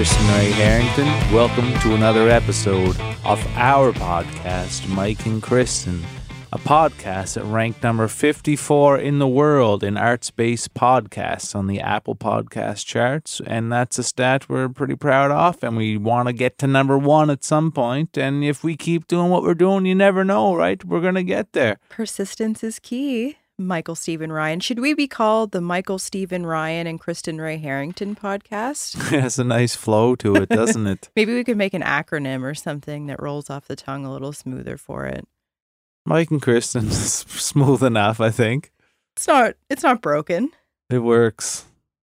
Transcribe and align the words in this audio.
Kristen 0.00 0.28
Ray 0.28 0.50
Herrington, 0.52 1.04
welcome 1.30 1.78
to 1.80 1.94
another 1.94 2.30
episode 2.30 2.98
of 3.22 3.46
our 3.54 3.92
podcast, 3.92 4.88
Mike 4.88 5.26
and 5.26 5.42
Kristen, 5.42 6.02
a 6.54 6.58
podcast 6.58 7.34
that 7.34 7.44
ranked 7.44 7.82
number 7.82 8.08
54 8.08 8.96
in 8.96 9.18
the 9.18 9.28
world 9.28 9.84
in 9.84 9.98
arts 9.98 10.30
based 10.30 10.72
podcasts 10.72 11.54
on 11.54 11.66
the 11.66 11.80
Apple 11.80 12.16
Podcast 12.16 12.86
charts. 12.86 13.42
And 13.46 13.70
that's 13.70 13.98
a 13.98 14.02
stat 14.02 14.48
we're 14.48 14.70
pretty 14.70 14.96
proud 14.96 15.32
of, 15.32 15.62
and 15.62 15.76
we 15.76 15.98
want 15.98 16.28
to 16.28 16.32
get 16.32 16.56
to 16.60 16.66
number 16.66 16.96
one 16.96 17.28
at 17.28 17.44
some 17.44 17.70
point. 17.70 18.16
And 18.16 18.42
if 18.42 18.64
we 18.64 18.78
keep 18.78 19.06
doing 19.06 19.28
what 19.28 19.42
we're 19.42 19.52
doing, 19.52 19.84
you 19.84 19.94
never 19.94 20.24
know, 20.24 20.54
right? 20.54 20.82
We're 20.82 21.02
going 21.02 21.16
to 21.16 21.22
get 21.22 21.52
there. 21.52 21.78
Persistence 21.90 22.64
is 22.64 22.78
key. 22.78 23.36
Michael 23.60 23.94
Stephen 23.94 24.32
Ryan. 24.32 24.58
Should 24.60 24.80
we 24.80 24.94
be 24.94 25.06
called 25.06 25.52
the 25.52 25.60
Michael 25.60 25.98
Stephen 25.98 26.46
Ryan 26.46 26.86
and 26.86 26.98
Kristen 26.98 27.40
Ray 27.40 27.58
Herrington 27.58 28.16
podcast? 28.16 28.96
it 29.12 29.20
has 29.20 29.38
a 29.38 29.44
nice 29.44 29.76
flow 29.76 30.16
to 30.16 30.34
it, 30.36 30.48
doesn't 30.48 30.86
it? 30.86 31.10
Maybe 31.16 31.34
we 31.34 31.44
could 31.44 31.58
make 31.58 31.74
an 31.74 31.82
acronym 31.82 32.42
or 32.42 32.54
something 32.54 33.06
that 33.06 33.22
rolls 33.22 33.50
off 33.50 33.68
the 33.68 33.76
tongue 33.76 34.06
a 34.06 34.12
little 34.12 34.32
smoother 34.32 34.78
for 34.78 35.04
it. 35.04 35.28
Mike 36.06 36.30
and 36.30 36.40
Kristen, 36.40 36.90
smooth 36.90 37.82
enough, 37.82 38.20
I 38.20 38.30
think. 38.30 38.72
It's 39.14 39.28
not. 39.28 39.54
It's 39.68 39.82
not 39.82 40.00
broken. 40.00 40.50
It 40.88 41.00
works. 41.00 41.66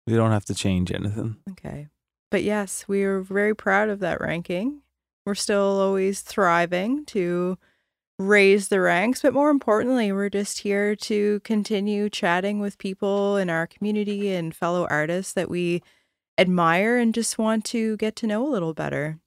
We 0.05 0.15
don't 0.15 0.31
have 0.31 0.45
to 0.45 0.53
change 0.53 0.91
anything. 0.91 1.37
Okay, 1.51 1.87
but 2.29 2.43
yes, 2.43 2.85
we 2.87 3.03
are 3.03 3.21
very 3.21 3.55
proud 3.55 3.87
of 3.89 3.99
that 3.99 4.19
ranking. 4.19 4.81
We're 5.25 5.35
still 5.35 5.79
always 5.79 6.21
thriving 6.21 7.05
to 7.07 7.57
raise 8.19 8.69
the 8.69 8.81
ranks, 8.81 9.21
but 9.21 9.33
more 9.33 9.49
importantly, 9.49 10.11
we're 10.11 10.29
just 10.29 10.59
here 10.59 10.95
to 10.95 11.39
continue 11.41 12.09
chatting 12.09 12.59
with 12.59 12.77
people 12.77 13.37
in 13.37 13.49
our 13.49 13.67
community 13.67 14.33
and 14.33 14.55
fellow 14.55 14.87
artists 14.89 15.33
that 15.33 15.49
we 15.49 15.81
admire 16.37 16.97
and 16.97 17.13
just 17.13 17.37
want 17.37 17.63
to 17.65 17.97
get 17.97 18.15
to 18.15 18.27
know 18.27 18.47
a 18.47 18.49
little 18.49 18.73
better. 18.73 19.19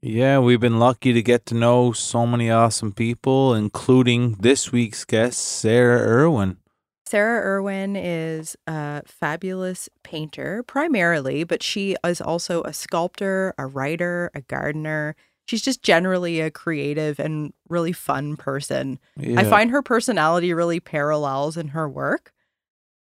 Yeah, 0.00 0.38
we've 0.38 0.60
been 0.60 0.78
lucky 0.78 1.12
to 1.12 1.22
get 1.22 1.44
to 1.46 1.56
know 1.56 1.90
so 1.90 2.24
many 2.24 2.50
awesome 2.50 2.92
people, 2.92 3.54
including 3.54 4.34
this 4.34 4.70
week's 4.70 5.04
guest, 5.04 5.40
Sarah 5.40 6.00
Irwin. 6.00 6.58
Sarah 7.04 7.44
Irwin 7.44 7.96
is 7.96 8.54
a 8.66 9.02
fabulous 9.06 9.88
painter, 10.04 10.62
primarily, 10.62 11.42
but 11.42 11.62
she 11.62 11.96
is 12.04 12.20
also 12.20 12.62
a 12.62 12.72
sculptor, 12.72 13.54
a 13.58 13.66
writer, 13.66 14.30
a 14.34 14.42
gardener, 14.42 15.16
she's 15.48 15.62
just 15.62 15.82
generally 15.82 16.40
a 16.40 16.50
creative 16.50 17.18
and 17.18 17.52
really 17.68 17.92
fun 17.92 18.36
person. 18.36 18.98
Yeah. 19.16 19.40
I 19.40 19.44
find 19.44 19.70
her 19.70 19.82
personality 19.82 20.52
really 20.52 20.78
parallels 20.78 21.56
in 21.56 21.68
her 21.68 21.88
work. 21.88 22.32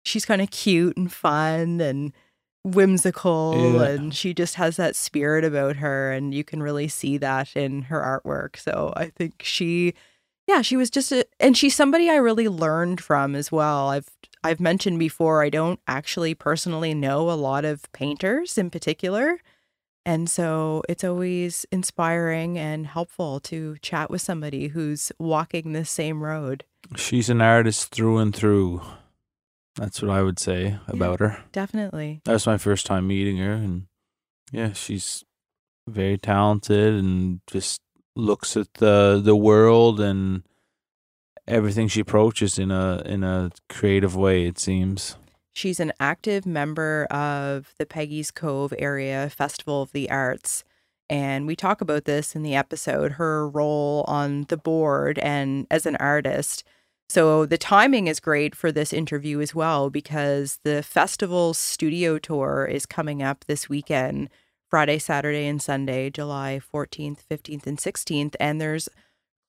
She's 0.04 0.26
kind 0.26 0.42
of 0.42 0.50
cute 0.50 0.96
and 0.96 1.10
fun 1.10 1.80
and 1.80 2.12
whimsical 2.62 3.74
yeah. 3.74 3.84
and 3.84 4.14
she 4.14 4.32
just 4.32 4.54
has 4.54 4.76
that 4.76 4.96
spirit 4.96 5.44
about 5.44 5.76
her 5.76 6.10
and 6.12 6.34
you 6.34 6.42
can 6.42 6.62
really 6.62 6.88
see 6.88 7.18
that 7.18 7.56
in 7.56 7.82
her 7.82 8.00
artwork. 8.00 8.56
So 8.56 8.92
I 8.96 9.06
think 9.06 9.42
she 9.42 9.94
yeah, 10.46 10.60
she 10.60 10.76
was 10.76 10.90
just 10.90 11.12
a 11.12 11.24
and 11.40 11.56
she's 11.56 11.74
somebody 11.74 12.10
I 12.10 12.16
really 12.16 12.48
learned 12.48 13.00
from 13.00 13.34
as 13.34 13.50
well. 13.50 13.88
I've 13.88 14.10
I've 14.42 14.60
mentioned 14.60 14.98
before 14.98 15.42
I 15.42 15.48
don't 15.48 15.80
actually 15.88 16.34
personally 16.34 16.92
know 16.92 17.30
a 17.30 17.32
lot 17.32 17.64
of 17.64 17.90
painters 17.92 18.58
in 18.58 18.68
particular. 18.70 19.38
And 20.06 20.28
so 20.28 20.82
it's 20.88 21.04
always 21.04 21.64
inspiring 21.72 22.58
and 22.58 22.86
helpful 22.86 23.40
to 23.40 23.76
chat 23.80 24.10
with 24.10 24.20
somebody 24.20 24.68
who's 24.68 25.10
walking 25.18 25.72
the 25.72 25.84
same 25.84 26.22
road. 26.22 26.64
She's 26.96 27.30
an 27.30 27.40
artist 27.40 27.90
through 27.90 28.18
and 28.18 28.34
through. 28.34 28.82
That's 29.76 30.02
what 30.02 30.10
I 30.10 30.22
would 30.22 30.38
say 30.38 30.78
about 30.86 31.20
yeah, 31.20 31.28
her. 31.28 31.44
Definitely. 31.52 32.20
That 32.24 32.34
was 32.34 32.46
my 32.46 32.58
first 32.58 32.86
time 32.86 33.06
meeting 33.06 33.38
her. 33.38 33.52
And 33.52 33.86
yeah, 34.52 34.72
she's 34.72 35.24
very 35.88 36.18
talented 36.18 36.94
and 36.94 37.40
just 37.46 37.80
looks 38.16 38.56
at 38.56 38.72
the 38.74 39.20
the 39.22 39.34
world 39.34 40.00
and 40.00 40.44
everything 41.48 41.88
she 41.88 42.00
approaches 42.00 42.58
in 42.58 42.70
a 42.70 43.02
in 43.04 43.24
a 43.24 43.50
creative 43.68 44.14
way 44.14 44.46
it 44.46 44.58
seems 44.58 45.16
She's 45.54 45.78
an 45.78 45.92
active 46.00 46.44
member 46.44 47.06
of 47.10 47.74
the 47.78 47.86
Peggy's 47.86 48.32
Cove 48.32 48.74
Area 48.76 49.30
Festival 49.30 49.82
of 49.82 49.92
the 49.92 50.10
Arts. 50.10 50.64
And 51.08 51.46
we 51.46 51.54
talk 51.54 51.80
about 51.80 52.06
this 52.06 52.34
in 52.34 52.42
the 52.42 52.56
episode 52.56 53.12
her 53.12 53.48
role 53.48 54.04
on 54.08 54.46
the 54.48 54.56
board 54.56 55.18
and 55.20 55.68
as 55.70 55.86
an 55.86 55.94
artist. 55.96 56.64
So 57.08 57.46
the 57.46 57.58
timing 57.58 58.08
is 58.08 58.18
great 58.18 58.56
for 58.56 58.72
this 58.72 58.92
interview 58.92 59.40
as 59.40 59.54
well 59.54 59.90
because 59.90 60.58
the 60.64 60.82
festival 60.82 61.54
studio 61.54 62.18
tour 62.18 62.68
is 62.68 62.84
coming 62.84 63.22
up 63.22 63.44
this 63.46 63.68
weekend 63.68 64.30
Friday, 64.68 64.98
Saturday, 64.98 65.46
and 65.46 65.62
Sunday, 65.62 66.10
July 66.10 66.60
14th, 66.74 67.18
15th, 67.30 67.66
and 67.66 67.78
16th. 67.78 68.34
And 68.40 68.60
there's 68.60 68.88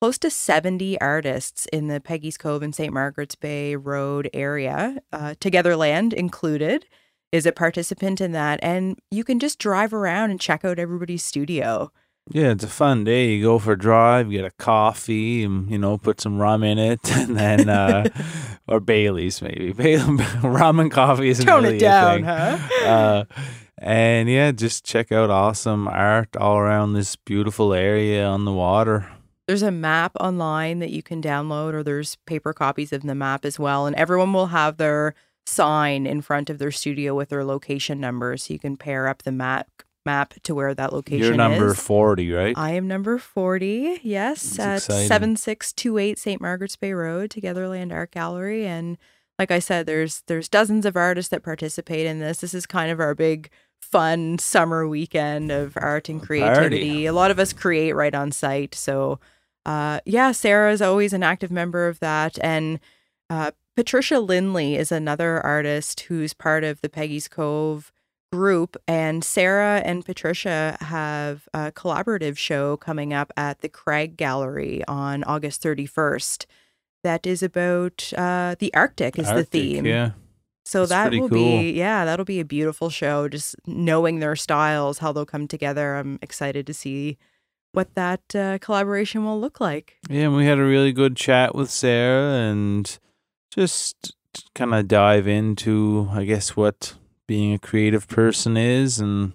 close 0.05 0.19
to 0.19 0.29
70 0.29 1.01
artists 1.01 1.65
in 1.73 1.87
the 1.87 1.99
Peggy's 1.99 2.37
Cove 2.37 2.61
and 2.61 2.75
St. 2.75 2.93
Margaret's 2.93 3.33
Bay 3.33 3.75
Road 3.75 4.29
area, 4.35 5.01
uh, 5.11 5.33
Togetherland 5.39 6.13
included, 6.13 6.85
is 7.31 7.47
a 7.47 7.51
participant 7.51 8.21
in 8.21 8.31
that. 8.33 8.59
And 8.61 8.99
you 9.09 9.23
can 9.23 9.39
just 9.39 9.57
drive 9.57 9.95
around 9.95 10.29
and 10.29 10.39
check 10.39 10.63
out 10.63 10.77
everybody's 10.77 11.23
studio. 11.23 11.91
Yeah, 12.29 12.51
it's 12.51 12.63
a 12.63 12.67
fun 12.67 13.03
day. 13.03 13.31
You 13.31 13.45
go 13.45 13.57
for 13.57 13.71
a 13.71 13.79
drive, 13.79 14.29
get 14.29 14.45
a 14.45 14.51
coffee, 14.51 15.43
and 15.43 15.71
you 15.71 15.79
know, 15.79 15.97
put 15.97 16.21
some 16.21 16.37
rum 16.37 16.61
in 16.61 16.77
it, 16.77 16.99
and 17.11 17.35
then 17.35 17.67
uh, 17.67 18.07
or 18.67 18.79
Bailey's 18.79 19.41
maybe. 19.41 19.71
rum 20.43 20.79
and 20.79 20.91
coffee 20.91 21.29
isn't 21.29 21.47
Tone 21.47 21.63
really 21.63 21.77
it 21.77 21.79
down, 21.79 22.21
huh? 22.21 22.59
Uh, 22.85 23.23
and 23.79 24.29
yeah, 24.29 24.51
just 24.51 24.85
check 24.85 25.11
out 25.11 25.31
awesome 25.31 25.87
art 25.87 26.37
all 26.37 26.59
around 26.59 26.93
this 26.93 27.15
beautiful 27.15 27.73
area 27.73 28.23
on 28.23 28.45
the 28.45 28.53
water. 28.53 29.09
There's 29.47 29.61
a 29.61 29.71
map 29.71 30.13
online 30.19 30.79
that 30.79 30.89
you 30.89 31.03
can 31.03 31.21
download, 31.21 31.73
or 31.73 31.83
there's 31.83 32.15
paper 32.25 32.53
copies 32.53 32.91
of 32.91 33.03
the 33.03 33.15
map 33.15 33.45
as 33.45 33.59
well. 33.59 33.85
And 33.85 33.95
everyone 33.95 34.33
will 34.33 34.47
have 34.47 34.77
their 34.77 35.13
sign 35.45 36.07
in 36.07 36.21
front 36.21 36.49
of 36.49 36.57
their 36.57 36.71
studio 36.71 37.13
with 37.13 37.29
their 37.29 37.43
location 37.43 37.99
number. 37.99 38.35
So 38.37 38.53
you 38.53 38.59
can 38.59 38.77
pair 38.77 39.07
up 39.07 39.23
the 39.23 39.31
map 39.31 39.69
map 40.05 40.35
to 40.43 40.53
where 40.53 40.73
that 40.73 40.93
location 40.93 41.21
is. 41.21 41.27
You're 41.29 41.37
number 41.37 41.71
is. 41.71 41.79
40, 41.79 42.31
right? 42.31 42.57
I 42.57 42.71
am 42.71 42.87
number 42.87 43.17
40, 43.17 44.01
yes, 44.03 44.57
That's 44.57 44.89
at 44.89 45.07
7628 45.07 46.19
St. 46.19 46.39
Margaret's 46.39 46.75
Bay 46.75 46.93
Road, 46.93 47.31
Togetherland 47.31 47.91
Art 47.91 48.11
Gallery. 48.11 48.65
And 48.67 48.97
like 49.39 49.51
I 49.51 49.59
said, 49.59 49.85
there's 49.85 50.23
there's 50.27 50.47
dozens 50.47 50.85
of 50.85 50.95
artists 50.95 51.29
that 51.29 51.43
participate 51.43 52.05
in 52.05 52.19
this. 52.19 52.37
This 52.37 52.53
is 52.53 52.65
kind 52.65 52.91
of 52.91 52.99
our 52.99 53.15
big 53.15 53.49
fun 53.81 54.37
summer 54.37 54.87
weekend 54.87 55.51
of 55.51 55.77
art 55.77 56.09
and 56.09 56.21
creativity. 56.21 56.89
Party. 56.89 57.05
A 57.05 57.13
lot 57.13 57.31
of 57.31 57.39
us 57.39 57.51
create 57.53 57.93
right 57.93 58.15
on 58.15 58.31
site. 58.31 58.75
So 58.75 59.19
uh, 59.65 59.99
yeah, 60.05 60.31
Sarah 60.31 60.71
is 60.71 60.81
always 60.81 61.13
an 61.13 61.23
active 61.23 61.51
member 61.51 61.87
of 61.87 61.99
that. 61.99 62.37
And 62.41 62.79
uh, 63.29 63.51
Patricia 63.75 64.19
Lindley 64.19 64.75
is 64.75 64.91
another 64.91 65.39
artist 65.45 66.01
who's 66.01 66.33
part 66.33 66.63
of 66.63 66.81
the 66.81 66.89
Peggy's 66.89 67.27
Cove 67.27 67.91
group. 68.31 68.77
And 68.87 69.23
Sarah 69.23 69.81
and 69.83 70.05
Patricia 70.05 70.77
have 70.81 71.47
a 71.53 71.71
collaborative 71.71 72.37
show 72.37 72.77
coming 72.77 73.13
up 73.13 73.31
at 73.35 73.61
the 73.61 73.69
Craig 73.69 74.17
Gallery 74.17 74.83
on 74.87 75.23
August 75.23 75.63
31st. 75.63 76.45
That 77.03 77.25
is 77.25 77.43
about 77.43 78.11
uh, 78.17 78.55
the 78.57 78.73
Arctic 78.73 79.17
is 79.19 79.27
Arctic, 79.27 79.51
the 79.51 79.59
theme. 79.59 79.85
Yeah. 79.85 80.11
So 80.65 80.87
That's 80.87 81.11
that 81.11 81.11
will 81.11 81.29
cool. 81.29 81.59
be 81.59 81.71
yeah, 81.71 82.05
that'll 82.05 82.25
be 82.25 82.39
a 82.39 82.45
beautiful 82.45 82.89
show. 82.89 83.29
Just 83.29 83.55
knowing 83.67 84.19
their 84.19 84.35
styles, 84.35 84.97
how 84.97 85.11
they'll 85.11 85.23
come 85.23 85.47
together. 85.47 85.95
I'm 85.95 86.17
excited 86.23 86.65
to 86.65 86.73
see 86.73 87.19
what 87.75 87.93
that 87.95 88.35
uh, 88.35 88.57
collaboration 88.59 89.25
will 89.25 89.39
look 89.39 89.59
like. 89.59 89.97
Yeah, 90.09 90.23
and 90.25 90.35
we 90.35 90.45
had 90.45 90.59
a 90.59 90.63
really 90.63 90.93
good 90.93 91.15
chat 91.15 91.55
with 91.55 91.69
Sarah 91.69 92.33
and 92.33 92.97
just 93.51 94.15
kind 94.53 94.73
of 94.73 94.87
dive 94.87 95.27
into, 95.27 96.09
I 96.11 96.25
guess, 96.25 96.55
what 96.55 96.95
being 97.27 97.53
a 97.53 97.59
creative 97.59 98.07
person 98.07 98.57
is 98.57 98.99
and 98.99 99.33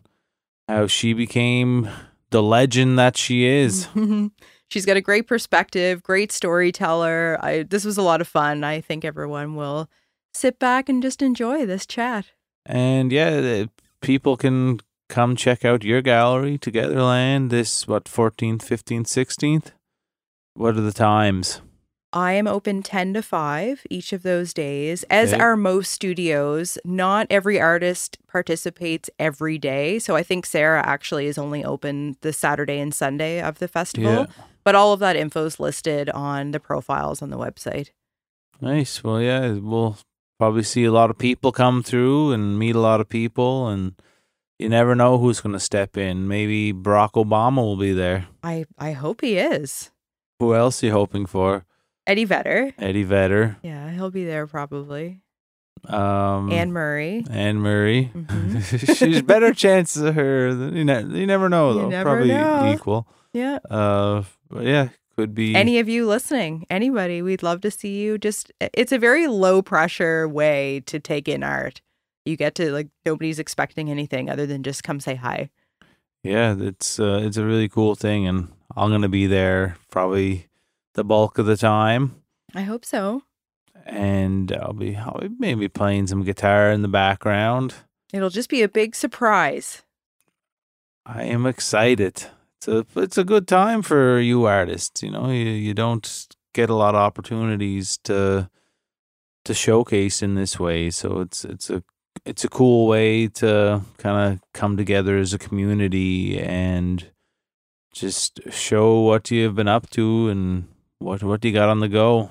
how 0.69 0.87
she 0.87 1.13
became 1.13 1.89
the 2.31 2.43
legend 2.43 2.99
that 2.99 3.17
she 3.17 3.45
is. 3.45 3.89
She's 4.69 4.87
got 4.87 4.97
a 4.97 5.01
great 5.01 5.27
perspective, 5.27 6.03
great 6.03 6.31
storyteller. 6.31 7.39
I 7.43 7.65
this 7.65 7.85
was 7.85 7.99
a 7.99 8.03
lot 8.03 8.21
of 8.21 8.29
fun. 8.29 8.63
I 8.63 8.81
think 8.81 9.05
everyone 9.05 9.57
will 9.57 9.91
sit 10.33 10.61
back 10.61 10.89
and 10.89 11.03
just 11.03 11.23
enjoy 11.23 11.67
this 11.67 11.87
chat. 11.87 12.27
And 12.65 13.11
yeah, 13.11 13.65
people 14.01 14.37
can 14.37 14.81
come 15.11 15.37
check 15.37 15.65
out 15.65 15.85
your 15.85 16.01
gallery, 16.01 16.57
Togetherland, 16.57 17.51
this, 17.51 17.87
what, 17.87 18.05
14th, 18.05 18.63
15th, 18.63 19.07
16th? 19.07 19.73
What 20.55 20.77
are 20.77 20.81
the 20.81 20.93
times? 20.93 21.61
I 22.13 22.33
am 22.33 22.49
open 22.49 22.83
10 22.83 23.15
to 23.15 23.23
5 23.23 23.87
each 23.89 24.13
of 24.13 24.23
those 24.23 24.53
days, 24.53 25.05
as 25.05 25.33
Okay. 25.33 25.41
are 25.41 25.57
most 25.57 25.93
studios. 25.93 26.77
Not 26.85 27.27
every 27.31 27.61
artist 27.61 28.19
participates 28.27 29.09
every 29.19 29.59
day. 29.59 29.99
So 30.01 30.17
I 30.17 30.25
think 30.25 30.45
Sarah 30.45 30.83
actually 30.85 31.27
is 31.27 31.39
only 31.39 31.65
open 31.65 32.17
the 32.23 32.33
Saturday 32.33 32.81
and 32.81 32.93
Sunday 32.93 33.41
of 33.41 33.61
the 33.61 33.69
festival. 33.69 34.13
Yeah. 34.13 34.27
But 34.65 34.75
all 34.75 34.93
of 34.93 35.01
that 35.01 35.15
info 35.17 35.45
is 35.47 35.61
listed 35.61 36.11
on 36.11 36.51
the 36.51 36.59
profiles 36.61 37.23
on 37.23 37.31
the 37.31 37.39
website. 37.39 37.91
Nice. 38.61 39.05
Well, 39.05 39.21
yeah, 39.23 39.53
we'll 39.53 39.97
probably 40.39 40.65
see 40.65 40.85
a 40.85 40.93
lot 40.93 41.11
of 41.11 41.19
people 41.19 41.53
come 41.53 41.83
through 41.83 42.33
and 42.33 42.59
meet 42.59 42.75
a 42.75 42.81
lot 42.81 43.01
of 43.01 43.09
people, 43.09 43.69
and 43.69 43.95
you 44.61 44.69
never 44.69 44.95
know 44.95 45.19
who's 45.19 45.41
going 45.41 45.53
to 45.55 45.61
step 45.61 45.97
in. 45.97 46.29
Maybe 46.29 46.73
Barack 46.73 47.13
Obama 47.13 47.57
will 47.57 47.77
be 47.77 47.93
there. 47.93 48.27
I, 48.43 48.67
I 48.79 48.93
hope 48.93 49.21
he 49.23 49.37
is. 49.39 49.91
Who 50.39 50.55
else 50.55 50.83
are 50.83 50.87
you 50.87 50.93
hoping 50.93 51.27
for? 51.27 51.65
Eddie 52.07 52.25
Vedder. 52.25 52.73
Eddie 52.79 53.03
Vedder, 53.05 53.57
Yeah, 53.63 53.91
he'll 53.91 54.11
be 54.11 54.25
there 54.25 54.47
probably. 54.47 55.21
um, 55.87 56.51
Anne 56.53 56.73
Murray. 56.73 57.25
Anne 57.31 57.59
Murray. 57.59 58.11
Mhm. 58.15 58.97
She's 58.97 59.23
better 59.23 59.53
chances 59.55 60.03
of 60.03 60.15
her. 60.15 60.55
Than, 60.55 60.77
you, 60.77 60.85
ne- 60.85 61.19
you 61.21 61.27
never 61.27 61.49
know, 61.49 61.75
though. 61.75 61.89
never 61.89 62.11
Probably 62.11 62.29
know. 62.29 62.73
equal. 62.75 63.07
Yeah. 63.33 63.59
Uh, 63.71 64.25
but 64.51 64.65
yeah, 64.65 64.89
could 65.17 65.35
be. 65.35 65.55
Any 65.55 65.79
of 65.79 65.89
you 65.89 66.07
listening, 66.07 66.67
anybody, 66.69 67.23
we'd 67.23 67.43
love 67.43 67.61
to 67.63 67.71
see 67.71 68.01
you. 68.01 68.19
Just 68.19 68.53
it's 68.61 68.93
a 68.93 68.99
very 68.99 69.27
low 69.27 69.63
pressure 69.63 70.29
way 70.29 70.83
to 70.87 70.99
take 71.01 71.29
in 71.29 71.43
art. 71.43 71.81
You 72.25 72.37
get 72.37 72.55
to 72.57 72.71
like 72.73 72.89
nobody's 73.07 73.39
expecting 73.39 73.91
anything 73.91 74.29
other 74.31 74.47
than 74.47 74.63
just 74.63 74.85
come 74.85 75.01
say 75.01 75.15
hi. 75.15 75.51
yeah, 76.23 76.55
it's 76.59 77.01
uh, 77.01 77.21
it's 77.25 77.37
a 77.37 77.45
really 77.45 77.69
cool 77.69 77.95
thing, 77.95 78.27
and 78.27 78.49
I'm 78.77 78.91
gonna 78.91 79.09
be 79.09 79.27
there 79.27 79.77
probably 79.91 80.49
the 80.95 81.05
bulk 81.05 81.39
of 81.39 81.47
the 81.47 81.57
time. 81.57 82.17
I 82.55 82.63
hope 82.63 82.85
so. 82.85 83.23
and 83.87 84.53
I'll 84.53 84.73
be, 84.75 84.97
I'll 84.97 85.21
be 85.21 85.31
maybe 85.39 85.69
playing 85.69 86.09
some 86.09 86.23
guitar 86.25 86.71
in 86.71 86.83
the 86.83 86.89
background. 86.89 87.75
It'll 88.13 88.29
just 88.31 88.51
be 88.51 88.63
a 88.63 88.69
big 88.69 88.95
surprise. 88.95 89.83
I 91.07 91.23
am 91.25 91.47
excited. 91.47 92.27
It's 92.59 92.69
a 92.69 92.85
it's 92.97 93.17
a 93.19 93.25
good 93.25 93.49
time 93.49 93.83
for 93.83 94.21
you 94.21 94.45
artists. 94.45 95.03
You 95.03 95.11
know, 95.13 95.31
you 95.31 95.45
you 95.47 95.75
don't 95.75 96.27
get 96.53 96.69
a 96.69 96.75
lot 96.75 96.95
of 96.95 97.01
opportunities 97.01 97.99
to 98.05 98.51
to 99.45 99.55
showcase 99.55 100.23
in 100.23 100.35
this 100.35 100.59
way. 100.61 100.91
So 100.91 101.21
it's 101.21 101.45
it's 101.45 101.71
a 101.71 101.83
it's 102.31 102.45
a 102.45 102.49
cool 102.49 102.87
way 102.87 103.27
to 103.27 103.83
kind 103.99 104.33
of 104.33 104.41
come 104.55 104.77
together 104.77 105.19
as 105.19 105.35
a 105.35 105.39
community 105.39 106.39
and 106.39 107.11
just 107.93 108.39
show 108.53 109.01
what 109.01 109.33
you've 109.33 109.57
been 109.57 109.67
up 109.67 109.91
to 109.91 110.29
and 110.29 110.69
what 111.01 111.25
what 111.25 111.45
you 111.45 111.51
got 111.51 111.69
on 111.69 111.81
the 111.81 111.89
go. 111.89 112.31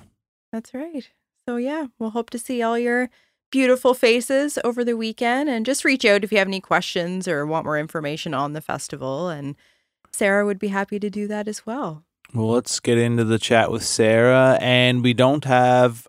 That's 0.53 0.73
right. 0.73 1.09
So 1.45 1.57
yeah, 1.57 1.87
we'll 1.99 2.11
hope 2.11 2.29
to 2.29 2.39
see 2.39 2.61
all 2.61 2.79
your 2.79 3.09
beautiful 3.51 3.93
faces 3.93 4.57
over 4.63 4.85
the 4.85 4.95
weekend 4.95 5.49
and 5.49 5.65
just 5.65 5.83
reach 5.83 6.05
out 6.05 6.23
if 6.23 6.31
you 6.31 6.37
have 6.37 6.47
any 6.47 6.61
questions 6.61 7.27
or 7.27 7.45
want 7.45 7.65
more 7.65 7.77
information 7.77 8.33
on 8.33 8.53
the 8.53 8.61
festival 8.61 9.27
and 9.27 9.57
Sarah 10.13 10.45
would 10.45 10.59
be 10.59 10.69
happy 10.69 10.97
to 10.99 11.09
do 11.09 11.27
that 11.27 11.49
as 11.49 11.65
well. 11.65 12.05
Well, 12.33 12.51
let's 12.51 12.79
get 12.79 12.97
into 12.97 13.25
the 13.25 13.39
chat 13.39 13.69
with 13.69 13.83
Sarah. 13.83 14.57
And 14.61 15.03
we 15.03 15.13
don't 15.13 15.43
have 15.43 16.07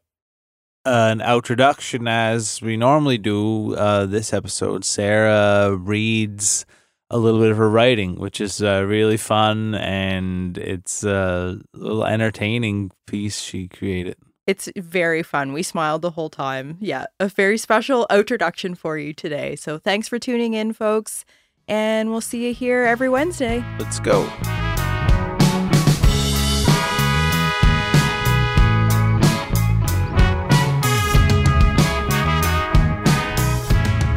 an 0.85 1.21
introduction 1.21 2.09
as 2.09 2.63
we 2.63 2.77
normally 2.77 3.19
do 3.19 3.75
uh, 3.75 4.07
this 4.07 4.33
episode. 4.33 4.85
Sarah 4.85 5.75
reads 5.75 6.65
a 7.11 7.19
little 7.19 7.41
bit 7.41 7.51
of 7.51 7.57
her 7.57 7.69
writing, 7.69 8.17
which 8.17 8.41
is 8.41 8.63
uh, 8.63 8.85
really 8.87 9.17
fun 9.17 9.75
and 9.75 10.57
it's 10.57 11.03
a 11.05 11.61
little 11.75 12.05
entertaining 12.05 12.91
piece 13.07 13.41
she 13.41 13.69
created. 13.69 14.17
It's 14.47 14.69
very 14.77 15.23
fun. 15.23 15.53
We 15.53 15.63
smiled 15.63 16.03
the 16.03 16.11
whole 16.11 16.31
time. 16.31 16.77
Yeah, 16.81 17.07
a 17.19 17.29
very 17.29 17.59
special 17.59 18.07
introduction 18.11 18.75
for 18.75 18.97
you 18.99 19.13
today. 19.13 19.57
So 19.57 19.79
thanks 19.79 20.09
for 20.09 20.19
tuning 20.19 20.55
in, 20.55 20.73
folks. 20.73 21.25
And 21.69 22.11
we'll 22.11 22.21
see 22.21 22.49
you 22.49 22.55
here 22.55 22.85
every 22.85 23.09
Wednesday. 23.09 23.65
Let's 23.79 24.01
go. 24.01 24.29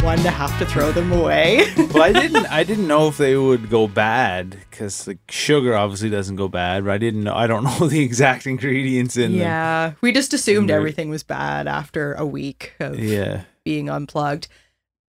One 0.03 0.17
to 0.19 0.29
have 0.31 0.59
to 0.59 0.65
throw 0.65 0.91
them 0.91 1.13
away. 1.13 1.65
well, 1.94 2.03
I 2.03 2.11
didn't. 2.11 2.45
I 2.47 2.63
didn't 2.65 2.88
know 2.89 3.07
if 3.07 3.17
they 3.17 3.38
would 3.38 3.69
go 3.69 3.88
bad 3.88 4.50
because 4.69 5.07
like 5.07 5.19
sugar 5.29 5.75
obviously 5.77 6.09
doesn't 6.09 6.35
go 6.35 6.50
bad. 6.50 6.83
But 6.83 6.91
I 6.91 6.97
didn't 6.97 7.23
know. 7.23 7.33
I 7.33 7.47
don't 7.47 7.63
know 7.79 7.88
the 7.88 8.01
exact 8.03 8.45
ingredients 8.45 9.15
in 9.15 9.31
them. 9.31 9.39
yeah, 9.41 9.94
we 10.01 10.11
just 10.11 10.33
assumed 10.33 10.69
Right. 10.69 10.75
everything 10.75 11.09
was 11.09 11.23
bad 11.23 11.67
after 11.67 12.13
a 12.15 12.25
week 12.25 12.73
of 12.81 13.00
Yeah. 13.00 13.44
being 13.63 13.89
unplugged. 13.89 14.50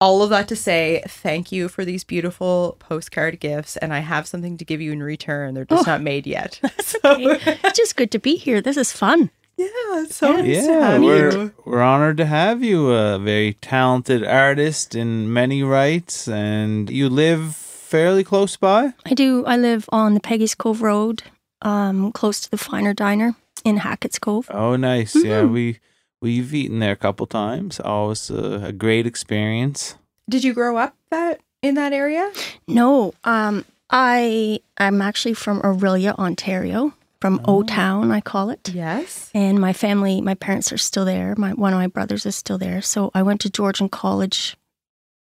All 0.02 0.22
of 0.22 0.28
that 0.30 0.48
to 0.48 0.56
say, 0.56 1.02
thank 1.08 1.50
you 1.50 1.68
for 1.68 1.84
these 1.86 2.04
beautiful 2.04 2.76
postcard 2.78 3.40
gifts, 3.40 3.78
and 3.78 3.92
I 3.94 4.00
have 4.00 4.26
something 4.26 4.58
to 4.58 4.64
give 4.66 4.82
you 4.82 4.92
in 4.92 5.02
return. 5.02 5.54
They're 5.54 5.64
just 5.64 5.88
Oh. 5.88 5.92
not 5.92 6.02
made 6.02 6.26
yet. 6.26 6.60
So, 6.82 6.98
It's 7.04 7.78
just 7.78 7.96
good 7.96 8.10
to 8.10 8.18
be 8.18 8.36
here. 8.36 8.60
This 8.60 8.76
is 8.76 8.92
fun. 8.92 9.30
Yeah, 9.56 9.66
it's 10.02 10.16
so 10.16 10.32
nice 10.32 10.44
to 10.44 10.72
Yeah, 10.72 10.90
have 10.90 11.02
we're 11.02 11.30
you. 11.32 11.52
we're 11.64 11.80
honored 11.82 12.16
to 12.18 12.26
have 12.26 12.62
you, 12.62 12.90
a 12.90 13.18
very 13.18 13.54
talented 13.54 14.24
artist 14.24 14.94
in 14.94 15.32
many 15.32 15.62
rights, 15.62 16.26
and 16.28 16.90
you 16.90 17.08
live 17.08 17.54
fairly 17.54 18.24
close 18.24 18.56
by. 18.56 18.94
I 19.06 19.14
do. 19.14 19.44
I 19.46 19.56
live 19.56 19.88
on 19.92 20.14
the 20.14 20.20
Peggy's 20.20 20.54
Cove 20.56 20.82
Road, 20.82 21.22
um, 21.62 22.10
close 22.12 22.40
to 22.40 22.50
the 22.50 22.58
Finer 22.58 22.92
Diner 22.94 23.36
in 23.64 23.76
Hackett's 23.78 24.18
Cove. 24.18 24.48
Oh, 24.50 24.74
nice. 24.76 25.14
Yeah, 25.14 25.42
Mm-hmm. 25.42 25.52
we 25.52 25.78
we've 26.20 26.52
eaten 26.54 26.80
there 26.80 26.92
a 26.92 26.96
couple 26.96 27.26
times. 27.26 27.78
Always 27.78 28.30
a, 28.30 28.66
a 28.66 28.72
great 28.72 29.06
experience. 29.06 29.94
Did 30.28 30.42
you 30.42 30.52
grow 30.54 30.76
up 30.78 30.96
that 31.10 31.40
in 31.62 31.74
that 31.76 31.92
area? 31.92 32.32
No, 32.66 33.14
um, 33.22 33.64
I 33.90 34.58
I'm 34.78 35.00
actually 35.00 35.34
from 35.34 35.60
Orillia, 35.62 36.18
Ontario, 36.18 36.92
from 37.24 37.40
O 37.46 37.62
Town, 37.62 38.10
I 38.10 38.20
call 38.20 38.50
it. 38.50 38.68
Yes. 38.68 39.30
And 39.32 39.58
my 39.58 39.72
family, 39.72 40.20
my 40.20 40.34
parents 40.34 40.70
are 40.74 40.76
still 40.76 41.06
there. 41.06 41.34
My 41.38 41.54
one 41.54 41.72
of 41.72 41.78
my 41.78 41.86
brothers 41.86 42.26
is 42.26 42.36
still 42.36 42.58
there. 42.58 42.82
So 42.82 43.10
I 43.14 43.22
went 43.22 43.40
to 43.40 43.50
Georgian 43.50 43.88
College 43.88 44.58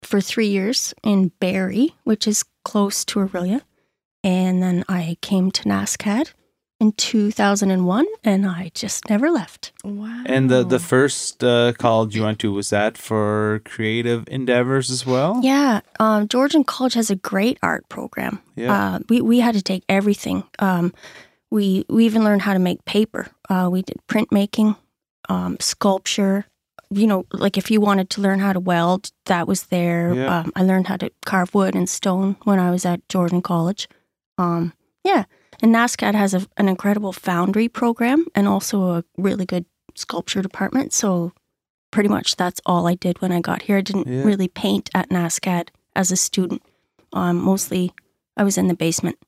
for 0.05 0.21
three 0.21 0.47
years 0.47 0.95
in 1.03 1.33
Barrie, 1.41 1.97
which 2.05 2.29
is 2.29 2.45
close 2.65 3.05
to 3.07 3.19
Orillia. 3.19 3.62
And 4.23 4.62
then 4.62 4.85
I 4.88 5.17
came 5.21 5.50
to 5.50 5.64
NASCAD 5.64 6.33
in 6.79 6.93
2001 6.93 8.07
and 8.23 8.47
I 8.47 8.71
just 8.73 9.11
never 9.11 9.29
left. 9.29 9.73
Wow. 9.83 10.23
And 10.26 10.49
the 10.49 10.62
the 10.62 10.79
first 10.79 11.43
uh, 11.43 11.73
college 11.73 12.14
you 12.14 12.23
went 12.23 12.38
to 12.38 12.53
was 12.53 12.71
that 12.71 12.97
for 12.97 13.62
creative 13.64 14.29
endeavors 14.29 14.93
as 14.93 15.05
well. 15.05 15.41
Yeah, 15.43 15.81
um, 15.99 16.29
Georgian 16.29 16.62
College 16.62 16.95
has 16.95 17.11
a 17.11 17.17
great 17.17 17.59
art 17.64 17.88
program. 17.88 18.38
Yeah. 18.55 18.73
Uh, 18.73 18.99
we, 19.09 19.21
we 19.21 19.41
had 19.41 19.57
to 19.57 19.62
take 19.62 19.83
everything. 19.88 20.45
Um, 20.61 20.95
we, 21.50 21.85
we 21.88 22.04
even 22.07 22.25
learned 22.25 22.42
how 22.42 22.52
to 22.52 22.59
make 22.59 22.85
paper. 22.85 23.28
Uh, 23.49 23.69
we 23.71 23.83
did 23.83 23.99
printmaking, 24.09 24.76
um, 25.28 25.57
sculpture. 25.61 26.47
You 26.92 27.07
know, 27.07 27.25
like 27.33 27.57
if 27.57 27.71
you 27.71 27.80
wanted 27.80 28.11
to 28.11 28.21
learn 28.21 28.40
how 28.40 28.52
to 28.52 28.61
weld, 28.61 29.11
that 29.26 29.47
was 29.47 29.64
there. 29.64 30.12
Yeah. 30.14 30.40
Um, 30.40 30.52
I 30.57 30.62
learned 30.62 30.88
how 30.88 30.97
to 30.97 31.11
carve 31.25 31.54
wood 31.54 31.75
and 31.76 31.88
stone 31.88 32.37
when 32.45 32.59
I 32.59 32.71
was 32.71 32.85
at 32.85 33.09
Georgian 33.09 33.42
College. 33.42 33.88
Um, 34.38 34.73
yeah, 35.04 35.25
and 35.62 35.73
NASCAD 35.75 36.14
has 36.14 36.35
a, 36.35 36.47
an 36.57 36.69
incredible 36.69 37.12
foundry 37.12 37.69
program 37.69 38.26
and 38.35 38.49
also 38.49 38.90
a 38.90 39.04
really 39.16 39.47
good 39.47 39.66
sculpture 39.95 40.42
department. 40.42 40.92
So 40.92 41.33
pretty 41.92 42.09
much 42.09 42.37
that's 42.37 42.61
all 42.66 42.87
I 42.88 42.95
did 42.95 43.21
when 43.23 43.30
I 43.33 43.40
got 43.40 43.62
here. 43.62 43.76
I 43.78 43.83
didn't 43.83 44.09
Yeah. 44.09 44.23
really 44.25 44.49
paint 44.49 44.90
at 44.95 45.11
NASCAD 45.11 45.69
as 45.95 46.11
a 46.11 46.16
student. 46.16 46.62
Um, 47.12 47.37
mostly 47.37 47.92
I 48.37 48.42
was 48.45 48.57
in 48.59 48.69
the 48.69 48.75
basement. 48.75 49.19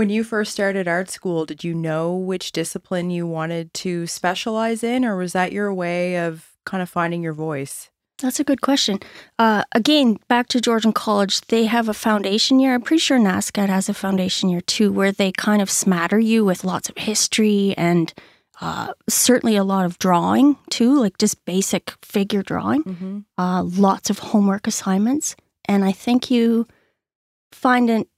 When 0.00 0.08
you 0.08 0.24
first 0.24 0.52
started 0.52 0.88
art 0.88 1.10
school, 1.10 1.44
did 1.44 1.62
you 1.62 1.74
know 1.74 2.16
which 2.16 2.52
discipline 2.52 3.10
you 3.10 3.26
wanted 3.26 3.74
to 3.74 4.06
specialize 4.06 4.82
in, 4.82 5.04
or 5.04 5.14
was 5.18 5.34
that 5.34 5.52
your 5.52 5.74
way 5.74 6.16
of 6.16 6.54
kind 6.64 6.82
of 6.82 6.88
finding 6.88 7.22
your 7.22 7.34
voice? 7.34 7.90
That's 8.22 8.40
a 8.40 8.44
good 8.44 8.62
question. 8.62 9.00
Uh, 9.38 9.64
again, 9.72 10.16
back 10.26 10.48
to 10.48 10.60
Georgian 10.62 10.94
College, 10.94 11.42
they 11.42 11.66
have 11.66 11.86
a 11.86 11.92
foundation 11.92 12.60
year. 12.60 12.72
I'm 12.72 12.80
pretty 12.80 13.02
sure 13.02 13.18
NASCAD 13.18 13.68
has 13.68 13.90
a 13.90 13.92
foundation 13.92 14.48
year 14.48 14.62
too, 14.62 14.90
where 14.90 15.12
they 15.12 15.32
kind 15.32 15.60
of 15.60 15.70
smatter 15.70 16.18
you 16.18 16.46
with 16.46 16.64
lots 16.64 16.88
of 16.88 16.96
history 16.96 17.74
and 17.76 18.14
uh, 18.62 18.94
certainly 19.06 19.56
a 19.56 19.64
lot 19.64 19.84
of 19.84 19.98
drawing 19.98 20.56
too, 20.70 20.98
like 20.98 21.18
just 21.18 21.44
basic 21.44 21.92
figure 22.00 22.42
drawing. 22.42 22.84
Mm-hmm. 22.84 23.18
uh, 23.36 23.64
lots 23.64 24.08
of 24.08 24.18
homework 24.18 24.66
assignments. 24.66 25.36
And 25.66 25.84
I 25.84 25.92
think 25.92 26.30
you 26.30 26.66
find 27.52 27.90
it 27.90 28.08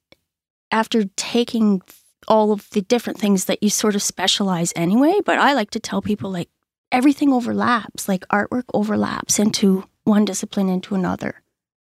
after 0.72 1.04
taking 1.16 1.82
all 2.28 2.52
of 2.52 2.68
the 2.70 2.80
different 2.82 3.18
things 3.18 3.44
that 3.44 3.62
you 3.62 3.70
sort 3.70 3.94
of 3.94 4.02
specialize 4.02 4.72
anyway. 4.76 5.14
But 5.24 5.38
I 5.38 5.52
like 5.54 5.70
to 5.70 5.80
tell 5.80 6.02
people 6.02 6.30
like 6.30 6.48
everything 6.90 7.32
overlaps, 7.32 8.08
like 8.08 8.26
artwork 8.28 8.64
overlaps 8.74 9.38
into 9.38 9.84
one 10.04 10.24
discipline 10.24 10.68
into 10.68 10.94
another. 10.94 11.42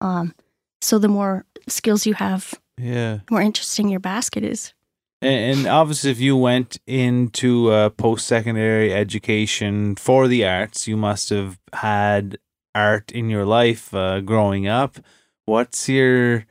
Um, 0.01 0.33
So 0.81 0.97
the 0.99 1.07
more 1.09 1.45
skills 1.67 2.05
you 2.05 2.13
have, 2.15 2.53
Yeah. 2.77 3.19
the 3.27 3.31
more 3.31 3.41
interesting 3.41 3.89
your 3.89 3.99
basket 3.99 4.43
is. 4.43 4.73
And, 5.21 5.59
and 5.59 5.67
obviously, 5.67 6.11
if 6.11 6.19
you 6.21 6.37
went 6.37 6.77
into 6.87 7.69
uh, 7.71 7.89
post 7.89 8.25
secondary 8.25 8.93
education 8.93 9.95
for 9.95 10.27
the 10.29 10.45
arts, 10.45 10.87
you 10.87 10.95
must 10.95 11.29
have 11.29 11.59
had 11.73 12.37
art 12.73 13.11
in 13.11 13.29
your 13.29 13.45
life 13.45 13.93
uh, 13.93 14.21
growing 14.21 14.67
up. 14.67 14.99
What's 15.45 15.89
your 15.89 16.45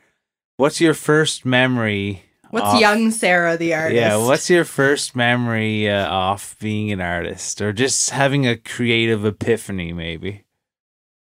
What's 0.58 0.80
your 0.80 0.94
first 0.94 1.46
memory? 1.46 2.24
What's 2.50 2.74
of- 2.74 2.80
young 2.80 3.12
Sarah 3.12 3.56
the 3.56 3.74
artist? 3.74 3.94
Yeah, 3.94 4.16
what's 4.16 4.50
your 4.50 4.64
first 4.64 5.14
memory 5.14 5.88
uh, 5.88 6.08
of 6.08 6.56
being 6.58 6.90
an 6.90 7.00
artist, 7.00 7.62
or 7.62 7.72
just 7.72 8.10
having 8.10 8.44
a 8.44 8.56
creative 8.56 9.24
epiphany? 9.24 9.92
Maybe. 9.92 10.42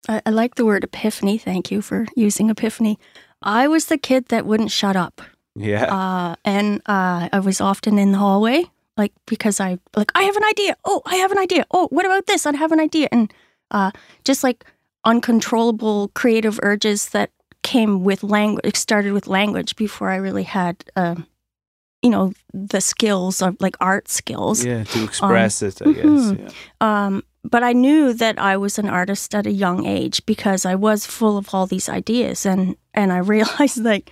I, 0.06 0.20
I 0.26 0.30
like 0.30 0.56
the 0.56 0.66
word 0.66 0.84
epiphany. 0.84 1.38
Thank 1.38 1.70
you 1.70 1.80
for 1.80 2.06
using 2.14 2.50
epiphany. 2.50 2.98
I 3.40 3.68
was 3.68 3.86
the 3.86 3.96
kid 3.96 4.26
that 4.28 4.44
wouldn't 4.44 4.70
shut 4.70 4.96
up. 4.96 5.22
Yeah. 5.54 5.84
uh, 5.84 6.36
and 6.44 6.82
uh, 6.84 7.30
I 7.32 7.40
was 7.40 7.62
often 7.62 7.98
in 7.98 8.12
the 8.12 8.18
hallway, 8.18 8.64
like 8.98 9.12
because 9.26 9.60
I 9.60 9.78
like 9.96 10.12
I 10.14 10.24
have 10.24 10.36
an 10.36 10.44
idea. 10.44 10.76
Oh, 10.84 11.00
I 11.06 11.16
have 11.16 11.32
an 11.32 11.38
idea. 11.38 11.64
Oh, 11.70 11.88
what 11.88 12.04
about 12.04 12.26
this? 12.26 12.44
I 12.44 12.54
have 12.54 12.72
an 12.72 12.80
idea, 12.80 13.08
and 13.10 13.32
uh, 13.70 13.92
just 14.24 14.44
like 14.44 14.66
uncontrollable 15.06 16.10
creative 16.14 16.60
urges 16.62 17.08
that 17.10 17.30
came 17.62 18.04
with 18.04 18.22
language. 18.22 18.76
Started 18.76 19.12
with 19.12 19.26
language 19.26 19.76
before 19.76 20.10
I 20.10 20.16
really 20.16 20.42
had, 20.44 20.84
um, 20.96 21.26
you 22.02 22.10
know, 22.10 22.32
the 22.52 22.80
skills 22.80 23.40
of 23.42 23.56
like 23.60 23.76
art 23.80 24.08
skills. 24.08 24.64
yeah, 24.64 24.84
to 24.84 25.04
express 25.04 25.62
it, 25.62 25.80
I 25.82 25.92
guess. 25.92 26.04
mhm. 26.04 26.38
Yeah. 26.38 26.50
Um, 26.80 27.22
but 27.44 27.62
I 27.62 27.72
knew 27.72 28.12
that 28.14 28.38
I 28.38 28.56
was 28.56 28.78
an 28.78 28.88
artist 28.88 29.34
at 29.34 29.46
a 29.46 29.50
young 29.52 29.86
age 29.86 30.24
because 30.26 30.64
I 30.64 30.74
was 30.76 31.06
full 31.06 31.36
of 31.36 31.54
all 31.54 31.66
these 31.66 31.88
ideas, 31.88 32.46
and 32.46 32.76
and 32.94 33.12
I 33.12 33.18
realized 33.34 33.78
like 33.84 34.10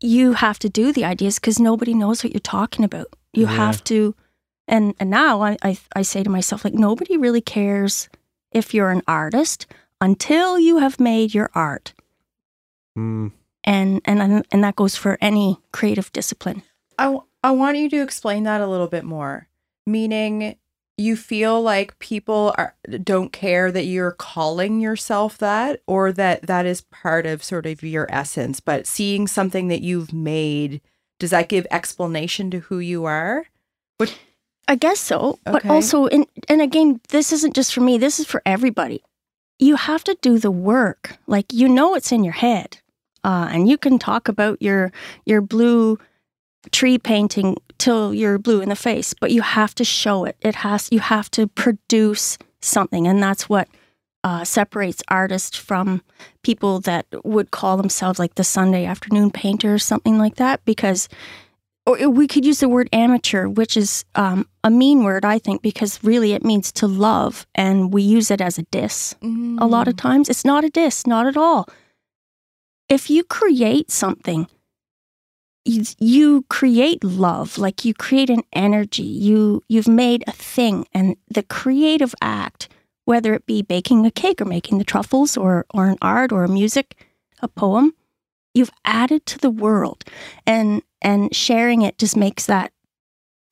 you 0.00 0.32
have 0.34 0.58
to 0.58 0.68
do 0.68 0.92
the 0.92 1.04
ideas 1.04 1.38
because 1.38 1.60
nobody 1.60 1.94
knows 1.94 2.24
what 2.24 2.32
you're 2.32 2.40
talking 2.40 2.84
about. 2.84 3.06
You 3.32 3.46
Yeah. 3.46 3.56
have 3.56 3.84
to, 3.84 4.14
and 4.68 4.94
and 5.00 5.10
now 5.10 5.42
I, 5.42 5.56
I 5.62 5.76
I 5.96 6.02
say 6.02 6.22
to 6.22 6.30
myself 6.30 6.64
like 6.64 6.74
nobody 6.74 7.16
really 7.16 7.40
cares 7.42 8.08
if 8.50 8.74
you're 8.74 8.90
an 8.90 9.02
artist 9.06 9.66
until 10.00 10.58
you 10.58 10.78
have 10.78 10.98
made 11.00 11.32
your 11.34 11.50
art, 11.54 11.94
Mm. 12.98 13.32
and 13.64 14.00
and 14.04 14.44
and 14.50 14.64
that 14.64 14.76
goes 14.76 14.96
for 14.96 15.16
any 15.20 15.58
creative 15.72 16.12
discipline. 16.12 16.62
I, 16.98 17.04
w- 17.04 17.24
I 17.42 17.50
want 17.52 17.78
you 17.78 17.88
to 17.90 18.02
explain 18.02 18.44
that 18.44 18.60
a 18.60 18.66
little 18.66 18.86
bit 18.88 19.04
more. 19.04 19.48
Meaning, 19.86 20.56
you 20.98 21.16
feel 21.16 21.60
like 21.60 21.98
people 21.98 22.54
are 22.58 22.74
don't 23.02 23.32
care 23.32 23.72
that 23.72 23.84
you're 23.84 24.12
calling 24.12 24.80
yourself 24.80 25.38
that, 25.38 25.80
or 25.86 26.12
that 26.12 26.42
that 26.46 26.66
is 26.66 26.82
part 26.82 27.26
of 27.26 27.42
sort 27.42 27.66
of 27.66 27.82
your 27.82 28.06
essence. 28.10 28.60
But 28.60 28.86
seeing 28.86 29.26
something 29.26 29.68
that 29.68 29.80
you've 29.80 30.12
made, 30.12 30.80
does 31.18 31.30
that 31.30 31.48
give 31.48 31.66
explanation 31.70 32.50
to 32.50 32.60
who 32.60 32.78
you 32.78 33.04
are? 33.04 33.46
I 34.68 34.76
guess 34.76 35.00
so. 35.00 35.38
But 35.44 35.66
also, 35.66 36.06
and 36.06 36.26
and 36.48 36.60
again, 36.62 37.00
this 37.08 37.32
isn't 37.32 37.54
just 37.54 37.72
for 37.74 37.80
me. 37.80 37.98
This 37.98 38.20
is 38.20 38.26
for 38.26 38.42
everybody. 38.46 39.02
You 39.58 39.76
have 39.76 40.04
to 40.04 40.16
do 40.20 40.38
the 40.38 40.50
work. 40.50 41.16
Like 41.26 41.52
you 41.52 41.68
know, 41.68 41.94
it's 41.94 42.12
in 42.12 42.22
your 42.22 42.34
head, 42.34 42.78
uh, 43.24 43.48
and 43.50 43.68
you 43.68 43.78
can 43.78 43.98
talk 43.98 44.28
about 44.28 44.60
your 44.60 44.92
your 45.24 45.40
blue 45.40 45.98
tree 46.70 46.98
painting 46.98 47.56
till 47.78 48.14
you're 48.14 48.38
blue 48.38 48.60
in 48.60 48.68
the 48.68 48.76
face, 48.76 49.14
but 49.14 49.32
you 49.32 49.42
have 49.42 49.74
to 49.74 49.84
show 49.84 50.24
it. 50.24 50.36
It 50.40 50.56
has. 50.56 50.88
You 50.92 51.00
have 51.00 51.30
to 51.32 51.46
produce 51.46 52.38
something, 52.60 53.06
and 53.06 53.22
that's 53.22 53.48
what 53.48 53.68
uh, 54.24 54.44
separates 54.44 55.02
artists 55.08 55.56
from 55.56 56.02
people 56.42 56.80
that 56.80 57.06
would 57.24 57.50
call 57.50 57.76
themselves 57.76 58.18
like 58.18 58.36
the 58.36 58.44
Sunday 58.44 58.84
afternoon 58.84 59.30
painter 59.30 59.74
or 59.74 59.78
something 59.78 60.18
like 60.18 60.36
that, 60.36 60.64
because 60.64 61.08
or 61.84 62.08
we 62.08 62.28
could 62.28 62.44
use 62.44 62.60
the 62.60 62.68
word 62.68 62.88
amateur, 62.92 63.48
which 63.48 63.76
is 63.76 64.04
um, 64.14 64.46
a 64.62 64.70
mean 64.70 65.02
word, 65.02 65.24
I 65.24 65.40
think, 65.40 65.62
because 65.62 66.02
really 66.04 66.32
it 66.32 66.44
means 66.44 66.70
to 66.72 66.86
love, 66.86 67.46
and 67.56 67.92
we 67.92 68.02
use 68.02 68.30
it 68.30 68.40
as 68.40 68.58
a 68.58 68.62
diss 68.70 69.16
a 69.60 69.66
lot 69.66 69.88
of 69.88 69.96
times. 69.96 70.28
It's 70.28 70.44
not 70.44 70.64
a 70.64 70.70
diss, 70.70 71.06
not 71.06 71.26
at 71.26 71.36
all. 71.36 71.68
If 72.92 73.08
you 73.08 73.24
create 73.24 73.90
something, 73.90 74.48
you, 75.64 76.44
create 76.50 77.02
love, 77.02 77.56
like 77.56 77.86
you 77.86 77.94
create 77.94 78.28
an 78.28 78.42
energy. 78.52 79.02
You 79.02 79.62
you've 79.66 79.88
made 79.88 80.24
a 80.26 80.32
thing, 80.32 80.86
and 80.92 81.16
the 81.26 81.42
creative 81.42 82.14
act, 82.20 82.68
whether 83.06 83.32
it 83.32 83.46
be 83.46 83.62
baking 83.62 84.04
a 84.04 84.10
cake 84.10 84.42
or 84.42 84.44
making 84.44 84.76
the 84.76 84.84
truffles, 84.84 85.38
or 85.38 85.64
or 85.72 85.86
an 85.86 85.96
art 86.02 86.32
or 86.32 86.44
a 86.44 86.48
music, 86.48 87.06
a 87.40 87.48
poem, 87.48 87.94
you've 88.52 88.76
added 88.84 89.24
to 89.24 89.38
the 89.38 89.50
world, 89.64 90.04
and 90.46 90.82
and 91.00 91.34
sharing 91.34 91.80
it 91.80 91.96
just 91.96 92.14
makes 92.14 92.44
that 92.44 92.72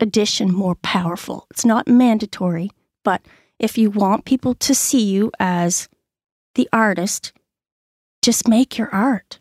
addition 0.00 0.52
more 0.52 0.75
powerful. 0.75 1.47
It's 1.50 1.64
not 1.64 1.88
mandatory, 1.88 2.73
but 3.04 3.23
if 3.59 3.78
you 3.78 3.90
want 3.90 4.26
people 4.26 4.54
to 4.56 4.75
see 4.75 5.02
you 5.02 5.32
as 5.40 5.88
the 6.56 6.68
artist, 6.75 7.32
just 8.23 8.49
make 8.49 8.79
your 8.79 8.89
art. 8.95 9.39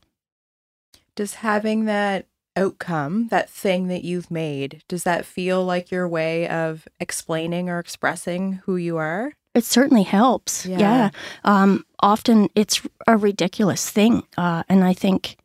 Does 1.16 1.36
having 1.36 1.86
that 1.86 2.28
outcome, 2.56 3.28
that 3.30 3.50
thing 3.50 3.88
that 3.88 4.04
you've 4.04 4.32
made, 4.32 4.84
does 4.88 5.04
that 5.04 5.26
feel 5.26 5.64
like 5.64 5.92
your 5.92 6.08
way 6.08 6.48
of 6.48 6.88
explaining 7.00 7.70
or 7.70 7.80
expressing 7.80 8.62
who 8.66 8.76
you 8.76 8.98
are? 8.98 9.34
It 9.56 9.66
certainly 9.66 10.04
helps. 10.04 10.66
Yeah. 10.66 10.80
Yeah. 10.80 11.10
Um, 11.44 11.86
often 12.02 12.50
it's 12.56 12.82
a 13.08 13.18
ridiculous 13.18 13.90
thing, 13.90 14.24
uh, 14.38 14.64
and 14.70 14.84
I 14.84 14.94
think 14.94 15.38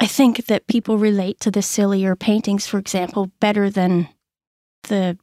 I 0.00 0.06
think 0.06 0.46
that 0.46 0.68
people 0.68 0.96
relate 0.96 1.40
to 1.40 1.50
the 1.50 1.62
sillier 1.62 2.14
paintings, 2.14 2.66
for 2.66 2.78
example, 2.78 3.32
better 3.40 3.68
than 3.68 4.08
the 4.84 5.18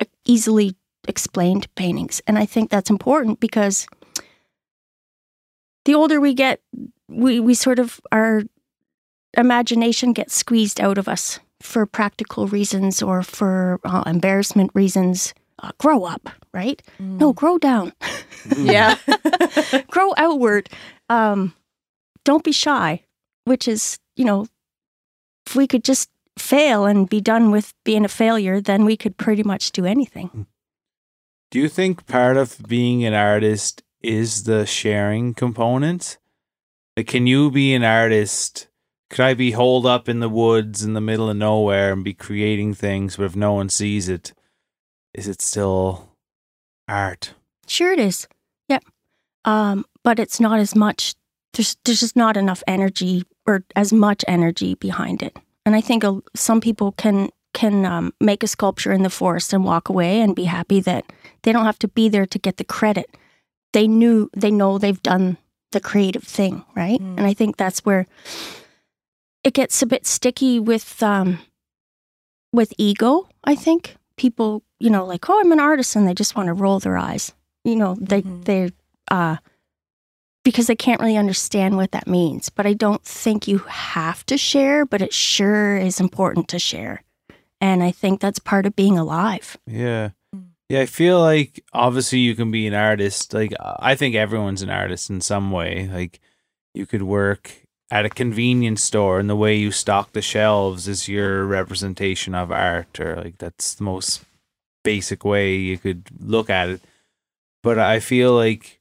e, 0.00 0.04
easily 0.26 0.74
explained 1.06 1.72
paintings, 1.76 2.20
and 2.26 2.36
I 2.36 2.46
think 2.46 2.70
that's 2.70 2.90
important 2.90 3.38
because 3.38 3.86
the 5.84 5.94
older 5.94 6.20
we 6.20 6.34
get, 6.34 6.60
we 7.08 7.40
we 7.40 7.54
sort 7.54 7.78
of 7.78 8.00
our 8.12 8.42
imagination 9.36 10.12
gets 10.12 10.34
squeezed 10.34 10.80
out 10.80 10.98
of 10.98 11.08
us 11.08 11.40
for 11.60 11.86
practical 11.86 12.46
reasons 12.46 13.02
or 13.02 13.22
for 13.22 13.80
uh, 13.84 14.02
embarrassment 14.06 14.70
reasons. 14.74 15.34
Uh, 15.62 15.70
grow 15.76 16.04
up, 16.04 16.30
right? 16.54 16.80
No, 16.98 17.32
grow 17.32 17.58
down. 17.58 17.92
Yeah. 18.56 18.96
grow 19.90 20.14
outward. 20.16 20.70
Um, 21.10 21.52
don't 22.24 22.42
be 22.42 22.52
shy, 22.52 23.04
which 23.44 23.68
is, 23.68 23.98
you 24.16 24.24
know, 24.24 24.46
if 25.46 25.54
we 25.54 25.66
could 25.66 25.84
just 25.84 26.08
fail 26.38 26.86
and 26.86 27.06
be 27.06 27.20
done 27.20 27.50
with 27.50 27.74
being 27.84 28.04
a 28.04 28.08
failure, 28.08 28.58
then 28.58 28.86
we 28.86 28.96
could 28.96 29.18
pretty 29.18 29.42
much 29.42 29.72
do 29.72 29.84
anything. 29.84 30.46
Do 31.50 31.58
you 31.58 31.68
think 31.68 32.06
part 32.06 32.38
of 32.38 32.56
being 32.66 33.04
an 33.04 33.12
artist 33.12 33.82
is 34.02 34.44
the 34.44 34.66
sharing 34.66 35.34
component? 35.34 36.18
Like, 36.96 37.06
can 37.06 37.26
you 37.26 37.50
be 37.50 37.74
an 37.74 37.84
artist? 37.84 38.68
Could 39.10 39.20
I 39.20 39.34
be 39.34 39.52
holed 39.52 39.86
up 39.86 40.08
in 40.08 40.20
the 40.20 40.28
woods 40.28 40.84
in 40.84 40.94
the 40.94 41.00
middle 41.00 41.28
of 41.28 41.36
nowhere 41.36 41.92
and 41.92 42.04
be 42.04 42.14
creating 42.14 42.74
things, 42.74 43.16
but 43.16 43.24
if 43.24 43.36
no 43.36 43.52
one 43.52 43.68
sees 43.68 44.08
it, 44.08 44.32
is 45.14 45.26
it 45.26 45.42
still 45.42 46.10
art? 46.88 47.34
Sure, 47.66 47.92
it 47.92 47.98
is. 47.98 48.28
Yep. 48.68 48.84
Um, 49.44 49.84
but 50.04 50.18
it's 50.18 50.40
not 50.40 50.60
as 50.60 50.74
much. 50.74 51.14
There's 51.54 51.76
there's 51.84 52.00
just 52.00 52.16
not 52.16 52.36
enough 52.36 52.62
energy 52.66 53.24
or 53.46 53.64
as 53.74 53.92
much 53.92 54.24
energy 54.28 54.74
behind 54.74 55.22
it. 55.22 55.36
And 55.66 55.74
I 55.74 55.80
think 55.80 56.04
some 56.36 56.60
people 56.60 56.92
can 56.92 57.30
can 57.52 57.84
um, 57.84 58.12
make 58.20 58.42
a 58.42 58.46
sculpture 58.46 58.92
in 58.92 59.02
the 59.02 59.10
forest 59.10 59.52
and 59.52 59.64
walk 59.64 59.88
away 59.88 60.20
and 60.20 60.36
be 60.36 60.44
happy 60.44 60.80
that 60.80 61.04
they 61.42 61.52
don't 61.52 61.64
have 61.64 61.78
to 61.80 61.88
be 61.88 62.08
there 62.08 62.26
to 62.26 62.38
get 62.38 62.56
the 62.56 62.64
credit. 62.64 63.16
They 63.72 63.86
knew 63.86 64.28
they 64.36 64.50
know 64.50 64.78
they've 64.78 65.02
done 65.02 65.36
the 65.72 65.80
creative 65.80 66.24
thing, 66.24 66.64
right? 66.74 67.00
Mm. 67.00 67.18
And 67.18 67.26
I 67.26 67.34
think 67.34 67.56
that's 67.56 67.84
where 67.84 68.06
it 69.44 69.54
gets 69.54 69.80
a 69.82 69.86
bit 69.86 70.06
sticky 70.06 70.58
with 70.60 71.02
um, 71.02 71.38
with 72.52 72.72
ego. 72.78 73.28
I 73.44 73.54
think 73.54 73.96
people, 74.16 74.62
you 74.78 74.90
know, 74.90 75.04
like, 75.06 75.28
oh, 75.30 75.40
I'm 75.40 75.52
an 75.52 75.60
artist, 75.60 75.96
and 75.96 76.06
they 76.06 76.14
just 76.14 76.36
want 76.36 76.48
to 76.48 76.52
roll 76.52 76.78
their 76.80 76.98
eyes. 76.98 77.32
You 77.64 77.76
know, 77.76 77.96
they 78.00 78.22
Mhm. 78.22 78.44
they 78.44 78.70
uh, 79.10 79.36
because 80.44 80.66
they 80.66 80.76
can't 80.76 81.00
really 81.00 81.16
understand 81.16 81.76
what 81.76 81.92
that 81.92 82.06
means. 82.08 82.48
But 82.48 82.66
I 82.66 82.72
don't 82.74 83.04
think 83.04 83.46
you 83.46 83.58
have 83.58 84.24
to 84.26 84.36
share, 84.38 84.84
but 84.86 85.02
it 85.02 85.12
sure 85.12 85.76
is 85.76 86.00
important 86.00 86.48
to 86.48 86.58
share. 86.58 87.02
And 87.60 87.82
I 87.82 87.90
think 87.92 88.20
that's 88.20 88.38
part 88.38 88.66
of 88.66 88.74
being 88.74 88.98
alive. 88.98 89.58
Yeah. 89.66 90.10
Yeah, 90.70 90.82
I 90.82 90.86
feel 90.86 91.18
like 91.18 91.64
obviously 91.72 92.20
you 92.20 92.36
can 92.36 92.52
be 92.52 92.68
an 92.68 92.74
artist. 92.74 93.34
Like 93.34 93.52
I 93.60 93.96
think 93.96 94.14
everyone's 94.14 94.62
an 94.62 94.70
artist 94.70 95.10
in 95.10 95.20
some 95.20 95.50
way. 95.50 95.90
Like 95.92 96.20
you 96.74 96.86
could 96.86 97.02
work 97.02 97.66
at 97.90 98.06
a 98.06 98.08
convenience 98.08 98.80
store 98.80 99.18
and 99.18 99.28
the 99.28 99.34
way 99.34 99.56
you 99.56 99.72
stock 99.72 100.12
the 100.12 100.22
shelves 100.22 100.86
is 100.86 101.08
your 101.08 101.44
representation 101.44 102.36
of 102.36 102.52
art 102.52 103.00
or 103.00 103.16
like 103.16 103.38
that's 103.38 103.74
the 103.74 103.82
most 103.82 104.24
basic 104.84 105.24
way 105.24 105.56
you 105.56 105.76
could 105.76 106.04
look 106.20 106.48
at 106.48 106.68
it. 106.68 106.80
But 107.64 107.80
I 107.80 107.98
feel 107.98 108.32
like 108.32 108.78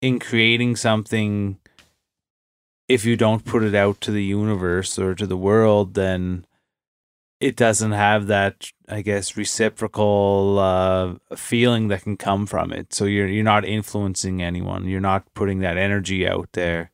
in 0.00 0.20
creating 0.20 0.76
something 0.76 1.58
if 2.88 3.04
you 3.04 3.14
don't 3.14 3.44
put 3.44 3.62
it 3.62 3.74
out 3.74 4.00
to 4.00 4.10
the 4.10 4.24
universe 4.24 4.98
or 4.98 5.14
to 5.16 5.26
the 5.26 5.36
world, 5.36 5.92
then 5.92 6.46
it 7.40 7.56
doesn't 7.56 7.92
have 7.92 8.26
that, 8.26 8.70
I 8.88 9.00
guess, 9.00 9.36
reciprocal 9.36 10.58
uh, 10.58 11.36
feeling 11.36 11.88
that 11.88 12.02
can 12.02 12.16
come 12.16 12.46
from 12.46 12.72
it. 12.72 12.92
So 12.92 13.06
you're 13.06 13.26
you're 13.26 13.44
not 13.44 13.64
influencing 13.64 14.42
anyone. 14.42 14.86
You're 14.86 15.00
not 15.00 15.32
putting 15.34 15.60
that 15.60 15.78
energy 15.78 16.28
out 16.28 16.50
there. 16.52 16.90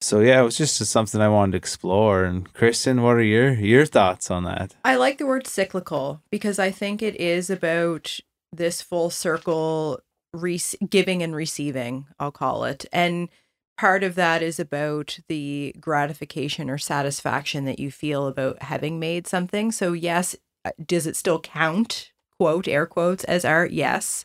So 0.00 0.20
yeah, 0.20 0.40
it 0.40 0.44
was 0.44 0.56
just 0.56 0.76
something 0.76 1.20
I 1.20 1.28
wanted 1.28 1.52
to 1.52 1.58
explore. 1.58 2.24
And 2.24 2.52
Kristen, 2.52 3.02
what 3.02 3.16
are 3.16 3.22
your 3.22 3.52
your 3.52 3.86
thoughts 3.86 4.30
on 4.30 4.44
that? 4.44 4.74
I 4.84 4.96
like 4.96 5.18
the 5.18 5.26
word 5.26 5.46
cyclical 5.46 6.22
because 6.30 6.58
I 6.58 6.70
think 6.70 7.02
it 7.02 7.16
is 7.20 7.50
about 7.50 8.18
this 8.52 8.80
full 8.80 9.10
circle 9.10 10.00
re- 10.32 10.60
giving 10.88 11.22
and 11.22 11.34
receiving, 11.34 12.06
I'll 12.18 12.32
call 12.32 12.64
it. 12.64 12.86
And 12.92 13.28
part 13.76 14.02
of 14.02 14.14
that 14.14 14.42
is 14.42 14.58
about 14.58 15.18
the 15.28 15.74
gratification 15.80 16.70
or 16.70 16.78
satisfaction 16.78 17.64
that 17.64 17.78
you 17.78 17.90
feel 17.90 18.26
about 18.26 18.62
having 18.62 18.98
made 18.98 19.26
something. 19.26 19.70
So, 19.72 19.92
yes, 19.92 20.36
uh, 20.64 20.70
does 20.84 21.06
it 21.06 21.16
still 21.16 21.40
count, 21.40 22.12
quote, 22.38 22.68
air 22.68 22.86
quotes, 22.86 23.24
as 23.24 23.44
art? 23.44 23.70
Yes. 23.70 24.24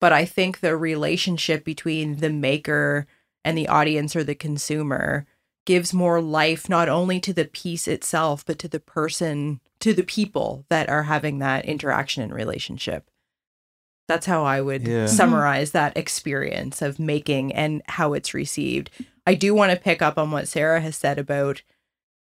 But 0.00 0.12
I 0.12 0.24
think 0.24 0.60
the 0.60 0.76
relationship 0.76 1.64
between 1.64 2.16
the 2.16 2.30
maker 2.30 3.06
and 3.44 3.56
the 3.56 3.68
audience 3.68 4.16
or 4.16 4.24
the 4.24 4.34
consumer 4.34 5.26
gives 5.66 5.94
more 5.94 6.20
life 6.20 6.68
not 6.68 6.88
only 6.88 7.20
to 7.20 7.32
the 7.32 7.44
piece 7.44 7.86
itself, 7.86 8.44
but 8.44 8.58
to 8.58 8.68
the 8.68 8.80
person, 8.80 9.60
to 9.78 9.92
the 9.92 10.02
people 10.02 10.64
that 10.68 10.88
are 10.88 11.04
having 11.04 11.38
that 11.38 11.64
interaction 11.64 12.22
and 12.22 12.34
relationship. 12.34 13.10
That's 14.10 14.26
how 14.26 14.42
I 14.44 14.60
would 14.60 14.82
Yeah. 14.88 15.04
Mm-hmm. 15.04 15.14
summarize 15.14 15.70
that 15.70 15.96
experience 15.96 16.82
of 16.82 16.98
making 16.98 17.52
and 17.54 17.80
how 17.86 18.12
it's 18.12 18.34
received. 18.34 18.90
I 19.24 19.34
do 19.34 19.54
want 19.54 19.70
to 19.70 19.78
pick 19.78 20.02
up 20.02 20.18
on 20.18 20.32
what 20.32 20.48
Sarah 20.48 20.80
has 20.80 20.96
said 20.96 21.16
about 21.16 21.62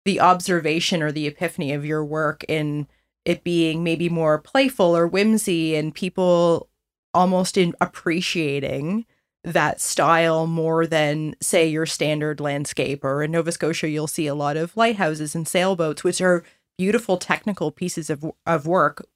the 0.04 0.18
observation 0.18 1.02
or 1.04 1.12
the 1.12 1.28
epiphany 1.28 1.72
of 1.72 1.84
your 1.84 2.04
work 2.04 2.44
in 2.48 2.88
it 3.24 3.44
being 3.44 3.84
maybe 3.84 4.08
more 4.08 4.38
playful 4.38 4.96
or 4.96 5.06
whimsy 5.06 5.76
and 5.76 5.94
people 5.94 6.68
almost 7.14 7.56
in 7.56 7.74
appreciating 7.80 9.04
that 9.44 9.80
style 9.80 10.48
more 10.48 10.84
than 10.84 11.36
say 11.40 11.68
your 11.68 11.86
standard 11.86 12.40
landscape 12.40 13.04
or 13.04 13.22
in 13.22 13.30
Nova 13.30 13.52
Scotia 13.52 13.88
you'll 13.88 14.06
see 14.08 14.26
a 14.26 14.34
lot 14.34 14.56
of 14.56 14.76
lighthouses 14.76 15.34
and 15.36 15.46
sailboats 15.46 16.02
which 16.02 16.20
are 16.20 16.42
beautiful 16.76 17.18
technical 17.18 17.70
pieces 17.70 18.10
of 18.10 18.24
of 18.46 18.66
work 18.66 19.06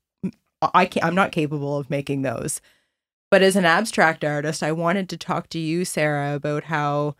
I 0.75 0.87
can 0.87 1.03
I'm 1.03 1.15
not 1.15 1.33
capable 1.33 1.77
of 1.79 1.91
making 1.91 2.23
those. 2.23 2.61
But 3.31 3.43
as 3.43 3.57
an 3.57 3.65
abstract 3.65 4.25
artist 4.25 4.63
I 4.63 4.73
wanted 4.73 5.09
to 5.11 5.17
talk 5.17 5.49
to 5.51 5.59
you 5.59 5.85
Sarah 5.85 6.35
about 6.35 6.65
how 6.65 7.17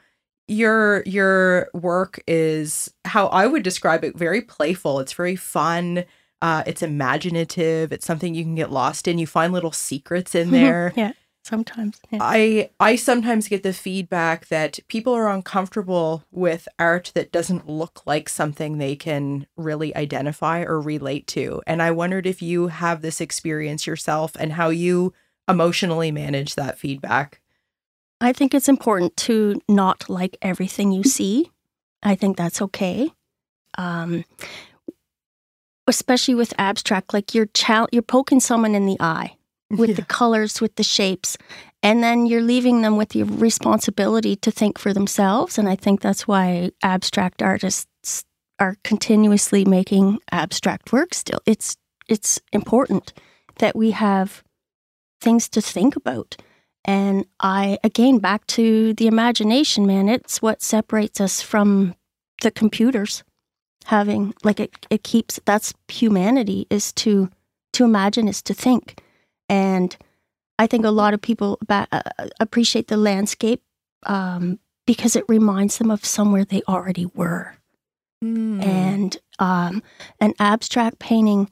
your 0.49 1.03
your 1.05 1.69
work 1.73 2.23
is 2.27 2.93
how 3.05 3.27
I 3.29 3.47
would 3.47 3.63
describe 3.63 4.05
it 4.05 4.17
very 4.17 4.43
playful. 4.43 5.01
It's 5.01 5.13
very 5.13 5.37
fun. 5.37 6.05
Uh, 6.41 6.65
it's 6.67 6.83
imaginative. 6.83 7.93
It's 7.93 8.05
something 8.05 8.35
you 8.35 8.43
can 8.43 8.57
get 8.57 8.73
lost 8.73 9.07
in. 9.07 9.19
You 9.19 9.27
find 9.27 9.53
little 9.53 9.73
secrets 9.73 10.35
in 10.35 10.51
there. 10.53 10.93
yeah, 10.97 11.13
sometimes. 11.43 12.01
Yeah. 12.11 12.19
I 12.21 12.71
I 12.81 12.97
sometimes 12.97 13.49
get 13.49 13.63
the 13.63 13.73
feedback 13.73 14.47
that 14.49 14.79
people 14.89 15.13
are 15.13 15.29
uncomfortable 15.29 16.25
with 16.31 16.69
art 16.79 17.13
that 17.15 17.33
doesn't 17.33 17.69
look 17.69 18.03
like 18.07 18.29
something 18.29 18.79
they 18.79 18.97
can 18.97 19.47
really 19.57 19.95
identify 19.97 20.63
or 20.63 20.81
relate 20.81 21.27
to. 21.29 21.61
And 21.67 21.83
I 21.83 21.91
wondered 21.91 22.27
if 22.27 22.41
you 22.41 22.69
have 22.69 23.03
this 23.03 23.21
experience 23.21 23.87
yourself 23.87 24.37
and 24.39 24.53
how 24.53 24.71
you 24.71 25.13
emotionally 25.49 26.13
manage 26.13 26.55
that 26.55 26.79
feedback. 26.79 27.41
I 28.21 28.33
think 28.33 28.55
it's 28.55 28.69
important 28.69 29.17
to 29.19 29.61
not 29.69 30.09
like 30.09 30.37
everything 30.41 30.93
you 30.93 31.03
see. 31.03 31.51
I 32.03 32.15
think 32.15 32.37
that's 32.37 32.63
okay. 32.63 33.11
Um, 33.77 34.25
especially 35.89 36.35
with 36.35 36.55
abstract, 36.57 37.13
like 37.13 37.35
you're 37.35 37.49
you're 37.91 38.03
poking 38.03 38.39
someone 38.39 38.75
in 38.75 38.87
the 38.87 38.97
eye 39.01 39.37
with 39.79 39.97
the 39.97 40.05
colors, 40.05 40.61
with 40.61 40.77
the 40.77 40.83
shapes, 40.83 41.37
and 41.83 42.03
then 42.03 42.27
you're 42.27 42.43
leaving 42.43 42.83
them 42.83 42.97
with 42.97 43.11
the 43.11 43.25
responsibility 43.25 44.37
to 44.37 44.51
think 44.51 44.79
for 44.79 44.93
themselves. 44.93 45.59
And 45.59 45.69
I 45.69 45.77
think 45.77 46.01
that's 46.01 46.29
why 46.29 46.71
abstract 46.83 47.43
artists 47.43 48.25
are 48.59 48.77
continuously 48.85 49.65
making 49.65 50.19
abstract 50.31 50.93
work. 50.93 51.15
Still, 51.15 51.41
it's 51.47 51.77
it's 52.09 52.41
important 52.53 53.13
that 53.59 53.75
we 53.75 53.91
have 53.93 54.43
things 55.21 55.49
to 55.49 55.61
think 55.61 55.97
about. 55.97 56.37
And 56.85 57.27
I, 57.39 57.79
again, 57.85 58.19
back 58.19 58.47
to 58.49 58.93
the 58.95 59.07
imagination, 59.07 59.87
man, 59.87 60.09
it's 60.09 60.43
what 60.43 60.63
separates 60.63 61.21
us 61.21 61.41
from 61.41 61.95
the 62.43 62.51
computers. 62.51 63.23
Having, 63.87 64.35
like, 64.43 64.61
it, 64.61 64.87
it 64.91 65.05
keeps, 65.05 65.41
that's 65.45 65.75
humanity 65.89 66.67
is 66.71 66.93
to, 66.95 67.31
to 67.73 67.85
imagine, 67.85 68.29
is 68.29 68.43
to 68.43 68.55
think. 68.55 69.01
And 69.53 69.97
I 70.59 70.67
think 70.67 70.85
a 70.85 70.91
lot 70.91 71.13
of 71.15 71.21
people 71.21 71.59
ba- 71.67 71.89
uh, 71.93 72.01
appreciate 72.41 72.89
the 72.89 72.97
landscape 72.97 73.61
um, 74.07 74.59
because 74.87 75.15
it 75.17 75.25
reminds 75.29 75.79
them 75.79 75.91
of 75.91 76.05
somewhere 76.05 76.45
they 76.45 76.63
already 76.69 77.07
were. 77.15 77.55
Mm. 78.25 78.65
And 78.65 79.17
um, 79.39 79.83
an 80.21 80.33
abstract 80.39 80.99
painting 80.99 81.51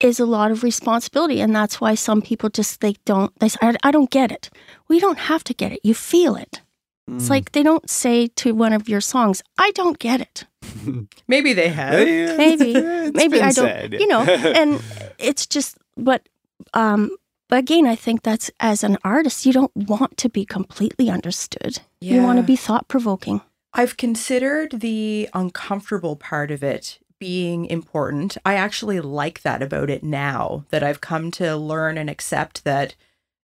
is 0.00 0.20
a 0.20 0.26
lot 0.26 0.50
of 0.52 0.62
responsibility, 0.62 1.40
and 1.40 1.54
that's 1.54 1.80
why 1.80 1.94
some 1.96 2.22
people 2.22 2.48
just 2.50 2.80
they 2.80 2.94
don't. 3.04 3.36
They 3.40 3.48
say, 3.48 3.58
I, 3.62 3.74
I 3.82 3.90
don't 3.90 4.10
get 4.10 4.30
it. 4.30 4.48
We 4.88 5.00
don't 5.00 5.18
have 5.18 5.42
to 5.44 5.54
get 5.54 5.72
it. 5.72 5.80
You 5.82 5.94
feel 5.94 6.36
it. 6.36 6.62
It's 7.10 7.26
Mm. 7.26 7.30
like 7.30 7.52
they 7.52 7.62
don't 7.62 7.88
say 7.88 8.26
to 8.36 8.52
one 8.54 8.74
of 8.74 8.88
your 8.88 9.00
songs, 9.00 9.42
"I 9.56 9.70
don't 9.72 9.98
get 9.98 10.20
it." 10.20 10.44
Maybe 11.26 11.54
they 11.54 11.68
have. 11.70 12.06
Yeah, 12.06 12.36
Maybe. 12.36 12.72
it's 12.76 13.16
Maybe 13.16 13.38
been 13.38 13.48
I 13.48 13.52
don't. 13.52 13.66
said. 13.66 13.92
You 13.94 14.06
know, 14.06 14.20
and 14.60 14.80
it's 15.18 15.46
just. 15.46 15.78
But 15.98 16.28
um, 16.74 17.16
but 17.48 17.58
again, 17.58 17.86
I 17.86 17.96
think 17.96 18.22
that's 18.22 18.50
as 18.60 18.84
an 18.84 18.98
artist, 19.04 19.46
you 19.46 19.52
don't 19.52 19.74
want 19.74 20.16
to 20.18 20.28
be 20.28 20.44
completely 20.44 21.08
understood. 21.10 21.80
You 22.00 22.22
want 22.22 22.38
to 22.38 22.42
be 22.42 22.56
thought 22.56 22.88
provoking. 22.88 23.40
I've 23.72 23.96
considered 23.96 24.80
the 24.80 25.28
uncomfortable 25.34 26.16
part 26.16 26.50
of 26.50 26.62
it 26.62 26.98
being 27.18 27.66
important. 27.66 28.36
I 28.44 28.54
actually 28.54 29.00
like 29.00 29.42
that 29.42 29.62
about 29.62 29.90
it 29.90 30.02
now 30.02 30.64
that 30.70 30.82
I've 30.82 31.00
come 31.00 31.30
to 31.32 31.56
learn 31.56 31.98
and 31.98 32.08
accept 32.08 32.64
that 32.64 32.94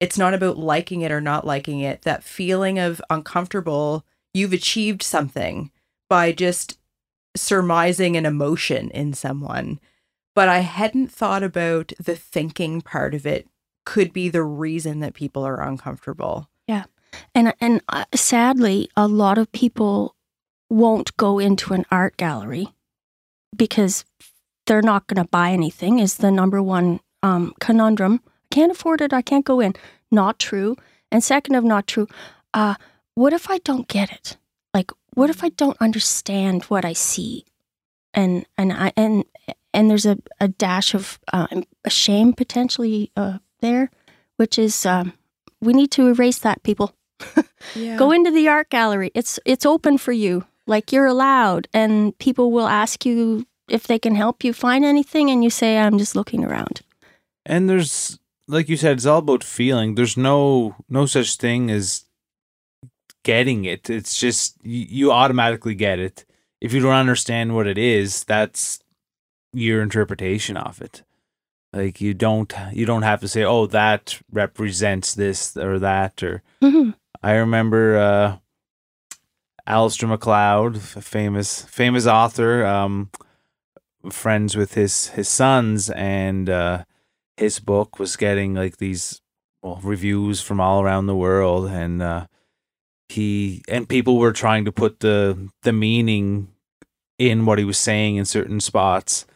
it's 0.01 0.19
not 0.19 0.35
about 0.35 0.57
liking 0.57 1.03
it 1.03 1.13
or 1.13 1.21
not 1.21 1.47
liking 1.47 1.81
it. 1.81 2.03
That 2.03 2.23
feeling 2.23 2.79
of 2.79 3.03
uncomfortable, 3.11 4.05
you've 4.33 4.53
achieved 4.53 5.03
something 5.03 5.71
by 6.09 6.33
just 6.33 6.79
surmising 7.37 8.17
an 8.17 8.27
emotion 8.27 8.91
in 8.91 9.13
someone. 9.13 9.81
But 10.39 10.49
I 10.49 10.61
hadn't 10.61 11.11
thought 11.11 11.43
about 11.43 11.93
the 11.99 12.15
thinking 12.15 12.81
part 12.81 13.13
of 13.13 13.27
it 13.27 13.49
could 13.85 14.13
be 14.13 14.29
the 14.29 14.45
reason 14.45 15.01
that 15.01 15.13
people 15.13 15.45
are 15.45 15.61
uncomfortable. 15.61 16.49
Yeah. 16.69 16.85
And 17.35 17.55
and 17.61 17.83
uh, 17.89 18.05
sadly, 18.15 18.89
a 18.97 19.09
lot 19.09 19.37
of 19.37 19.51
people 19.51 20.15
won't 20.71 21.17
go 21.17 21.41
into 21.41 21.75
an 21.75 21.85
art 21.91 22.17
gallery 22.17 22.69
because 23.57 24.05
they're 24.67 24.81
not 24.81 25.09
going 25.09 25.21
to 25.21 25.29
buy 25.29 25.51
anything. 25.51 25.99
Is 25.99 26.19
the 26.19 26.31
number 26.31 26.63
one 26.63 27.01
um, 27.25 27.53
conundrum? 27.59 28.21
I 28.25 28.55
can't 28.55 28.71
afford 28.71 29.01
it. 29.01 29.13
I 29.13 29.23
can't 29.23 29.45
go 29.45 29.59
in. 29.59 29.75
Not 30.13 30.39
true. 30.39 30.77
And 31.11 31.25
second 31.25 31.57
of 31.57 31.65
not 31.65 31.89
true, 31.89 32.07
uh, 32.55 32.77
what 33.17 33.33
if 33.33 33.51
I 33.51 33.59
don't 33.59 33.89
get 33.89 34.13
it? 34.13 34.37
Like, 34.73 34.93
what 35.15 35.31
if 35.31 35.43
I 35.43 35.49
don't 35.49 35.77
understand 35.81 36.63
what 36.67 36.85
I 36.85 36.93
see? 36.93 37.45
And 38.15 38.47
and 38.57 38.73
I 38.73 38.93
and 38.97 39.25
and 39.73 39.91
there's 39.91 40.07
a, 40.07 40.19
a 40.41 40.49
dash 40.49 40.95
of 40.95 41.19
uh, 41.33 41.47
a 41.85 41.91
shame 41.91 42.33
potentially 42.33 43.11
uh, 43.17 43.39
there, 43.61 43.91
which 44.37 44.59
is 44.59 44.87
um, 44.87 45.13
we 45.61 45.73
need 45.73 45.91
to 45.93 46.09
erase 46.09 46.39
that, 46.39 46.63
people. 46.63 46.95
Yeah. 47.75 47.97
Go 47.97 48.13
into 48.13 48.31
the 48.31 48.49
art 48.49 48.71
gallery. 48.71 49.11
It's 49.15 49.41
it's 49.45 49.67
open 49.67 49.99
for 49.99 50.13
you. 50.13 50.45
Like 50.67 50.93
you're 50.93 51.07
allowed 51.07 51.69
and 51.75 52.17
people 52.19 52.53
will 52.53 52.69
ask 52.69 53.05
you 53.05 53.47
if 53.69 53.87
they 53.87 53.99
can 53.99 54.15
help 54.15 54.45
you 54.45 54.53
find 54.53 54.85
anything 54.85 55.31
and 55.31 55.43
you 55.43 55.51
say 55.51 55.77
I'm 55.77 55.99
just 55.99 56.15
looking 56.15 56.45
around. 56.45 56.83
And 57.45 57.69
there's 57.69 58.19
like 58.47 58.69
you 58.69 58.77
said, 58.77 58.97
it's 58.97 59.07
all 59.07 59.19
about 59.19 59.45
feeling. 59.45 59.95
There's 59.97 60.17
no 60.17 60.77
no 60.89 61.07
such 61.07 61.37
thing 61.37 61.71
as 61.71 62.05
getting 63.25 63.65
it. 63.65 63.91
It's 63.91 64.19
just 64.19 64.57
you, 64.63 64.87
you 64.89 65.13
automatically 65.13 65.75
get 65.75 65.99
it. 65.99 66.25
If 66.61 66.73
you 66.73 66.81
don't 66.81 66.95
understand 66.95 67.55
what 67.55 67.67
it 67.67 67.79
is, 67.79 68.25
that's 68.25 68.81
your 69.53 69.83
interpretation 69.83 70.57
of 70.57 70.81
it. 70.81 71.03
Like 71.73 72.01
you 72.01 72.15
don't 72.15 72.53
you 72.73 72.87
don't 72.87 73.03
have 73.03 73.21
to 73.21 73.29
say, 73.29 73.45
"Oh, 73.45 73.67
that 73.67 74.21
represents 74.33 75.15
this 75.15 75.57
or 75.57 75.79
that." 75.79 76.23
Or 76.23 76.43
Mhm. 76.63 76.95
I 77.23 77.33
remember 77.33 77.97
uh, 77.99 78.37
Alistair 79.67 80.09
MacLeod, 80.09 80.81
famous 80.81 81.63
famous 81.65 82.07
author, 82.07 82.65
um, 82.65 83.11
friends 84.11 84.57
with 84.57 84.75
his 84.75 85.09
his 85.09 85.29
sons, 85.29 85.91
and 85.91 86.49
uh, 86.49 86.85
his 87.37 87.61
book 87.61 87.99
was 87.99 88.17
getting 88.17 88.55
like 88.55 88.79
these 88.79 89.21
well, 89.63 89.81
reviews 89.83 90.41
from 90.41 90.61
all 90.61 90.81
around 90.83 91.07
the 91.07 91.17
world, 91.17 91.67
and 91.69 92.01
uh, 92.01 92.27
he 93.11 93.63
and 93.69 93.89
people 93.89 94.17
were 94.17 94.33
trying 94.33 94.65
to 94.65 94.73
put 94.73 95.01
the 95.01 95.51
the 95.63 95.73
meaning 95.73 96.49
in 97.19 97.45
what 97.45 97.59
he 97.59 97.65
was 97.65 97.77
saying 97.79 98.17
in 98.17 98.25
certain 98.25 98.61
spots 98.61 99.27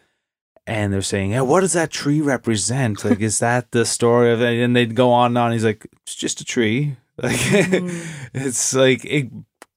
and 0.67 0.93
they're 0.93 1.03
saying, 1.03 1.33
hey, 1.33 1.41
what 1.41 1.61
does 1.61 1.73
that 1.73 1.91
tree 1.91 2.21
represent? 2.21 3.05
Like, 3.05 3.21
is 3.21 3.41
that 3.41 3.73
the 3.73 3.85
story 3.85 4.33
of 4.33 4.41
it? 4.41 4.63
And 4.63 4.77
they'd 4.77 4.95
go 4.95 5.11
on 5.11 5.33
and 5.33 5.39
on. 5.39 5.53
He's 5.53 5.65
like, 5.65 5.87
it's 6.03 6.15
just 6.15 6.41
a 6.41 6.45
tree. 6.45 6.97
Like, 7.23 7.37
mm. 7.37 8.31
it's 8.33 8.75
like, 8.75 9.05
it, 9.05 9.31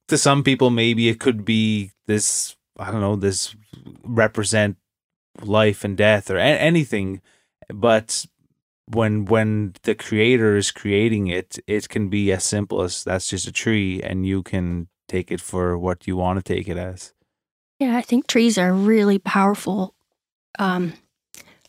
to 0.08 0.18
some 0.18 0.42
people, 0.42 0.70
maybe 0.70 1.10
it 1.10 1.20
could 1.20 1.44
be 1.44 1.92
this, 2.08 2.56
I 2.80 2.92
don't 2.92 3.02
know, 3.02 3.18
this 3.18 3.54
represent 4.04 4.78
life 5.42 5.84
and 5.84 5.98
death 5.98 6.32
or 6.32 6.38
a- 6.38 6.42
anything. 6.42 7.22
But 7.68 8.26
when 8.88 9.26
when 9.26 9.74
the 9.84 9.96
creator 9.96 10.56
is 10.56 10.72
creating 10.72 11.28
it, 11.28 11.60
it 11.68 11.90
can 11.90 12.10
be 12.10 12.32
as 12.32 12.44
simple 12.44 12.82
as 12.82 13.04
that's 13.04 13.28
just 13.28 13.48
a 13.48 13.52
tree, 13.52 14.02
and 14.02 14.26
you 14.26 14.44
can 14.44 14.88
take 15.08 15.32
it 15.32 15.42
for 15.42 15.78
what 15.78 16.08
you 16.08 16.16
want 16.16 16.38
to 16.38 16.54
take 16.54 16.68
it 16.68 16.78
as. 16.78 17.14
Yeah, 17.80 17.98
I 17.98 18.02
think 18.02 18.28
trees 18.28 18.58
are 18.58 18.74
really 18.74 19.20
powerful. 19.20 19.95
Um, 20.60 20.94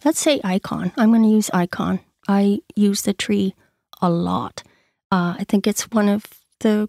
let's 0.04 0.20
say 0.20 0.40
icon. 0.44 0.92
I'm 0.96 1.10
going 1.10 1.22
to 1.22 1.28
use 1.28 1.50
icon. 1.52 2.00
I 2.28 2.60
use 2.74 3.02
the 3.02 3.12
tree 3.12 3.54
a 4.00 4.10
lot. 4.10 4.62
Uh, 5.10 5.36
I 5.38 5.44
think 5.48 5.66
it's 5.66 5.90
one 5.90 6.08
of 6.08 6.24
the 6.60 6.88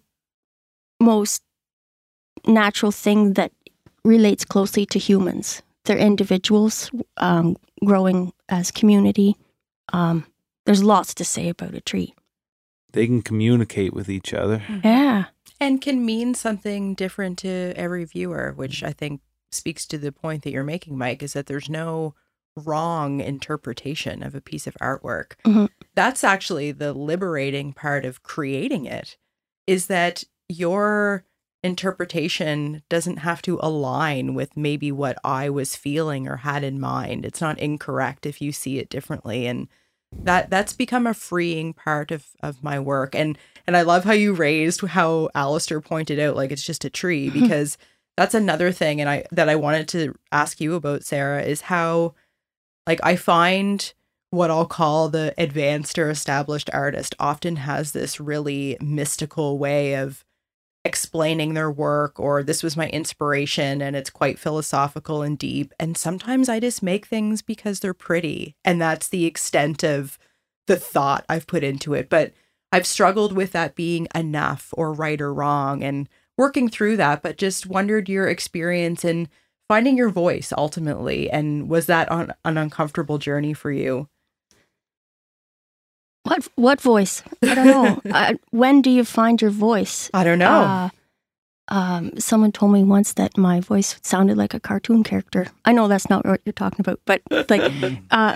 most 1.00 1.44
natural 2.46 2.92
thing 2.92 3.34
that 3.34 3.52
relates 4.04 4.46
closely 4.46 4.86
to 4.88 5.00
humans. 5.00 5.62
They're 5.86 5.98
individuals 5.98 6.92
um, 7.18 7.56
growing 7.86 8.34
as 8.50 8.72
community. 8.72 9.36
Um, 9.94 10.26
there's 10.66 10.84
lots 10.84 11.14
to 11.16 11.26
say 11.26 11.50
about 11.50 11.76
a 11.76 11.82
tree. 11.82 12.14
They 12.94 13.06
can 13.06 13.22
communicate 13.22 13.94
with 13.94 14.10
each 14.10 14.34
other. 14.34 14.64
Yeah. 14.84 15.26
And 15.60 15.82
can 15.82 16.06
mean 16.06 16.34
something 16.36 16.94
different 16.94 17.40
to 17.40 17.74
every 17.76 18.06
viewer, 18.06 18.54
which 18.56 18.84
I 18.84 18.92
think 18.92 19.22
speaks 19.52 19.86
to 19.88 19.98
the 19.98 20.12
point 20.12 20.44
that 20.44 20.52
you're 20.52 20.64
making, 20.64 20.98
Mike, 20.98 21.24
is 21.24 21.34
that 21.34 21.48
there's 21.48 21.70
no 21.70 22.16
wrong 22.56 23.20
interpretation 23.20 24.24
of 24.24 24.36
a 24.36 24.42
piece 24.42 24.68
of 24.68 24.76
artwork. 24.82 25.34
Mm-hmm. 25.46 25.66
That's 25.96 26.24
actually 26.24 26.72
the 26.72 26.94
liberating 26.94 27.74
part 27.74 28.06
of 28.06 28.24
creating 28.24 28.86
it, 28.86 29.18
is 29.66 29.88
that 29.88 30.24
your 30.50 31.26
interpretation 31.64 32.84
doesn't 32.90 33.18
have 33.18 33.42
to 33.44 33.60
align 33.62 34.34
with 34.34 34.56
maybe 34.56 34.92
what 34.92 35.18
I 35.24 35.50
was 35.50 35.76
feeling 35.76 36.28
or 36.28 36.38
had 36.38 36.64
in 36.64 36.80
mind. 36.80 37.26
It's 37.26 37.42
not 37.42 37.60
incorrect 37.60 38.26
if 38.26 38.42
you 38.42 38.52
see 38.52 38.80
it 38.80 38.90
differently. 38.90 39.48
And 39.48 39.68
that 40.14 40.50
that's 40.50 40.74
become 40.74 41.06
a 41.06 41.14
freeing 41.14 41.74
part 41.74 42.12
of 42.12 42.28
of 42.42 42.64
my 42.64 42.80
work. 42.80 43.14
And 43.14 43.38
and 43.66 43.76
I 43.76 43.82
love 43.82 44.06
how 44.06 44.14
you 44.14 44.34
raised 44.34 44.82
how 44.82 45.30
Alistair 45.36 45.82
pointed 45.82 46.20
out, 46.20 46.36
like 46.36 46.52
it's 46.52 46.64
just 46.64 46.86
a 46.86 46.90
tree, 46.90 47.30
because 47.42 47.78
that's 48.18 48.34
another 48.34 48.72
thing 48.72 49.00
and 49.00 49.10
I 49.10 49.24
that 49.32 49.48
I 49.48 49.56
wanted 49.56 49.88
to 49.90 50.16
ask 50.32 50.60
you 50.60 50.76
about, 50.76 51.04
Sarah, 51.04 51.44
is 51.44 51.62
how 51.62 52.16
like 52.86 53.00
I 53.04 53.16
find 53.16 53.94
what 54.32 54.52
I'll 54.52 54.66
call 54.66 55.08
the 55.08 55.34
advanced 55.38 55.98
or 55.98 56.10
established 56.10 56.70
artist 56.74 57.16
often 57.20 57.58
has 57.58 57.94
this 57.94 58.20
really 58.20 58.78
mystical 58.82 59.58
way 59.58 59.96
of 59.96 60.26
explaining 60.84 61.54
their 61.54 61.72
work 61.72 62.20
or 62.20 62.44
this 62.44 62.64
was 62.64 62.78
my 62.78 62.88
inspiration 62.90 63.82
and 63.82 63.96
it's 63.96 64.10
quite 64.10 64.40
philosophical 64.40 65.22
and 65.22 65.38
deep 65.38 65.74
and 65.80 65.98
sometimes 65.98 66.48
I 66.48 66.62
just 66.62 66.82
make 66.82 67.06
things 67.06 67.42
because 67.42 67.80
they're 67.80 67.94
pretty 67.94 68.56
and 68.64 68.82
that's 68.82 69.10
the 69.10 69.26
extent 69.26 69.84
of 69.84 70.18
the 70.68 70.78
thought 70.78 71.26
I've 71.28 71.48
put 71.48 71.64
into 71.64 71.94
it. 71.94 72.10
But 72.10 72.34
I've 72.72 72.86
struggled 72.86 73.34
with 73.34 73.54
that 73.54 73.76
being 73.76 74.08
enough 74.14 74.74
or 74.78 74.94
right 74.94 75.20
or 75.20 75.34
wrong 75.34 75.84
and 75.84 76.08
working 76.38 76.70
through 76.70 76.98
that 76.98 77.22
but 77.22 77.38
just 77.38 77.66
wondered 77.66 78.08
your 78.10 78.28
experience 78.28 79.04
in 79.04 79.28
finding 79.68 79.98
your 79.98 80.10
voice 80.10 80.54
ultimately 80.58 81.30
and 81.30 81.70
was 81.70 81.88
that 81.88 82.10
on 82.10 82.34
an 82.46 82.58
uncomfortable 82.58 83.18
journey 83.18 83.54
for 83.54 83.72
you 83.72 84.08
what 86.28 86.48
what 86.56 86.82
voice? 86.82 87.24
I 87.42 87.56
don't 87.56 87.68
know. 87.68 88.02
uh, 88.12 88.34
when 88.52 88.82
do 88.82 88.90
you 88.90 89.06
find 89.06 89.42
your 89.42 89.52
voice? 89.52 90.12
I 90.14 90.26
don't 90.26 90.40
know. 90.40 90.62
Uh, 90.62 90.90
um, 91.70 92.20
someone 92.20 92.52
told 92.52 92.74
me 92.74 92.84
once 92.84 93.14
that 93.14 93.38
my 93.38 93.62
voice 93.62 93.98
sounded 94.04 94.38
like 94.38 94.54
a 94.54 94.60
cartoon 94.60 95.04
character. 95.04 95.48
I 95.64 95.72
know 95.72 95.88
that's 95.88 96.10
not 96.10 96.26
what 96.26 96.42
you're 96.46 96.54
talking 96.54 96.82
about, 96.82 97.00
but 97.06 97.22
like, 97.50 97.72
uh, 98.12 98.36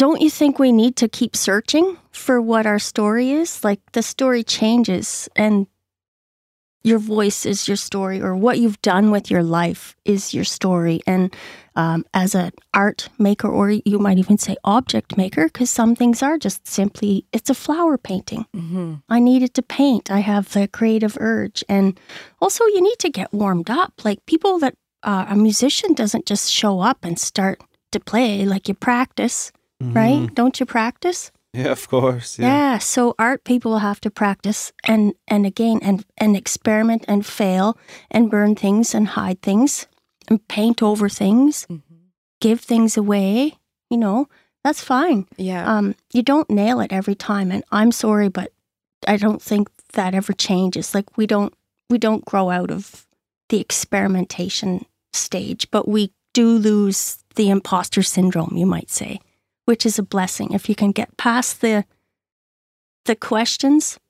don't 0.00 0.22
you 0.22 0.30
think 0.30 0.58
we 0.58 0.72
need 0.72 0.96
to 0.96 1.08
keep 1.08 1.36
searching 1.36 1.98
for 2.10 2.40
what 2.40 2.64
our 2.64 2.78
story 2.78 3.32
is? 3.32 3.62
Like 3.62 3.80
the 3.92 4.02
story 4.02 4.42
changes, 4.42 5.28
and 5.36 5.66
your 6.82 6.98
voice 6.98 7.44
is 7.44 7.68
your 7.68 7.76
story 7.76 8.18
or 8.18 8.34
what 8.34 8.58
you've 8.58 8.80
done 8.80 9.10
with 9.10 9.30
your 9.30 9.42
life 9.42 9.94
is 10.06 10.32
your 10.32 10.44
story. 10.44 11.02
And 11.06 11.36
um, 11.76 12.06
as 12.14 12.34
an 12.34 12.52
art 12.72 13.10
maker 13.18 13.46
or 13.46 13.72
you 13.72 13.98
might 13.98 14.16
even 14.16 14.38
say 14.38 14.56
object 14.64 15.18
maker 15.18 15.44
because 15.44 15.68
some 15.68 15.94
things 15.94 16.22
are 16.22 16.38
just 16.38 16.66
simply 16.66 17.26
it's 17.30 17.50
a 17.50 17.54
flower 17.54 17.98
painting. 17.98 18.46
Mm-hmm. 18.56 18.94
i 19.10 19.20
needed 19.20 19.52
to 19.52 19.62
paint. 19.62 20.10
I 20.10 20.20
have 20.20 20.54
the 20.54 20.66
creative 20.66 21.18
urge. 21.20 21.62
And 21.68 22.00
also 22.40 22.64
you 22.64 22.80
need 22.80 22.98
to 23.00 23.10
get 23.10 23.34
warmed 23.34 23.68
up. 23.68 23.92
Like 24.02 24.24
people 24.24 24.58
that 24.60 24.72
uh, 25.02 25.26
a 25.28 25.36
musician 25.36 25.92
doesn't 25.92 26.24
just 26.24 26.50
show 26.50 26.80
up 26.80 27.04
and 27.04 27.18
start 27.18 27.60
to 27.92 28.00
play. 28.00 28.46
Like 28.46 28.66
you 28.66 28.72
practice 28.72 29.52
mm-hmm. 29.80 29.92
right 29.92 30.34
don't 30.34 30.60
you 30.60 30.66
practice 30.66 31.32
yeah, 31.52 31.72
of 31.72 31.88
course. 31.88 32.38
Yeah. 32.38 32.46
yeah. 32.46 32.78
So 32.78 33.14
art 33.18 33.44
people 33.44 33.78
have 33.78 34.00
to 34.02 34.10
practice 34.10 34.72
and 34.84 35.14
and 35.26 35.46
again 35.46 35.80
and 35.82 36.04
and 36.16 36.36
experiment 36.36 37.04
and 37.08 37.26
fail 37.26 37.76
and 38.10 38.30
burn 38.30 38.54
things 38.54 38.94
and 38.94 39.08
hide 39.08 39.42
things 39.42 39.86
and 40.28 40.46
paint 40.48 40.82
over 40.82 41.08
things, 41.08 41.66
mm-hmm. 41.68 41.96
give 42.40 42.60
things 42.60 42.96
away. 42.96 43.58
You 43.88 43.98
know, 43.98 44.28
that's 44.62 44.82
fine. 44.82 45.26
Yeah. 45.36 45.66
Um, 45.66 45.96
you 46.12 46.22
don't 46.22 46.48
nail 46.50 46.80
it 46.80 46.92
every 46.92 47.16
time, 47.16 47.50
and 47.50 47.64
I'm 47.72 47.90
sorry, 47.90 48.28
but 48.28 48.52
I 49.08 49.16
don't 49.16 49.42
think 49.42 49.68
that 49.94 50.14
ever 50.14 50.32
changes. 50.32 50.94
Like 50.94 51.16
we 51.16 51.26
don't 51.26 51.52
we 51.88 51.98
don't 51.98 52.24
grow 52.24 52.50
out 52.50 52.70
of 52.70 53.06
the 53.48 53.60
experimentation 53.60 54.86
stage, 55.12 55.68
but 55.72 55.88
we 55.88 56.12
do 56.32 56.46
lose 56.58 57.16
the 57.34 57.50
imposter 57.50 58.02
syndrome, 58.02 58.56
you 58.56 58.66
might 58.66 58.90
say 58.90 59.18
which 59.70 59.86
is 59.86 60.00
a 60.00 60.02
blessing 60.02 60.52
if 60.52 60.68
you 60.68 60.74
can 60.74 60.90
get 60.90 61.16
past 61.16 61.60
the 61.60 61.84
the 63.04 63.14
questions. 63.14 64.00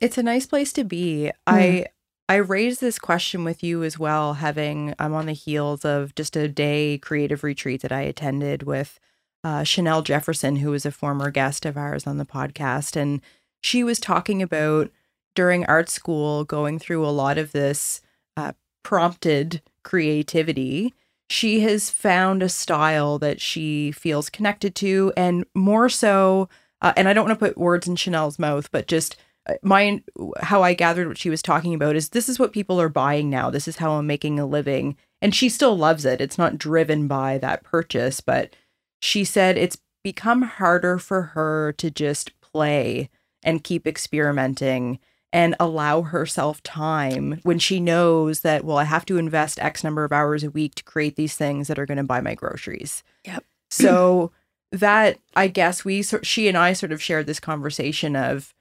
It's 0.00 0.16
a 0.16 0.22
nice 0.22 0.46
place 0.46 0.72
to 0.72 0.84
be. 0.84 1.30
Mm. 1.30 1.32
I 1.46 1.86
I 2.30 2.36
raised 2.36 2.80
this 2.80 2.98
question 2.98 3.44
with 3.44 3.62
you 3.62 3.84
as 3.84 3.98
well, 3.98 4.34
having 4.34 4.94
I'm 4.98 5.12
on 5.12 5.26
the 5.26 5.34
heels 5.34 5.84
of 5.84 6.14
just 6.14 6.34
a 6.34 6.48
day 6.48 6.96
creative 6.96 7.44
retreat 7.44 7.82
that 7.82 7.92
I 7.92 8.00
attended 8.00 8.62
with 8.62 8.98
uh, 9.44 9.64
Chanel 9.64 10.00
Jefferson, 10.00 10.56
who 10.56 10.70
was 10.70 10.86
a 10.86 10.90
former 10.90 11.30
guest 11.30 11.66
of 11.66 11.76
ours 11.76 12.06
on 12.06 12.16
the 12.16 12.24
podcast, 12.24 12.96
and 12.96 13.20
she 13.60 13.84
was 13.84 14.00
talking 14.00 14.40
about 14.40 14.90
during 15.34 15.66
art 15.66 15.90
school 15.90 16.44
going 16.44 16.78
through 16.78 17.04
a 17.04 17.12
lot 17.22 17.36
of 17.36 17.52
this 17.52 18.00
uh, 18.34 18.52
prompted 18.82 19.60
creativity 19.84 20.94
she 21.30 21.60
has 21.60 21.90
found 21.90 22.42
a 22.42 22.48
style 22.48 23.18
that 23.20 23.40
she 23.40 23.92
feels 23.92 24.28
connected 24.28 24.74
to 24.74 25.12
and 25.16 25.44
more 25.54 25.88
so 25.88 26.48
uh, 26.82 26.92
and 26.96 27.08
i 27.08 27.12
don't 27.12 27.26
want 27.26 27.38
to 27.38 27.46
put 27.46 27.56
words 27.56 27.86
in 27.86 27.96
chanel's 27.96 28.38
mouth 28.38 28.70
but 28.72 28.86
just 28.86 29.16
uh, 29.48 29.54
my 29.62 30.02
how 30.40 30.62
i 30.62 30.74
gathered 30.74 31.08
what 31.08 31.18
she 31.18 31.30
was 31.30 31.40
talking 31.40 31.72
about 31.72 31.96
is 31.96 32.10
this 32.10 32.28
is 32.28 32.38
what 32.38 32.52
people 32.52 32.80
are 32.80 32.90
buying 32.90 33.30
now. 33.30 33.48
This 33.48 33.66
is 33.66 33.76
how 33.76 33.92
i'm 33.92 34.06
making 34.06 34.38
a 34.38 34.46
living. 34.46 34.96
And 35.22 35.34
she 35.34 35.48
still 35.48 35.76
loves 35.76 36.04
it. 36.04 36.20
It's 36.20 36.38
not 36.38 36.58
driven 36.58 37.08
by 37.08 37.38
that 37.38 37.62
purchase 37.62 38.20
but 38.20 38.54
she 39.00 39.24
said 39.24 39.56
it's 39.56 39.78
become 40.02 40.42
harder 40.42 40.98
for 40.98 41.22
her 41.22 41.72
to 41.78 41.90
just 41.90 42.38
play 42.40 43.08
and 43.42 43.64
keep 43.64 43.86
experimenting 43.86 44.98
and 45.32 45.54
allow 45.60 46.02
herself 46.02 46.62
time 46.62 47.40
when 47.44 47.58
she 47.58 47.78
knows 47.78 48.40
that, 48.40 48.64
well, 48.64 48.78
I 48.78 48.84
have 48.84 49.06
to 49.06 49.18
invest 49.18 49.60
X 49.60 49.84
number 49.84 50.04
of 50.04 50.12
hours 50.12 50.42
a 50.42 50.50
week 50.50 50.74
to 50.76 50.84
create 50.84 51.16
these 51.16 51.36
things 51.36 51.68
that 51.68 51.78
are 51.78 51.86
going 51.86 51.98
to 51.98 52.04
buy 52.04 52.20
my 52.20 52.34
groceries. 52.34 53.02
Yep. 53.24 53.44
So 53.72 54.32
that, 54.72 55.20
I 55.36 55.46
guess, 55.46 55.84
we, 55.84 56.02
she 56.02 56.48
and 56.48 56.58
I 56.58 56.72
sort 56.72 56.90
of 56.90 57.00
shared 57.00 57.28
this 57.28 57.38
conversation 57.38 58.16
of, 58.16 58.52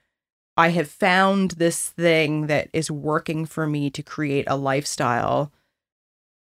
I 0.56 0.70
have 0.70 0.88
found 0.88 1.52
this 1.52 1.90
thing 1.90 2.46
that 2.46 2.70
is 2.74 2.92
working 2.92 3.48
for 3.48 3.66
me 3.66 3.90
to 3.90 4.04
create 4.04 4.46
a 4.48 4.56
lifestyle. 4.56 5.52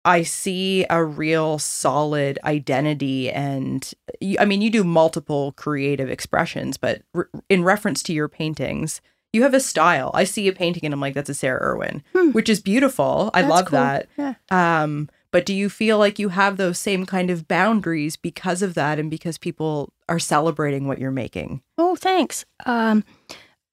I 0.05 0.21
see 0.21 0.85
a 0.87 1.03
real 1.03 1.57
solid 1.57 2.37
identity. 2.43 3.31
And 3.31 3.91
I 4.37 4.45
mean, 4.45 4.61
you 4.61 4.69
do 4.69 4.83
multiple 4.83 5.53
creative 5.53 6.11
expressions, 6.11 6.77
but 6.77 7.01
re- 7.15 7.25
in 7.49 7.63
reference 7.63 8.03
to 8.03 8.13
your 8.13 8.27
paintings, 8.27 9.01
you 9.33 9.41
have 9.43 9.53
a 9.53 9.59
style. 9.59 10.11
I 10.13 10.23
see 10.23 10.47
a 10.47 10.53
painting 10.53 10.85
and 10.85 10.93
I'm 10.93 11.01
like, 11.01 11.15
that's 11.15 11.29
a 11.29 11.33
Sarah 11.33 11.61
Irwin, 11.61 12.03
hmm. 12.15 12.29
which 12.31 12.47
is 12.49 12.61
beautiful. 12.61 13.29
I 13.33 13.41
that's 13.41 13.51
love 13.51 13.65
cool. 13.65 13.79
that. 13.79 14.07
Yeah. 14.17 14.35
Um, 14.51 15.09
but 15.31 15.45
do 15.45 15.53
you 15.55 15.67
feel 15.69 15.97
like 15.97 16.19
you 16.19 16.29
have 16.29 16.57
those 16.57 16.77
same 16.77 17.05
kind 17.07 17.31
of 17.31 17.47
boundaries 17.47 18.15
because 18.15 18.61
of 18.61 18.75
that 18.75 18.99
and 18.99 19.09
because 19.09 19.39
people 19.39 19.91
are 20.07 20.19
celebrating 20.19 20.87
what 20.87 20.99
you're 20.99 21.09
making? 21.11 21.61
Oh, 21.77 21.95
thanks. 21.95 22.45
Um, 22.65 23.03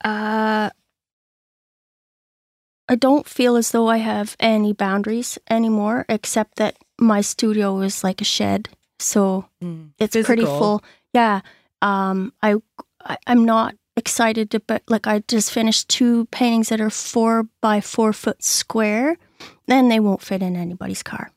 Uh, 0.02 0.70
I 2.88 2.94
don't 2.96 3.28
feel 3.28 3.56
as 3.56 3.70
though 3.70 3.86
I 3.88 3.98
have 3.98 4.36
any 4.40 4.72
boundaries 4.72 5.38
anymore, 5.48 6.06
except 6.08 6.56
that 6.56 6.76
my 6.98 7.20
studio 7.20 7.80
is 7.82 8.02
like 8.02 8.20
a 8.20 8.24
shed, 8.24 8.68
so 8.98 9.44
Mm. 9.62 9.90
it's 9.98 10.16
pretty 10.24 10.44
full. 10.44 10.82
Yeah. 11.12 11.42
Um, 11.82 12.32
I, 12.42 12.56
I 13.04 13.16
I'm 13.26 13.44
not 13.44 13.74
excited 14.00 14.50
to, 14.50 14.60
but 14.60 14.82
like 14.88 15.06
I 15.06 15.22
just 15.28 15.52
finished 15.52 15.88
two 15.88 16.24
paintings 16.32 16.70
that 16.70 16.80
are 16.80 16.90
four 16.90 17.46
by 17.60 17.80
four 17.80 18.12
foot 18.12 18.42
square, 18.42 19.16
then 19.66 19.88
they 19.88 20.00
won't 20.00 20.22
fit 20.22 20.42
in 20.42 20.56
anybody's 20.56 21.02
car. 21.02 21.30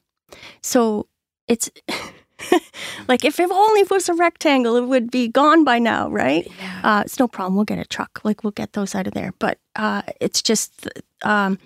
So 0.61 1.07
it's 1.47 1.69
like 3.07 3.25
if 3.25 3.39
it 3.39 3.51
only 3.51 3.83
was 3.83 4.09
a 4.09 4.13
rectangle, 4.13 4.77
it 4.77 4.87
would 4.87 5.11
be 5.11 5.27
gone 5.27 5.63
by 5.63 5.79
now, 5.79 6.09
right? 6.09 6.47
Yeah. 6.57 6.81
Uh, 6.83 7.01
it's 7.05 7.19
no 7.19 7.27
problem. 7.27 7.55
We'll 7.55 7.65
get 7.65 7.79
a 7.79 7.85
truck. 7.85 8.21
Like 8.23 8.43
we'll 8.43 8.51
get 8.51 8.73
those 8.73 8.95
out 8.95 9.07
of 9.07 9.13
there. 9.13 9.33
But 9.39 9.59
uh, 9.75 10.03
it's 10.19 10.41
just 10.41 10.87
um, 11.23 11.59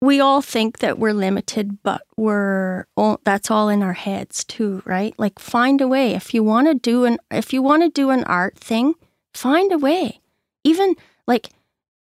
we 0.00 0.20
all 0.20 0.42
think 0.42 0.78
that 0.78 0.98
we're 0.98 1.12
limited, 1.12 1.82
but 1.82 2.02
we're 2.16 2.86
all, 2.96 3.20
that's 3.24 3.50
all 3.50 3.68
in 3.68 3.82
our 3.82 3.94
heads 3.94 4.44
too, 4.44 4.82
right? 4.84 5.14
Like 5.18 5.38
find 5.38 5.80
a 5.80 5.88
way. 5.88 6.14
If 6.14 6.34
you 6.34 6.44
want 6.44 6.68
to 6.68 6.74
do 6.74 7.04
an 7.04 7.18
if 7.30 7.52
you 7.52 7.62
want 7.62 7.82
to 7.82 7.88
do 7.88 8.10
an 8.10 8.24
art 8.24 8.56
thing, 8.58 8.94
find 9.42 9.72
a 9.72 9.78
way. 9.78 10.20
Even 10.64 10.94
like, 11.26 11.48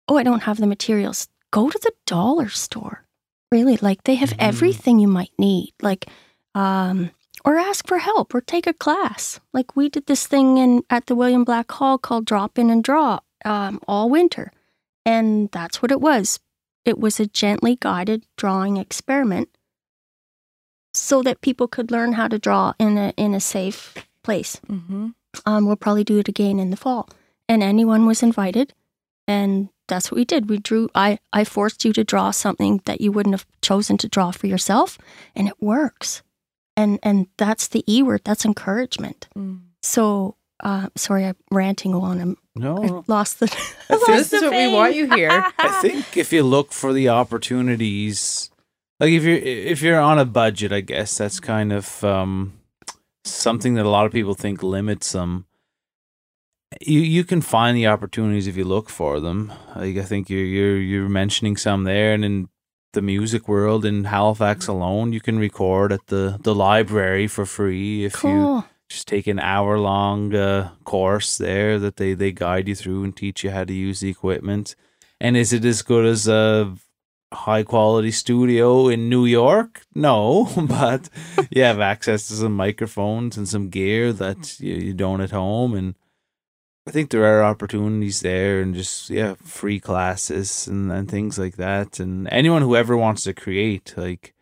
oh, 0.07 0.17
I 0.17 0.23
don't 0.23 0.43
have 0.43 0.57
the 0.59 0.67
materials. 0.67 1.27
Go 1.51 1.69
to 1.69 1.79
the 1.81 1.93
dollar 2.05 2.49
store. 2.49 3.03
Really, 3.51 3.77
like 3.81 4.03
they 4.03 4.15
have 4.15 4.31
Mhm. 4.31 4.47
everything 4.49 4.99
you 4.99 5.07
might 5.07 5.31
need. 5.37 5.73
Like, 5.81 6.05
um, 6.55 7.11
or 7.45 7.57
ask 7.59 7.87
for 7.87 7.99
help 7.99 8.33
or 8.33 8.41
take 8.41 8.67
a 8.67 8.73
class. 8.73 9.39
Like 9.53 9.75
we 9.75 9.89
did 9.89 10.05
this 10.07 10.25
thing 10.27 10.57
in 10.57 10.83
at 10.89 11.05
the 11.05 11.15
William 11.15 11.43
Black 11.43 11.71
Hall 11.71 11.97
called 11.97 12.25
Drop 12.25 12.57
In 12.57 12.69
and 12.69 12.83
Draw 12.83 13.19
um, 13.45 13.79
all 13.87 14.09
winter, 14.09 14.51
and 15.05 15.49
that's 15.51 15.81
what 15.81 15.91
it 15.91 16.01
was. 16.01 16.39
It 16.85 16.97
was 16.99 17.19
a 17.19 17.27
gently 17.27 17.77
guided 17.79 18.25
drawing 18.37 18.77
experiment, 18.77 19.49
so 20.93 21.21
that 21.23 21.41
people 21.41 21.67
could 21.67 21.91
learn 21.91 22.13
how 22.13 22.27
to 22.27 22.39
draw 22.39 22.73
in 22.79 22.97
a 22.97 23.13
in 23.17 23.33
a 23.33 23.39
safe 23.39 23.93
place. 24.23 24.59
Mm-hmm. 24.67 25.09
Um, 25.45 25.65
we'll 25.65 25.75
probably 25.75 26.03
do 26.03 26.17
it 26.19 26.27
again 26.29 26.59
in 26.59 26.69
the 26.71 26.77
fall, 26.77 27.09
and 27.49 27.61
anyone 27.63 28.05
was 28.05 28.23
invited, 28.23 28.73
and 29.27 29.69
that's 29.87 30.11
what 30.11 30.17
we 30.17 30.25
did. 30.25 30.49
We 30.49 30.57
drew. 30.57 30.89
I 30.95 31.19
I 31.33 31.43
forced 31.43 31.85
you 31.85 31.93
to 31.93 32.03
draw 32.03 32.31
something 32.31 32.81
that 32.85 33.01
you 33.01 33.11
wouldn't 33.11 33.33
have 33.35 33.45
chosen 33.61 33.97
to 33.97 34.07
draw 34.07 34.31
for 34.31 34.47
yourself, 34.47 34.97
and 35.35 35.47
it 35.47 35.61
works. 35.61 36.21
And 36.77 36.99
and 37.03 37.27
that's 37.37 37.67
the 37.67 37.83
e 37.87 38.03
word. 38.03 38.21
That's 38.25 38.45
encouragement. 38.45 39.27
Mm. 39.37 39.61
So, 39.81 40.35
uh, 40.63 40.89
sorry, 40.95 41.25
I'm 41.25 41.35
ranting 41.51 41.93
on. 41.95 42.19
I'm, 42.19 42.37
I 42.57 42.59
No, 42.59 43.03
lost 43.07 43.39
the. 43.39 43.45
I 43.89 43.93
lost 43.93 44.05
think- 44.05 44.17
This 44.17 44.33
is 44.33 44.41
the 44.41 44.49
what 44.49 44.57
we 44.57 44.73
want 44.73 44.95
you 44.95 45.09
here. 45.15 45.29
I 45.59 45.79
think 45.81 46.17
if 46.17 46.33
you 46.33 46.43
look 46.43 46.73
for 46.73 46.91
the 46.91 47.07
opportunities, 47.09 48.49
like 48.99 49.11
if 49.11 49.23
you're 49.23 49.37
if 49.37 49.81
you're 49.81 49.99
on 49.99 50.19
a 50.19 50.25
budget, 50.25 50.71
I 50.73 50.81
guess 50.81 51.17
that's 51.17 51.39
kind 51.39 51.71
of 51.71 52.03
um, 52.03 52.53
something 53.23 53.75
that 53.75 53.85
a 53.85 53.89
lot 53.89 54.05
of 54.05 54.11
people 54.11 54.33
think 54.33 54.61
limits 54.63 55.11
them. 55.13 55.45
You 56.81 56.99
you 56.99 57.23
can 57.23 57.41
find 57.41 57.75
the 57.77 57.87
opportunities 57.87 58.47
if 58.47 58.57
you 58.57 58.65
look 58.65 58.89
for 58.89 59.19
them. 59.19 59.53
Like 59.75 59.97
I 59.97 60.03
think 60.03 60.29
you're 60.29 60.43
you're 60.43 60.77
you're 60.77 61.09
mentioning 61.09 61.57
some 61.57 61.83
there, 61.83 62.13
and 62.13 62.25
in 62.25 62.49
the 62.93 63.01
music 63.01 63.47
world 63.47 63.85
in 63.85 64.05
Halifax 64.05 64.67
alone, 64.67 65.13
you 65.13 65.21
can 65.21 65.39
record 65.39 65.91
at 65.91 66.07
the 66.07 66.39
the 66.41 66.55
library 66.55 67.27
for 67.27 67.45
free 67.45 68.05
if 68.05 68.23
you 68.23 68.63
just 68.89 69.07
take 69.07 69.27
an 69.27 69.39
hour 69.39 69.79
long 69.79 70.33
uh, 70.35 70.71
course 70.83 71.37
there 71.37 71.79
that 71.79 71.97
they 71.97 72.13
they 72.13 72.31
guide 72.31 72.67
you 72.67 72.75
through 72.75 73.03
and 73.03 73.15
teach 73.15 73.43
you 73.43 73.51
how 73.51 73.63
to 73.63 73.73
use 73.73 73.99
the 73.99 74.09
equipment. 74.09 74.75
And 75.19 75.37
is 75.37 75.53
it 75.53 75.65
as 75.65 75.81
good 75.81 76.05
as 76.05 76.27
a 76.27 76.75
high 77.33 77.63
quality 77.63 78.11
studio 78.11 78.87
in 78.87 79.09
New 79.09 79.25
York? 79.25 79.81
No, 79.93 80.49
but 80.67 81.09
you 81.49 81.63
have 81.63 81.79
access 81.79 82.27
to 82.27 82.33
some 82.33 82.55
microphones 82.55 83.37
and 83.37 83.47
some 83.47 83.69
gear 83.69 84.13
that 84.13 84.59
you, 84.59 84.75
you 84.75 84.93
don't 84.93 85.21
at 85.21 85.31
home. 85.31 85.73
And 85.73 85.95
I 86.87 86.91
think 86.91 87.09
there 87.09 87.25
are 87.25 87.43
opportunities 87.43 88.21
there 88.21 88.61
and 88.61 88.75
just, 88.75 89.09
yeah, 89.09 89.33
free 89.43 89.79
classes 89.79 90.67
and, 90.67 90.91
and 90.91 91.09
things 91.09 91.39
like 91.39 91.55
that. 91.55 91.99
And 91.99 92.27
anyone 92.31 92.61
who 92.61 92.75
ever 92.75 92.95
wants 92.95 93.23
to 93.23 93.33
create, 93.33 93.93
like, 93.97 94.35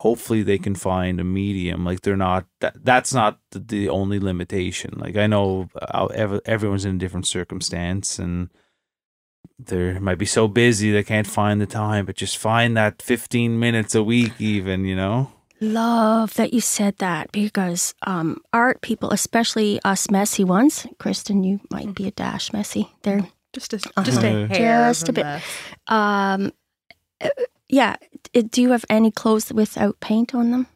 hopefully 0.00 0.42
they 0.42 0.58
can 0.58 0.74
find 0.74 1.20
a 1.20 1.24
medium. 1.24 1.84
Like 1.84 2.00
they're 2.00 2.16
not 2.16 2.46
that 2.60 2.84
that's 2.84 3.12
not 3.12 3.38
the, 3.50 3.58
the 3.60 3.88
only 3.88 4.18
limitation. 4.18 4.94
Like 4.96 5.16
i 5.16 5.26
know 5.26 5.68
uh, 5.80 6.40
everyone's 6.44 6.84
in 6.84 6.96
a 6.96 6.98
different 6.98 7.26
circumstance 7.26 8.18
and 8.18 8.50
they 9.58 9.98
might 9.98 10.18
be 10.18 10.26
so 10.26 10.48
busy 10.48 10.90
they 10.90 11.02
can't 11.02 11.26
find 11.26 11.60
the 11.60 11.66
time 11.66 12.06
but 12.06 12.16
just 12.16 12.38
find 12.38 12.76
that 12.76 13.02
15 13.02 13.58
minutes 13.58 13.94
a 13.94 14.02
week 14.02 14.32
even 14.38 14.86
you 14.86 14.96
know 14.96 15.30
Love 15.60 16.34
that 16.34 16.54
you 16.54 16.60
said 16.60 16.96
that 16.98 17.30
because 17.32 17.94
um, 18.06 18.40
art 18.52 18.80
people, 18.80 19.10
especially 19.10 19.78
us 19.84 20.10
messy 20.10 20.42
ones, 20.44 20.86
Kristen, 20.98 21.44
you 21.44 21.60
might 21.70 21.94
be 21.94 22.06
a 22.06 22.10
dash 22.12 22.52
messy 22.52 22.88
there. 23.02 23.26
Just 23.52 23.72
a 23.74 23.78
just 23.78 23.88
Uh-huh. 23.96 24.26
a 24.26 24.46
hair. 24.46 24.88
Just 24.88 25.08
a 25.08 25.12
bit. 25.12 25.26
Um, 25.88 26.52
uh, 27.20 27.28
yeah. 27.68 27.96
Do 28.32 28.62
you 28.62 28.70
have 28.70 28.84
any 28.88 29.10
clothes 29.10 29.52
without 29.52 30.00
paint 30.00 30.34
on 30.34 30.50
them, 30.50 30.66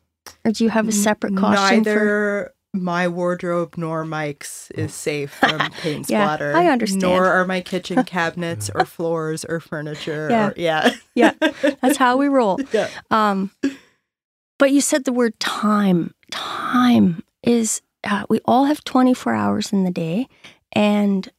or 0.45 0.53
do 0.53 0.65
you 0.65 0.71
have 0.71 0.89
a 0.89 0.93
separate 0.93 1.37
costume? 1.37 1.85
for- 1.85 1.91
Neither 1.91 2.55
my 2.75 3.07
wardrobe 3.07 3.75
nor 3.79 4.05
Mike's 4.05 4.71
is 4.73 4.93
safe 4.93 5.31
from 5.31 5.59
paint 5.81 6.11
Yeah, 6.11 6.25
splatter. 6.25 6.57
I 6.57 6.67
understand. 6.67 7.03
Nor 7.03 7.27
are 7.27 7.47
my 7.47 7.61
kitchen 7.61 8.03
cabinets 8.17 8.69
or 8.75 8.85
floors 8.85 9.45
or 9.45 9.61
furniture. 9.61 10.27
Yeah. 10.29 10.49
Or, 10.49 10.55
yeah. 10.57 10.95
Yeah, 11.15 11.33
that's 11.81 11.97
how 11.97 12.17
we 12.17 12.27
roll. 12.29 12.59
Yeah. 12.73 12.89
Um, 13.13 13.53
but 14.65 14.73
you 14.73 14.81
said 14.81 15.05
the 15.05 15.13
word 15.13 15.39
time. 15.41 16.15
Time 16.31 17.23
is, 17.43 17.83
uh, 18.03 18.25
we 18.31 18.41
all 18.47 18.65
have 18.65 18.83
24 18.83 19.35
hours 19.35 19.75
in 19.75 19.85
the 19.85 19.91
day, 19.91 20.27
and 20.73 21.31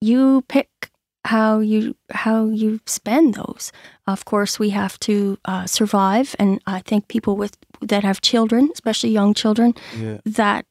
you 0.00 0.42
pick 0.48 0.90
how 1.24 1.60
you 1.60 1.94
how 2.10 2.46
you 2.46 2.80
spend 2.84 3.34
those. 3.34 3.70
Of 4.08 4.24
course, 4.24 4.58
we 4.58 4.70
have 4.70 4.98
to 5.06 5.38
uh, 5.44 5.66
survive, 5.66 6.34
and 6.40 6.60
I 6.66 6.80
think 6.80 7.06
people 7.06 7.36
with 7.36 7.56
that 7.80 8.02
have 8.02 8.20
children, 8.20 8.70
especially 8.72 9.10
young 9.10 9.34
children, 9.34 9.74
yeah 9.96 10.18
that 10.24 10.66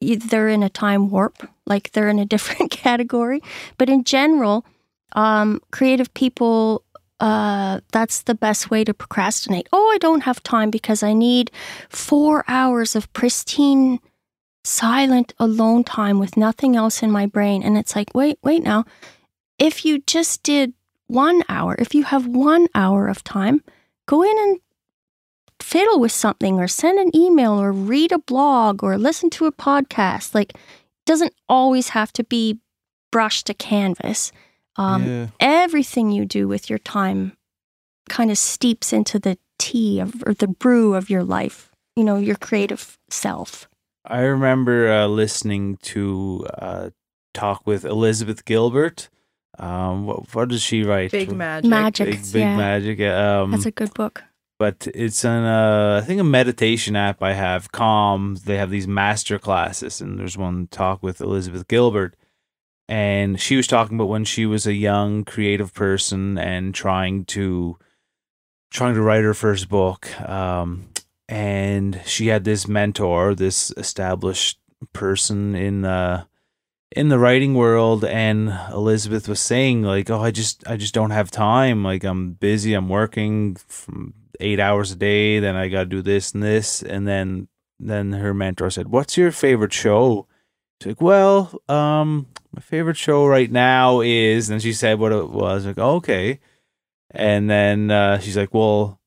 they're 0.00 0.48
in 0.48 0.62
a 0.62 0.70
time 0.70 1.10
warp, 1.10 1.46
like 1.66 1.92
they're 1.92 2.08
in 2.08 2.18
a 2.18 2.24
different 2.34 2.70
category. 2.70 3.42
But 3.76 3.90
in 3.90 4.04
general, 4.04 4.64
um, 5.12 5.60
creative 5.72 6.08
people, 6.14 6.84
uh, 7.20 7.80
that's 7.92 8.22
the 8.22 8.34
best 8.34 8.70
way 8.70 8.84
to 8.84 8.94
procrastinate. 8.94 9.68
Oh, 9.72 9.90
I 9.92 9.98
don't 9.98 10.22
have 10.22 10.42
time 10.42 10.70
because 10.70 11.02
I 11.02 11.12
need 11.12 11.50
four 11.88 12.44
hours 12.48 12.96
of 12.96 13.12
pristine, 13.12 14.00
silent, 14.64 15.32
alone 15.38 15.84
time 15.84 16.18
with 16.18 16.36
nothing 16.36 16.76
else 16.76 17.02
in 17.02 17.10
my 17.10 17.26
brain. 17.26 17.62
And 17.62 17.78
it's 17.78 17.94
like, 17.94 18.14
wait, 18.14 18.38
wait 18.42 18.62
now. 18.62 18.84
If 19.58 19.84
you 19.84 20.02
just 20.06 20.42
did 20.42 20.74
one 21.06 21.42
hour, 21.48 21.76
if 21.78 21.94
you 21.94 22.04
have 22.04 22.26
one 22.26 22.66
hour 22.74 23.08
of 23.08 23.22
time, 23.22 23.62
go 24.06 24.22
in 24.22 24.36
and 24.36 24.60
fiddle 25.60 26.00
with 26.00 26.12
something 26.12 26.58
or 26.58 26.68
send 26.68 26.98
an 26.98 27.14
email 27.14 27.52
or 27.52 27.72
read 27.72 28.12
a 28.12 28.18
blog 28.18 28.82
or 28.82 28.98
listen 28.98 29.30
to 29.30 29.46
a 29.46 29.52
podcast. 29.52 30.34
Like, 30.34 30.54
doesn't 31.06 31.34
always 31.48 31.90
have 31.90 32.12
to 32.14 32.24
be 32.24 32.58
brush 33.12 33.44
to 33.44 33.54
canvas. 33.54 34.32
Um, 34.76 35.04
yeah 35.06 35.26
Everything 35.40 36.10
you 36.12 36.24
do 36.24 36.48
with 36.48 36.68
your 36.70 36.78
time 36.80 37.36
kind 38.08 38.30
of 38.30 38.38
steeps 38.38 38.92
into 38.92 39.18
the 39.18 39.38
tea 39.58 40.00
of, 40.00 40.22
or 40.26 40.34
the 40.34 40.48
brew 40.48 40.94
of 40.94 41.08
your 41.08 41.24
life, 41.24 41.70
you 41.96 42.04
know, 42.04 42.16
your 42.18 42.36
creative 42.36 42.98
self. 43.08 43.68
i 44.06 44.20
remember 44.20 44.90
uh, 44.92 45.06
listening 45.06 45.76
to 45.80 46.46
uh 46.58 46.90
talk 47.32 47.66
with 47.66 47.84
elizabeth 47.84 48.44
gilbert 48.44 49.08
um 49.58 50.04
what, 50.06 50.34
what 50.34 50.48
does 50.48 50.60
she 50.62 50.82
write 50.84 51.10
Big 51.10 51.32
magic. 51.32 51.70
Magic. 51.70 52.10
big, 52.10 52.22
big 52.32 52.42
yeah. 52.42 52.56
magic 52.56 53.00
um 53.00 53.50
That's 53.52 53.66
a 53.66 53.70
good 53.70 53.94
book. 53.94 54.22
but 54.58 54.86
it's 54.94 55.24
an 55.24 55.44
uh, 55.44 56.00
I 56.02 56.06
think 56.06 56.20
a 56.20 56.24
meditation 56.24 56.94
app 56.96 57.22
I 57.22 57.32
have, 57.34 57.72
Calm. 57.72 58.36
They 58.44 58.56
have 58.58 58.70
these 58.70 58.86
master 58.88 59.38
classes, 59.38 60.00
and 60.02 60.18
there's 60.18 60.36
one 60.38 60.68
talk 60.70 61.02
with 61.02 61.20
Elizabeth 61.20 61.66
Gilbert, 61.68 62.14
and 62.88 63.40
she 63.40 63.56
was 63.56 63.66
talking 63.66 63.96
about 63.96 64.08
when 64.08 64.24
she 64.24 64.46
was 64.46 64.66
a 64.66 64.74
young 64.74 65.24
creative 65.24 65.72
person 65.72 66.36
and 66.38 66.74
trying 66.74 67.24
to 67.26 67.78
trying 68.70 68.94
to 68.94 69.02
write 69.02 69.24
her 69.24 69.34
first 69.34 69.68
book. 69.68 70.20
Um, 70.28 70.88
and 71.28 72.02
she 72.04 72.26
had 72.26 72.44
this 72.44 72.68
mentor, 72.68 73.34
this 73.34 73.70
established 73.76 74.58
person 74.92 75.54
in 75.54 75.84
uh 75.86 76.24
in 76.90 77.08
the 77.08 77.18
writing 77.18 77.54
world. 77.54 78.04
And 78.04 78.52
Elizabeth 78.70 79.28
was 79.28 79.40
saying 79.40 79.82
like 79.82 80.10
oh 80.10 80.20
I 80.20 80.30
just 80.30 80.66
I 80.66 80.76
just 80.76 80.92
don't 80.92 81.10
have 81.10 81.30
time. 81.30 81.82
Like 81.82 82.04
I'm 82.04 82.32
busy. 82.32 82.74
I'm 82.74 82.90
working 82.90 83.56
from 83.66 84.12
8 84.40 84.60
hours 84.60 84.92
a 84.92 84.96
day. 84.96 85.38
Then 85.38 85.56
I 85.56 85.68
got 85.68 85.80
to 85.80 85.86
do 85.86 86.02
this 86.02 86.32
and 86.32 86.42
this. 86.42 86.82
And 86.82 87.08
then 87.08 87.48
then 87.80 88.12
her 88.12 88.34
mentor 88.34 88.68
said 88.68 88.88
what's 88.88 89.16
your 89.16 89.32
favorite 89.32 89.72
show? 89.72 90.26
She's 90.82 90.88
like 90.88 91.00
well 91.00 91.58
um 91.68 92.26
my 92.54 92.60
favorite 92.60 92.96
show 92.96 93.26
right 93.26 93.50
now 93.50 94.00
is, 94.00 94.48
and 94.48 94.62
she 94.62 94.72
said 94.72 94.98
what 94.98 95.12
it 95.12 95.30
was. 95.30 95.66
Like, 95.66 95.78
okay, 95.78 96.38
and 97.10 97.50
then 97.50 97.90
uh, 97.90 98.18
she's 98.18 98.36
like, 98.36 98.54
well, 98.54 99.00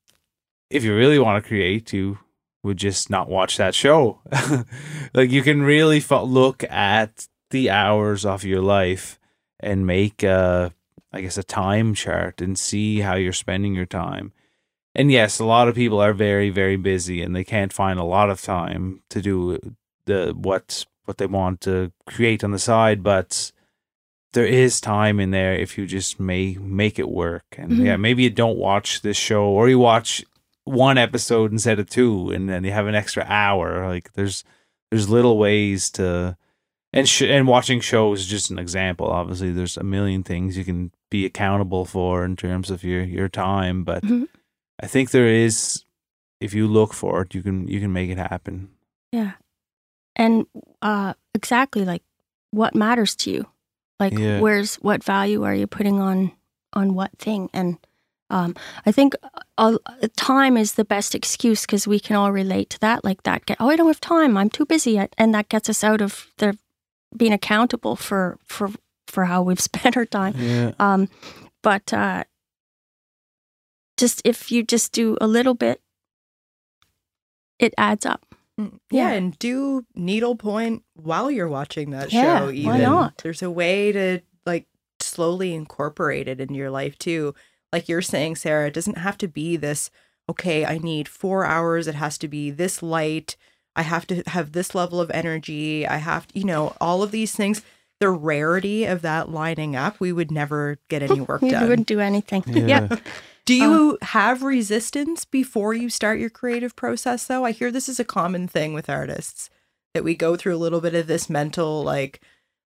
if 0.70 0.84
you 0.84 0.96
really 0.96 1.20
want 1.20 1.42
to 1.42 1.48
create, 1.48 1.94
you 1.94 2.20
would 2.64 2.78
just 2.78 3.10
not 3.10 3.30
watch 3.30 3.56
that 3.58 3.74
show. 3.74 4.20
like, 5.14 5.32
you 5.32 5.42
can 5.42 5.62
really 5.62 6.02
fo- 6.02 6.24
look 6.24 6.64
at 6.66 7.28
the 7.52 7.70
hours 7.70 8.26
of 8.26 8.44
your 8.44 8.62
life 8.62 9.18
and 9.60 9.88
make 9.88 10.24
a, 10.24 10.74
I 11.14 11.22
guess, 11.22 11.38
a 11.38 11.44
time 11.44 11.94
chart 11.94 12.42
and 12.42 12.60
see 12.60 13.00
how 13.00 13.16
you're 13.16 13.32
spending 13.32 13.76
your 13.76 13.86
time. 13.86 14.34
And 14.94 15.10
yes, 15.12 15.40
a 15.40 15.46
lot 15.46 15.70
of 15.70 15.76
people 15.76 16.02
are 16.02 16.14
very, 16.14 16.50
very 16.50 16.76
busy 16.76 17.22
and 17.22 17.34
they 17.34 17.46
can't 17.46 17.72
find 17.72 18.00
a 18.00 18.04
lot 18.04 18.30
of 18.30 18.42
time 18.42 19.04
to 19.10 19.22
do 19.22 19.76
the 20.06 20.34
what 20.36 20.86
what 21.08 21.18
they 21.18 21.26
want 21.26 21.62
to 21.62 21.92
create 22.06 22.44
on 22.44 22.52
the 22.52 22.60
side, 22.60 23.02
but 23.04 23.52
there 24.34 24.46
is 24.46 24.82
time 24.82 25.20
in 25.20 25.32
there 25.32 25.54
if 25.54 25.78
you 25.78 25.86
just 25.88 26.20
may 26.20 26.56
make 26.60 27.00
it 27.00 27.10
work. 27.10 27.46
And 27.58 27.72
Mhm. 27.72 27.86
yeah, 27.86 27.96
maybe 27.98 28.24
you 28.24 28.30
don't 28.30 28.58
watch 28.58 29.02
this 29.02 29.18
show 29.18 29.46
or 29.46 29.70
you 29.70 29.80
watch 29.80 30.24
one 30.66 30.98
episode 30.98 31.52
instead 31.52 31.80
of 31.80 31.90
two 31.90 32.30
and 32.32 32.50
then 32.50 32.64
you 32.66 32.72
have 32.72 32.88
an 32.88 32.96
extra 32.96 33.24
hour. 33.28 33.88
Like 33.88 34.12
there's 34.14 34.44
there's 34.92 35.10
little 35.10 35.38
ways 35.38 35.90
to 35.92 36.38
and 36.94 37.08
sh- 37.08 37.22
and 37.24 37.48
watching 37.48 37.80
shows 37.82 38.22
is 38.22 38.28
just 38.28 38.52
an 38.52 38.60
example. 38.60 39.08
Obviously, 39.08 39.52
there's 39.52 39.78
a 39.78 39.84
million 39.84 40.24
things 40.24 40.58
you 40.58 40.64
can 40.66 40.92
be 41.10 41.26
accountable 41.26 41.86
for 41.86 42.24
in 42.26 42.36
terms 42.36 42.70
of 42.70 42.84
your 42.84 43.04
your 43.04 43.30
time, 43.30 43.84
but 43.84 44.04
Mhm. 44.04 44.28
I 44.82 44.88
think 44.88 45.12
there 45.12 45.28
is 45.28 45.84
if 46.42 46.54
you 46.54 46.68
look 46.68 46.94
for 46.94 47.22
it, 47.24 47.34
you 47.34 47.42
can 47.42 47.68
you 47.68 47.80
can 47.80 47.92
make 47.94 48.10
it 48.10 48.18
happen. 48.18 48.70
Yeah. 49.12 49.34
And 50.18 50.46
uh 50.82 51.14
exactly 51.34 51.86
like 51.86 52.04
what 52.52 52.76
matters 52.76 53.16
to 53.18 53.32
you? 53.32 53.46
Like 54.00 54.14
Yeah. 54.18 54.42
where's 54.42 54.76
what 54.78 55.04
value 55.04 55.44
are 55.44 55.56
you 55.56 55.68
putting 55.68 56.02
on 56.02 56.32
on 56.74 56.94
what 56.96 57.12
thing? 57.20 57.50
And 57.54 57.78
um 58.30 58.56
I 58.86 58.92
think 58.92 59.14
uh, 59.58 59.78
uh, 59.86 60.08
time 60.18 60.58
is 60.58 60.74
the 60.74 60.84
best 60.86 61.16
excuse 61.16 61.66
because 61.66 61.88
we 61.88 62.00
can 62.00 62.16
all 62.16 62.32
relate 62.32 62.70
to 62.72 62.80
that. 62.80 63.04
Like 63.06 63.24
that 63.24 63.46
get 63.46 63.58
oh 63.62 63.70
I 63.70 63.76
don't 63.78 63.88
have 63.88 64.02
time. 64.02 64.36
I'm 64.38 64.50
too 64.50 64.66
busy 64.66 64.98
and 65.18 65.34
that 65.34 65.50
gets 65.50 65.70
us 65.70 65.84
out 65.84 66.02
of 66.02 66.28
the 66.38 66.58
being 67.16 67.34
accountable 67.34 67.96
for 67.96 68.38
for 68.44 68.70
for 69.08 69.26
how 69.26 69.42
we've 69.44 69.62
spent 69.70 69.96
our 69.96 70.06
time. 70.06 70.34
Yeah. 70.38 70.72
Um, 70.80 71.08
but 71.64 71.94
uh, 71.94 72.24
just 73.98 74.22
if 74.26 74.52
you 74.52 74.64
just 74.64 74.92
do 74.92 75.18
a 75.22 75.28
little 75.28 75.54
bit, 75.56 75.82
it 77.60 77.74
adds 77.78 78.06
up. 78.06 78.27
Yeah, 78.58 78.70
Yeah. 78.92 79.10
and 79.12 79.38
do 79.40 79.86
needlepoint 79.96 80.84
while 80.96 81.30
you're 81.30 81.48
watching 81.48 81.92
that 81.92 82.12
Yeah, 82.12 82.40
show. 82.40 82.52
why 82.68 82.80
not? 82.80 83.20
there's 83.24 83.42
a 83.44 83.52
way 83.52 83.92
to 83.92 84.22
like 84.46 84.66
slowly 85.00 85.54
incorporate 85.54 86.28
it 86.28 86.40
into 86.42 86.56
your 86.56 86.72
life 86.72 86.98
too. 86.98 87.36
Like 87.72 87.88
you're 87.88 88.02
saying, 88.02 88.38
Sarah, 88.38 88.68
it 88.68 88.74
doesn't 88.74 88.98
have 88.98 89.18
to 89.20 89.28
be 89.28 89.58
this. 89.58 89.90
Okay, 90.30 90.66
I 90.66 90.78
need 90.80 91.08
four 91.08 91.46
hours. 91.46 91.88
It 91.88 91.96
has 91.96 92.18
to 92.20 92.28
be 92.28 92.50
this 92.50 92.82
light. 92.82 93.38
I 93.76 93.84
have 93.84 94.08
to 94.08 94.24
have 94.28 94.54
this 94.54 94.74
level 94.74 95.00
of 95.00 95.12
energy. 95.12 95.86
I 95.86 95.98
have, 95.98 96.28
to, 96.28 96.40
you 96.40 96.46
know, 96.46 96.76
all 96.82 97.04
of 97.04 97.12
these 97.12 97.34
things. 97.36 97.62
The 98.00 98.10
rarity 98.10 98.86
of 98.86 99.02
that 99.02 99.30
lining 99.30 99.76
up, 99.76 100.00
we 100.00 100.12
would 100.12 100.32
never 100.32 100.78
get 100.88 101.02
any 101.04 101.20
work 101.28 101.42
You 101.42 101.52
done. 101.52 101.68
wouldn't 101.70 101.88
do 101.88 102.00
anything. 102.00 102.44
Yeah. 102.48 102.88
Do 103.48 103.56
you 103.56 103.98
have 104.02 104.44
resistance 104.44 105.24
before 105.24 105.74
you 105.74 105.90
start 105.90 106.20
your 106.20 106.30
creative 106.30 106.76
process 106.76 107.26
though? 107.26 107.46
I 107.46 107.52
hear 107.52 107.72
this 107.72 107.88
is 107.88 107.98
a 107.98 108.04
common 108.04 108.46
thing 108.46 108.74
with 108.74 108.90
artists 108.90 109.50
that 109.94 110.04
we 110.04 110.16
go 110.16 110.36
through 110.36 110.54
a 110.54 110.60
little 110.60 110.82
bit 110.82 110.94
of 110.94 111.08
this 111.08 111.30
mental 111.30 111.82
like 111.82 112.20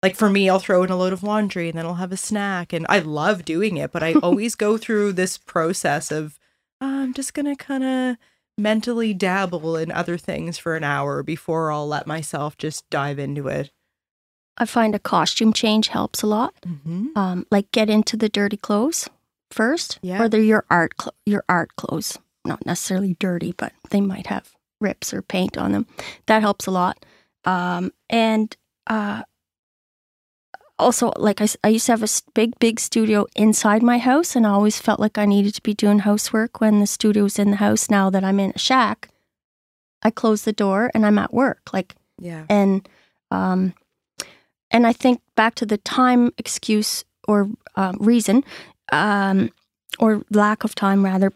like 0.03 0.17
for 0.17 0.31
me 0.31 0.49
I'll 0.49 0.59
throw 0.59 0.83
in 0.83 0.91
a 0.91 0.97
load 0.97 1.13
of 1.13 1.23
laundry 1.23 1.69
and 1.69 1.77
then 1.77 1.85
I'll 1.85 1.97
have 1.97 2.13
a 2.13 2.17
snack 2.17 2.73
and 2.73 2.87
I 2.89 3.01
love 3.01 3.45
doing 3.45 3.77
it, 3.77 3.93
but 3.93 4.03
I 4.03 4.15
always 4.23 4.55
go 4.55 4.79
through 4.79 5.13
this 5.13 5.37
process 5.37 6.11
of 6.11 6.39
"Oh, 6.81 7.03
I'm 7.03 7.13
just 7.13 7.35
going 7.35 7.45
to 7.45 7.63
kind 7.63 7.85
of 7.85 8.17
mentally 8.57 9.13
dabble 9.13 9.77
in 9.77 9.93
other 9.93 10.17
things 10.17 10.57
for 10.57 10.77
an 10.77 10.85
hour 10.85 11.23
before 11.23 11.71
I'll 11.71 11.89
let 11.89 12.07
myself 12.07 12.57
just 12.57 12.89
dive 12.89 13.19
into 13.19 13.49
it. 13.49 13.71
I 14.57 14.65
find 14.65 14.95
a 14.95 14.99
costume 14.99 15.53
change 15.53 15.89
helps 15.89 16.23
a 16.23 16.27
lot. 16.27 16.55
Mhm. 16.67 17.15
Um, 17.15 17.47
like 17.51 17.71
get 17.71 17.91
into 17.91 18.17
the 18.17 18.31
dirty 18.31 18.57
clothes 18.57 19.11
first, 19.51 19.99
Yeah. 20.03 20.23
or 20.23 20.29
they're 20.29 20.41
your 20.41 20.65
art 20.71 20.93
cl- 21.01 21.15
your 21.27 21.45
art 21.49 21.75
clothes, 21.77 22.19
not 22.45 22.65
necessarily 22.67 23.15
dirty, 23.19 23.53
but 23.57 23.73
they 23.91 24.01
might 24.01 24.27
have 24.29 24.53
rips 24.81 25.13
or 25.13 25.23
paint 25.23 25.57
on 25.59 25.73
them. 25.73 25.87
That 26.27 26.43
helps 26.43 26.67
a 26.67 26.71
lot. 26.71 27.05
Um, 27.45 27.93
and 28.09 28.57
uh, 28.87 29.23
also, 30.79 31.13
like 31.17 31.41
I, 31.43 31.49
I 31.63 31.69
used 31.69 31.87
to 31.87 31.93
have 31.93 32.03
a 32.03 32.09
big, 32.35 32.59
big 32.59 32.81
studio 32.81 33.27
inside 33.37 33.83
my 33.83 33.99
house, 33.99 34.35
and 34.35 34.47
I 34.47 34.51
always 34.51 34.81
felt 34.81 34.99
like 35.01 35.19
I 35.19 35.27
needed 35.27 35.55
to 35.55 35.63
be 35.63 35.75
doing 35.75 36.01
housework 36.01 36.61
when 36.61 36.81
the 36.81 36.87
studio 36.87 37.25
was 37.25 37.39
in 37.39 37.51
the 37.51 37.57
house. 37.59 37.91
Now 37.91 38.09
that 38.11 38.25
I'm 38.25 38.41
in 38.41 38.53
a 38.55 38.59
shack, 38.59 39.11
I 40.03 40.11
close 40.11 40.43
the 40.45 40.53
door 40.55 40.91
and 40.95 41.05
I'm 41.05 41.19
at 41.19 41.35
work. 41.35 41.71
Like 41.73 41.95
Yeah. 42.19 42.47
and 42.49 42.89
um, 43.31 43.75
and 44.71 44.87
I 44.87 44.93
think 44.95 45.21
back 45.37 45.55
to 45.57 45.67
the 45.67 45.77
time 45.79 46.33
excuse 46.39 47.05
or 47.29 47.51
um, 47.77 47.97
reason, 48.01 48.43
um, 48.91 49.51
or 49.99 50.23
lack 50.31 50.65
of 50.65 50.75
time 50.75 51.05
rather. 51.05 51.33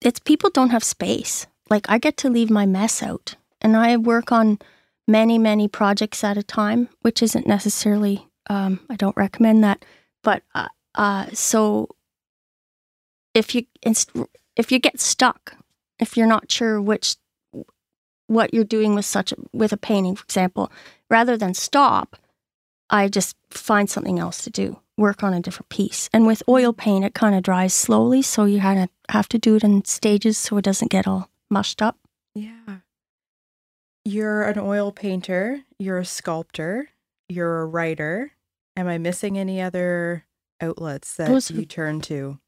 It's 0.00 0.20
people 0.20 0.50
don't 0.50 0.70
have 0.70 0.84
space. 0.84 1.46
Like 1.70 1.88
I 1.88 1.98
get 1.98 2.16
to 2.18 2.30
leave 2.30 2.50
my 2.50 2.66
mess 2.66 3.02
out, 3.02 3.36
and 3.60 3.76
I 3.76 3.96
work 3.96 4.32
on 4.32 4.58
many 5.06 5.38
many 5.38 5.68
projects 5.68 6.22
at 6.24 6.38
a 6.38 6.42
time, 6.42 6.88
which 7.02 7.22
isn't 7.22 7.46
necessarily. 7.46 8.26
Um, 8.50 8.80
I 8.88 8.96
don't 8.96 9.16
recommend 9.16 9.62
that, 9.64 9.84
but 10.22 10.42
uh, 10.54 10.68
uh, 10.94 11.26
so 11.34 11.88
if 13.34 13.54
you 13.54 13.64
if 14.56 14.72
you 14.72 14.78
get 14.78 15.00
stuck, 15.00 15.54
if 15.98 16.16
you're 16.16 16.26
not 16.26 16.50
sure 16.50 16.80
which 16.80 17.16
what 18.26 18.52
you're 18.52 18.64
doing 18.64 18.94
with 18.94 19.04
such 19.04 19.34
with 19.52 19.72
a 19.72 19.76
painting, 19.76 20.16
for 20.16 20.24
example, 20.24 20.72
rather 21.10 21.36
than 21.36 21.54
stop, 21.54 22.16
I 22.90 23.08
just 23.08 23.36
find 23.50 23.88
something 23.88 24.18
else 24.18 24.42
to 24.44 24.50
do, 24.50 24.80
work 24.98 25.22
on 25.22 25.32
a 25.32 25.40
different 25.40 25.68
piece. 25.70 26.10
And 26.12 26.26
with 26.26 26.42
oil 26.48 26.72
paint, 26.74 27.04
it 27.04 27.14
kind 27.14 27.34
of 27.34 27.42
dries 27.42 27.72
slowly, 27.72 28.20
so 28.20 28.44
you 28.44 28.60
kind 28.60 28.80
of 28.80 28.88
have 29.08 29.28
to 29.30 29.38
do 29.38 29.54
it 29.56 29.64
in 29.64 29.84
stages 29.84 30.36
so 30.36 30.58
it 30.58 30.64
doesn't 30.64 30.90
get 30.90 31.06
all 31.06 31.30
mushed 31.48 31.80
up. 31.80 31.96
Yeah. 32.34 32.78
You're 34.04 34.42
an 34.42 34.58
oil 34.58 34.90
painter, 34.92 35.60
you're 35.78 35.98
a 35.98 36.04
sculptor, 36.04 36.88
you're 37.28 37.60
a 37.62 37.66
writer. 37.66 38.32
Am 38.76 38.88
I 38.88 38.98
missing 38.98 39.38
any 39.38 39.60
other 39.60 40.24
outlets 40.60 41.14
that 41.16 41.28
Those- 41.28 41.50
you 41.50 41.64
turn 41.64 42.00
to? 42.02 42.38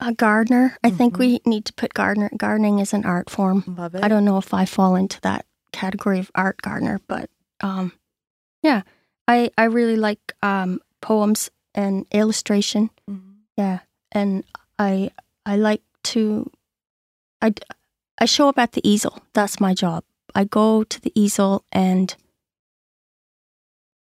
A 0.00 0.12
gardener, 0.12 0.76
I 0.82 0.90
think 0.90 1.14
Mhm. 1.14 1.18
we 1.18 1.40
need 1.46 1.64
to 1.66 1.72
put 1.74 1.94
gardener. 1.94 2.28
Gardening 2.36 2.80
is 2.80 2.92
an 2.92 3.04
art 3.04 3.30
form. 3.30 3.62
Love 3.78 3.94
it. 3.94 4.02
I 4.02 4.08
don't 4.08 4.24
know 4.24 4.36
if 4.36 4.52
I 4.52 4.64
fall 4.64 4.96
into 4.96 5.20
that 5.20 5.46
category 5.72 6.18
of 6.18 6.30
art 6.34 6.60
gardener, 6.60 7.00
but 7.06 7.30
um, 7.60 7.92
yeah, 8.64 8.82
I 9.28 9.50
I 9.56 9.64
really 9.64 9.94
like 9.96 10.34
um, 10.42 10.80
poems 11.00 11.50
and 11.74 12.06
illustration. 12.12 12.90
Mhm. 13.08 13.36
Yeah, 13.56 13.80
and 14.12 14.44
I 14.78 15.10
I 15.46 15.56
like 15.56 15.82
to 16.04 16.50
I 17.40 17.52
I 18.18 18.24
show 18.26 18.48
up 18.48 18.58
at 18.58 18.72
the 18.72 18.86
easel. 18.88 19.22
That's 19.32 19.60
my 19.60 19.74
job. 19.74 20.04
I 20.34 20.44
go 20.44 20.84
to 20.84 21.00
the 21.00 21.12
easel 21.14 21.64
and 21.72 22.14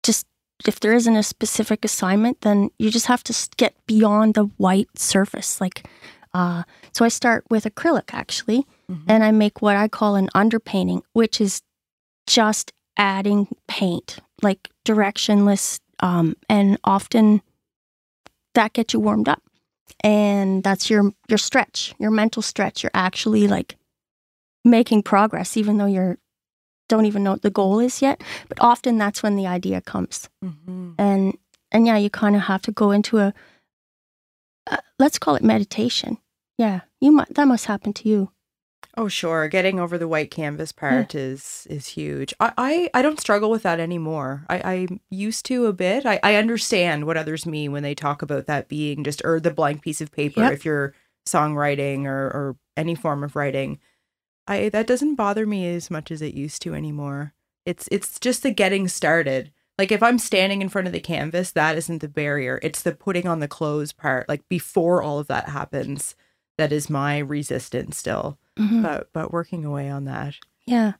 just 0.03 0.25
if 0.67 0.79
there 0.79 0.93
isn't 0.93 1.15
a 1.15 1.23
specific 1.23 1.85
assignment, 1.85 2.41
then 2.41 2.69
you 2.77 2.91
just 2.91 3.05
have 3.07 3.23
to 3.23 3.33
get 3.57 3.73
beyond 3.85 4.33
the 4.33 4.45
white 4.57 4.89
surface. 4.97 5.61
Like, 5.61 5.87
uh, 6.33 6.63
so 6.93 7.05
I 7.05 7.07
start 7.09 7.45
with 7.49 7.63
acrylic 7.63 8.09
actually, 8.13 8.67
Mhm. 8.89 9.03
and 9.07 9.23
I 9.23 9.31
make 9.31 9.61
what 9.61 9.77
I 9.77 9.87
call 9.87 10.15
an 10.15 10.29
underpainting, 10.35 11.01
which 11.13 11.39
is 11.39 11.61
just 12.27 12.71
adding 12.97 13.47
paint, 13.67 14.19
like 14.41 14.69
directionless, 14.85 15.79
um, 16.01 16.35
and 16.49 16.77
often 16.83 17.41
that 18.55 18.73
gets 18.73 18.93
you 18.93 18.99
warmed 18.99 19.27
up, 19.29 19.41
and 20.03 20.63
that's 20.63 20.89
your 20.89 21.11
your 21.27 21.37
stretch, 21.37 21.93
your 21.99 22.11
mental 22.11 22.41
stretch. 22.41 22.83
You're 22.83 22.91
actually 22.93 23.47
like 23.47 23.75
making 24.65 25.03
progress, 25.03 25.57
even 25.57 25.77
though 25.77 25.85
you're 25.85 26.17
don't 26.89 27.05
even 27.05 27.23
know 27.23 27.31
what 27.33 27.41
the 27.43 27.51
goal 27.51 27.79
is 27.79 28.01
yet. 28.01 28.21
But 28.47 28.57
often 28.61 28.97
that's 28.97 29.21
when 29.23 29.35
the 29.35 29.47
idea 29.47 29.81
comes, 29.81 30.29
Mhm. 30.43 30.95
and 30.97 31.37
and 31.71 31.85
yeah, 31.87 31.97
you 31.97 32.09
kind 32.09 32.35
of 32.35 32.43
have 32.43 32.61
to 32.63 32.71
go 32.71 32.91
into 32.91 33.17
a 33.19 33.33
uh, 34.69 34.77
let's 34.99 35.19
call 35.19 35.35
it 35.35 35.43
meditation. 35.43 36.17
Yeah, 36.57 36.81
you 37.01 37.11
might 37.11 37.33
that 37.35 37.47
must 37.47 37.65
happen 37.67 37.93
to 37.93 38.09
you. 38.09 38.31
Oh, 38.99 39.07
sure. 39.07 39.47
Getting 39.47 39.79
over 39.79 39.97
the 39.97 40.09
white 40.09 40.29
canvas 40.29 40.73
part 40.73 41.15
is 41.15 41.65
is 41.69 41.87
huge. 41.87 42.33
I, 42.41 42.51
I, 42.57 42.89
I 42.93 43.01
don't 43.01 43.19
struggle 43.19 43.49
with 43.49 43.63
that 43.63 43.79
anymore. 43.79 44.45
I, 44.49 44.57
I 44.57 44.87
used 45.09 45.45
to 45.45 45.67
a 45.67 45.73
bit. 45.73 46.05
I, 46.05 46.19
I 46.21 46.35
understand 46.35 47.05
what 47.05 47.15
others 47.15 47.45
mean 47.45 47.71
when 47.71 47.81
they 47.81 47.95
talk 47.95 48.21
about 48.21 48.45
that 48.47 48.67
being 48.67 49.05
just 49.05 49.21
or 49.23 49.39
the 49.39 49.51
blank 49.51 49.83
piece 49.83 50.01
of 50.01 50.11
paper 50.11 50.41
Yep. 50.41 50.51
if 50.51 50.65
you're 50.65 50.93
songwriting 51.25 52.07
or, 52.07 52.25
or 52.27 52.57
any 52.75 52.93
form 52.93 53.23
of 53.23 53.37
writing. 53.37 53.79
I 54.47 54.67
that 54.67 54.87
doesn't 54.87 55.15
bother 55.15 55.45
me 55.45 55.73
as 55.73 55.89
much 55.89 56.11
as 56.11 56.21
it 56.21 56.33
used 56.33 56.61
to 56.63 56.75
anymore. 56.75 57.33
It's 57.65 57.87
it's 57.93 58.19
just 58.19 58.43
the 58.43 58.51
getting 58.51 58.89
started. 58.89 59.53
Like 59.77 59.93
if 59.93 60.03
I'm 60.03 60.19
standing 60.19 60.61
in 60.61 60.67
front 60.67 60.87
of 60.87 60.93
the 60.93 60.99
canvas, 60.99 61.51
that 61.51 61.77
isn't 61.77 61.99
the 61.99 62.09
barrier. 62.09 62.59
It's 62.61 62.81
the 62.81 62.91
putting 62.91 63.27
on 63.27 63.39
the 63.39 63.47
clothes 63.47 63.93
part. 63.93 64.27
Like 64.27 64.41
before 64.49 65.01
all 65.01 65.19
of 65.19 65.27
that 65.27 65.47
happens, 65.47 66.15
that 66.57 66.73
is 66.73 66.89
my 66.89 67.19
resistance 67.19 67.97
still. 67.97 68.37
Mhm. 68.59 68.81
But 68.83 69.09
but 69.13 69.31
working 69.31 69.63
away 69.65 69.89
on 69.89 70.05
that. 70.05 70.35
yeah. 70.65 70.93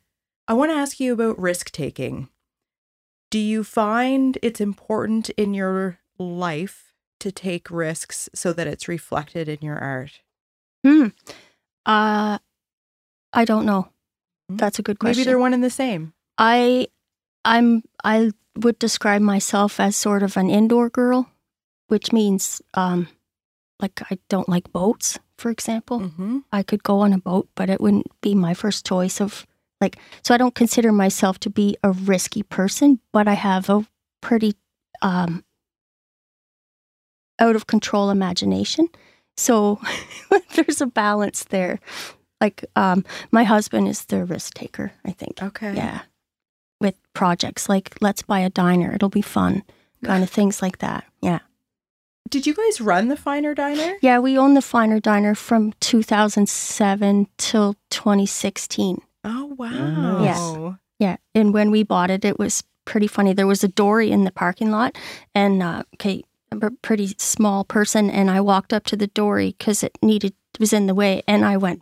I 0.47 0.53
want 0.53 0.72
to 0.72 0.76
ask 0.78 0.99
you 0.99 1.14
about 1.14 1.38
risk 1.38 1.70
taking. 1.72 2.28
Do 3.30 3.38
you 3.38 3.64
find 3.64 4.36
it's 4.41 4.60
important 4.60 5.30
in 5.32 5.53
your 5.53 5.99
life 6.18 6.91
to 7.20 7.32
take 7.32 7.70
risks 7.70 8.30
so 8.34 8.51
that 8.53 8.66
it's 8.66 8.88
reflected 8.88 9.47
in 9.47 9.60
your 9.62 9.78
art? 9.78 10.22
Hmm. 10.84 11.07
Uh, 11.86 12.39
I 13.32 13.45
don't 13.45 13.66
know. 13.68 13.89
Hmm. 14.49 14.55
That's 14.57 14.80
a 14.80 14.82
good 14.82 14.97
question. 14.97 15.20
Maybe 15.20 15.26
they're 15.26 15.38
one 15.38 15.53
and 15.53 15.64
the 15.64 15.70
same. 15.70 16.14
I, 16.39 16.88
I'm, 17.45 17.84
I 18.03 18.32
would 18.55 18.80
describe 18.80 19.22
myself 19.22 19.80
as 19.80 19.95
sort 19.95 20.24
of 20.24 20.36
an 20.36 20.49
indoor 20.49 20.89
girl, 20.89 21.30
which 21.89 22.12
means, 22.12 22.60
um, 22.74 23.07
like 23.82 24.01
I 24.11 24.19
don't 24.30 24.49
like 24.49 24.71
boats, 24.71 25.19
for 25.38 25.49
example. 25.49 26.01
Mm-hmm. 26.01 26.39
I 26.51 26.63
could 26.63 26.84
go 26.84 26.99
on 26.99 27.13
a 27.13 27.17
boat, 27.17 27.47
but 27.55 27.69
it 27.69 27.80
wouldn't 27.80 28.07
be 28.21 28.36
my 28.36 28.53
first 28.53 28.86
choice 28.86 29.21
of 29.21 29.45
like. 29.80 29.97
So 30.23 30.34
I 30.34 30.38
don't 30.38 30.55
consider 30.55 30.91
myself 30.91 31.39
to 31.41 31.49
be 31.49 31.77
a 31.84 31.91
risky 31.91 32.43
person, 32.43 32.99
but 33.13 33.27
I 33.27 33.34
have 33.34 33.69
a 33.69 33.86
pretty 34.21 34.55
um, 35.01 35.43
out 37.39 37.55
of 37.55 37.67
control 37.67 38.09
imagination. 38.09 38.88
So 39.38 39.80
there's 40.55 40.82
a 40.82 40.88
balance 40.88 41.45
there. 41.45 41.80
Like 42.41 42.65
um, 42.75 43.05
my 43.32 43.43
husband 43.43 43.88
is 43.88 44.05
the 44.05 44.25
risk 44.25 44.53
taker. 44.53 44.91
I 45.05 45.11
think. 45.11 45.41
Okay. 45.41 45.73
Yeah, 45.73 46.01
with 46.82 46.95
projects 47.13 47.69
like 47.69 47.95
let's 48.01 48.23
buy 48.23 48.39
a 48.39 48.49
diner. 48.49 48.93
It'll 48.93 49.09
be 49.09 49.21
fun, 49.21 49.63
kind 50.03 50.23
of 50.23 50.30
things 50.30 50.61
like 50.61 50.80
that. 50.80 51.05
Yeah. 52.30 52.39
Did 52.39 52.47
you 52.47 52.53
guys 52.53 52.82
run 52.82 53.07
the 53.07 53.17
Finer 53.17 53.53
Diner? 53.53 53.97
Yeah, 54.01 54.19
we 54.19 54.38
owned 54.38 54.55
the 54.55 54.61
Finer 54.61 54.99
Diner 54.99 55.36
from 55.36 55.73
2007 55.80 57.27
till 57.38 57.75
2016. 57.89 59.01
Oh 59.23 59.45
wow. 59.57 60.23
Yes. 60.23 60.75
Yeah, 60.99 61.17
and 61.34 61.53
when 61.53 61.71
we 61.71 61.84
bought 61.84 62.11
it, 62.11 62.25
it 62.25 62.38
was 62.38 62.63
pretty 62.86 63.07
funny. 63.07 63.34
There 63.34 63.47
was 63.47 63.63
a 63.63 63.67
dory 63.69 64.11
in 64.11 64.25
the 64.25 64.32
parking 64.32 64.71
lot, 64.71 64.97
and 65.34 65.63
uh, 65.63 65.84
okay, 65.95 66.23
I'm 66.51 66.61
a 66.61 66.71
pretty 66.71 67.15
small 67.17 67.63
person, 67.63 68.09
and 68.09 68.30
I 68.30 68.41
walked 68.41 68.73
up 68.73 68.84
to 68.86 68.97
the 68.97 69.07
dory 69.07 69.55
because 69.57 69.84
it 69.84 69.97
needed 70.01 70.34
was 70.59 70.73
in 70.73 70.88
the 70.88 70.95
way, 70.95 71.21
and 71.27 71.45
I 71.45 71.57
went 71.57 71.82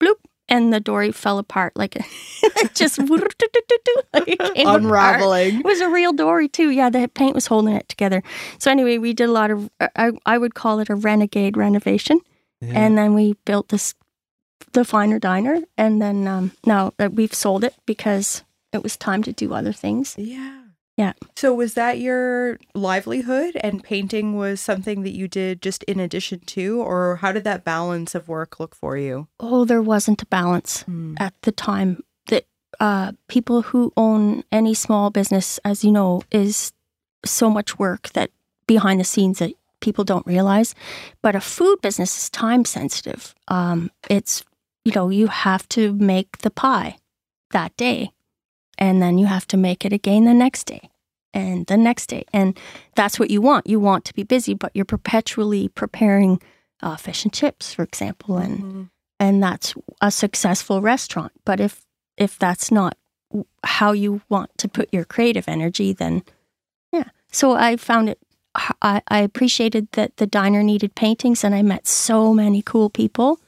bloop, 0.00 0.16
and 0.52 0.72
the 0.72 0.80
dory 0.80 1.10
fell 1.12 1.38
apart 1.38 1.72
like 1.74 1.96
it 2.42 2.74
just 2.74 2.98
like 4.12 4.28
it 4.28 4.40
apart. 4.40 4.82
Unraveling. 4.82 5.60
It 5.60 5.64
was 5.64 5.80
a 5.80 5.88
real 5.88 6.12
dory 6.12 6.48
too. 6.48 6.68
Yeah, 6.70 6.90
the 6.90 7.08
paint 7.08 7.34
was 7.34 7.46
holding 7.48 7.74
it 7.74 7.88
together. 7.88 8.22
So 8.58 8.70
anyway, 8.70 8.98
we 8.98 9.12
did 9.14 9.28
a 9.28 9.32
lot 9.32 9.50
of 9.50 9.70
I, 9.96 10.12
I 10.26 10.38
would 10.38 10.54
call 10.54 10.78
it 10.80 10.90
a 10.90 10.94
renegade 10.94 11.56
renovation, 11.56 12.20
Yeah. 12.60 12.74
and 12.76 12.96
then 12.98 13.14
we 13.14 13.34
built 13.44 13.68
this 13.68 13.94
the 14.72 14.84
finer 14.84 15.18
diner, 15.18 15.60
and 15.76 16.00
then 16.00 16.28
um, 16.28 16.52
now 16.64 16.92
uh, 16.98 17.08
we've 17.12 17.34
sold 17.34 17.64
it 17.64 17.74
because 17.86 18.44
it 18.72 18.82
was 18.82 18.96
time 18.96 19.22
to 19.24 19.32
do 19.32 19.52
other 19.54 19.72
things. 19.72 20.14
Yeah. 20.18 20.61
Yeah. 20.96 21.14
So 21.36 21.54
was 21.54 21.74
that 21.74 21.98
your 22.00 22.58
livelihood 22.74 23.56
and 23.62 23.82
painting 23.82 24.36
was 24.36 24.60
something 24.60 25.02
that 25.04 25.12
you 25.16 25.26
did 25.26 25.62
just 25.62 25.82
in 25.84 25.98
addition 25.98 26.40
to 26.40 26.82
or 26.82 27.16
how 27.16 27.32
did 27.32 27.44
that 27.44 27.64
balance 27.64 28.14
of 28.14 28.28
work 28.28 28.60
look 28.60 28.74
for 28.74 28.96
you? 28.98 29.26
Oh, 29.40 29.64
there 29.64 29.80
wasn't 29.82 30.20
a 30.22 30.26
balance 30.26 30.82
Hmm. 30.82 31.14
at 31.18 31.32
the 31.42 31.52
time. 31.52 32.02
That 32.26 32.44
uh, 32.78 33.12
people 33.28 33.62
who 33.62 33.92
own 33.96 34.44
any 34.52 34.74
small 34.74 35.10
business, 35.10 35.58
as 35.64 35.82
you 35.82 35.92
know, 35.92 36.22
is 36.30 36.72
so 37.24 37.48
much 37.48 37.78
work 37.78 38.10
that 38.10 38.30
behind 38.66 39.00
the 39.00 39.04
scenes 39.04 39.38
that 39.38 39.52
people 39.80 40.04
don't 40.04 40.26
realize. 40.26 40.74
But 41.22 41.34
a 41.34 41.40
food 41.40 41.80
business 41.80 42.16
is 42.16 42.30
time 42.30 42.64
sensitive. 42.64 43.34
Um, 43.48 43.90
it's 44.10 44.44
you 44.84 44.92
know 44.92 45.08
you 45.08 45.28
have 45.28 45.66
to 45.70 45.92
make 45.94 46.38
the 46.38 46.50
pie 46.50 46.98
that 47.52 47.76
day, 47.76 48.10
and 48.78 49.00
then 49.02 49.18
you 49.18 49.26
have 49.26 49.46
to 49.48 49.56
make 49.56 49.84
it 49.84 49.92
again 49.92 50.24
the 50.24 50.34
next 50.34 50.64
day, 50.64 50.90
and 51.34 51.66
the 51.66 51.76
next 51.76 52.06
day, 52.06 52.24
and 52.32 52.58
that's 52.94 53.18
what 53.18 53.30
you 53.30 53.40
want. 53.40 53.66
You 53.68 53.80
want 53.80 54.04
to 54.06 54.14
be 54.14 54.22
busy, 54.22 54.54
but 54.54 54.72
you're 54.74 54.84
perpetually 54.84 55.68
preparing 55.68 56.40
uh, 56.82 56.96
fish 56.96 57.24
and 57.24 57.32
chips, 57.32 57.72
for 57.72 57.82
example, 57.84 58.36
and 58.38 58.62
Mhm. 58.62 58.90
and 59.20 59.42
that's 59.42 59.74
a 60.00 60.10
successful 60.10 60.80
restaurant. 60.80 61.32
But 61.44 61.60
if 61.60 61.84
if 62.16 62.38
that's 62.38 62.70
not 62.72 62.96
how 63.64 63.92
you 63.92 64.20
want 64.28 64.50
to 64.58 64.68
put 64.68 64.88
your 64.92 65.04
creative 65.04 65.48
energy, 65.48 65.92
then 65.94 66.22
yeah. 66.92 67.08
So 67.30 67.52
I 67.52 67.76
found 67.76 68.08
it. 68.08 68.18
I, 68.82 69.00
I 69.08 69.20
appreciated 69.20 69.88
that 69.92 70.16
the 70.18 70.26
diner 70.26 70.62
needed 70.62 70.94
paintings, 70.94 71.44
and 71.44 71.54
I 71.54 71.62
met 71.62 71.86
so 71.86 72.34
many 72.34 72.60
cool 72.62 72.90
people 72.90 73.38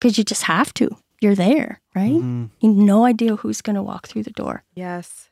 because 0.00 0.18
you 0.18 0.24
just 0.24 0.44
have 0.44 0.72
to. 0.74 0.88
You're 1.20 1.34
there, 1.34 1.80
right? 1.94 2.12
Mhm. 2.12 2.50
You 2.60 2.70
have 2.70 2.78
no 2.78 3.04
idea 3.04 3.36
who's 3.36 3.60
going 3.62 3.76
to 3.76 3.82
walk 3.82 4.06
through 4.06 4.22
the 4.22 4.30
door. 4.30 4.62
Yes. 4.74 5.30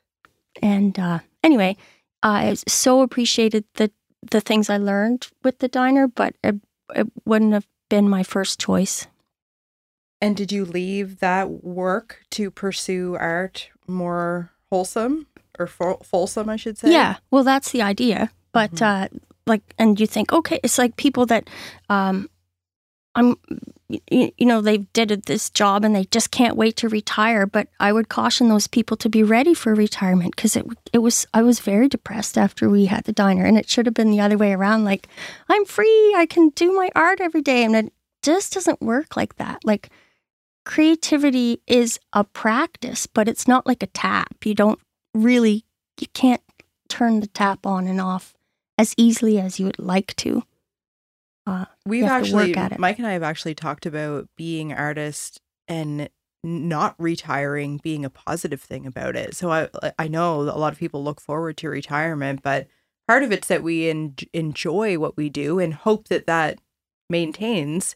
And 0.61 0.97
uh, 0.99 1.19
anyway, 1.43 1.77
I 2.23 2.55
so 2.67 3.01
appreciated 3.01 3.63
the 3.75 3.91
the 4.31 4.41
things 4.41 4.69
I 4.69 4.77
learned 4.77 5.27
with 5.43 5.59
the 5.59 5.67
diner, 5.67 6.07
but 6.07 6.35
it, 6.43 6.55
it 6.95 7.07
wouldn't 7.25 7.53
have 7.53 7.67
been 7.89 8.09
my 8.09 8.23
first 8.23 8.59
choice. 8.59 9.07
And 10.19 10.35
did 10.35 10.51
you 10.51 10.65
leave 10.65 11.19
that 11.19 11.63
work 11.63 12.21
to 12.31 12.49
pursue 12.51 13.15
art 13.19 13.69
more 13.87 14.49
wholesome 14.71 15.27
or 15.59 15.67
ful- 15.67 16.01
fulsome, 16.03 16.49
I 16.49 16.55
should 16.57 16.77
say? 16.77 16.91
Yeah, 16.91 17.17
well, 17.29 17.43
that's 17.43 17.71
the 17.71 17.83
idea. 17.83 18.31
But 18.51 18.81
uh, 18.81 19.07
like, 19.45 19.61
and 19.77 19.99
you 19.99 20.07
think, 20.07 20.33
okay, 20.33 20.59
it's 20.63 20.79
like 20.79 20.97
people 20.97 21.27
that, 21.27 21.47
um, 21.89 22.27
I'm, 23.13 23.35
you, 23.89 24.31
you 24.37 24.45
know, 24.45 24.61
they 24.61 24.79
did 24.79 25.23
this 25.23 25.49
job 25.49 25.85
and 25.85 25.95
they 25.95 26.05
just 26.05 26.31
can't 26.31 26.57
wait 26.57 26.75
to 26.77 26.89
retire. 26.89 27.45
But 27.45 27.69
I 27.79 27.93
would 27.93 28.09
caution 28.09 28.49
those 28.49 28.67
people 28.67 28.97
to 28.97 29.09
be 29.09 29.23
ready 29.23 29.53
for 29.53 29.73
retirement 29.73 30.35
because 30.35 30.55
it 30.55 30.65
it 30.91 30.99
was 30.99 31.25
I 31.33 31.41
was 31.41 31.59
very 31.59 31.87
depressed 31.87 32.37
after 32.37 32.69
we 32.69 32.85
had 32.85 33.05
the 33.05 33.13
diner, 33.13 33.45
and 33.45 33.57
it 33.57 33.69
should 33.69 33.85
have 33.85 33.95
been 33.95 34.11
the 34.11 34.21
other 34.21 34.37
way 34.37 34.53
around. 34.53 34.83
Like, 34.83 35.07
I'm 35.49 35.65
free, 35.65 36.13
I 36.15 36.25
can 36.29 36.49
do 36.49 36.73
my 36.73 36.89
art 36.95 37.21
every 37.21 37.41
day, 37.41 37.63
and 37.63 37.75
it 37.75 37.93
just 38.21 38.53
doesn't 38.53 38.81
work 38.81 39.15
like 39.15 39.37
that. 39.37 39.63
Like, 39.63 39.89
creativity 40.65 41.61
is 41.65 41.99
a 42.11 42.23
practice, 42.23 43.07
but 43.07 43.29
it's 43.29 43.47
not 43.47 43.65
like 43.65 43.81
a 43.83 43.87
tap. 43.87 44.45
You 44.45 44.53
don't 44.53 44.79
really, 45.13 45.63
you 45.99 46.07
can't 46.13 46.41
turn 46.89 47.21
the 47.21 47.27
tap 47.27 47.65
on 47.65 47.87
and 47.87 48.01
off 48.01 48.33
as 48.77 48.93
easily 48.97 49.39
as 49.39 49.59
you 49.59 49.65
would 49.65 49.79
like 49.79 50.15
to. 50.17 50.43
Uh, 51.47 51.65
We've 51.85 52.03
actually, 52.03 52.55
at 52.55 52.73
it. 52.73 52.79
Mike 52.79 52.97
and 52.97 53.07
I 53.07 53.13
have 53.13 53.23
actually 53.23 53.55
talked 53.55 53.85
about 53.85 54.27
being 54.35 54.73
artists 54.73 55.39
and 55.67 56.09
not 56.43 56.95
retiring 56.99 57.77
being 57.77 58.05
a 58.05 58.09
positive 58.09 58.61
thing 58.61 58.85
about 58.85 59.15
it. 59.15 59.35
So 59.35 59.51
I 59.51 59.69
I 59.97 60.07
know 60.07 60.41
a 60.41 60.59
lot 60.59 60.73
of 60.73 60.79
people 60.79 61.03
look 61.03 61.21
forward 61.21 61.57
to 61.57 61.69
retirement, 61.69 62.41
but 62.41 62.67
part 63.07 63.23
of 63.23 63.31
it's 63.31 63.47
that 63.47 63.63
we 63.63 63.89
en- 63.89 64.15
enjoy 64.33 64.99
what 64.99 65.17
we 65.17 65.29
do 65.29 65.59
and 65.59 65.73
hope 65.73 66.09
that 66.09 66.27
that 66.27 66.59
maintains, 67.09 67.95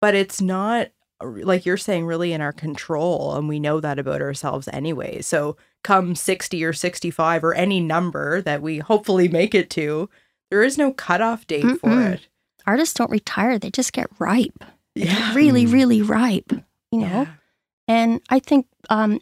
but 0.00 0.14
it's 0.14 0.40
not 0.40 0.88
like 1.22 1.64
you're 1.64 1.76
saying 1.76 2.06
really 2.06 2.32
in 2.32 2.40
our 2.40 2.52
control 2.52 3.34
and 3.34 3.48
we 3.48 3.58
know 3.60 3.80
that 3.80 3.98
about 3.98 4.20
ourselves 4.20 4.68
anyway. 4.72 5.22
So 5.22 5.56
come 5.82 6.14
60 6.14 6.64
or 6.64 6.72
65 6.72 7.44
or 7.44 7.54
any 7.54 7.80
number 7.80 8.42
that 8.42 8.62
we 8.62 8.78
hopefully 8.78 9.28
make 9.28 9.54
it 9.54 9.70
to, 9.70 10.08
there 10.50 10.62
is 10.62 10.76
no 10.76 10.92
cutoff 10.92 11.46
date 11.46 11.62
for 11.80 11.90
Mm-mm. 11.90 12.14
it. 12.14 12.28
Artists 12.66 12.94
don't 12.94 13.10
retire; 13.10 13.58
they 13.58 13.70
just 13.70 13.92
get 13.92 14.06
ripe. 14.18 14.64
They 14.94 15.02
get 15.04 15.12
Yeah. 15.18 15.34
really, 15.34 15.64
Mm. 15.66 15.72
really 15.72 16.02
ripe. 16.02 16.52
You 16.90 17.00
know. 17.00 17.06
Yeah. 17.22 17.26
And 17.88 18.20
I 18.30 18.38
think 18.38 18.66
um, 18.90 19.20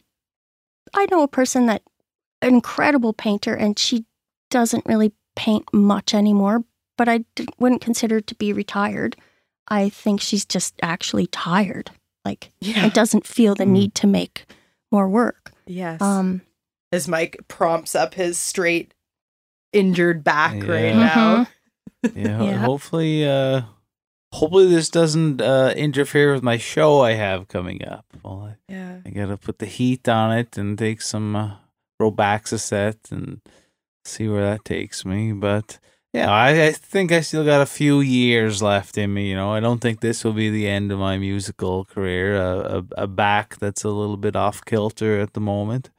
I 0.94 1.06
know 1.10 1.22
a 1.22 1.28
person 1.28 1.66
that 1.66 1.82
an 2.42 2.54
incredible 2.54 3.12
painter, 3.12 3.54
and 3.54 3.78
she 3.78 4.04
doesn't 4.50 4.86
really 4.86 5.12
paint 5.36 5.64
much 5.72 6.14
anymore. 6.14 6.64
But 6.98 7.08
I 7.08 7.24
d- 7.34 7.46
wouldn't 7.58 7.80
consider 7.80 8.16
her 8.16 8.20
to 8.20 8.34
be 8.34 8.52
retired. 8.52 9.16
I 9.68 9.88
think 9.88 10.20
she's 10.20 10.44
just 10.44 10.74
actually 10.82 11.26
tired. 11.28 11.90
Like 12.24 12.52
Yeah. 12.60 12.84
and 12.84 12.92
doesn't 12.92 13.26
feel 13.26 13.54
the 13.54 13.64
Mm. 13.64 13.68
need 13.70 13.94
to 13.96 14.06
make 14.06 14.44
more 14.92 15.08
work. 15.08 15.52
Yes. 15.66 16.00
Um, 16.02 16.42
As 16.92 17.08
Mike 17.08 17.38
prompts 17.48 17.94
up 17.94 18.14
his 18.14 18.38
straight 18.38 18.92
injured 19.72 20.22
back 20.22 20.52
right 20.66 20.94
Yeah. 20.94 21.14
now. 21.14 21.46
Yeah, 22.14 22.42
Yeah. 22.42 22.58
hopefully 22.58 23.28
uh 23.28 23.62
hopefully 24.32 24.66
this 24.74 24.88
doesn't 24.88 25.40
uh 25.40 25.72
interfere 25.76 26.32
with 26.34 26.42
my 26.42 26.58
show 26.58 27.00
I 27.00 27.12
have 27.12 27.48
coming 27.48 27.86
up. 27.86 28.04
Well, 28.24 28.50
I, 28.50 28.72
Yeah. 28.72 29.00
I 29.06 29.10
gotta 29.10 29.36
put 29.36 29.58
the 29.58 29.66
heat 29.66 30.08
on 30.08 30.36
it 30.36 30.56
and 30.58 30.76
take 30.78 31.00
some 31.02 31.36
uh, 31.36 31.52
Robaxacet 32.00 33.10
and 33.12 33.40
see 34.04 34.28
where 34.28 34.42
that 34.44 34.64
takes 34.64 35.04
me. 35.04 35.32
But 35.32 35.78
yeah, 36.12 36.30
I, 36.30 36.66
I 36.66 36.72
think 36.72 37.10
I 37.12 37.20
still 37.20 37.44
got 37.44 37.60
a 37.62 37.66
few 37.66 38.00
years 38.00 38.62
left 38.62 38.98
in 38.98 39.14
me. 39.14 39.30
You 39.30 39.36
know, 39.36 39.52
I 39.52 39.60
don't 39.60 39.80
think 39.80 40.00
this 40.00 40.24
will 40.24 40.34
be 40.34 40.50
the 40.50 40.68
end 40.68 40.92
of 40.92 40.98
my 40.98 41.16
musical 41.18 41.84
career. 41.84 42.36
A, 42.36 42.78
a, 42.78 42.84
a 43.04 43.06
back 43.06 43.56
that's 43.58 43.84
a 43.84 43.88
little 43.90 44.16
bit 44.18 44.36
off 44.36 44.64
kilter 44.64 45.20
at 45.20 45.32
the 45.34 45.40
moment 45.40 45.90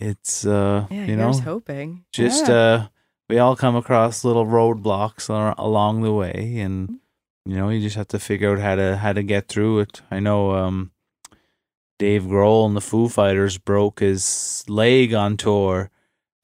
it's 0.00 0.46
uh 0.46 0.86
Yeah, 0.90 1.04
you 1.06 1.16
know 1.16 1.32
hoping. 1.32 2.04
just 2.12 2.48
Yeah. 2.48 2.54
uh 2.54 2.86
we 3.30 3.38
all 3.38 3.56
come 3.56 3.76
across 3.76 4.24
little 4.24 4.44
roadblocks 4.46 5.28
along 5.58 6.02
the 6.02 6.12
way 6.12 6.58
and 6.58 6.98
you 7.46 7.56
know 7.56 7.68
you 7.70 7.80
just 7.80 7.96
have 7.96 8.08
to 8.08 8.18
figure 8.18 8.52
out 8.52 8.58
how 8.58 8.74
to 8.74 8.96
how 8.96 9.12
to 9.12 9.22
get 9.22 9.48
through 9.48 9.78
it 9.80 10.02
i 10.10 10.18
know 10.20 10.50
um 10.54 10.90
dave 11.98 12.24
grohl 12.24 12.66
and 12.66 12.76
the 12.76 12.80
foo 12.80 13.08
fighters 13.08 13.56
broke 13.58 14.00
his 14.00 14.64
leg 14.68 15.14
on 15.14 15.36
tour 15.36 15.90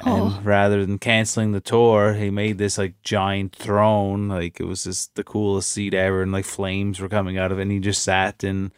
and 0.05 0.23
Oh. 0.35 0.41
rather 0.45 0.85
than 0.85 0.99
canceling 0.99 1.53
the 1.53 1.61
tour 1.61 2.15
he 2.15 2.31
made 2.31 2.59
this 2.59 2.77
like 2.79 2.95
giant 3.03 3.57
throne 3.57 4.29
like 4.29 4.61
it 4.61 4.65
was 4.67 4.85
just 4.85 5.15
the 5.15 5.25
coolest 5.25 5.73
seat 5.73 5.95
ever 5.95 6.23
and 6.23 6.33
like 6.33 6.45
flames 6.45 7.01
were 7.01 7.09
coming 7.09 7.39
out 7.39 7.51
of 7.51 7.59
it 7.59 7.63
and 7.63 7.73
he 7.73 7.79
just 7.81 8.03
sat 8.03 8.45
in 8.45 8.73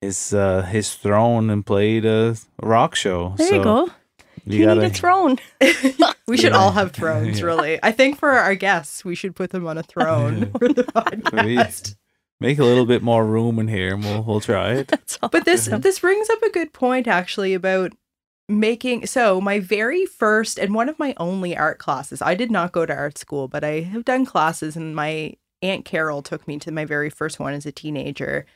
his 0.00 0.34
uh 0.34 0.62
his 0.62 0.94
throne 0.94 1.50
and 1.50 1.64
played 1.64 2.04
a 2.04 2.36
rock 2.60 2.94
show 2.96 3.34
There 3.38 3.48
so 3.48 3.54
you 3.54 3.62
go. 3.62 3.90
You 4.46 4.60
You, 4.60 4.64
gotta 4.66 4.80
need 4.82 4.90
a 4.92 4.94
throne. 4.94 5.38
we 6.28 6.36
should 6.36 6.52
Yeah. 6.52 6.58
all 6.58 6.72
have 6.72 6.92
thrones, 6.92 7.40
Yeah. 7.40 7.46
really. 7.46 7.78
I 7.82 7.92
think 7.92 8.18
for 8.18 8.30
our 8.30 8.54
guests, 8.54 9.04
we 9.04 9.14
should 9.14 9.34
put 9.36 9.50
them 9.50 9.66
on 9.66 9.76
a 9.78 9.82
throne 9.82 10.50
for 10.58 10.68
the 10.72 10.84
podcast. 10.84 11.96
make 12.40 12.58
a 12.58 12.64
little 12.64 12.86
bit 12.86 13.02
more 13.02 13.24
room 13.26 13.58
in 13.58 13.68
here 13.68 13.94
and 13.94 14.04
we'll 14.04 14.22
we'll 14.22 14.40
try 14.40 14.72
it. 14.74 14.88
That's 14.88 15.18
all. 15.22 15.28
But 15.28 15.44
this 15.44 15.66
this 15.66 15.98
brings 16.00 16.30
up 16.30 16.42
a 16.42 16.50
good 16.50 16.72
point 16.72 17.06
actually 17.08 17.54
about 17.54 17.92
making 18.48 19.06
so 19.06 19.40
my 19.40 19.58
very 19.58 20.06
first 20.06 20.56
and 20.58 20.72
one 20.74 20.88
of 20.88 20.98
my 20.98 21.14
only 21.16 21.56
art 21.56 21.78
classes. 21.78 22.22
I 22.22 22.34
did 22.34 22.50
not 22.50 22.70
go 22.72 22.86
to 22.86 22.94
art 22.94 23.18
school, 23.18 23.48
but 23.48 23.64
I 23.64 23.80
have 23.80 24.04
done 24.04 24.24
classes 24.24 24.76
and 24.76 24.94
my 24.94 25.34
aunt 25.62 25.84
Carol 25.84 26.22
took 26.22 26.46
me 26.46 26.58
to 26.60 26.70
my 26.70 26.84
very 26.84 27.10
first 27.10 27.40
one 27.40 27.54
as 27.54 27.66
a 27.66 27.72
teenager. 27.72 28.46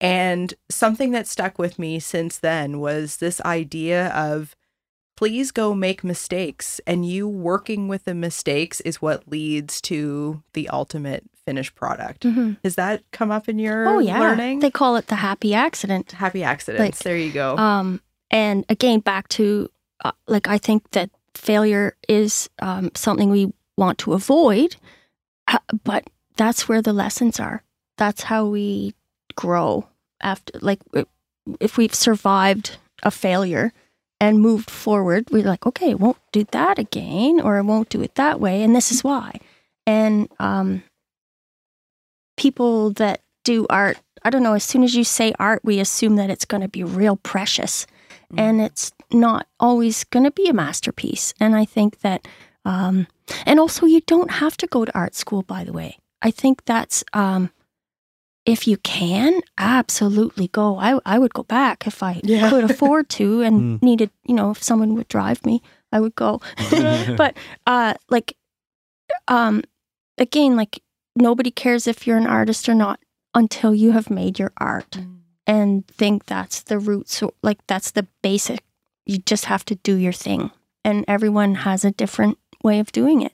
And 0.00 0.52
something 0.68 1.12
that 1.12 1.26
stuck 1.26 1.58
with 1.58 1.78
me 1.78 1.98
since 1.98 2.38
then 2.38 2.78
was 2.78 3.16
this 3.16 3.40
idea 3.40 4.08
of 4.08 4.54
please 5.18 5.50
go 5.50 5.74
make 5.74 6.04
mistakes 6.04 6.80
and 6.86 7.04
you 7.04 7.26
working 7.26 7.88
with 7.88 8.04
the 8.04 8.14
mistakes 8.14 8.80
is 8.82 9.02
what 9.02 9.26
leads 9.28 9.80
to 9.80 10.40
the 10.52 10.68
ultimate 10.68 11.24
finished 11.44 11.74
product. 11.74 12.22
Mhm. 12.22 12.56
Has 12.62 12.76
that 12.76 13.02
come 13.10 13.32
up 13.32 13.48
in 13.48 13.58
your 13.58 13.88
Oh 13.88 13.98
yeah, 13.98 14.20
learning? 14.20 14.60
they 14.60 14.70
call 14.70 14.94
it 14.94 15.08
the 15.08 15.16
happy 15.16 15.54
accident. 15.54 16.12
Happy 16.12 16.44
accidents. 16.44 16.80
Like, 16.84 16.98
there 16.98 17.16
you 17.16 17.32
go. 17.32 17.56
Um, 17.56 18.00
and 18.30 18.64
again, 18.68 19.00
back 19.00 19.26
to 19.30 19.68
uh, 20.04 20.12
like 20.28 20.46
I 20.46 20.56
think 20.56 20.88
that 20.92 21.10
failure 21.34 21.96
is 22.08 22.48
um, 22.60 22.92
something 22.94 23.28
we 23.28 23.52
want 23.76 23.98
to 23.98 24.12
avoid, 24.12 24.76
uh, 25.48 25.58
but 25.82 26.04
that's 26.36 26.68
where 26.68 26.80
the 26.80 26.92
lessons 26.92 27.40
are. 27.40 27.64
That's 27.96 28.22
how 28.22 28.46
we 28.46 28.94
grow 29.34 29.88
after, 30.20 30.56
like, 30.60 30.78
if 31.58 31.76
we've 31.76 31.94
survived 31.94 32.76
a 33.02 33.10
failure 33.10 33.72
and 34.20 34.40
moved 34.40 34.70
forward, 34.70 35.28
we're 35.30 35.44
like, 35.44 35.66
okay, 35.66 35.92
I 35.92 35.94
won't 35.94 36.18
do 36.32 36.44
that 36.52 36.78
again, 36.78 37.40
or 37.40 37.56
I 37.56 37.60
won't 37.60 37.88
do 37.88 38.02
it 38.02 38.14
that 38.16 38.40
way, 38.40 38.62
and 38.62 38.74
this 38.74 38.90
is 38.90 39.04
why. 39.04 39.38
And 39.86 40.28
um, 40.38 40.82
people 42.36 42.90
that 42.94 43.22
do 43.44 43.66
art, 43.70 43.98
I 44.24 44.30
don't 44.30 44.42
know, 44.42 44.54
as 44.54 44.64
soon 44.64 44.82
as 44.82 44.94
you 44.94 45.04
say 45.04 45.32
art, 45.38 45.60
we 45.64 45.80
assume 45.80 46.16
that 46.16 46.30
it's 46.30 46.44
going 46.44 46.62
to 46.62 46.68
be 46.68 46.84
real 46.84 47.16
precious. 47.16 47.86
And 48.36 48.60
it's 48.60 48.92
not 49.10 49.46
always 49.58 50.04
going 50.04 50.24
to 50.24 50.30
be 50.30 50.48
a 50.48 50.52
masterpiece. 50.52 51.32
And 51.40 51.56
I 51.56 51.64
think 51.64 52.00
that, 52.00 52.28
um, 52.66 53.06
and 53.46 53.58
also, 53.58 53.86
you 53.86 54.02
don't 54.02 54.32
have 54.32 54.54
to 54.58 54.66
go 54.66 54.84
to 54.84 54.94
art 54.94 55.14
school, 55.14 55.42
by 55.42 55.64
the 55.64 55.72
way. 55.72 55.96
I 56.20 56.30
think 56.30 56.66
that's, 56.66 57.02
um, 57.14 57.50
if 58.48 58.66
you 58.66 58.76
can, 58.78 59.40
absolutely 59.58 60.48
go. 60.48 60.78
I, 60.78 60.98
I 61.04 61.18
would 61.18 61.34
go 61.34 61.42
back 61.44 61.86
if 61.86 62.02
I 62.02 62.20
Yeah. 62.24 62.48
could 62.48 62.64
afford 62.64 63.08
to 63.10 63.42
and 63.46 63.60
Mm. 63.78 63.82
needed, 63.82 64.10
you 64.24 64.34
know, 64.34 64.50
if 64.50 64.62
someone 64.62 64.94
would 64.94 65.08
drive 65.08 65.44
me, 65.44 65.60
I 65.92 66.00
would 66.00 66.14
go. 66.14 66.40
but 67.16 67.36
uh 67.66 67.94
like 68.08 68.36
um 69.28 69.62
again 70.16 70.56
like 70.56 70.80
nobody 71.16 71.50
cares 71.50 71.86
if 71.86 72.06
you're 72.06 72.16
an 72.18 72.26
artist 72.26 72.68
or 72.68 72.74
not 72.74 72.98
until 73.34 73.74
you 73.74 73.92
have 73.92 74.10
made 74.10 74.38
your 74.38 74.52
art 74.58 74.90
Mm. 74.98 75.20
and 75.46 75.86
think 75.88 76.24
that's 76.26 76.62
the 76.62 76.78
root 76.78 77.08
so 77.08 77.32
like 77.42 77.58
that's 77.66 77.90
the 77.92 78.06
basic 78.22 78.60
you 79.06 79.18
just 79.18 79.44
have 79.46 79.64
to 79.64 79.74
do 79.76 79.94
your 79.96 80.12
thing 80.12 80.50
and 80.84 81.04
everyone 81.08 81.54
has 81.64 81.84
a 81.84 81.90
different 81.90 82.36
way 82.62 82.78
of 82.80 82.92
doing 82.92 83.22
it 83.22 83.32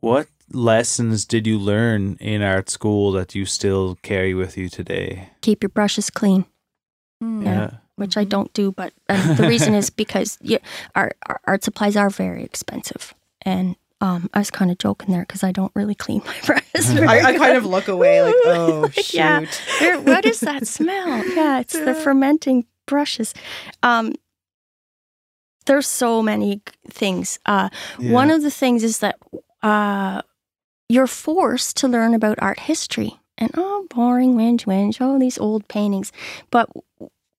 What 0.00 0.26
lessons 0.52 1.24
did 1.24 1.46
you 1.46 1.58
learn 1.58 2.16
in 2.20 2.40
art 2.42 2.70
school 2.70 3.12
that 3.12 3.34
you 3.34 3.44
still 3.44 3.96
carry 4.02 4.34
with 4.34 4.56
you 4.56 4.68
today? 4.68 5.30
keep 5.40 5.62
your 5.62 5.70
brushes 5.70 6.10
clean 6.10 6.44
Mm. 7.22 7.44
Yeah. 7.46 7.70
which 7.96 8.18
i 8.18 8.24
don't 8.24 8.52
do 8.52 8.72
but 8.72 8.92
and 9.08 9.38
the 9.38 9.48
reason 9.48 9.74
is 9.74 9.88
because 10.04 10.36
you, 10.42 10.58
our, 10.94 11.12
our 11.26 11.40
art 11.46 11.64
supplies 11.64 11.96
are 11.96 12.10
very 12.10 12.42
expensive 12.44 13.14
and 13.40 13.76
um, 14.02 14.28
I 14.34 14.40
was 14.40 14.50
kind 14.50 14.70
of 14.70 14.76
joking 14.76 15.10
there 15.10 15.22
because 15.22 15.42
I 15.42 15.52
don't 15.52 15.72
really 15.74 15.94
clean 15.94 16.20
my 16.26 16.36
brushes. 16.44 16.90
I, 17.00 17.20
I 17.32 17.38
kind 17.38 17.56
of 17.56 17.64
look 17.64 17.88
away 17.88 18.20
like, 18.20 18.34
oh, 18.44 18.80
Like, 18.82 18.92
shoot. 18.92 19.14
yeah. 19.14 19.46
There- 19.80 20.00
what 20.02 20.26
is 20.26 20.40
that 20.40 20.66
smell? 20.66 21.24
Yeah, 21.34 21.60
it's 21.60 21.72
the 21.72 21.94
fermenting 21.94 22.66
brushes. 22.84 23.32
Um, 23.82 24.12
there's 25.64 25.86
so 25.86 26.20
many 26.22 26.60
things. 26.90 27.38
Uh, 27.46 27.70
One 27.98 28.30
of 28.30 28.42
the 28.42 28.50
things 28.50 28.84
is 28.84 28.98
that 28.98 29.16
uh, 29.62 30.20
you're 30.88 31.06
forced 31.06 31.76
to 31.78 31.88
learn 31.88 32.14
about 32.14 32.38
art 32.40 32.60
history. 32.60 33.18
And 33.38 33.50
oh, 33.54 33.86
boring, 33.90 34.34
whinge, 34.34 34.64
whinge, 34.64 34.96
oh, 35.00 35.18
these 35.18 35.38
old 35.38 35.68
paintings. 35.68 36.10
But 36.50 36.70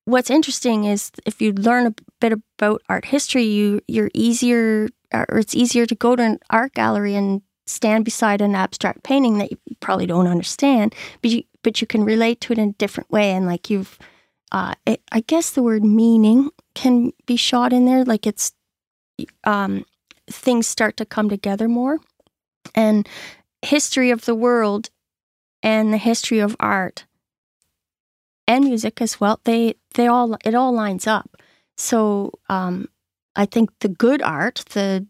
what's 0.05 0.29
interesting 0.29 0.85
is 0.85 1.11
if 1.25 1.41
you 1.41 1.53
learn 1.53 1.87
a 1.87 1.95
bit 2.21 2.33
about 2.33 2.81
art 2.87 3.05
history, 3.05 3.43
you 3.45 3.81
you're 3.87 4.11
easier, 4.13 4.89
or 5.11 5.39
it's 5.39 5.55
easier 5.55 5.85
to 5.85 5.95
go 5.95 6.15
to 6.15 6.23
an 6.23 6.39
art 6.49 6.73
gallery 6.73 7.15
and 7.15 7.41
stand 7.65 8.05
beside 8.05 8.41
an 8.41 8.55
abstract 8.55 9.03
painting 9.03 9.39
that 9.39 9.51
you 9.51 9.57
probably 9.79 10.05
don't 10.05 10.27
understand, 10.27 10.93
but 11.21 11.31
you 11.31 11.43
but 11.63 11.81
you 11.81 11.87
can 11.87 12.03
relate 12.05 12.39
to 12.41 12.53
it 12.53 12.59
in 12.59 12.69
a 12.69 12.73
different 12.73 13.11
way. 13.11 13.31
And 13.31 13.45
like 13.45 13.69
you've, 13.69 13.97
uh, 14.51 14.75
it, 14.85 15.01
I 15.11 15.21
guess 15.21 15.51
the 15.51 15.63
word 15.63 15.83
meaning 15.83 16.51
can 16.75 17.11
be 17.25 17.35
shot 17.35 17.73
in 17.73 17.85
there. 17.85 18.05
Like 18.05 18.25
it's, 18.25 18.53
um, 19.43 19.83
things 20.29 20.67
start 20.67 20.95
to 20.97 21.05
come 21.05 21.27
together 21.27 21.67
more, 21.67 21.99
and 22.75 23.09
history 23.61 24.11
of 24.11 24.25
the 24.25 24.35
world, 24.35 24.89
and 25.63 25.93
the 25.93 25.97
history 25.97 26.39
of 26.39 26.55
art, 26.59 27.05
and 28.47 28.65
music 28.65 29.01
as 29.01 29.19
well. 29.19 29.39
They 29.43 29.75
they 29.95 30.07
all 30.07 30.37
it 30.45 30.55
all 30.55 30.71
lines 30.71 31.07
up. 31.07 31.37
So 31.77 32.31
um, 32.49 32.87
I 33.35 33.45
think 33.45 33.69
the 33.79 33.89
good 33.89 34.21
art, 34.21 34.63
the 34.71 35.05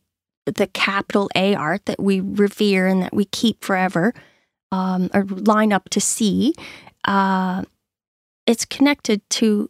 the 0.46 0.68
capital 0.68 1.30
A 1.36 1.56
art 1.56 1.86
that 1.86 2.00
we 2.00 2.20
revere 2.20 2.88
and 2.88 3.02
that 3.04 3.14
we 3.14 3.26
keep 3.26 3.64
forever, 3.64 4.14
um, 4.72 5.10
or 5.14 5.24
line 5.24 5.74
up 5.74 5.90
to 5.90 6.00
see, 6.00 6.54
uh, 7.06 7.64
it's 8.46 8.66
connected 8.66 9.22
to 9.30 9.70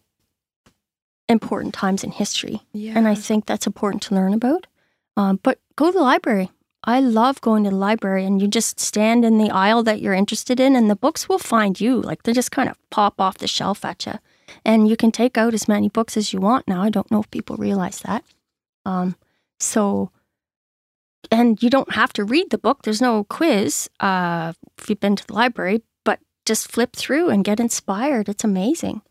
important 1.29 1.73
times 1.73 2.03
in 2.03 2.11
history. 2.11 2.61
Yeah. 2.73 2.93
And 2.95 3.07
I 3.07 3.15
think 3.15 3.45
that's 3.45 3.67
important 3.67 4.03
to 4.03 4.15
learn 4.15 4.33
about. 4.33 4.67
Um, 5.17 5.39
but 5.41 5.59
go 5.75 5.87
to 5.87 5.91
the 5.91 6.03
library. 6.03 6.51
I 6.87 7.01
love 7.01 7.41
going 7.41 7.65
to 7.65 7.69
the 7.69 7.75
library 7.75 8.23
and 8.25 8.41
you 8.41 8.47
just 8.47 8.79
stand 8.79 9.25
in 9.25 9.37
the 9.37 9.51
aisle 9.51 9.83
that 9.83 9.99
you're 9.99 10.13
interested 10.13 10.57
in 10.57 10.73
and 10.73 10.89
the 10.89 10.95
books 10.95 11.27
will 11.27 11.37
find 11.37 11.79
you. 11.81 11.99
Like 11.99 12.23
they 12.23 12.31
just 12.31 12.51
kind 12.51 12.69
of 12.69 12.77
pop 12.89 13.19
off 13.19 13.39
the 13.39 13.47
shelf 13.47 13.83
at 13.83 14.05
you. 14.05 14.13
And 14.63 14.87
you 14.87 14.95
can 14.95 15.11
take 15.11 15.37
out 15.37 15.53
as 15.53 15.67
many 15.67 15.89
books 15.89 16.15
as 16.15 16.31
you 16.31 16.39
want 16.39 16.65
now. 16.65 16.81
I 16.81 16.89
don't 16.89 17.11
know 17.11 17.19
if 17.19 17.29
people 17.29 17.57
realize 17.57 17.99
that. 17.99 18.23
Um, 18.85 19.17
so, 19.59 20.11
and 21.29 21.61
you 21.61 21.69
don't 21.69 21.91
have 21.91 22.13
to 22.13 22.23
read 22.23 22.51
the 22.51 22.57
book. 22.57 22.83
There's 22.83 23.01
no 23.01 23.25
quiz 23.25 23.89
uh, 23.99 24.53
if 24.77 24.89
you've 24.89 25.01
been 25.01 25.17
to 25.17 25.27
the 25.27 25.33
library, 25.33 25.81
but 26.05 26.19
just 26.45 26.71
flip 26.71 26.95
through 26.95 27.29
and 27.29 27.43
get 27.43 27.59
inspired. 27.59 28.29
It's 28.29 28.45
amazing. 28.45 29.01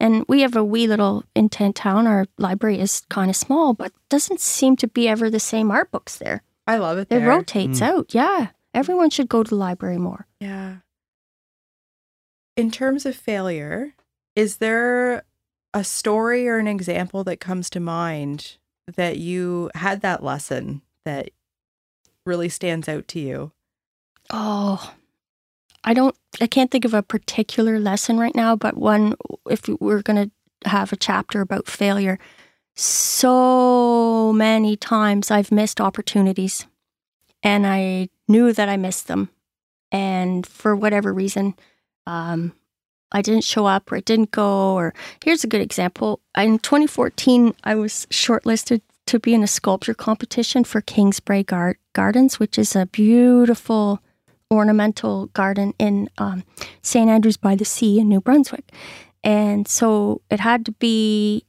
And 0.00 0.24
we 0.26 0.40
have 0.40 0.56
a 0.56 0.64
wee 0.64 0.86
little 0.86 1.24
in 1.34 1.50
town. 1.50 2.06
Our 2.06 2.26
library 2.38 2.80
is 2.80 3.02
kind 3.10 3.28
of 3.28 3.36
small, 3.36 3.74
but 3.74 3.92
doesn't 4.08 4.40
seem 4.40 4.76
to 4.76 4.88
be 4.88 5.06
ever 5.06 5.28
the 5.28 5.40
same 5.40 5.70
art 5.70 5.90
books 5.90 6.16
there. 6.16 6.42
I 6.66 6.78
love 6.78 6.98
it 6.98 7.02
It 7.02 7.08
there. 7.10 7.28
rotates 7.28 7.80
Mm. 7.80 7.86
out. 7.86 8.14
Yeah. 8.14 8.48
Everyone 8.74 9.10
should 9.10 9.28
go 9.28 9.42
to 9.42 9.48
the 9.48 9.54
library 9.56 9.98
more. 9.98 10.26
Yeah. 10.40 10.76
In 12.56 12.70
terms 12.70 13.04
of 13.06 13.14
failure, 13.14 13.94
is 14.34 14.56
there 14.58 15.24
a 15.74 15.84
story 15.84 16.48
or 16.48 16.58
an 16.58 16.66
example 16.66 17.22
that 17.24 17.40
comes 17.40 17.68
to 17.70 17.80
mind 17.80 18.56
that 18.94 19.18
you 19.18 19.70
had 19.74 20.00
that 20.00 20.22
lesson 20.22 20.82
that 21.04 21.30
really 22.24 22.48
stands 22.48 22.88
out 22.88 23.06
to 23.08 23.20
you? 23.20 23.52
Oh, 24.30 24.94
I 25.84 25.94
don't, 25.94 26.16
I 26.40 26.46
can't 26.46 26.70
think 26.70 26.84
of 26.84 26.94
a 26.94 27.02
particular 27.02 27.78
lesson 27.78 28.18
right 28.18 28.34
now, 28.34 28.56
but 28.56 28.76
one, 28.76 29.14
if 29.48 29.68
we're 29.80 30.02
going 30.02 30.30
to 30.30 30.68
have 30.68 30.92
a 30.92 30.96
chapter 30.96 31.40
about 31.40 31.68
failure, 31.68 32.18
so 32.76 34.32
many 34.34 34.76
times 34.76 35.30
I've 35.30 35.50
missed 35.50 35.80
opportunities 35.80 36.66
and 37.42 37.66
I 37.66 38.08
knew 38.28 38.52
that 38.52 38.68
I 38.68 38.76
missed 38.76 39.08
them. 39.08 39.30
And 39.90 40.46
for 40.46 40.76
whatever 40.76 41.12
reason, 41.12 41.54
um, 42.06 42.52
I 43.12 43.22
didn't 43.22 43.44
show 43.44 43.66
up 43.66 43.90
or 43.90 43.96
it 43.96 44.04
didn't 44.04 44.30
go. 44.30 44.74
Or 44.74 44.92
here's 45.24 45.44
a 45.44 45.48
good 45.48 45.60
example. 45.60 46.20
In 46.36 46.58
2014, 46.58 47.54
I 47.64 47.74
was 47.74 48.06
shortlisted 48.10 48.82
to 49.06 49.20
be 49.20 49.32
in 49.32 49.42
a 49.42 49.46
sculpture 49.46 49.94
competition 49.94 50.64
for 50.64 50.82
Kingsbrae 50.82 51.46
Gar- 51.46 51.78
Gardens, 51.94 52.38
which 52.38 52.58
is 52.58 52.74
a 52.74 52.86
beautiful 52.86 54.00
ornamental 54.52 55.26
garden 55.26 55.72
in 55.78 56.08
um, 56.18 56.44
St. 56.82 57.08
Andrews 57.08 57.36
by 57.36 57.54
the 57.54 57.64
Sea 57.64 58.00
in 58.00 58.08
New 58.08 58.20
Brunswick. 58.20 58.72
And 59.22 59.66
so 59.66 60.20
it 60.30 60.40
had 60.40 60.66
to 60.66 60.72
be 60.72 61.44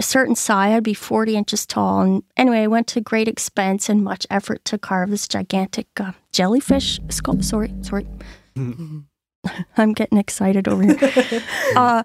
a 0.00 0.02
certain 0.02 0.34
size, 0.34 0.72
I'd 0.72 0.82
be 0.82 0.94
40 0.94 1.36
inches 1.36 1.66
tall. 1.66 2.00
And 2.00 2.22
anyway, 2.34 2.62
I 2.62 2.68
went 2.68 2.86
to 2.88 3.02
great 3.02 3.28
expense 3.28 3.90
and 3.90 4.02
much 4.02 4.26
effort 4.30 4.64
to 4.64 4.78
carve 4.78 5.10
this 5.10 5.28
gigantic 5.28 5.88
uh, 6.00 6.12
jellyfish 6.32 6.98
sculpt. 7.08 7.44
Sorry, 7.44 7.70
sorry. 7.82 8.06
I'm 9.76 9.92
getting 9.92 10.16
excited 10.16 10.68
over 10.68 10.82
here. 10.82 11.42
uh, 11.76 12.02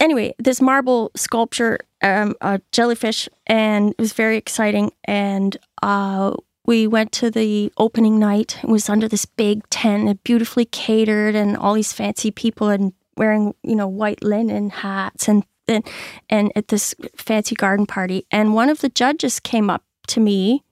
anyway, 0.00 0.34
this 0.40 0.60
marble 0.60 1.12
sculpture, 1.14 1.78
um, 2.02 2.34
a 2.40 2.60
jellyfish, 2.72 3.28
and 3.46 3.90
it 3.90 4.00
was 4.00 4.12
very 4.12 4.36
exciting. 4.36 4.90
And 5.04 5.56
uh, 5.82 6.34
we 6.66 6.88
went 6.88 7.12
to 7.12 7.30
the 7.30 7.72
opening 7.78 8.18
night. 8.18 8.58
It 8.60 8.68
was 8.68 8.88
under 8.88 9.06
this 9.06 9.24
big 9.24 9.70
tent, 9.70 10.24
beautifully 10.24 10.64
catered, 10.64 11.36
and 11.36 11.56
all 11.56 11.74
these 11.74 11.92
fancy 11.92 12.32
people 12.32 12.70
and 12.70 12.92
wearing, 13.16 13.54
you 13.62 13.76
know, 13.76 13.86
white 13.86 14.24
linen 14.24 14.70
hats 14.70 15.28
and 15.28 15.44
and, 15.68 15.86
and 16.28 16.52
at 16.56 16.68
this 16.68 16.94
fancy 17.16 17.54
garden 17.54 17.86
party. 17.86 18.26
And 18.30 18.54
one 18.54 18.68
of 18.68 18.80
the 18.80 18.88
judges 18.88 19.40
came 19.40 19.70
up 19.70 19.84
to 20.08 20.20
me. 20.20 20.64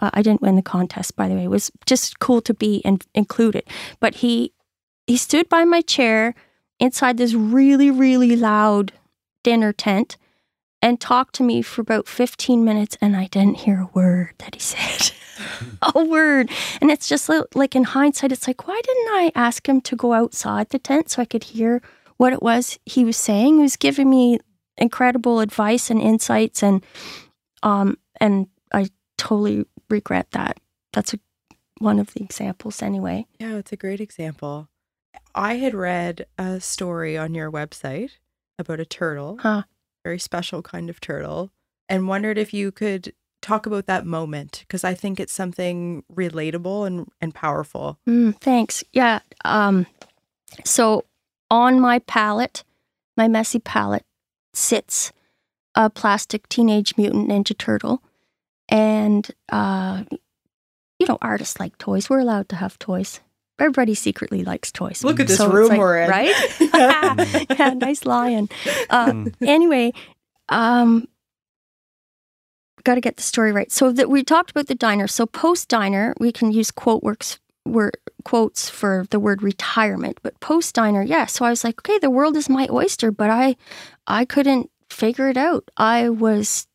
Uh, 0.00 0.10
I 0.14 0.22
didn't 0.22 0.42
win 0.42 0.56
the 0.56 0.62
contest, 0.62 1.16
by 1.16 1.28
the 1.28 1.34
way. 1.34 1.44
It 1.44 1.50
was 1.50 1.70
just 1.86 2.18
cool 2.18 2.40
to 2.42 2.54
be 2.54 2.76
in, 2.78 2.98
included. 3.14 3.64
But 4.00 4.16
he 4.16 4.52
he 5.06 5.16
stood 5.16 5.48
by 5.48 5.64
my 5.64 5.80
chair 5.80 6.34
inside 6.78 7.16
this 7.16 7.34
really, 7.34 7.90
really 7.90 8.36
loud 8.36 8.92
dinner 9.42 9.72
tent 9.72 10.16
and 10.80 11.00
talked 11.00 11.34
to 11.36 11.42
me 11.42 11.62
for 11.62 11.80
about 11.80 12.08
15 12.08 12.64
minutes 12.64 12.96
and 13.00 13.16
I 13.16 13.26
didn't 13.26 13.58
hear 13.58 13.80
a 13.80 13.90
word 13.94 14.34
that 14.38 14.54
he 14.54 14.60
said. 14.60 15.14
a 15.94 16.04
word. 16.04 16.50
And 16.80 16.90
it's 16.90 17.08
just 17.08 17.30
like 17.54 17.76
in 17.76 17.84
hindsight, 17.84 18.32
it's 18.32 18.46
like, 18.46 18.66
why 18.66 18.80
didn't 18.82 19.08
I 19.08 19.32
ask 19.34 19.68
him 19.68 19.80
to 19.82 19.96
go 19.96 20.12
outside 20.12 20.70
the 20.70 20.78
tent 20.78 21.10
so 21.10 21.22
I 21.22 21.24
could 21.24 21.44
hear 21.44 21.80
what 22.16 22.32
it 22.32 22.42
was 22.42 22.78
he 22.86 23.04
was 23.04 23.16
saying? 23.16 23.56
He 23.56 23.62
was 23.62 23.76
giving 23.76 24.08
me 24.10 24.38
incredible 24.76 25.40
advice 25.40 25.90
and 25.90 26.00
insights 26.00 26.62
and 26.62 26.84
um 27.62 27.98
and 28.20 28.46
I 28.72 28.88
totally 29.18 29.64
regret 29.90 30.30
that. 30.32 30.58
That's 30.92 31.14
a, 31.14 31.18
one 31.78 31.98
of 31.98 32.14
the 32.14 32.22
examples 32.22 32.82
anyway. 32.82 33.26
Yeah, 33.38 33.56
it's 33.56 33.72
a 33.72 33.76
great 33.76 34.00
example. 34.00 34.68
I 35.34 35.54
had 35.56 35.74
read 35.74 36.26
a 36.38 36.60
story 36.60 37.16
on 37.18 37.34
your 37.34 37.50
website 37.50 38.12
about 38.58 38.80
a 38.80 38.84
turtle, 38.84 39.38
Huh. 39.40 39.62
very 40.04 40.18
special 40.18 40.62
kind 40.62 40.88
of 40.90 41.00
turtle, 41.00 41.50
and 41.88 42.08
wondered 42.08 42.38
if 42.38 42.52
you 42.54 42.70
could 42.72 43.12
talk 43.40 43.66
about 43.66 43.86
that 43.86 44.06
moment 44.06 44.64
because 44.66 44.84
I 44.84 44.94
think 44.94 45.18
it's 45.18 45.32
something 45.32 46.04
relatable 46.12 46.86
and, 46.86 47.08
and 47.20 47.34
powerful. 47.34 47.98
Mm, 48.08 48.38
thanks. 48.40 48.84
Yeah. 48.92 49.20
Um, 49.44 49.86
so 50.64 51.04
on 51.52 51.78
my 51.78 51.98
palette, 52.00 52.64
my 53.14 53.28
messy 53.28 53.58
palette, 53.58 54.06
sits 54.54 55.12
a 55.74 55.90
plastic 55.90 56.48
Teenage 56.48 56.96
Mutant 56.96 57.28
Ninja 57.28 57.56
Turtle. 57.56 58.02
And, 58.70 59.30
uh, 59.50 60.04
you 60.98 61.06
know, 61.06 61.18
artists 61.20 61.60
like 61.60 61.76
toys. 61.76 62.08
We're 62.08 62.20
allowed 62.20 62.48
to 62.48 62.56
have 62.56 62.78
toys. 62.78 63.20
Everybody 63.58 63.94
secretly 63.94 64.44
likes 64.44 64.72
toys. 64.72 65.04
Look 65.04 65.20
at 65.20 65.28
this 65.28 65.36
So 65.36 65.50
room 65.50 65.68
like- 65.68 65.78
we're 65.78 65.98
in. 65.98 66.08
Right? 66.10 66.34
yeah, 67.58 67.74
nice 67.74 68.06
lion. 68.06 68.48
Uh, 68.88 69.26
anyway, 69.42 69.92
um, 70.48 71.06
got 72.84 72.94
to 72.94 73.02
get 73.02 73.16
the 73.16 73.22
story 73.22 73.52
right. 73.52 73.70
So 73.70 73.92
that 73.92 74.08
we 74.08 74.24
talked 74.24 74.50
about 74.50 74.68
the 74.68 74.74
diner. 74.74 75.06
So 75.06 75.26
post 75.26 75.68
diner, 75.68 76.14
we 76.18 76.32
can 76.32 76.50
use 76.50 76.70
quote 76.70 77.02
works 77.02 77.38
were 77.64 77.92
quotes 78.24 78.68
for 78.68 79.06
the 79.10 79.20
word 79.20 79.42
retirement, 79.42 80.18
but 80.22 80.38
post 80.40 80.74
diner, 80.74 81.02
yeah. 81.02 81.26
So 81.26 81.44
I 81.44 81.50
was 81.50 81.64
like, 81.64 81.80
okay, 81.80 81.98
the 81.98 82.10
world 82.10 82.36
is 82.36 82.48
my 82.48 82.66
oyster, 82.70 83.10
but 83.10 83.30
I, 83.30 83.56
I 84.06 84.24
couldn't 84.24 84.70
figure 84.90 85.28
it 85.28 85.36
out. 85.36 85.70
I 85.76 86.08
was 86.08 86.66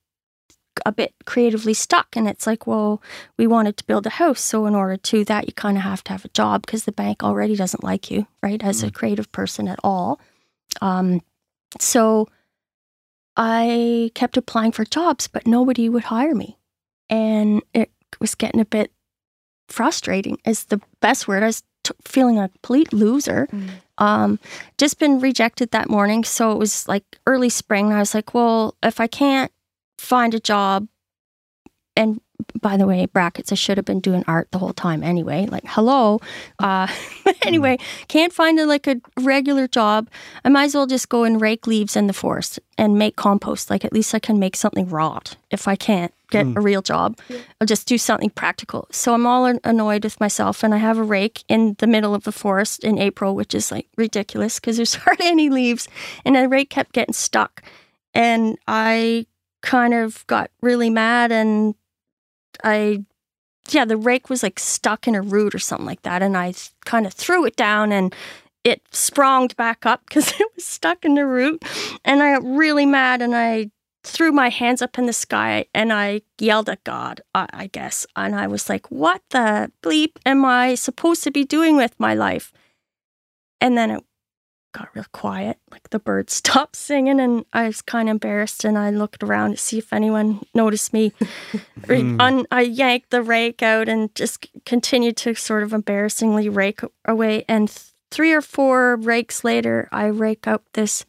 a 0.85 0.91
bit 0.91 1.13
creatively 1.25 1.73
stuck, 1.73 2.15
and 2.15 2.27
it's 2.27 2.47
like, 2.47 2.67
well, 2.67 3.01
we 3.37 3.47
wanted 3.47 3.77
to 3.77 3.85
build 3.85 4.05
a 4.05 4.11
house, 4.11 4.39
so 4.39 4.65
in 4.65 4.75
order 4.75 4.97
to 4.97 5.25
that, 5.25 5.47
you 5.47 5.53
kind 5.53 5.77
of 5.77 5.83
have 5.83 6.03
to 6.05 6.11
have 6.11 6.25
a 6.25 6.29
job 6.29 6.65
because 6.65 6.85
the 6.85 6.91
bank 6.91 7.23
already 7.23 7.55
doesn't 7.55 7.83
like 7.83 8.11
you, 8.11 8.27
right, 8.43 8.63
as 8.63 8.83
a 8.83 8.91
creative 8.91 9.31
person 9.31 9.67
at 9.67 9.79
all. 9.83 10.19
Um, 10.81 11.21
so 11.79 12.27
I 13.35 14.11
kept 14.15 14.37
applying 14.37 14.71
for 14.71 14.85
jobs, 14.85 15.27
but 15.27 15.47
nobody 15.47 15.89
would 15.89 16.05
hire 16.05 16.35
me. 16.35 16.57
And 17.09 17.63
it 17.73 17.91
was 18.19 18.35
getting 18.35 18.61
a 18.61 18.65
bit 18.65 18.91
frustrating, 19.67 20.37
is 20.45 20.65
the 20.65 20.81
best 21.01 21.27
word. 21.27 21.43
I 21.43 21.47
was 21.47 21.63
t- 21.83 21.93
feeling 22.05 22.39
a 22.39 22.49
complete 22.49 22.93
loser. 22.93 23.47
Um, 23.97 24.39
just 24.77 24.99
been 24.99 25.19
rejected 25.19 25.71
that 25.71 25.89
morning. 25.89 26.23
So 26.23 26.51
it 26.51 26.57
was 26.57 26.87
like 26.87 27.03
early 27.25 27.49
spring. 27.49 27.91
I 27.91 27.99
was 27.99 28.13
like, 28.13 28.33
well, 28.33 28.75
if 28.83 28.99
I 28.99 29.07
can't 29.07 29.51
find 29.97 30.33
a 30.33 30.39
job, 30.39 30.87
and 31.95 32.21
by 32.61 32.77
the 32.77 32.85
way, 32.85 33.07
brackets, 33.07 33.51
I 33.51 33.55
should 33.55 33.77
have 33.77 33.85
been 33.85 33.99
doing 33.99 34.23
art 34.27 34.49
the 34.51 34.59
whole 34.59 34.73
time 34.73 35.01
anyway. 35.01 35.47
Like, 35.47 35.63
hello. 35.65 36.21
Uh, 36.59 36.87
but 37.23 37.35
anyway, 37.45 37.77
can't 38.07 38.31
find 38.31 38.59
a, 38.59 38.65
like 38.65 38.87
a 38.87 39.01
regular 39.19 39.67
job. 39.67 40.09
I 40.45 40.49
might 40.49 40.65
as 40.65 40.75
well 40.75 40.85
just 40.85 41.09
go 41.09 41.23
and 41.23 41.41
rake 41.41 41.65
leaves 41.65 41.95
in 41.95 42.07
the 42.07 42.13
forest 42.13 42.59
and 42.77 42.97
make 42.97 43.15
compost. 43.15 43.69
Like, 43.69 43.83
at 43.83 43.93
least 43.93 44.13
I 44.13 44.19
can 44.19 44.37
make 44.37 44.55
something 44.55 44.87
rot 44.87 45.35
if 45.49 45.67
I 45.67 45.75
can't 45.75 46.13
get 46.29 46.45
mm. 46.45 46.57
a 46.57 46.61
real 46.61 46.81
job. 46.81 47.17
I'll 47.59 47.67
just 47.67 47.87
do 47.87 47.97
something 47.97 48.29
practical. 48.29 48.87
So 48.91 49.13
I'm 49.13 49.25
all 49.25 49.45
annoyed 49.63 50.03
with 50.03 50.19
myself, 50.19 50.63
and 50.63 50.73
I 50.73 50.77
have 50.77 50.97
a 50.97 51.03
rake 51.03 51.43
in 51.47 51.75
the 51.79 51.87
middle 51.87 52.13
of 52.13 52.23
the 52.23 52.31
forest 52.31 52.83
in 52.83 52.97
April, 52.97 53.35
which 53.35 53.55
is 53.55 53.71
like 53.71 53.87
ridiculous 53.97 54.59
because 54.59 54.77
there's 54.77 54.95
hardly 55.03 55.27
any 55.27 55.49
leaves, 55.49 55.87
and 56.25 56.35
the 56.35 56.47
rake 56.47 56.69
kept 56.69 56.93
getting 56.93 57.13
stuck. 57.13 57.63
And 58.13 58.57
I 58.67 59.27
kind 59.61 59.93
of 59.93 60.25
got 60.27 60.49
really 60.61 60.89
mad 60.89 61.31
and 61.31 61.75
I, 62.63 63.03
yeah, 63.69 63.85
the 63.85 63.97
rake 63.97 64.29
was 64.29 64.43
like 64.43 64.59
stuck 64.59 65.07
in 65.07 65.15
a 65.15 65.21
root 65.21 65.53
or 65.53 65.59
something 65.59 65.85
like 65.85 66.03
that. 66.03 66.21
And 66.21 66.37
I 66.37 66.53
kind 66.85 67.05
of 67.05 67.13
threw 67.13 67.45
it 67.45 67.55
down 67.55 67.91
and 67.91 68.15
it 68.63 68.81
spronged 68.91 69.55
back 69.55 69.85
up 69.85 70.01
because 70.07 70.31
it 70.39 70.47
was 70.55 70.65
stuck 70.65 71.05
in 71.05 71.15
the 71.15 71.25
root. 71.25 71.63
And 72.05 72.23
I 72.23 72.35
got 72.35 72.45
really 72.45 72.85
mad 72.85 73.21
and 73.21 73.35
I 73.35 73.71
threw 74.07 74.31
my 74.31 74.49
hands 74.49 74.81
up 74.81 74.97
in 74.97 75.05
the 75.05 75.13
sky 75.13 75.65
and 75.73 75.91
I 75.91 76.21
yelled 76.39 76.69
at 76.69 76.83
God, 76.83 77.21
I, 77.35 77.47
I 77.53 77.67
guess. 77.67 78.05
And 78.15 78.35
I 78.35 78.47
was 78.47 78.69
like, 78.69 78.89
what 78.89 79.21
the 79.29 79.71
bleep 79.81 80.17
am 80.25 80.45
I 80.45 80.75
supposed 80.75 81.23
to 81.23 81.31
be 81.31 81.43
doing 81.43 81.77
with 81.77 81.93
my 81.99 82.13
life? 82.13 82.51
And 83.59 83.77
then 83.77 83.91
it 83.91 84.03
got 84.73 84.89
real 84.93 85.05
quiet. 85.11 85.57
Like 85.71 85.89
the 85.89 85.99
birds 85.99 86.33
stopped 86.41 86.75
singing, 86.75 87.19
and 87.19 87.45
I 87.53 87.67
was 87.67 87.81
kind 87.81 88.09
of 88.09 88.13
embarrassed. 88.13 88.63
And 88.63 88.77
I 88.77 88.91
looked 88.91 89.23
around 89.23 89.51
to 89.51 89.57
see 89.57 89.77
if 89.77 89.91
anyone 89.91 90.45
noticed 90.53 90.93
me. 90.93 91.13
Re- 91.87 92.01
mm. 92.01 92.45
I 92.51 92.61
yanked 92.61 93.09
the 93.09 93.21
rake 93.21 93.63
out 93.63 93.89
and 93.89 94.13
just 94.15 94.47
continued 94.65 95.17
to 95.17 95.33
sort 95.35 95.63
of 95.63 95.73
embarrassingly 95.73 96.49
rake 96.49 96.81
away. 97.05 97.45
And 97.47 97.67
th- 97.67 97.87
three 98.11 98.33
or 98.33 98.41
four 98.41 98.95
rakes 98.95 99.43
later, 99.43 99.89
I 99.91 100.05
rake 100.05 100.47
up 100.47 100.63
this 100.73 101.05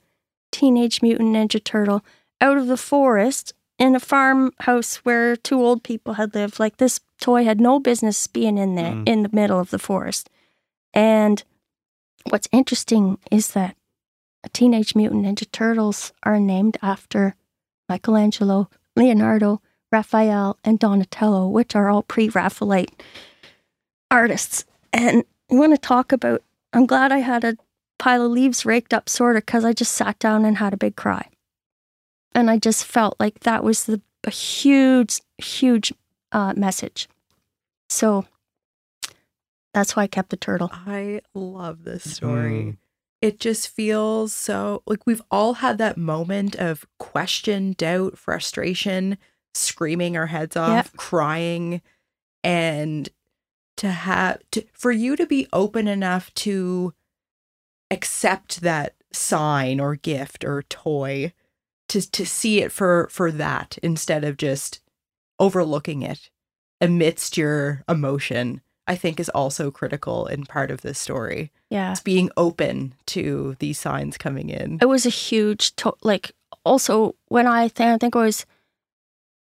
Teenage 0.50 1.02
Mutant 1.02 1.34
Ninja 1.34 1.62
Turtle 1.62 2.04
out 2.40 2.56
of 2.56 2.66
the 2.66 2.76
forest 2.76 3.52
in 3.78 3.94
a 3.94 4.00
farmhouse 4.00 4.96
where 4.96 5.36
two 5.36 5.60
old 5.62 5.82
people 5.82 6.14
had 6.14 6.34
lived. 6.34 6.58
Like 6.58 6.76
this 6.78 7.00
toy 7.20 7.44
had 7.44 7.60
no 7.60 7.78
business 7.80 8.26
being 8.26 8.58
in 8.58 8.74
there 8.74 8.92
Mm. 8.92 9.08
in 9.08 9.22
the 9.22 9.30
middle 9.32 9.58
of 9.60 9.70
the 9.70 9.78
forest. 9.78 10.28
And 10.94 11.42
what's 12.30 12.48
interesting 12.52 13.18
is 13.30 13.52
that 13.52 13.76
Teenage 14.52 14.94
Mutant 14.94 15.26
Ninja 15.26 15.50
Turtles 15.50 16.12
are 16.22 16.40
named 16.40 16.78
after 16.82 17.34
Michelangelo, 17.88 18.70
Leonardo, 18.96 19.60
Raphael, 19.92 20.58
and 20.64 20.78
Donatello, 20.78 21.48
which 21.48 21.74
are 21.76 21.88
all 21.88 22.02
pre 22.02 22.28
Raphaelite 22.28 23.02
artists. 24.10 24.64
And 24.92 25.24
I 25.50 25.54
want 25.54 25.72
to 25.74 25.78
talk 25.78 26.12
about, 26.12 26.42
I'm 26.72 26.86
glad 26.86 27.12
I 27.12 27.18
had 27.18 27.44
a 27.44 27.56
pile 27.98 28.24
of 28.24 28.32
leaves 28.32 28.64
raked 28.64 28.94
up, 28.94 29.08
sort 29.08 29.36
of, 29.36 29.44
because 29.44 29.64
I 29.64 29.72
just 29.72 29.92
sat 29.92 30.18
down 30.18 30.44
and 30.44 30.58
had 30.58 30.72
a 30.72 30.78
big 30.78 30.96
cry. 30.96 31.28
And 32.38 32.48
I 32.48 32.56
just 32.56 32.84
felt 32.84 33.16
like 33.18 33.40
that 33.40 33.64
was 33.64 33.82
the, 33.86 34.00
a 34.22 34.30
huge, 34.30 35.20
huge 35.38 35.92
uh, 36.30 36.54
message. 36.56 37.08
So 37.88 38.26
that's 39.74 39.96
why 39.96 40.04
I 40.04 40.06
kept 40.06 40.30
the 40.30 40.36
turtle. 40.36 40.70
I 40.72 41.22
love 41.34 41.82
this 41.82 42.08
story. 42.08 42.52
Mm. 42.52 42.76
It 43.20 43.40
just 43.40 43.68
feels 43.68 44.32
so 44.32 44.84
like 44.86 45.04
we've 45.04 45.22
all 45.32 45.54
had 45.54 45.78
that 45.78 45.96
moment 45.96 46.54
of 46.54 46.86
question, 47.00 47.72
doubt, 47.72 48.16
frustration, 48.16 49.18
screaming 49.52 50.16
our 50.16 50.26
heads 50.26 50.54
off, 50.56 50.70
Yep. 50.70 50.96
crying, 50.96 51.82
and 52.44 53.08
to 53.78 53.90
have 53.90 54.38
to 54.52 54.64
for 54.72 54.92
you 54.92 55.16
to 55.16 55.26
be 55.26 55.48
open 55.52 55.88
enough 55.88 56.32
to 56.34 56.94
accept 57.90 58.60
that 58.60 58.94
sign 59.12 59.80
or 59.80 59.96
gift 59.96 60.44
or 60.44 60.62
toy 60.62 61.32
to 61.88 62.00
to 62.10 62.24
see 62.26 62.60
it 62.62 62.70
for 62.72 63.08
for 63.10 63.30
that 63.32 63.78
instead 63.82 64.24
of 64.24 64.36
just 64.36 64.80
overlooking 65.38 66.02
it 66.02 66.30
amidst 66.80 67.36
your 67.36 67.82
emotion 67.88 68.60
i 68.86 68.94
think 68.96 69.18
is 69.20 69.28
also 69.30 69.70
critical 69.70 70.26
in 70.26 70.44
part 70.46 70.70
of 70.70 70.80
this 70.82 70.98
story 70.98 71.50
Yeah. 71.70 71.92
it's 71.92 72.00
being 72.00 72.30
open 72.36 72.94
to 73.06 73.56
these 73.58 73.78
signs 73.78 74.16
coming 74.18 74.48
in 74.50 74.78
It 74.80 74.86
was 74.88 75.04
a 75.06 75.10
huge, 75.10 75.74
to- 75.76 75.96
like, 76.02 76.32
also 76.64 77.14
when 77.28 77.46
I, 77.46 77.68
th- 77.68 77.86
I 77.94 77.98
think 77.98 78.16
I 78.16 78.24
was 78.24 78.46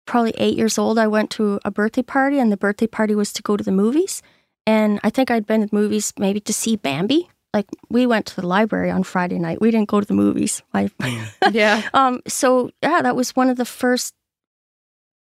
probably 0.06 0.34
eight 0.38 0.58
years 0.58 0.78
old, 0.78 0.98
I 1.00 1.08
went 1.08 1.30
to 1.32 1.60
a 1.66 1.72
birthday 1.72 2.04
party, 2.04 2.38
and 2.39 2.52
the 2.52 2.58
birthday 2.58 2.88
party 2.88 3.16
was 3.16 3.32
to 3.34 3.42
go 3.42 3.56
to 3.58 3.64
the 3.64 3.72
movies. 3.72 4.22
And 4.68 5.00
I 5.04 5.10
think 5.10 5.32
I'd 5.32 5.46
been 5.48 5.62
to 5.62 5.68
the 5.68 5.76
movies 5.76 6.14
maybe 6.18 6.39
to 6.42 6.54
see 6.54 6.76
Bambi. 6.76 7.30
Like, 7.54 7.68
we 7.89 8.06
went 8.08 8.26
to 8.28 8.36
the 8.39 8.47
library 8.47 8.89
on 8.89 9.04
Friday 9.04 9.38
night. 9.38 9.60
We 9.60 9.72
didn't 9.72 9.89
go 9.89 9.99
to 9.99 10.08
the 10.08 10.14
movies. 10.14 10.64
I, 10.74 10.89
yeah 11.52 11.82
Um, 11.93 12.22
so 12.28 12.72
yeah, 12.82 13.02
that 13.02 13.16
was 13.16 13.36
one 13.36 13.49
of 13.49 13.58
the 13.58 13.66
first 13.66 14.14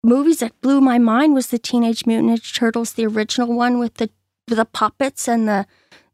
movies 0.04 0.40
that 0.40 0.60
blew 0.62 0.82
my 0.82 0.98
mind 1.00 1.34
was 1.34 1.48
the 1.48 1.60
Teenage 1.60 2.06
Mutant 2.06 2.32
Ninja 2.40 2.54
Turtles, 2.54 2.94
the 2.94 3.06
original 3.06 3.54
one 3.54 3.80
with 3.80 3.96
the 3.96 4.10
with 4.48 4.58
the 4.58 4.66
puppets 4.66 5.28
and 5.28 5.48
the 5.48 5.66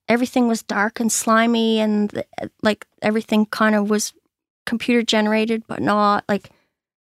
everything 0.08 0.48
was 0.48 0.64
dark 0.64 1.00
and 1.00 1.12
slimy 1.12 1.80
and 1.80 2.10
the, 2.10 2.26
like 2.62 2.86
everything 3.02 3.46
kind 3.46 3.76
of 3.76 3.90
was 3.90 4.14
computer 4.66 5.04
generated, 5.04 5.64
but 5.68 5.82
not 5.82 6.24
like 6.28 6.50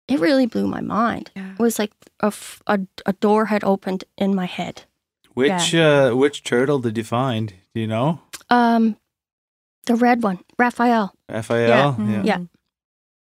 it 0.08 0.20
really 0.20 0.46
blew 0.46 0.68
my 0.68 0.82
mind. 0.82 1.32
yeah 1.36 1.52
It 1.54 1.60
was 1.60 1.80
like 1.80 1.92
a 2.20 2.34
a 3.06 3.14
door 3.14 3.46
had 3.46 3.64
opened 3.64 4.04
in 4.18 4.36
my 4.36 4.46
head. 4.46 4.84
Which 5.34 5.74
uh 5.76 6.12
which 6.14 6.44
turtle 6.44 6.80
did 6.80 6.98
you 6.98 7.04
find? 7.04 7.54
Do 7.74 7.82
you 7.82 7.88
know? 7.88 8.20
Um, 8.50 8.98
the 9.86 9.96
red 9.96 10.24
one, 10.24 10.40
Raphael. 10.58 11.14
Raphael? 11.30 11.94
Mhm. 11.94 12.26
Yeah. 12.26 12.40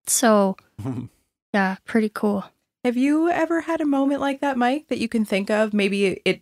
So 0.07 0.55
yeah, 1.53 1.77
pretty 1.85 2.09
cool. 2.09 2.45
Have 2.83 2.97
you 2.97 3.29
ever 3.29 3.61
had 3.61 3.81
a 3.81 3.85
moment 3.85 4.21
like 4.21 4.41
that, 4.41 4.57
Mike, 4.57 4.87
that 4.89 4.99
you 4.99 5.07
can 5.09 5.25
think 5.25 5.49
of? 5.49 5.73
Maybe 5.73 6.21
it 6.25 6.41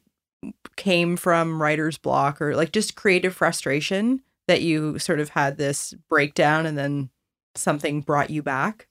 came 0.75 1.15
from 1.15 1.61
writer's 1.61 1.97
block 1.97 2.41
or 2.41 2.55
like 2.55 2.71
just 2.71 2.95
creative 2.95 3.33
frustration 3.33 4.21
that 4.47 4.61
you 4.61 4.99
sort 4.99 5.21
of 5.21 5.29
had 5.29 5.57
this 5.57 5.93
breakdown 6.09 6.65
and 6.65 6.77
then 6.77 7.09
something 7.55 8.01
brought 8.01 8.29
you 8.29 8.43
back? 8.43 8.87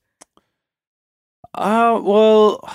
Uh 1.55 2.01
well 2.03 2.67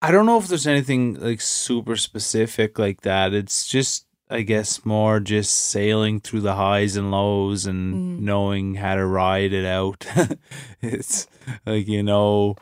I 0.00 0.10
don't 0.10 0.24
know 0.24 0.38
if 0.38 0.48
there's 0.48 0.66
anything 0.66 1.20
like 1.20 1.42
super 1.42 1.96
specific 1.96 2.78
like 2.78 3.02
that. 3.02 3.34
It's 3.34 3.68
just 3.68 4.06
I 4.32 4.42
guess 4.42 4.84
more 4.84 5.18
just 5.20 5.52
sailing 5.52 6.20
through 6.20 6.42
the 6.42 6.54
highs 6.54 6.94
and 6.96 7.10
lows 7.10 7.66
and 7.66 7.94
Mm. 7.94 8.20
knowing 8.20 8.74
how 8.76 8.94
to 8.94 9.04
ride 9.04 9.52
it 9.52 9.64
out. 9.66 10.06
it's 10.80 11.26
like 11.66 11.88
you 11.88 12.02
know 12.02 12.54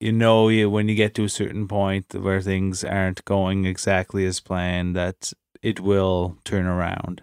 you 0.00 0.12
know 0.12 0.48
you 0.48 0.70
when 0.70 0.88
you 0.88 0.94
get 0.94 1.14
to 1.14 1.24
a 1.24 1.28
certain 1.28 1.68
point 1.68 2.06
where 2.14 2.40
things 2.40 2.82
aren't 2.84 3.24
going 3.24 3.66
exactly 3.66 4.24
as 4.26 4.40
planned 4.40 4.96
that 4.96 5.32
it 5.62 5.78
will 5.80 6.38
turn 6.44 6.66
around. 6.66 7.22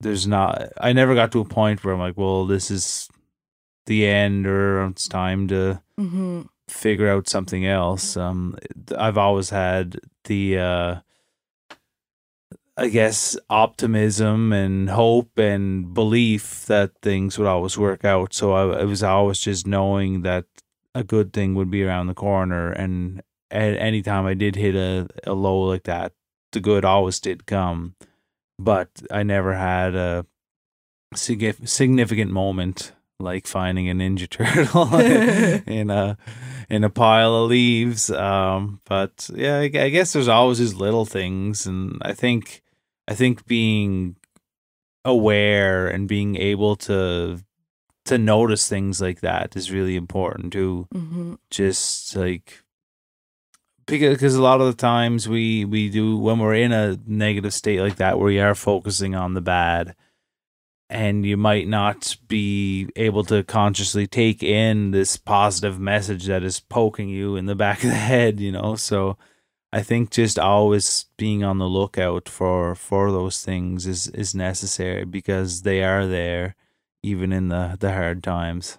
There's 0.00 0.26
not 0.26 0.72
I 0.80 0.92
never 0.92 1.14
got 1.14 1.32
to 1.32 1.40
a 1.40 1.44
point 1.44 1.84
where 1.84 1.94
I'm 1.94 2.00
like, 2.00 2.16
well, 2.18 2.46
this 2.46 2.70
is 2.70 3.08
the 3.86 4.06
end 4.06 4.46
or 4.46 4.84
it's 4.86 5.08
time 5.08 5.46
to 5.48 5.80
Mm-hmm. 5.98 6.42
figure 6.68 7.08
out 7.08 7.28
something 7.28 7.64
else. 7.64 8.16
Um, 8.18 8.58
I've 8.98 9.16
always 9.16 9.48
had 9.50 9.98
the, 10.24 10.58
uh, 10.58 10.94
I 12.78 12.88
guess, 12.88 13.38
optimism 13.48 14.52
and 14.52 14.90
hope 14.90 15.38
and 15.38 15.94
belief 15.94 16.66
that 16.66 16.92
things 17.00 17.38
would 17.38 17.46
always 17.46 17.78
work 17.78 18.04
out. 18.04 18.34
So 18.34 18.52
I, 18.52 18.80
I 18.80 18.84
was 18.84 19.02
always 19.02 19.38
just 19.38 19.66
knowing 19.66 20.22
that 20.22 20.44
a 20.94 21.02
good 21.02 21.32
thing 21.32 21.54
would 21.54 21.70
be 21.70 21.84
around 21.84 22.06
the 22.06 22.14
corner. 22.14 22.70
And 22.70 23.22
at 23.50 23.78
any 23.78 24.02
time 24.02 24.26
I 24.26 24.34
did 24.34 24.56
hit 24.56 24.74
a, 24.74 25.08
a 25.24 25.32
low 25.32 25.60
like 25.60 25.84
that, 25.84 26.12
the 26.52 26.60
good 26.60 26.84
always 26.84 27.18
did 27.18 27.46
come. 27.46 27.94
But 28.58 28.90
I 29.10 29.22
never 29.22 29.54
had 29.54 29.94
a 29.94 30.26
signif- 31.14 31.66
significant 31.68 32.30
moment 32.30 32.92
like 33.18 33.46
finding 33.46 33.88
a 33.88 33.94
ninja 33.94 34.28
turtle 34.30 34.94
in 35.66 35.90
a 35.90 36.18
in 36.68 36.84
a 36.84 36.90
pile 36.90 37.34
of 37.34 37.50
leaves. 37.50 38.10
Um, 38.10 38.80
but 38.84 39.30
yeah, 39.34 39.58
I, 39.58 39.64
I 39.64 39.88
guess 39.88 40.12
there's 40.12 40.28
always 40.28 40.58
these 40.58 40.74
little 40.74 41.06
things, 41.06 41.66
and 41.66 41.98
I 42.02 42.12
think 42.12 42.62
I 43.08 43.14
think 43.14 43.46
being 43.46 44.16
aware 45.04 45.86
and 45.88 46.08
being 46.08 46.36
able 46.36 46.76
to 46.76 47.40
to 48.06 48.18
notice 48.18 48.68
things 48.68 49.00
like 49.00 49.20
that 49.20 49.56
is 49.56 49.72
really 49.72 49.96
important 49.96 50.52
to 50.52 50.88
Mm-hmm. 50.94 51.34
Just 51.50 52.16
like 52.16 52.62
because 53.86 54.34
a 54.34 54.42
lot 54.42 54.60
of 54.60 54.66
the 54.66 54.80
times 54.80 55.28
we 55.28 55.64
we 55.64 55.88
do 55.88 56.18
when 56.18 56.38
we're 56.38 56.54
in 56.54 56.72
a 56.72 56.98
negative 57.06 57.54
state 57.54 57.80
like 57.80 57.96
that, 57.96 58.18
where 58.18 58.26
we 58.26 58.40
are 58.40 58.54
focusing 58.54 59.14
on 59.14 59.34
the 59.34 59.40
bad 59.40 59.94
and 60.88 61.26
you 61.26 61.36
might 61.36 61.66
not 61.66 62.16
be 62.28 62.88
able 62.96 63.24
to 63.24 63.42
consciously 63.42 64.06
take 64.06 64.42
in 64.42 64.92
this 64.92 65.16
positive 65.16 65.80
message 65.80 66.26
that 66.26 66.42
is 66.42 66.60
poking 66.60 67.08
you 67.08 67.36
in 67.36 67.46
the 67.46 67.56
back 67.56 67.82
of 67.82 67.90
the 67.90 67.96
head 67.96 68.40
you 68.40 68.52
know 68.52 68.76
so 68.76 69.16
i 69.76 69.82
think 69.82 70.10
just 70.10 70.38
always 70.38 71.06
being 71.16 71.44
on 71.44 71.58
the 71.58 71.68
lookout 71.68 72.28
for 72.28 72.74
for 72.74 73.12
those 73.12 73.42
things 73.44 73.86
is 73.86 74.08
is 74.08 74.34
necessary 74.34 75.04
because 75.04 75.62
they 75.62 75.84
are 75.84 76.06
there 76.06 76.54
even 77.02 77.32
in 77.32 77.48
the 77.48 77.76
the 77.78 77.92
hard 77.92 78.22
times 78.22 78.78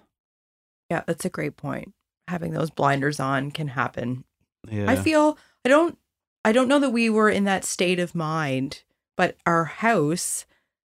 Yeah, 0.90 1.02
that's 1.06 1.24
a 1.24 1.30
great 1.30 1.56
point. 1.56 1.92
Having 2.28 2.52
those 2.52 2.70
blinders 2.70 3.20
on 3.20 3.50
can 3.50 3.68
happen. 3.68 4.24
yeah 4.68 4.90
I 4.90 4.96
feel 4.96 5.38
I 5.64 5.68
don't 5.68 5.98
I 6.44 6.52
don't 6.52 6.68
know 6.68 6.80
that 6.80 6.90
we 6.92 7.08
were 7.10 7.30
in 7.30 7.44
that 7.44 7.64
state 7.64 8.00
of 8.00 8.14
mind, 8.14 8.82
but 9.16 9.36
our 9.44 9.64
house 9.64 10.46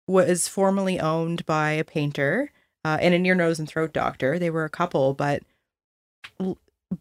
was 0.08 0.47
formerly 0.47 0.99
owned 0.99 1.45
by 1.45 1.72
a 1.72 1.84
painter 1.84 2.51
uh, 2.84 2.97
and 3.01 3.14
a 3.14 3.20
ear, 3.28 3.36
nose, 3.36 3.60
and 3.60 3.68
throat 3.68 3.93
doctor. 3.93 4.38
They 4.38 4.49
were 4.49 4.66
a 4.66 4.70
couple, 4.70 5.14
but 5.14 5.43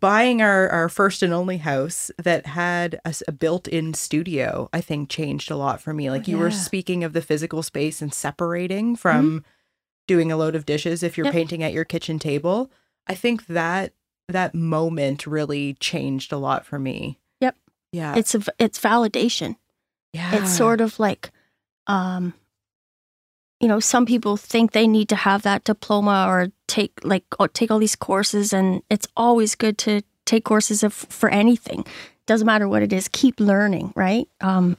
buying 0.00 0.40
our 0.42 0.68
our 0.70 0.88
first 0.88 1.22
and 1.22 1.32
only 1.32 1.58
house 1.58 2.10
that 2.22 2.46
had 2.46 3.00
a 3.26 3.32
built-in 3.32 3.94
studio, 3.94 4.68
I 4.72 4.80
think 4.80 5.08
changed 5.08 5.50
a 5.50 5.56
lot 5.56 5.80
for 5.80 5.92
me. 5.94 6.10
Like 6.10 6.26
you 6.28 6.38
were 6.38 6.50
speaking 6.50 7.04
of 7.04 7.12
the 7.12 7.22
physical 7.22 7.62
space 7.62 8.00
and 8.02 8.12
separating 8.12 8.96
from 8.96 9.44
doing 10.06 10.30
a 10.32 10.36
load 10.36 10.54
of 10.54 10.66
dishes 10.66 11.02
if 11.02 11.16
you're 11.16 11.26
Yep. 11.26 11.32
painting 11.34 11.62
at 11.62 11.72
your 11.72 11.84
kitchen 11.84 12.18
table. 12.18 12.70
I 13.06 13.14
think 13.14 13.46
that 13.46 13.92
that 14.28 14.54
moment 14.54 15.26
really 15.26 15.74
changed 15.74 16.32
a 16.32 16.38
lot 16.38 16.64
for 16.66 16.78
me. 16.78 17.18
Yep. 17.40 17.56
Yeah. 17.92 18.14
It's 18.16 18.34
a, 18.34 18.42
it's 18.58 18.80
validation. 18.80 19.56
yeah. 20.12 20.34
It's 20.36 20.54
sort 20.56 20.80
of 20.80 20.98
like, 20.98 21.30
um, 21.86 22.32
you 23.64 23.68
know, 23.68 23.80
some 23.80 24.04
people 24.04 24.36
think 24.36 24.72
they 24.72 24.86
need 24.86 25.08
to 25.08 25.16
have 25.16 25.40
that 25.40 25.64
diploma 25.64 26.26
or 26.28 26.48
take 26.66 26.92
like 27.02 27.24
or 27.40 27.48
take 27.48 27.70
all 27.70 27.78
these 27.78 27.96
courses, 27.96 28.52
and 28.52 28.82
it's 28.90 29.08
always 29.16 29.54
good 29.54 29.78
to 29.78 30.02
take 30.26 30.44
courses 30.44 30.82
of, 30.82 30.92
for 30.92 31.30
anything. 31.30 31.82
Doesn't 32.26 32.44
matter 32.44 32.68
what 32.68 32.82
it 32.82 32.92
is. 32.92 33.08
Keep 33.08 33.40
learning, 33.40 33.94
right? 33.96 34.28
Um, 34.42 34.76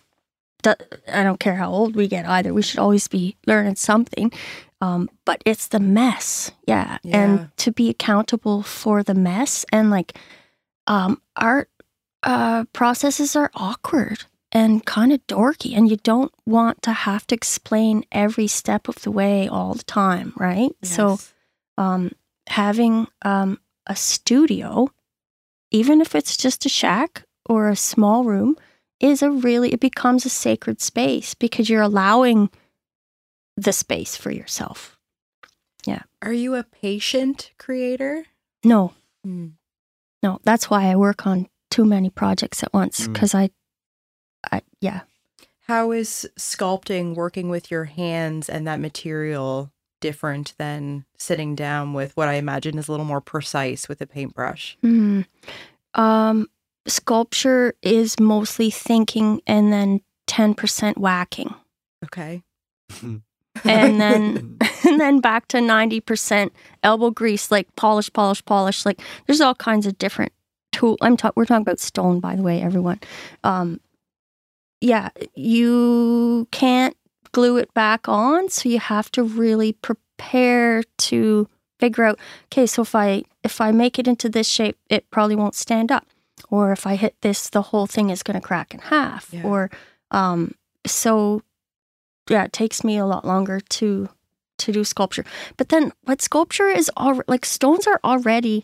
I 0.63 1.23
don't 1.23 1.39
care 1.39 1.55
how 1.55 1.71
old 1.71 1.95
we 1.95 2.07
get 2.07 2.27
either. 2.27 2.53
We 2.53 2.61
should 2.61 2.77
always 2.77 3.07
be 3.07 3.35
learning 3.47 3.77
something. 3.77 4.31
Um, 4.81 5.09
but 5.25 5.41
it's 5.47 5.69
the 5.69 5.79
mess, 5.79 6.51
yeah. 6.67 6.99
Yeah. 7.01 7.23
And 7.23 7.57
to 7.57 7.71
be 7.71 7.89
accountable 7.89 8.61
for 8.61 9.01
the 9.01 9.15
mess 9.15 9.65
and 9.71 9.89
like, 9.89 10.15
um, 10.85 11.19
art 11.35 11.71
uh, 12.21 12.65
processes 12.65 13.35
are 13.35 13.49
awkward 13.55 14.25
and 14.55 14.85
kind 14.85 15.11
of 15.11 15.19
dorky, 15.27 15.75
and 15.75 15.89
you 15.91 15.97
don't 15.97 16.31
want 16.45 16.81
to 16.83 16.93
have 16.93 17.27
to 17.27 17.35
explain 17.35 18.05
every 18.11 18.47
step 18.47 18.87
of 18.87 19.01
the 19.01 19.11
way 19.11 19.47
all 19.49 19.73
the 19.73 19.83
time, 19.83 20.31
right? 20.37 20.71
So, 20.81 21.19
um, 21.77 22.11
having 22.47 23.07
um, 23.23 23.59
a 23.85 23.95
studio, 23.97 24.87
even 25.71 25.99
if 25.99 26.15
it's 26.15 26.37
just 26.37 26.65
a 26.65 26.69
shack 26.69 27.23
or 27.49 27.67
a 27.67 27.75
small 27.75 28.23
room, 28.23 28.55
is 29.01 29.21
a 29.21 29.29
really, 29.29 29.73
it 29.73 29.81
becomes 29.81 30.25
a 30.25 30.29
sacred 30.29 30.79
space 30.81 31.33
because 31.33 31.69
you're 31.69 31.81
allowing 31.81 32.49
the 33.57 33.73
space 33.73 34.15
for 34.15 34.31
yourself. 34.31 34.97
Yeah. 35.85 36.03
Are 36.21 36.33
you 36.33 36.55
a 36.55 36.63
patient 36.63 37.51
creator? 37.57 38.25
No, 38.63 38.93
Hmm. 39.23 39.47
no, 40.23 40.39
that's 40.43 40.69
why 40.69 40.85
I 40.89 40.95
work 40.95 41.27
on 41.27 41.49
too 41.69 41.83
many 41.83 42.09
projects 42.09 42.63
at 42.63 42.73
once 42.73 43.01
Mm. 43.07 43.13
because 43.13 43.35
I, 43.35 43.49
I, 44.51 44.61
yeah. 44.81 45.01
How 45.67 45.91
is 45.91 46.29
sculpting 46.37 47.15
working 47.15 47.49
with 47.49 47.71
your 47.71 47.85
hands 47.85 48.49
and 48.49 48.67
that 48.67 48.79
material 48.79 49.71
different 49.99 50.53
than 50.57 51.05
sitting 51.17 51.55
down 51.55 51.93
with 51.93 52.15
what 52.15 52.27
I 52.27 52.33
imagine 52.33 52.77
is 52.77 52.87
a 52.87 52.91
little 52.91 53.05
more 53.05 53.21
precise 53.21 53.89
with 53.89 54.01
a 54.01 54.05
paintbrush? 54.05 54.77
Hmm. 54.81 55.21
Um, 55.95 56.47
sculpture 56.85 57.73
is 57.81 58.19
mostly 58.19 58.69
thinking 58.69 59.41
and 59.47 59.73
then 59.73 60.01
10% 60.27 60.97
whacking. 60.97 61.53
Okay. 62.03 62.43
And 63.63 64.01
then 64.01 64.57
and 64.85 64.99
then 64.99 65.21
back 65.21 65.47
to 65.49 65.57
90% 65.57 66.51
elbow 66.83 67.09
grease, 67.09 67.51
like 67.51 67.73
polish, 67.75 68.11
polish, 68.11 68.43
polish. 68.43 68.85
Like 68.85 69.01
there's 69.25 69.41
all 69.41 69.55
kinds 69.55 69.85
of 69.85 69.97
different 69.97 70.33
tool. 70.71 70.97
I'm 71.01 71.15
ta- 71.17 71.31
we're 71.35 71.45
talking 71.45 71.61
about 71.61 71.79
stone, 71.79 72.19
by 72.19 72.35
the 72.35 72.43
way, 72.43 72.61
everyone. 72.61 72.99
Um, 73.43 73.79
yeah, 74.81 75.09
you 75.35 76.47
can't 76.51 76.95
glue 77.31 77.57
it 77.57 77.73
back 77.73 78.07
on, 78.07 78.49
so 78.49 78.69
you 78.69 78.79
have 78.79 79.11
to 79.11 79.23
really 79.23 79.73
prepare 79.73 80.83
to 80.97 81.47
figure 81.79 82.03
out. 82.05 82.19
Okay, 82.45 82.65
so 82.65 82.81
if 82.81 82.95
I 82.95 83.23
if 83.43 83.59
I 83.61 83.71
make 83.71 83.99
it 83.99 84.07
into 84.07 84.29
this 84.29 84.47
shape, 84.47 84.77
it 84.89 85.09
probably 85.11 85.35
won't 85.35 85.55
stand 85.55 85.91
up, 85.91 86.05
or 86.49 86.71
if 86.71 86.85
I 86.87 86.95
hit 86.95 87.15
this, 87.21 87.49
the 87.49 87.61
whole 87.61 87.87
thing 87.87 88.09
is 88.09 88.23
going 88.23 88.39
to 88.39 88.45
crack 88.47 88.73
in 88.73 88.79
half, 88.79 89.29
Yeah. 89.31 89.43
or 89.43 89.69
um, 90.11 90.53
so 90.85 91.41
yeah, 92.29 92.43
it 92.45 92.53
takes 92.53 92.83
me 92.83 92.97
a 92.97 93.05
lot 93.05 93.25
longer 93.25 93.59
to 93.59 94.09
to 94.57 94.71
do 94.71 94.83
sculpture. 94.83 95.25
But 95.57 95.69
then, 95.69 95.91
what 96.03 96.21
sculpture 96.21 96.67
is 96.69 96.89
all 96.95 97.21
like 97.27 97.45
stones 97.45 97.87
are 97.87 97.99
already 98.03 98.63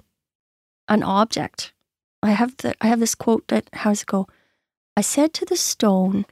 an 0.88 1.04
object. 1.04 1.74
I 2.24 2.32
have 2.32 2.56
the 2.58 2.76
I 2.82 2.88
have 2.88 3.00
this 3.00 3.16
quote 3.16 3.48
that 3.50 3.70
how's 3.74 4.02
it 4.04 4.08
go? 4.08 4.28
I 4.96 5.02
said 5.02 5.34
to 5.36 5.46
the 5.46 5.58
stone, 5.58 6.26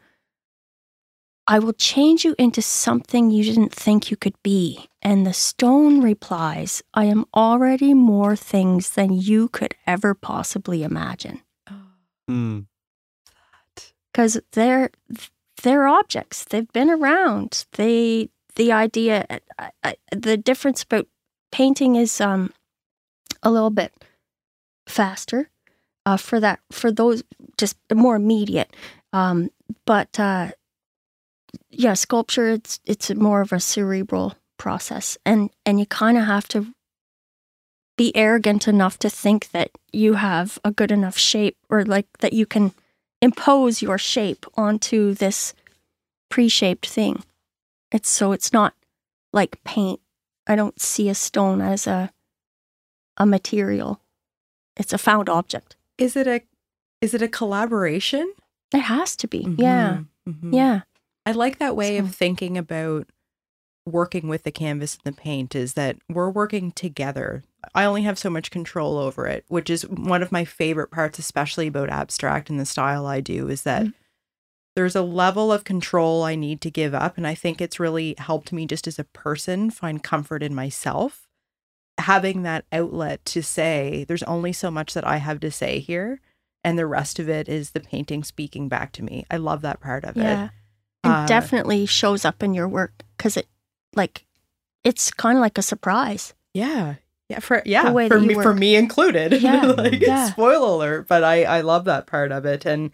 I 1.47 1.57
will 1.57 1.73
change 1.73 2.23
you 2.23 2.35
into 2.37 2.61
something 2.61 3.31
you 3.31 3.43
didn't 3.43 3.73
think 3.73 4.11
you 4.11 4.17
could 4.17 4.35
be. 4.43 4.87
And 5.01 5.25
the 5.25 5.33
stone 5.33 6.01
replies, 6.01 6.83
I 6.93 7.05
am 7.05 7.25
already 7.33 7.95
more 7.95 8.35
things 8.35 8.91
than 8.91 9.13
you 9.13 9.47
could 9.47 9.73
ever 9.87 10.13
possibly 10.13 10.83
imagine. 10.83 11.41
Hmm. 12.27 12.59
Because 14.11 14.39
they're 14.51 14.91
they're 15.63 15.87
objects. 15.87 16.45
They've 16.45 16.71
been 16.71 16.91
around. 16.91 17.65
They 17.73 18.29
the 18.55 18.71
idea 18.71 19.25
I, 19.57 19.71
I, 19.83 19.95
the 20.11 20.37
difference 20.37 20.83
about 20.83 21.07
painting 21.51 21.95
is 21.95 22.21
um 22.21 22.53
a 23.41 23.49
little 23.49 23.71
bit 23.71 23.93
faster 24.85 25.49
uh, 26.09 26.17
for 26.17 26.39
that 26.39 26.59
for 26.71 26.91
those 26.91 27.23
just 27.57 27.77
more 27.93 28.15
immediate. 28.15 28.75
Um 29.13 29.49
but 29.85 30.19
uh 30.19 30.51
yeah 31.69 31.93
sculpture 31.93 32.49
it's 32.49 32.79
it's 32.85 33.13
more 33.13 33.41
of 33.41 33.53
a 33.53 33.59
cerebral 33.59 34.33
process. 34.57 35.17
And 35.25 35.49
and 35.65 35.79
you 35.79 35.85
kind 35.85 36.17
of 36.17 36.25
have 36.25 36.47
to 36.49 36.73
be 37.95 38.15
arrogant 38.15 38.67
enough 38.67 38.97
to 38.99 39.09
think 39.09 39.51
that 39.51 39.69
you 39.91 40.15
have 40.15 40.57
a 40.63 40.71
good 40.71 40.91
enough 40.91 41.17
shape 41.17 41.57
or 41.69 41.85
like 41.85 42.07
that 42.19 42.33
you 42.33 42.45
can 42.45 42.71
impose 43.21 43.81
your 43.81 43.97
shape 43.97 44.45
onto 44.55 45.13
this 45.13 45.53
pre-shaped 46.29 46.87
thing. 46.87 47.23
It's 47.91 48.09
so 48.09 48.31
it's 48.31 48.53
not 48.53 48.73
like 49.33 49.63
paint. 49.63 49.99
I 50.47 50.55
don't 50.55 50.81
see 50.81 51.09
a 51.09 51.15
stone 51.15 51.61
as 51.61 51.87
a 51.87 52.09
a 53.17 53.25
material. 53.25 53.99
It's 54.77 54.93
a 54.93 54.97
found 54.97 55.29
object 55.29 55.75
Is 55.99 56.15
it 56.15 56.27
a 56.27 56.41
is 57.01 57.13
it 57.13 57.21
a 57.21 57.27
collaboration? 57.27 58.33
it 58.73 58.81
has 58.81 59.15
to 59.15 59.27
be 59.27 59.47
yeah 59.57 59.99
Mhm. 60.27 60.53
yeah 60.53 60.81
I 61.25 61.31
like 61.31 61.57
that 61.59 61.75
way 61.75 61.97
So- 61.97 62.03
of 62.03 62.13
thinking 62.15 62.57
about 62.57 63.07
working 63.85 64.27
with 64.27 64.43
the 64.43 64.51
canvas 64.51 64.97
and 65.03 65.11
the 65.11 65.17
paint 65.19 65.55
is 65.55 65.73
that 65.73 65.97
we're 66.07 66.29
working 66.29 66.71
together. 66.71 67.43
I 67.73 67.85
only 67.85 68.03
have 68.03 68.19
so 68.19 68.29
much 68.29 68.51
control 68.51 68.97
over 68.99 69.25
it, 69.25 69.45
which 69.47 69.69
is 69.71 69.87
one 69.87 70.21
of 70.21 70.31
my 70.31 70.45
favorite 70.45 70.91
parts, 70.91 71.17
especially 71.17 71.65
about 71.67 71.89
abstract 71.89 72.49
and 72.51 72.59
the 72.59 72.65
style 72.65 73.07
I 73.07 73.19
do, 73.21 73.49
is 73.49 73.63
that 73.63 73.85
Mhm. 73.85 73.93
there's 74.75 74.95
a 74.95 75.01
level 75.01 75.51
of 75.51 75.63
control 75.63 76.21
I 76.23 76.35
need 76.35 76.61
to 76.61 76.69
give 76.69 76.93
up. 76.93 77.17
And 77.17 77.25
I 77.25 77.33
think 77.33 77.59
it's 77.61 77.79
really 77.79 78.13
helped 78.19 78.53
me 78.53 78.67
just 78.67 78.85
as 78.87 78.99
a 78.99 79.03
person 79.05 79.71
find 79.71 80.03
comfort 80.03 80.43
in 80.43 80.53
myself. 80.53 81.27
Having 81.99 82.43
that 82.43 82.65
outlet 82.71 83.23
to 83.25 83.43
say, 83.43 84.05
there's 84.07 84.23
only 84.23 84.53
so 84.53 84.71
much 84.71 84.93
that 84.93 85.05
I 85.05 85.17
have 85.17 85.39
to 85.41 85.51
say 85.51 85.79
here. 85.79 86.19
And 86.63 86.77
the 86.77 86.87
rest 86.87 87.19
of 87.19 87.29
it 87.29 87.47
is 87.47 87.71
the 87.71 87.79
painting 87.79 88.23
speaking 88.23 88.67
back 88.67 88.91
to 88.93 89.03
me. 89.03 89.25
I 89.31 89.37
love 89.37 89.61
that 89.61 89.79
part 89.79 90.03
of 90.03 90.17
it. 90.17 90.21
yeah 90.23 90.49
and 91.03 91.13
Uh, 91.13 91.25
definitely 91.25 91.85
shows 91.85 92.25
up 92.25 92.43
in 92.43 92.53
your 92.53 92.67
work 92.67 92.91
because 93.15 93.37
it 93.37 93.47
like 93.95 94.25
it's 94.83 95.11
kind 95.11 95.37
of 95.37 95.41
like 95.41 95.57
a 95.57 95.61
surprise 95.61 96.33
Yeah. 96.53 96.95
Yeah, 97.29 97.39
for 97.39 97.61
yeah, 97.65 97.91
for 98.07 98.19
me 98.19 98.33
for 98.33 98.53
me 98.55 98.75
included. 98.75 99.33
Yeah, 99.41 99.67
like 99.67 100.01
yeah. 100.01 100.31
spoiler 100.31 100.67
alert, 100.75 101.07
but 101.07 101.23
I 101.23 101.43
I 101.43 101.61
love 101.61 101.85
that 101.85 102.07
part 102.07 102.31
of 102.31 102.43
it 102.45 102.65
and 102.65 102.91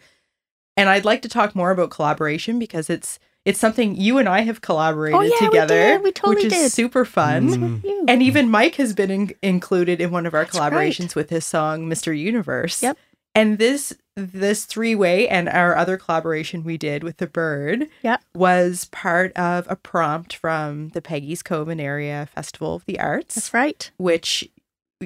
and 0.76 0.88
I'd 0.90 1.06
like 1.06 1.22
to 1.22 1.28
talk 1.28 1.56
more 1.56 1.70
about 1.70 1.90
collaboration 1.90 2.58
because 2.58 2.90
it's 2.90 3.18
it's 3.46 3.58
something 3.58 3.96
you 3.96 4.18
and 4.18 4.28
I 4.28 4.42
have 4.42 4.60
collaborated 4.60 5.18
Oh, 5.18 5.22
yeah, 5.22 5.30
we 5.40 5.46
together, 5.46 5.74
did. 5.74 6.02
We 6.02 6.12
totally 6.12 6.34
which 6.44 6.44
is 6.46 6.52
did. 6.52 6.72
super 6.72 7.04
fun. 7.06 7.48
Mm. 7.82 8.04
And 8.08 8.22
even 8.22 8.50
Mike 8.50 8.74
has 8.74 8.92
been 8.92 9.10
in- 9.10 9.34
included 9.42 10.00
in 10.02 10.10
one 10.10 10.26
of 10.26 10.34
our 10.34 10.44
That's 10.44 10.58
right. 10.58 10.72
collaborations 10.72 11.14
with 11.14 11.30
his 11.30 11.44
song 11.46 11.86
Mr. 11.88 12.16
Universe. 12.16 12.82
Yep. 12.82 12.98
And 13.34 13.58
this 13.58 13.94
this 14.18 14.64
three-way 14.64 15.28
and 15.28 15.46
our 15.46 15.76
other 15.76 15.98
collaboration 15.98 16.64
we 16.64 16.78
did 16.78 17.04
with 17.04 17.18
the 17.18 17.26
bird 17.26 17.86
Yep. 18.02 18.22
was 18.34 18.86
part 18.86 19.32
of 19.36 19.66
a 19.70 19.76
prompt 19.76 20.34
from 20.34 20.88
the 20.90 21.02
Peggy's 21.02 21.42
Cove 21.42 21.68
Area 21.78 22.26
Festival 22.34 22.74
of 22.76 22.84
the 22.86 22.98
Arts 22.98 23.34
that's 23.34 23.52
right 23.52 23.90
which 23.98 24.48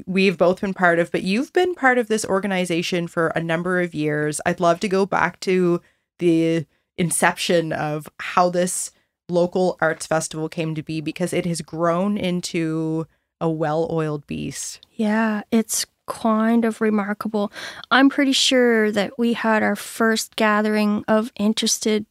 we've 0.07 0.39
both 0.39 0.61
been 0.61 0.73
part 0.73 1.01
of, 1.01 1.11
but 1.11 1.25
you've 1.25 1.53
been 1.53 1.75
part 1.75 1.99
of 1.99 2.07
this 2.07 2.25
organization 2.25 3.09
for 3.09 3.29
a 3.35 3.43
number 3.43 3.81
of 3.81 3.93
years. 3.93 4.41
I'd 4.47 4.61
love 4.61 4.79
to 4.81 4.89
go 4.89 5.05
back 5.05 5.41
to 5.41 5.81
the 6.21 6.65
inception 7.01 7.73
of 7.73 8.09
how 8.21 8.51
this 8.51 8.93
local 9.29 9.79
arts 9.81 10.07
festival 10.07 10.49
came 10.49 10.75
to 10.75 10.83
be 10.83 11.01
because 11.01 11.33
it 11.33 11.47
has 11.47 11.63
grown 11.63 12.19
into 12.19 13.07
a 13.41 13.49
well 13.49 13.89
oiled 13.91 14.27
beast. 14.27 14.81
Yeah, 14.93 15.43
it's 15.51 15.87
kind 16.07 16.65
of 16.65 16.81
remarkable. 16.81 17.51
I'm 17.91 18.11
pretty 18.11 18.33
sure 18.33 18.93
that 18.93 19.19
we 19.19 19.33
had 19.33 19.63
our 19.63 19.77
first 19.77 20.37
gathering 20.37 21.05
of 21.09 21.33
interested 21.37 22.05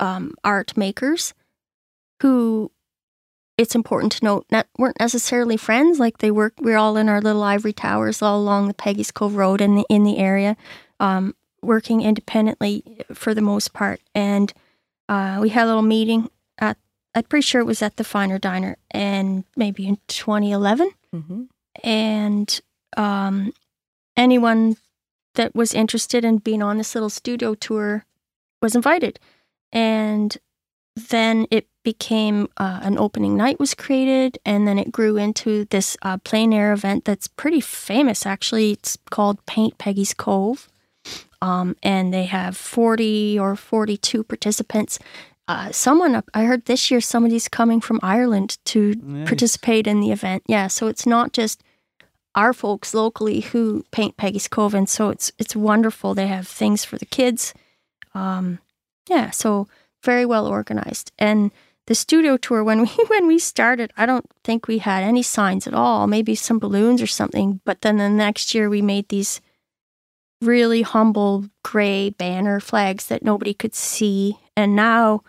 um, 0.00 0.34
art 0.42 0.76
makers 0.76 1.32
who 2.20 2.72
it's 3.56 3.74
important 3.74 4.12
to 4.12 4.24
note 4.24 4.46
not, 4.50 4.66
weren't 4.78 4.98
necessarily 4.98 5.56
friends 5.56 5.98
like 5.98 6.18
they 6.18 6.30
we're 6.30 6.52
all 6.76 6.96
in 6.96 7.08
our 7.08 7.20
little 7.20 7.42
ivory 7.42 7.74
towers 7.74 8.22
all 8.22 8.40
along 8.40 8.66
the 8.66 8.74
Peggy's 8.74 9.10
Cove 9.10 9.36
Road 9.36 9.60
in 9.60 9.76
the 9.76 9.84
in 9.90 10.02
the 10.04 10.18
area 10.18 10.56
um, 10.98 11.34
working 11.62 12.00
independently 12.02 12.82
for 13.12 13.34
the 13.34 13.40
most 13.40 13.72
part. 13.72 14.00
And 14.14 14.52
uh, 15.08 15.38
we 15.40 15.48
had 15.50 15.64
a 15.64 15.66
little 15.66 15.82
meeting 15.82 16.30
at 16.58 16.76
I'm 17.14 17.24
pretty 17.24 17.42
sure 17.42 17.60
it 17.60 17.64
was 17.66 17.82
at 17.82 17.96
the 17.96 18.04
Finer 18.04 18.38
Diner 18.38 18.76
and 18.90 19.44
maybe 19.56 19.86
in 19.86 19.98
2011 20.08 20.90
Mm-hmm. 21.12 21.42
and 21.82 22.60
um, 22.96 23.52
anyone 24.16 24.76
that 25.34 25.56
was 25.56 25.74
interested 25.74 26.24
in 26.24 26.38
being 26.38 26.62
on 26.62 26.78
this 26.78 26.94
little 26.94 27.10
studio 27.10 27.54
tour 27.54 28.04
was 28.62 28.76
invited. 28.76 29.18
And 29.72 30.36
then 30.94 31.46
it 31.50 31.66
became 31.82 32.48
uh, 32.58 32.78
an 32.82 32.96
opening 32.98 33.36
night 33.36 33.58
was 33.58 33.74
created 33.74 34.38
and 34.44 34.68
then 34.68 34.78
it 34.78 34.92
grew 34.92 35.16
into 35.16 35.64
this 35.70 35.96
uh, 36.02 36.18
plein 36.18 36.52
air 36.52 36.72
event 36.72 37.04
that's 37.06 37.26
pretty 37.26 37.60
famous 37.60 38.24
actually. 38.24 38.72
It's 38.72 38.96
called 39.10 39.44
paint 39.46 39.78
peggy's 39.78 40.14
cove 40.14 40.68
um, 41.42 41.74
and 41.82 42.12
they 42.12 42.24
have 42.24 42.56
40 42.56 43.38
or 43.38 43.56
42 43.56 44.22
participants 44.24 44.98
uh, 45.48 45.72
someone 45.72 46.22
i 46.34 46.44
heard 46.44 46.64
this 46.66 46.90
year 46.90 47.00
somebody's 47.00 47.48
coming 47.48 47.80
from 47.80 47.98
ireland 48.02 48.58
to 48.66 48.94
Nice. 49.02 49.26
participate 49.28 49.86
in 49.86 50.00
the 50.00 50.12
event. 50.12 50.42
Yeah, 50.46 50.68
so 50.68 50.86
it's 50.86 51.06
not 51.06 51.32
just 51.32 51.62
our 52.36 52.52
folks 52.52 52.94
locally 52.94 53.40
who 53.40 53.84
paint 53.90 54.16
Peggy's 54.16 54.46
Cove, 54.46 54.72
and 54.74 54.88
so 54.88 55.10
it's 55.10 55.32
it's 55.38 55.56
wonderful. 55.56 56.14
They 56.14 56.28
have 56.28 56.46
things 56.46 56.84
for 56.84 56.96
the 56.98 57.06
kids. 57.06 57.52
Um, 58.14 58.60
yeah, 59.08 59.30
so 59.30 59.66
very 60.04 60.24
well 60.24 60.46
organized. 60.46 61.10
And 61.18 61.50
the 61.86 61.94
studio 61.96 62.36
tour 62.36 62.62
when 62.62 62.80
we 62.86 62.88
when 63.08 63.26
we 63.26 63.40
started, 63.40 63.92
I 63.96 64.06
don't 64.06 64.26
think 64.44 64.68
we 64.68 64.78
had 64.78 65.02
any 65.02 65.22
signs 65.22 65.66
at 65.66 65.74
all. 65.74 66.06
Maybe 66.06 66.36
some 66.36 66.60
balloons 66.60 67.02
or 67.02 67.08
something. 67.08 67.60
But 67.64 67.80
then 67.80 67.96
the 67.96 68.08
next 68.08 68.54
year 68.54 68.70
we 68.70 68.82
made 68.82 69.08
these 69.08 69.40
really 70.40 70.82
humble 70.82 71.46
gray 71.62 72.10
banner 72.10 72.60
flags 72.60 73.06
that 73.06 73.22
nobody 73.22 73.54
could 73.54 73.74
see. 73.74 74.38
And 74.56 74.74
now, 74.74 75.22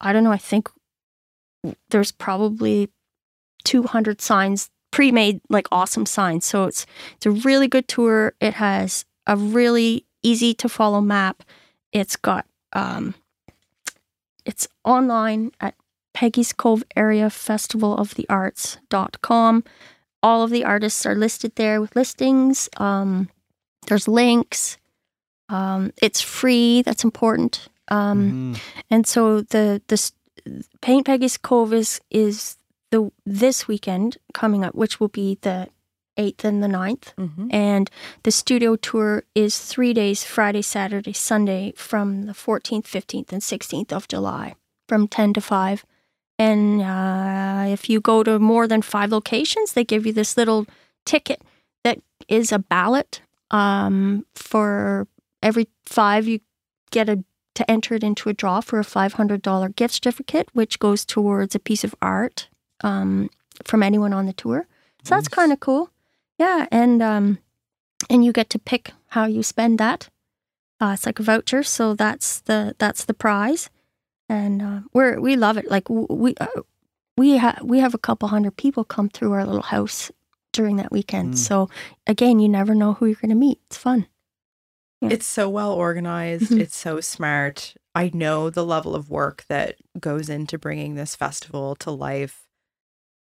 I 0.00 0.12
don't 0.12 0.24
know. 0.24 0.32
I 0.32 0.38
think 0.38 0.68
there's 1.90 2.12
probably 2.12 2.90
200 3.64 4.20
signs 4.20 4.70
pre-made 4.90 5.40
like 5.48 5.68
awesome 5.70 6.06
signs 6.06 6.44
so 6.44 6.64
it's 6.64 6.84
it's 7.14 7.26
a 7.26 7.30
really 7.30 7.68
good 7.68 7.86
tour 7.86 8.34
it 8.40 8.54
has 8.54 9.04
a 9.26 9.36
really 9.36 10.04
easy 10.22 10.52
to 10.52 10.68
follow 10.68 11.00
map 11.00 11.42
it's 11.92 12.16
got 12.16 12.46
um 12.72 13.14
it's 14.44 14.66
online 14.84 15.52
at 15.60 15.74
peggy's 16.12 16.52
cove 16.52 16.82
area 16.96 17.30
festival 17.30 17.96
of 17.96 18.14
the 18.14 18.28
arts.com 18.28 19.62
all 20.22 20.42
of 20.42 20.50
the 20.50 20.64
artists 20.64 21.06
are 21.06 21.14
listed 21.14 21.54
there 21.54 21.80
with 21.80 21.94
listings 21.94 22.68
um 22.78 23.28
there's 23.86 24.06
links 24.08 24.78
um 25.48 25.92
it's 26.02 26.20
free 26.20 26.82
that's 26.82 27.04
important 27.04 27.68
um 27.88 28.54
Mhm. 28.54 28.60
and 28.90 29.06
so 29.06 29.40
the 29.42 29.80
the 29.88 30.12
Paint 30.80 31.06
Peggy's 31.06 31.36
Cove 31.36 31.72
is 31.74 32.00
is 32.10 32.56
the 32.90 33.10
this 33.26 33.68
weekend 33.68 34.16
coming 34.32 34.64
up, 34.64 34.74
which 34.74 34.98
will 34.98 35.08
be 35.08 35.38
the 35.42 35.68
eighth 36.16 36.44
and 36.44 36.62
the 36.62 36.66
9th. 36.66 37.14
Mm-hmm. 37.16 37.48
And 37.52 37.90
the 38.24 38.30
studio 38.30 38.76
tour 38.76 39.22
is 39.34 39.58
three 39.58 39.92
days 39.92 40.24
Friday, 40.24 40.62
Saturday, 40.62 41.12
Sunday 41.12 41.72
from 41.76 42.26
the 42.26 42.32
14th, 42.32 42.86
15th, 42.86 43.32
and 43.32 43.42
16th 43.42 43.92
of 43.92 44.08
July 44.08 44.54
from 44.88 45.06
10 45.08 45.34
to 45.34 45.40
5. 45.40 45.84
And 46.38 46.80
uh, 46.82 47.66
if 47.72 47.88
you 47.90 48.00
go 48.00 48.22
to 48.24 48.38
more 48.38 48.66
than 48.66 48.82
five 48.82 49.12
locations, 49.12 49.72
they 49.74 49.84
give 49.84 50.06
you 50.06 50.12
this 50.12 50.36
little 50.36 50.66
ticket 51.04 51.42
that 51.84 51.98
is 52.28 52.50
a 52.50 52.58
ballot. 52.58 53.20
Um, 53.50 54.26
for 54.34 55.08
every 55.42 55.68
five, 55.84 56.28
you 56.28 56.40
get 56.90 57.08
a 57.08 57.24
to 57.54 57.70
enter 57.70 57.94
it 57.94 58.04
into 58.04 58.28
a 58.28 58.32
draw 58.32 58.60
for 58.60 58.78
a 58.78 58.84
$500 58.84 59.76
gift 59.76 59.94
certificate, 59.94 60.48
which 60.52 60.78
goes 60.78 61.04
towards 61.04 61.54
a 61.54 61.58
piece 61.58 61.84
of 61.84 61.94
art 62.00 62.48
um, 62.82 63.28
from 63.64 63.82
anyone 63.82 64.12
on 64.12 64.26
the 64.26 64.32
tour. 64.32 64.66
So 65.04 65.14
that's 65.14 65.28
kind 65.28 65.52
of 65.52 65.60
cool. 65.60 65.90
Yeah, 66.38 66.66
and 66.70 67.02
um, 67.02 67.38
and 68.08 68.24
you 68.24 68.32
get 68.32 68.48
to 68.50 68.58
pick 68.58 68.92
how 69.08 69.26
you 69.26 69.42
spend 69.42 69.78
that. 69.78 70.08
Uh, 70.80 70.92
it's 70.94 71.04
like 71.04 71.18
a 71.18 71.22
voucher, 71.22 71.62
so 71.62 71.94
that's 71.94 72.40
the 72.40 72.74
that's 72.78 73.04
the 73.04 73.14
prize, 73.14 73.68
and 74.28 74.62
uh, 74.62 74.80
we're 74.94 75.20
we 75.20 75.36
love 75.36 75.58
it. 75.58 75.70
Like 75.70 75.88
we 75.90 76.34
uh, 76.40 76.62
we 77.16 77.36
ha- 77.36 77.58
we 77.62 77.80
have 77.80 77.92
a 77.94 77.98
couple 77.98 78.28
hundred 78.28 78.56
people 78.56 78.84
come 78.84 79.10
through 79.10 79.32
our 79.32 79.44
little 79.44 79.62
house 79.62 80.10
during 80.52 80.76
that 80.76 80.92
weekend. 80.92 81.34
Mm. 81.34 81.38
So 81.38 81.68
again, 82.06 82.38
you 82.38 82.48
never 82.48 82.74
know 82.74 82.94
who 82.94 83.06
you're 83.06 83.14
going 83.16 83.30
to 83.30 83.34
meet. 83.34 83.60
It's 83.66 83.76
fun. 83.76 84.06
Yeah. 85.00 85.10
It's 85.12 85.26
so 85.26 85.48
well 85.48 85.72
organized. 85.72 86.50
Mhm. 86.50 86.60
It's 86.60 86.76
so 86.76 87.00
smart. 87.00 87.74
I 87.94 88.10
know 88.12 88.50
the 88.50 88.64
level 88.64 88.94
of 88.94 89.10
work 89.10 89.44
that 89.48 89.76
goes 89.98 90.28
into 90.28 90.58
bringing 90.58 90.94
this 90.94 91.16
festival 91.16 91.74
to 91.76 91.90
life. 91.90 92.46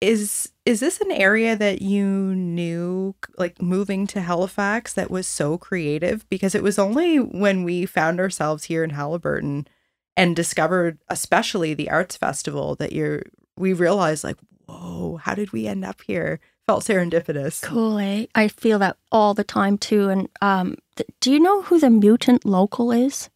Is 0.01 0.51
is 0.65 0.81
this 0.81 1.01
an 1.03 1.11
area 1.11 1.55
that 1.57 1.83
you 1.83 2.07
knew 2.35 3.15
like 3.37 3.61
moving 3.61 4.07
to 4.09 4.23
Halifax 4.23 4.95
that 4.95 5.11
was 5.11 5.27
so 5.27 5.59
creative 5.59 6.27
because 6.31 6.55
it 6.55 6.63
was 6.63 6.79
only 6.79 7.19
when 7.19 7.65
we 7.65 7.85
found 7.85 8.19
ourselves 8.19 8.65
here 8.65 8.83
in 8.83 8.91
Halliburton 8.91 9.69
and 10.17 10.35
discovered 10.35 10.99
especially 11.09 11.75
the 11.75 11.91
arts 11.91 12.17
festival 12.17 12.77
that 12.77 12.93
you're 12.93 13.25
we 13.59 13.75
realized 13.75 14.25
like 14.25 14.39
whoa 14.67 15.19
how 15.19 15.35
did 15.35 15.53
we 15.53 15.67
end 15.67 15.85
up 15.85 16.01
here 16.07 16.41
felt 16.71 16.85
serendipitous 16.85 17.63
Cool, 17.63 17.99
eh? 17.99 18.27
I 18.35 18.47
feel 18.47 18.79
that 18.79 18.97
all 19.11 19.35
the 19.35 19.43
time 19.45 19.77
too. 19.77 20.09
And 20.09 20.29
um, 20.41 20.77
th- 20.95 21.11
do 21.21 21.33
you 21.33 21.41
know 21.41 21.63
who 21.63 21.81
the 21.81 21.91
mutant 21.91 22.45
local 22.45 22.93
is? 22.93 23.29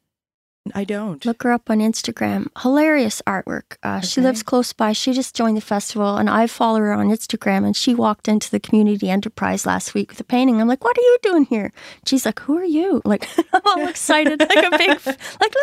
I 0.75 0.85
don't 0.85 1.23
Look 1.27 1.43
her 1.43 1.53
up 1.53 1.69
on 1.69 1.81
Instagram. 1.81 2.47
Hilarious 2.63 3.21
artwork. 3.27 3.77
Uh, 3.83 4.01
She 4.01 4.23
lives 4.23 4.43
close 4.43 4.73
by. 4.73 4.93
She 4.95 5.13
just 5.13 5.35
joined 5.35 5.59
the 5.59 5.61
festival, 5.61 6.17
and 6.17 6.31
I 6.31 6.47
follow 6.47 6.79
her 6.79 6.95
on 6.95 7.09
Instagram. 7.11 7.67
And 7.67 7.77
she 7.77 7.95
walked 7.95 8.29
into 8.29 8.51
the 8.51 8.61
community 8.61 9.11
enterprise 9.11 9.67
last 9.67 9.93
week 9.93 10.09
with 10.11 10.21
a 10.21 10.25
painting. 10.25 10.61
I'm 10.61 10.69
like, 10.69 10.83
"What 10.83 10.97
are 10.97 11.03
you 11.03 11.19
doing 11.21 11.45
here?" 11.45 11.71
She's 12.07 12.25
like, 12.25 12.41
"Who 12.41 12.57
are 12.57 12.65
you?" 12.79 13.03
Like, 13.13 13.29
I'm 13.53 13.61
all 13.67 13.87
excited, 13.89 14.41
like 14.41 14.73
a 14.73 14.79
big, 14.79 14.91
like, 15.43 15.55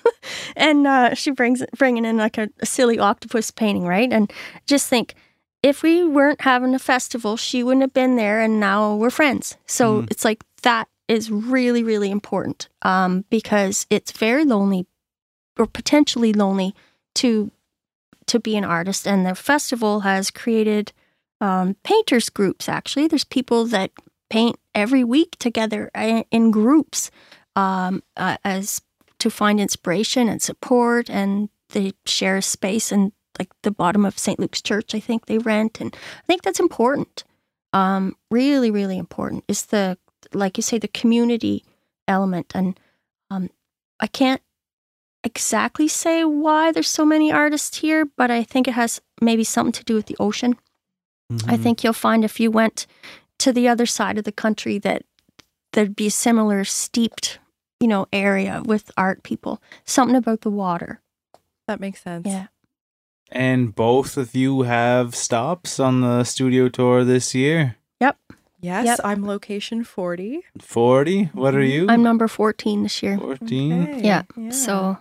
and 0.56 0.86
uh, 0.86 1.14
she 1.14 1.32
brings 1.32 1.62
bringing 1.76 2.06
in 2.06 2.16
like 2.16 2.38
a, 2.38 2.48
a 2.60 2.66
silly 2.66 2.98
octopus 2.98 3.50
painting, 3.50 3.84
right? 3.84 4.10
And 4.10 4.32
just 4.66 4.88
think, 4.88 5.14
if 5.66 5.82
we 5.82 6.04
weren't 6.04 6.42
having 6.42 6.74
a 6.74 6.78
festival, 6.78 7.36
she 7.36 7.62
wouldn't 7.64 7.82
have 7.82 7.92
been 7.92 8.14
there, 8.16 8.40
and 8.40 8.60
now 8.60 8.94
we're 8.94 9.10
friends. 9.10 9.56
So 9.66 10.02
Mm. 10.02 10.10
it's 10.12 10.24
like 10.24 10.44
that 10.62 10.86
is 11.08 11.30
really, 11.30 11.82
really 11.82 12.10
important 12.10 12.68
um, 12.82 13.24
because 13.30 13.86
it's 13.90 14.12
very 14.12 14.44
lonely 14.44 14.86
or 15.58 15.66
potentially 15.66 16.32
lonely 16.32 16.74
to 17.14 17.50
to 18.26 18.40
be 18.40 18.56
an 18.56 18.64
artist. 18.64 19.06
And 19.06 19.24
the 19.24 19.34
festival 19.34 20.00
has 20.00 20.30
created 20.30 20.92
um, 21.40 21.76
painters 21.84 22.28
groups. 22.30 22.68
Actually, 22.68 23.08
there's 23.08 23.24
people 23.24 23.66
that 23.66 23.90
paint 24.30 24.56
every 24.74 25.04
week 25.04 25.36
together 25.38 25.90
uh, 25.94 26.22
in 26.30 26.50
groups 26.50 27.10
um, 27.54 28.02
uh, 28.16 28.36
as 28.44 28.82
to 29.18 29.30
find 29.30 29.60
inspiration 29.60 30.28
and 30.28 30.42
support, 30.42 31.08
and 31.10 31.48
they 31.70 31.92
share 32.04 32.36
a 32.36 32.42
space 32.42 32.90
and 32.92 33.12
like 33.38 33.50
the 33.62 33.70
bottom 33.70 34.04
of 34.04 34.18
St. 34.18 34.38
Luke's 34.38 34.62
Church. 34.62 34.94
I 34.94 35.00
think 35.00 35.26
they 35.26 35.38
rent, 35.38 35.80
and 35.80 35.94
I 35.94 36.26
think 36.26 36.42
that's 36.42 36.60
important. 36.60 37.24
Um, 37.72 38.16
really, 38.30 38.70
really 38.70 38.98
important 38.98 39.44
is 39.48 39.66
the 39.66 39.98
like 40.32 40.56
you 40.56 40.62
say 40.62 40.78
the 40.78 40.88
community 40.88 41.64
element, 42.08 42.52
and 42.54 42.78
um, 43.30 43.50
I 44.00 44.06
can't 44.06 44.42
exactly 45.24 45.88
say 45.88 46.24
why 46.24 46.72
there's 46.72 46.88
so 46.90 47.04
many 47.04 47.32
artists 47.32 47.78
here, 47.78 48.04
but 48.16 48.30
I 48.30 48.42
think 48.44 48.68
it 48.68 48.74
has 48.74 49.00
maybe 49.20 49.44
something 49.44 49.72
to 49.72 49.84
do 49.84 49.94
with 49.94 50.06
the 50.06 50.16
ocean. 50.20 50.56
I 51.48 51.56
Mhm. 51.56 51.62
think 51.62 51.82
you'll 51.84 51.92
find 51.92 52.24
if 52.24 52.38
you 52.38 52.50
went 52.52 52.86
to 53.38 53.52
the 53.52 53.66
other 53.68 53.86
side 53.86 54.18
of 54.18 54.24
the 54.24 54.30
country 54.32 54.78
that 54.78 55.02
there'd 55.72 55.96
be 55.96 56.06
a 56.06 56.10
similar 56.10 56.64
steeped, 56.64 57.40
you 57.80 57.88
know, 57.88 58.06
area 58.12 58.62
with 58.64 58.92
art 58.96 59.22
people. 59.24 59.60
Something 59.84 60.16
about 60.16 60.42
the 60.42 60.50
water. 60.50 61.00
that 61.68 61.80
makes 61.80 62.00
sense 62.00 62.24
Yeah. 62.28 62.46
And 63.32 63.74
both 63.74 64.16
of 64.16 64.34
you 64.34 64.62
have 64.62 65.14
stops 65.14 65.80
on 65.80 66.00
the 66.00 66.24
studio 66.24 66.68
tour 66.68 67.04
this 67.04 67.34
year. 67.34 67.76
Yep. 68.00 68.16
Yes, 68.60 68.86
Yep. 68.86 69.00
I'm 69.04 69.26
location 69.26 69.84
40. 69.84 70.42
40? 70.60 71.24
What 71.34 71.54
are 71.54 71.62
you? 71.62 71.86
I'm 71.88 72.02
number 72.02 72.28
14 72.28 72.82
this 72.84 73.02
year. 73.02 73.18
14. 73.18 73.82
Okay, 73.82 74.00
Yeah. 74.02 74.22
So 74.50 74.98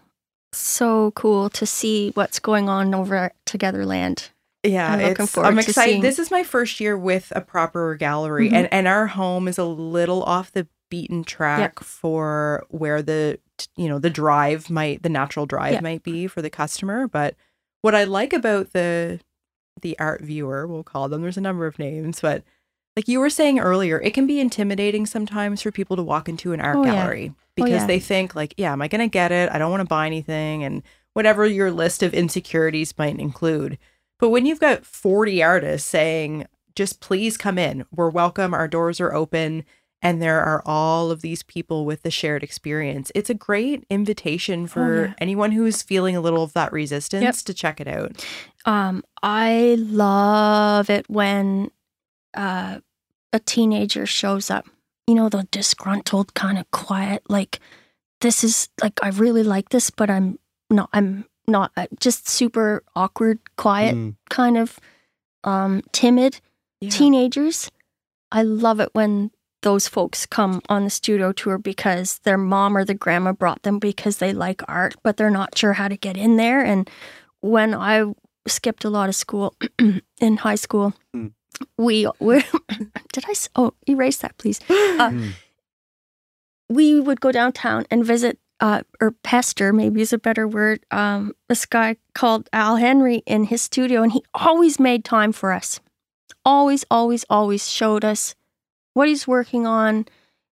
so 0.51 1.11
cool 1.11 1.49
to 1.49 1.65
see 1.65 2.11
what's 2.15 2.39
going 2.39 2.69
on 2.69 2.93
over 2.95 3.15
at 3.15 3.35
Togetherland. 3.45 4.29
yeah, 4.63 4.87
I'm 4.93 4.99
looking 4.99 5.11
it's- 5.11 5.31
forward 5.31 5.47
I'm 5.49 5.55
to 5.55 5.61
excited. 5.61 5.89
seeing- 5.91 6.01
This 6.01 6.17
is 6.17 6.31
my 6.31 6.43
first 6.43 6.79
year 6.79 6.97
with 6.97 7.31
a 7.35 7.41
proper 7.41 7.95
gallery, 7.95 8.49
Mhm. 8.49 8.53
and 8.53 8.67
and 8.73 8.87
our 8.87 9.07
home 9.07 9.47
is 9.47 9.57
a 9.57 9.65
little 9.65 10.23
off 10.23 10.51
the 10.51 10.67
beaten 10.89 11.23
track 11.23 11.79
for 11.81 12.63
where 12.69 13.01
the 13.01 13.37
you 13.75 13.87
know 13.89 13.99
the 13.99 14.09
drive 14.09 14.69
might 14.69 15.03
the 15.03 15.09
natural 15.09 15.45
drive 15.45 15.73
Yeah. 15.73 15.81
might 15.81 16.03
be 16.03 16.25
for 16.27 16.41
the 16.41 16.49
customer. 16.49 17.07
But 17.07 17.35
what 17.85 17.93
I 17.95 18.03
like 18.03 18.33
about 18.33 18.73
the 18.73 19.19
the 19.81 19.97
art 19.99 20.21
viewer, 20.21 20.65
we'll 20.65 20.83
call 20.83 21.07
them. 21.07 21.21
There's 21.21 21.37
a 21.37 21.41
number 21.41 21.67
of 21.67 21.77
names, 21.77 22.19
but 22.19 22.43
like 22.95 23.07
you 23.07 23.19
were 23.19 23.29
saying 23.29 23.59
earlier, 23.59 24.01
it 24.01 24.13
can 24.15 24.25
be 24.25 24.39
intimidating 24.39 25.05
sometimes 25.05 25.61
for 25.61 25.71
people 25.71 25.95
to 25.97 26.01
walk 26.03 26.27
into 26.27 26.51
an 26.53 26.61
art 26.61 26.77
Oh, 26.77 26.83
yeah. 26.85 26.93
gallery 26.93 27.31
Oh, 27.33 27.37
because 27.55 27.81
yeah. 27.81 27.87
they 27.87 27.99
think 27.99 28.33
like, 28.35 28.55
yeah, 28.57 28.71
am 28.71 28.81
I 28.81 28.87
going 28.87 29.01
to 29.01 29.11
get 29.11 29.31
it? 29.31 29.51
I 29.51 29.57
don't 29.59 29.69
want 29.69 29.81
to 29.81 29.87
buy 29.87 30.07
anything 30.07 30.63
and 30.63 30.81
whatever 31.13 31.45
your 31.45 31.71
list 31.71 32.01
of 32.01 32.13
insecurities 32.13 32.97
might 32.97 33.19
include. 33.19 33.77
But 34.17 34.29
when 34.29 34.45
you've 34.45 34.61
got 34.61 34.85
40 34.85 35.43
artists 35.43 35.87
saying, 35.89 36.47
just 36.73 37.01
please 37.01 37.37
come 37.37 37.57
in, 37.57 37.85
we're 37.93 38.09
welcome, 38.09 38.53
our 38.53 38.67
doors 38.67 38.99
are 39.01 39.13
open, 39.13 39.63
and 40.01 40.21
there 40.21 40.41
are 40.41 40.61
all 40.65 41.09
of 41.11 41.21
these 41.21 41.41
people 41.43 41.85
with 41.85 42.03
the 42.03 42.11
shared 42.11 42.43
experience, 42.43 43.11
it's 43.15 43.29
a 43.29 43.33
great 43.33 43.85
invitation 43.89 44.67
for 44.67 44.83
Oh, 44.83 45.03
yeah. 45.07 45.13
anyone 45.19 45.51
who's 45.51 45.81
feeling 45.81 46.15
a 46.15 46.21
little 46.21 46.43
of 46.43 46.53
that 46.53 46.71
resistance 46.71 47.41
to 47.43 47.53
check 47.53 47.79
it 47.81 47.87
out. 47.87 48.23
Um, 48.65 49.03
I 49.23 49.75
love 49.79 50.89
it 50.89 51.09
when 51.09 51.71
uh, 52.35 52.79
a 53.33 53.39
teenager 53.39 54.05
shows 54.05 54.49
up. 54.51 54.65
You 55.07 55.13
know, 55.15 55.29
the 55.29 55.47
disgruntled, 55.51 56.33
kind 56.33 56.57
of 56.57 56.69
quiet, 56.71 57.23
like, 57.29 57.59
this 58.21 58.43
is 58.43 58.69
like, 58.81 58.99
I 59.03 59.09
really 59.09 59.43
like 59.43 59.69
this, 59.69 59.89
but 59.91 60.09
I'm 60.09 60.39
not, 60.71 60.89
I'm 60.93 61.25
not, 61.47 61.71
uh, 61.77 61.85
just 61.99 62.27
super 62.27 62.83
awkward, 62.95 63.37
quiet, 63.55 63.95
Mm. 63.95 64.15
kind 64.29 64.57
of 64.57 64.79
um, 65.43 65.83
timid 65.91 66.41
Yeah. 66.81 66.89
teenagers. 66.89 67.69
I 68.31 68.41
love 68.41 68.79
it 68.79 68.89
when 68.93 69.29
those 69.65 69.87
folks 69.89 70.25
come 70.27 70.61
on 70.69 70.83
the 70.83 70.89
studio 70.89 71.31
tour 71.33 71.57
because 71.57 72.19
their 72.19 72.37
mom 72.37 72.77
or 72.77 72.85
the 72.85 72.93
grandma 72.93 73.31
brought 73.33 73.63
them 73.63 73.79
because 73.79 74.17
they 74.19 74.31
like 74.31 74.61
art, 74.69 74.93
but 75.03 75.17
they're 75.17 75.31
not 75.41 75.57
sure 75.57 75.73
how 75.73 75.87
to 75.89 75.97
get 75.97 76.15
in 76.15 76.37
there. 76.37 76.63
And 76.63 76.87
when 77.41 77.73
I 77.73 78.13
skipped 78.47 78.85
a 78.85 78.91
lot 78.91 79.09
of 79.09 79.15
school 79.15 79.55
in 80.21 80.37
high 80.37 80.55
school, 80.55 80.93
we 81.77 82.07
we 82.19 82.43
did 83.13 83.25
I, 83.27 83.33
oh 83.55 83.73
erase 83.89 84.17
that 84.17 84.37
please. 84.37 84.59
Uh, 84.69 85.09
Mm. 85.11 85.31
we 86.69 86.99
would 86.99 87.19
go 87.21 87.31
downtown 87.31 87.85
and 87.91 88.05
visit 88.05 88.37
uh, 88.61 88.81
or 89.01 89.11
pester 89.23 89.73
maybe 89.73 90.01
is 90.01 90.13
a 90.13 90.17
better 90.17 90.47
word 90.47 90.79
um, 90.91 91.33
this 91.49 91.65
guy 91.65 91.97
called 92.13 92.47
al 92.53 92.77
henry 92.77 93.17
in 93.25 93.43
his 93.45 93.61
studio 93.61 94.01
and 94.03 94.13
he 94.13 94.23
always 94.33 94.79
made 94.79 95.03
time 95.03 95.31
for 95.33 95.51
us 95.51 95.79
always 96.45 96.85
always 96.89 97.25
always 97.29 97.69
showed 97.69 98.05
us 98.05 98.35
what 98.95 99.07
he's 99.07 99.27
working 99.27 99.67
on 99.67 100.07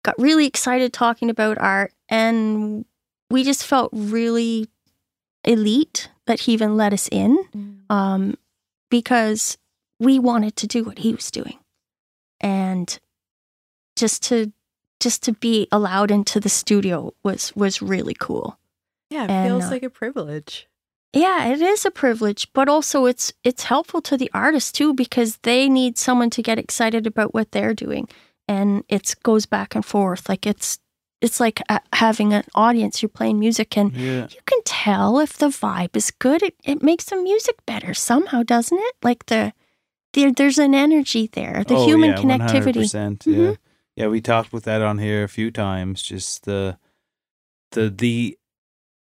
got 0.02 0.18
really 0.18 0.46
excited 0.46 0.92
talking 0.92 1.28
about 1.28 1.58
art 1.58 1.92
and 2.08 2.86
we 3.30 3.44
just 3.44 3.66
felt 3.66 3.90
really 3.92 4.66
elite 5.44 6.08
that 6.26 6.40
he 6.40 6.52
even 6.52 6.76
let 6.76 6.92
us 6.92 7.08
in 7.12 7.82
um, 7.90 8.36
because 8.90 9.58
we 10.00 10.18
wanted 10.18 10.56
to 10.56 10.66
do 10.66 10.84
what 10.84 10.98
he 10.98 11.12
was 11.12 11.30
doing. 11.30 11.58
And 12.40 12.98
just 13.96 14.22
to 14.24 14.52
just 15.00 15.22
to 15.24 15.32
be 15.32 15.68
allowed 15.70 16.10
into 16.10 16.40
the 16.40 16.48
studio 16.48 17.12
was 17.22 17.54
was 17.56 17.82
really 17.82 18.14
cool. 18.18 18.58
Yeah, 19.10 19.24
it 19.24 19.30
And, 19.30 19.48
feels 19.48 19.64
uh, 19.64 19.70
like 19.70 19.82
a 19.82 19.90
privilege. 19.90 20.68
Yeah, 21.12 21.48
it 21.48 21.60
is 21.60 21.84
a 21.84 21.90
privilege, 21.90 22.52
but 22.52 22.68
also 22.68 23.06
it's 23.06 23.32
it's 23.42 23.64
helpful 23.64 24.00
to 24.02 24.16
the 24.16 24.30
artist 24.34 24.74
too 24.74 24.94
because 24.94 25.38
they 25.38 25.68
need 25.68 25.98
someone 25.98 26.30
to 26.30 26.42
get 26.42 26.58
excited 26.58 27.06
about 27.06 27.34
what 27.34 27.50
they're 27.52 27.74
doing, 27.74 28.08
and 28.48 28.84
it 28.88 29.14
goes 29.22 29.46
back 29.46 29.74
and 29.74 29.84
forth. 29.84 30.28
Like 30.28 30.46
it's 30.46 30.78
it's 31.20 31.40
like 31.40 31.60
uh, 31.68 31.80
having 31.92 32.32
an 32.32 32.44
audience. 32.54 33.02
You're 33.02 33.08
playing 33.08 33.38
music, 33.38 33.76
and 33.76 33.92
Yeah. 33.92 34.26
you 34.30 34.40
can 34.46 34.60
tell 34.64 35.18
if 35.18 35.36
the 35.36 35.48
vibe 35.48 35.96
is 35.96 36.10
good. 36.10 36.42
It 36.42 36.54
it 36.64 36.82
makes 36.82 37.04
the 37.06 37.16
music 37.16 37.56
better 37.66 37.94
somehow, 37.94 38.42
doesn't 38.42 38.78
it? 38.78 38.94
Like 39.02 39.26
the 39.26 39.52
there 40.14 40.32
there's 40.32 40.58
an 40.58 40.74
energy 40.74 41.28
there, 41.32 41.64
the 41.66 41.74
Oh, 41.74 41.84
human 41.86 42.10
yeah, 42.10 42.16
connectivity. 42.22 42.86
100%, 42.92 43.26
Yeah, 43.26 43.34
Mhm. 43.36 43.56
yeah. 43.96 44.06
We 44.08 44.20
talked 44.20 44.52
with 44.52 44.64
that 44.64 44.80
on 44.82 44.98
here 44.98 45.22
a 45.24 45.28
few 45.28 45.50
times. 45.50 46.02
Just 46.02 46.44
the 46.44 46.78
the 47.72 47.90
the 47.90 48.38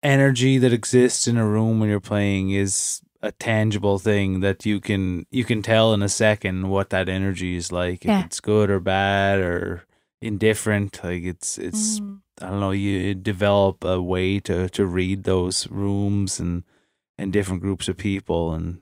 energy 0.03 0.59
that 0.59 0.73
exists 0.73 1.27
in 1.27 1.37
a 1.37 1.47
room 1.47 1.81
when 1.81 1.89
you're 1.89 2.01
playing 2.01 2.51
is 2.51 3.03
a 3.21 3.33
tangible 3.33 3.99
thing 3.99 4.41
that 4.41 4.65
you 4.65 4.81
can 4.81 5.27
you 5.31 5.45
can 5.45 5.63
tell 5.63 5.93
in 5.95 6.03
a 6.03 6.09
second 6.09 6.69
what 6.69 6.91
that 6.91 7.09
energy 7.09 7.57
is 7.57 7.73
like. 7.73 8.05
If 8.05 8.09
it's 8.27 8.41
good 8.41 8.71
or 8.71 8.81
bad 8.81 9.41
or 9.41 9.85
indifferent, 10.23 11.01
like 11.03 11.25
it's 11.25 11.59
it's 11.59 12.01
Mm. 12.01 12.21
I 12.41 12.51
don't 12.51 12.61
know. 12.61 12.71
You 12.71 13.15
develop 13.15 13.85
a 13.85 14.01
way 14.01 14.39
to 14.41 14.69
to 14.69 14.87
read 14.87 15.25
those 15.25 15.69
rooms 15.69 16.39
and 16.39 16.63
and 17.19 17.33
different 17.33 17.63
groups 17.63 17.89
of 17.89 17.97
people 17.97 18.55
and 18.55 18.79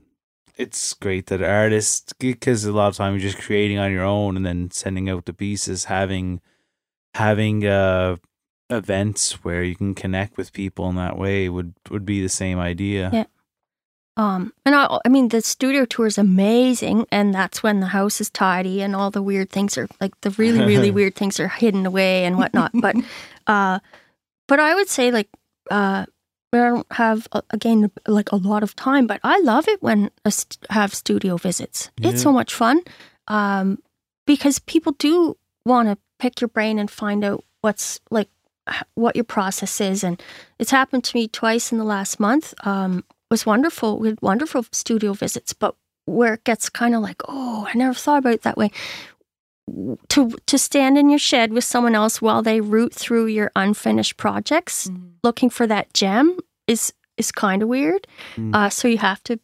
it's 0.59 0.95
great 0.95 1.27
that 1.27 1.43
artists 1.43 2.13
because 2.19 2.65
a 2.65 2.73
lot 2.73 2.89
of 2.89 2.97
time 2.97 3.13
you're 3.13 3.21
just 3.31 3.39
creating 3.39 3.79
on 3.79 3.93
your 3.93 4.05
own 4.05 4.37
and 4.37 4.45
then 4.45 4.71
sending 4.71 5.09
out 5.09 5.25
the 5.25 5.33
pieces 5.33 5.85
having 5.85 6.41
having 7.15 7.67
uh 7.67 8.17
events 8.69 9.45
where 9.45 9.63
you 9.63 9.75
can 9.77 9.95
connect 9.95 10.37
with 10.37 10.53
people 10.53 10.89
in 10.89 10.97
that 10.97 11.17
way 11.17 11.49
would 11.49 11.75
would 11.91 12.05
be 12.05 12.21
the 12.21 12.29
same 12.29 12.59
idea 12.59 13.11
Yeah. 13.13 13.25
Um, 14.17 14.53
and 14.65 14.75
I, 14.75 14.99
I 15.05 15.09
mean, 15.09 15.29
the 15.29 15.43
studio 15.43 15.85
tour 15.85 16.07
is 16.07 16.17
amazing, 16.17 17.07
and 17.13 17.35
that's 17.35 17.63
when 17.63 17.81
the 17.81 17.89
house 17.89 18.21
is 18.21 18.31
tidy 18.31 18.81
and 18.81 18.97
all 18.97 19.11
the 19.11 19.23
weird 19.23 19.51
things 19.51 19.77
are 19.77 19.89
like 20.01 20.19
the 20.23 20.31
really, 20.31 20.65
really 20.65 20.91
weird 20.99 21.15
things 21.15 21.39
are 21.39 21.49
hidden 21.49 21.85
away 21.85 22.25
and 22.25 22.39
whatnot. 22.39 22.71
But, 22.75 22.97
uh, 23.47 23.81
but 24.49 24.61
I 24.61 24.75
would 24.75 24.89
say 24.89 25.11
like, 25.11 25.29
uh, 25.71 26.07
I 26.53 26.57
don't 26.57 26.87
have 26.93 27.29
uh, 27.33 27.43
again 27.51 27.91
like 28.07 28.33
a 28.33 28.37
lot 28.37 28.63
of 28.63 28.75
time, 28.75 29.07
but 29.07 29.21
I 29.23 29.39
love 29.41 29.69
it 29.69 29.83
when 29.83 30.11
I 30.25 30.31
st- 30.31 30.67
have 30.71 30.95
studio 30.95 31.37
visits. 31.37 31.91
Yeah. 31.99 32.11
It's 32.11 32.23
so 32.23 32.33
much 32.33 32.55
fun, 32.55 32.81
um, 33.29 33.79
because 34.27 34.59
people 34.61 34.93
do 34.93 35.37
want 35.67 35.89
to 35.89 35.99
pick 36.19 36.41
your 36.41 36.49
brain 36.49 36.79
and 36.79 36.91
find 36.91 37.25
out 37.25 37.45
what's 37.61 38.01
like 38.11 38.31
what 38.95 39.17
your 39.17 39.25
process 39.25 39.81
is, 39.83 40.03
and 40.03 40.23
it's 40.59 40.71
happened 40.71 41.05
to 41.05 41.17
me 41.17 41.29
twice 41.29 41.73
in 41.73 41.79
the 41.79 41.85
last 41.85 42.19
month. 42.19 42.55
Um, 42.67 43.05
was 43.37 43.47
wonderful. 43.47 43.99
We 43.99 44.09
had 44.09 44.23
wonderful 44.23 44.65
studio 44.73 45.13
visits, 45.13 45.53
but 45.53 45.75
where 46.07 46.35
it 46.35 46.45
gets 46.45 46.71
kind 46.71 46.95
of 46.95 47.03
like, 47.03 47.21
oh, 47.29 47.67
I 47.69 47.77
never 47.77 47.95
thought 47.95 48.19
about 48.19 48.33
it 48.35 48.43
that 48.43 48.57
way. 48.57 48.71
To 50.09 50.31
to 50.47 50.59
stand 50.59 50.97
in 50.97 51.11
your 51.11 51.19
shed 51.19 51.53
with 51.53 51.65
someone 51.65 51.97
else 51.97 52.23
while 52.23 52.41
they 52.41 52.61
root 52.61 52.95
through 52.95 53.27
your 53.27 53.51
unfinished 53.57 54.17
projects, 54.17 54.87
Mhm. 54.89 55.11
looking 55.25 55.51
for 55.51 55.67
that 55.67 55.93
gem 55.93 56.39
is 56.69 56.93
is 57.17 57.33
kind 57.33 57.63
of 57.63 57.69
weird. 57.69 58.07
Mm. 58.37 58.55
Uh, 58.55 58.69
so 58.71 58.87
you 58.89 58.99
have 58.99 59.23
to, 59.25 59.41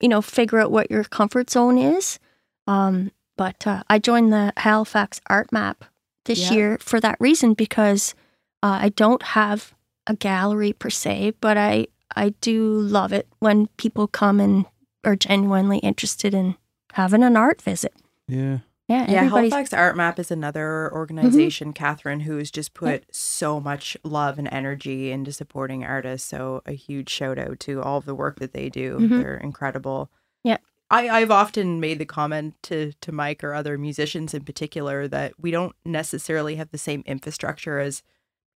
you 0.00 0.08
know, 0.08 0.22
figure 0.22 0.58
out 0.60 0.70
what 0.72 0.90
your 0.90 1.04
comfort 1.04 1.50
zone 1.50 1.76
is. 1.78 2.18
Um, 2.66 3.10
but 3.36 3.66
uh, 3.66 3.82
I 3.90 3.98
joined 3.98 4.32
the 4.32 4.52
Halifax 4.56 5.20
Art 5.28 5.52
Map 5.52 5.84
this 6.24 6.38
Yeah. 6.38 6.52
year 6.56 6.78
for 6.80 7.00
that 7.00 7.16
reason 7.20 7.54
because 7.54 8.14
uh, 8.62 8.78
I 8.86 8.88
don't 8.90 9.22
have 9.22 9.74
a 10.06 10.14
gallery 10.14 10.72
per 10.72 10.90
se, 10.90 11.32
but 11.40 11.56
I 11.58 11.88
I 12.16 12.30
do 12.40 12.64
love 12.80 13.12
it 13.12 13.28
when 13.38 13.68
people 13.76 14.06
come 14.06 14.40
and 14.40 14.66
are 15.04 15.16
genuinely 15.16 15.78
interested 15.78 16.34
in 16.34 16.56
having 16.92 17.22
an 17.22 17.36
art 17.36 17.62
visit. 17.62 17.94
yeah 18.28 18.58
Yeah, 18.88 19.06
Yeah, 19.08 19.18
everybody's 19.20 19.52
Halifax 19.52 19.72
Art 19.72 19.96
Map 19.96 20.18
is 20.18 20.30
another 20.30 20.92
organization, 20.92 21.72
Catherine, 21.72 22.20
who 22.20 22.36
has 22.38 22.50
just 22.50 22.74
put 22.74 23.04
so 23.14 23.60
much 23.60 23.96
love 24.02 24.38
and 24.38 24.48
energy 24.50 25.10
into 25.12 25.32
supporting 25.32 25.84
artists. 25.84 26.28
So 26.28 26.62
a 26.66 26.72
huge 26.72 27.08
shout 27.08 27.38
out 27.38 27.60
to 27.60 27.80
all 27.82 27.98
of 27.98 28.04
the 28.04 28.14
work 28.16 28.40
that 28.40 28.52
they 28.52 28.68
do. 28.68 28.98
Mhm. 28.98 29.08
They're 29.22 29.36
incredible. 29.36 30.10
Yeah. 30.44 30.58
I, 30.90 31.08
I've 31.08 31.30
often 31.30 31.78
made 31.78 32.00
the 32.00 32.04
comment 32.04 32.54
to, 32.64 32.92
to 33.00 33.12
Mike 33.12 33.44
or 33.44 33.54
other 33.54 33.78
musicians 33.78 34.34
in 34.34 34.42
particular 34.42 35.06
that 35.06 35.34
we 35.40 35.52
don't 35.52 35.76
necessarily 35.84 36.56
have 36.56 36.72
the 36.72 36.78
same 36.78 37.04
infrastructure 37.06 37.78
as 37.78 38.02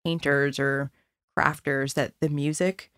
painters 0.05 0.59
or 0.59 0.91
crafters 1.39 1.95
that 1.95 2.13
the 2.21 2.29
music 2.29 2.91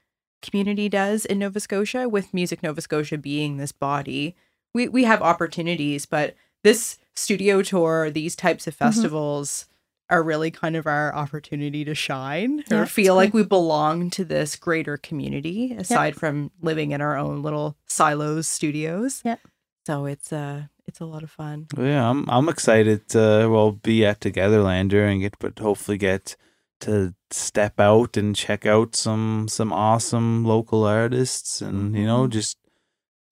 community 0.51 0.89
does 0.89 1.25
in 1.25 1.39
Nova 1.39 1.61
Scotia, 1.61 2.09
with 2.09 2.33
Music 2.35 2.63
Nova 2.63 2.81
Scotia 2.81 3.19
being 3.19 3.57
this 3.57 3.73
body. 3.73 4.35
We 4.75 4.89
we 4.89 5.05
have 5.05 5.23
opportunities, 5.23 6.07
but 6.07 6.35
this 6.63 6.99
studio 7.15 7.63
tour, 7.63 8.11
these 8.11 8.35
types 8.37 8.67
of 8.67 8.75
Mm-hmm. 8.75 8.85
festivals 8.87 9.67
are 10.09 10.23
really 10.23 10.53
kind 10.53 10.77
of 10.77 10.87
our 10.87 11.13
opportunity 11.15 11.85
to 11.85 11.95
shine 11.95 12.63
Yeah, 12.71 12.83
or 12.83 12.87
feel 12.87 13.17
like 13.17 13.35
we 13.35 13.43
belong 13.43 14.09
to 14.11 14.25
this 14.25 14.55
greater 14.55 14.97
community 14.97 15.75
aside 15.77 16.15
from 16.15 16.53
living 16.63 16.93
in 16.93 17.01
our 17.01 17.17
own 17.17 17.43
little 17.43 17.77
silos 17.87 18.47
studios. 18.49 19.21
Yep. 19.25 19.41
So 19.87 20.07
it's 20.07 20.33
uh 20.33 20.65
it's 20.87 21.01
a 21.01 21.05
lot 21.07 21.25
of 21.25 21.31
fun. 21.31 21.67
Yeah 21.77 22.09
i'm 22.09 22.25
i'm 22.31 22.49
excited 22.49 23.09
to 23.09 23.49
well 23.51 23.73
be 23.73 24.07
at 24.07 24.21
togetherland 24.21 24.91
during 24.91 25.23
it 25.23 25.35
but 25.41 25.59
hopefully 25.59 25.99
get 25.99 26.37
to 26.81 27.15
step 27.31 27.81
out 27.81 28.17
and 28.17 28.37
check 28.37 28.67
out 28.67 28.95
some 28.95 29.47
some 29.49 29.73
awesome 29.73 30.45
local 30.45 30.85
artists 30.85 31.61
and 31.61 31.97
you 31.97 32.05
know 32.05 32.27
just 32.27 32.59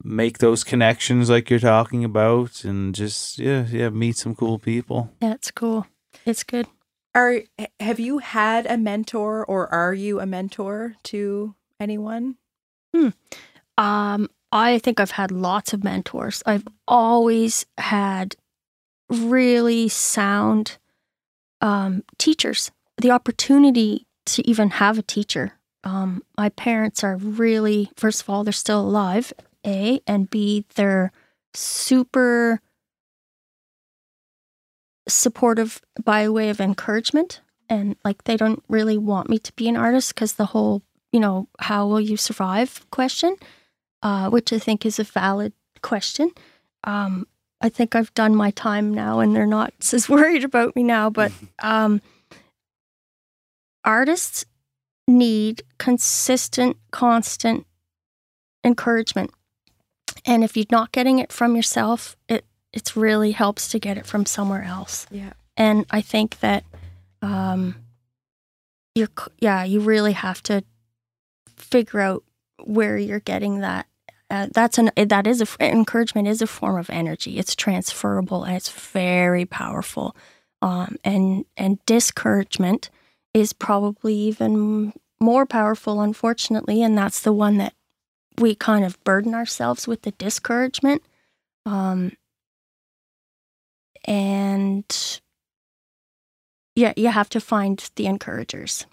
make 0.02 0.38
those 0.38 0.64
connections 0.64 1.30
like 1.30 1.48
you're 1.48 1.58
talking 1.58 2.04
about 2.04 2.64
and 2.64 2.94
just 2.94 3.38
yeah 3.38 3.66
yeah 3.70 3.88
meet 3.90 4.16
some 4.16 4.34
cool 4.34 4.58
people 4.58 5.10
yeah, 5.20 5.32
it's 5.34 5.50
cool. 5.50 5.86
It's 6.24 6.44
good. 6.44 6.66
Are 7.14 7.42
have 7.78 8.00
you 8.00 8.18
had 8.18 8.66
a 8.66 8.76
mentor 8.76 9.44
or 9.44 9.72
are 9.72 9.94
you 9.94 10.20
a 10.20 10.26
mentor 10.26 10.96
to 11.04 11.54
anyone? 11.78 12.36
Um, 13.76 14.28
I 14.52 14.78
think 14.78 15.00
I've 15.00 15.12
had 15.12 15.30
lots 15.30 15.72
of 15.72 15.84
mentors. 15.84 16.42
I've 16.46 16.66
always 16.86 17.66
had 17.78 18.36
really 19.08 19.88
sound 19.88 20.78
um, 21.60 22.04
teachers. 22.18 22.70
The 22.98 23.10
opportunity 23.10 24.06
to 24.26 24.48
even 24.48 24.70
have 24.70 24.98
a 24.98 25.02
teacher. 25.02 25.52
Um, 25.82 26.22
my 26.36 26.48
parents 26.48 27.04
are 27.04 27.16
really, 27.16 27.90
first 27.96 28.22
of 28.22 28.30
all, 28.30 28.44
they're 28.44 28.52
still 28.52 28.80
alive, 28.80 29.32
A, 29.66 30.00
and 30.06 30.30
B, 30.30 30.64
they're 30.76 31.12
super 31.52 32.60
supportive 35.06 35.82
by 36.02 36.28
way 36.28 36.48
of 36.48 36.60
encouragement. 36.60 37.40
And 37.68 37.96
like, 38.04 38.24
they 38.24 38.36
don't 38.36 38.62
really 38.68 38.96
want 38.96 39.28
me 39.28 39.38
to 39.38 39.52
be 39.54 39.68
an 39.68 39.76
artist 39.76 40.14
because 40.14 40.34
the 40.34 40.46
whole, 40.46 40.82
you 41.12 41.20
know, 41.20 41.48
how 41.58 41.86
will 41.86 42.00
you 42.00 42.16
survive 42.16 42.86
question 42.90 43.36
uh, 44.04 44.28
which 44.28 44.52
I 44.52 44.58
think 44.58 44.86
is 44.86 45.00
a 45.00 45.04
valid 45.04 45.54
question. 45.82 46.30
Um, 46.84 47.26
I 47.60 47.70
think 47.70 47.96
I've 47.96 48.12
done 48.14 48.36
my 48.36 48.50
time 48.50 48.92
now, 48.92 49.20
and 49.20 49.34
they're 49.34 49.46
not 49.46 49.72
as 49.92 50.08
worried 50.08 50.44
about 50.44 50.76
me 50.76 50.84
now. 50.84 51.10
But 51.10 51.32
um, 51.62 52.00
artists 53.84 54.44
need 55.06 55.62
consistent, 55.78 56.76
constant 56.90 57.66
encouragement, 58.64 59.30
and 60.24 60.42
if 60.42 60.56
you're 60.56 60.66
not 60.70 60.92
getting 60.92 61.18
it 61.18 61.32
from 61.32 61.56
yourself, 61.56 62.16
it 62.28 62.44
it 62.72 62.96
really 62.96 63.32
helps 63.32 63.68
to 63.68 63.78
get 63.78 63.96
it 63.96 64.06
from 64.06 64.26
somewhere 64.26 64.64
else. 64.64 65.06
Yeah. 65.10 65.34
And 65.56 65.86
I 65.90 66.00
think 66.00 66.40
that 66.40 66.64
um, 67.22 67.76
you're 68.94 69.08
yeah, 69.38 69.64
you 69.64 69.80
really 69.80 70.12
have 70.12 70.42
to 70.44 70.64
figure 71.56 72.00
out 72.00 72.24
where 72.64 72.96
you're 72.96 73.20
getting 73.20 73.60
that. 73.60 73.86
Uh, 74.30 74.48
that's 74.52 74.78
an 74.78 74.90
that 74.96 75.26
is 75.26 75.40
a 75.40 75.46
encouragement 75.64 76.26
is 76.26 76.42
a 76.42 76.46
form 76.46 76.78
of 76.78 76.90
energy. 76.90 77.38
It's 77.38 77.54
transferable 77.54 78.44
and 78.44 78.56
it's 78.56 78.70
very 78.70 79.44
powerful. 79.44 80.16
Um, 80.62 80.96
and 81.04 81.44
and 81.56 81.84
discouragement 81.86 82.90
is 83.34 83.52
probably 83.52 84.14
even 84.14 84.92
more 85.20 85.44
powerful, 85.44 86.00
unfortunately, 86.00 86.82
and 86.82 86.96
that's 86.96 87.20
the 87.20 87.32
one 87.32 87.56
that 87.58 87.74
we 88.38 88.54
kind 88.54 88.84
of 88.84 89.02
burden 89.04 89.34
ourselves 89.34 89.86
with 89.86 90.02
the 90.02 90.12
discouragement. 90.12 91.02
Um, 91.66 92.12
and 94.04 95.20
yeah, 96.76 96.92
you 96.96 97.08
have 97.08 97.28
to 97.30 97.40
find 97.40 97.88
the 97.96 98.06
encouragers 98.06 98.86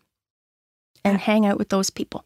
and 1.03 1.17
hang 1.17 1.45
out 1.45 1.57
with 1.57 1.69
those 1.69 1.89
people. 1.89 2.25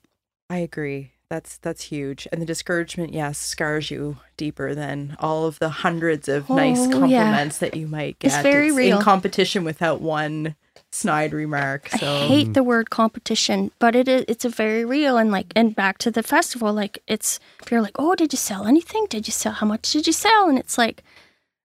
I 0.49 0.57
agree. 0.57 1.11
That's 1.29 1.57
that's 1.57 1.85
huge. 1.85 2.27
And 2.31 2.39
the 2.41 2.45
discouragement, 2.45 3.11
yes, 3.13 3.39
scars 3.39 3.89
you 3.89 4.17
deeper 4.37 4.75
than 4.75 5.15
all 5.19 5.47
of 5.47 5.57
the 5.57 5.69
hundreds 5.69 6.27
of 6.29 6.49
nice 6.49 6.77
Oh, 6.79 6.85
yeah. 6.85 6.99
compliments 6.99 7.57
that 7.57 7.75
you 7.75 7.87
might 7.87 8.19
get. 8.19 8.27
It's 8.31 8.43
very 8.43 8.71
real. 8.71 8.97
in 8.97 9.03
competition 9.03 9.63
without 9.63 10.01
one 10.01 10.55
snide 10.95 11.33
remark. 11.33 11.89
So 11.89 12.07
I 12.07 12.27
hate 12.27 12.53
the 12.53 12.63
word 12.63 12.89
competition, 12.89 13.71
but 13.79 13.95
it 13.95 14.07
is 14.07 14.23
it's 14.27 14.45
a 14.45 14.49
very 14.49 14.85
real 14.85 15.17
and 15.17 15.29
like 15.31 15.51
and 15.55 15.75
back 15.75 15.97
to 15.99 16.11
the 16.11 16.23
festival, 16.23 16.73
like 16.73 17.03
it's 17.07 17.39
if 17.61 17.69
you're 17.69 17.81
like, 17.81 17.99
oh, 17.99 18.15
did 18.15 18.31
you 18.31 18.37
sell 18.37 18.65
anything? 18.65 19.05
Did 19.09 19.27
you 19.27 19.31
sell? 19.33 19.53
How 19.53 19.67
much 19.67 19.91
did 19.91 20.07
you 20.07 20.13
sell? 20.13 20.47
And 20.49 20.57
it's 20.57 20.77
like, 20.77 21.03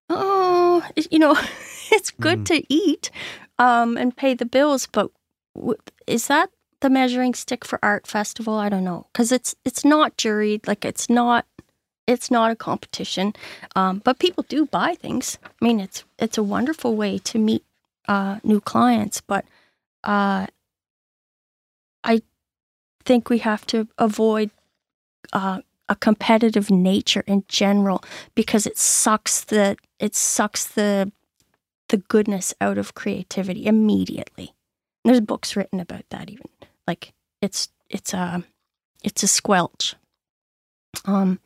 oh, 0.09 0.85
you 1.11 1.19
know, 1.19 1.37
it's 1.93 2.11
good 2.11 2.45
to 2.47 2.63
eat, 2.69 3.11
um, 3.59 3.97
and 3.97 4.17
pay 4.17 4.35
the 4.35 4.47
bills, 4.47 4.87
but 4.87 5.11
is 6.07 6.27
that 6.27 6.51
the 6.81 6.91
measuring 6.91 7.35
stick 7.35 7.65
for 7.65 7.79
art 7.83 8.07
festival? 8.07 8.55
I 8.55 8.69
don't 8.69 8.85
know 8.85 9.07
because 9.13 9.31
it's 9.31 9.55
it's 9.65 9.85
not 9.85 10.17
juried, 10.17 10.67
like 10.67 10.85
it's 10.85 11.09
not. 11.09 11.47
It's 12.07 12.29
not 12.29 12.51
a 12.51 12.57
competition, 12.57 13.35
um, 13.77 14.03
but 14.03 14.19
people 14.19 14.45
do 14.49 14.67
buy 14.67 14.97
things. 14.97 15.39
I 15.45 15.65
mean, 15.65 15.79
it's 15.79 16.03
it's 16.19 16.37
a 16.37 16.43
wonderful 16.43 16.97
way 16.97 17.19
to 17.19 17.39
meet 17.39 17.63
uh, 18.09 18.39
new 18.43 18.61
clients, 18.61 19.21
but 19.21 19.45
uh, 20.05 20.47
I 22.05 22.23
think 23.05 23.31
we 23.31 23.39
have 23.39 23.67
to 23.67 23.89
avoid 23.99 24.51
uh, 25.33 25.61
a 25.89 25.97
competitive 25.97 26.71
nature 26.71 27.25
in 27.27 27.45
general 27.49 28.03
because 28.35 28.67
it 28.67 28.79
sucks 28.79 29.43
the 29.45 29.77
it 29.99 30.15
sucks 30.15 30.67
the 30.67 31.13
the 31.89 31.99
goodness 31.99 32.55
out 32.61 32.79
of 32.79 32.95
creativity 32.95 33.67
immediately. 33.67 34.55
There's 35.05 35.21
books 35.21 35.57
written 35.57 35.81
about 35.81 36.05
that 36.11 36.31
even. 36.31 36.47
Like 36.87 37.13
it's 37.43 37.69
it's 37.89 38.15
a 38.15 38.45
it's 39.03 39.23
a 39.23 39.29
squelch. 39.29 39.97
Um 41.05 41.41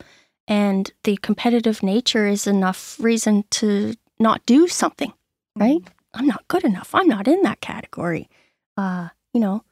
and 0.47 0.91
the 1.03 1.17
competitive 1.17 1.81
nature 1.81 2.27
is 2.27 2.45
enough 2.45 2.97
reason 2.99 3.45
to 3.49 3.95
not 4.19 4.45
do 4.45 4.67
something, 4.67 5.11
right? 5.55 5.81
I'm 6.15 6.27
not 6.27 6.47
good 6.47 6.63
enough. 6.63 6.93
I'm 6.95 7.07
not 7.07 7.27
in 7.27 7.41
that 7.43 7.61
category. 7.61 8.29
Uh, 8.77 9.09
you 9.33 9.39
know, 9.39 9.63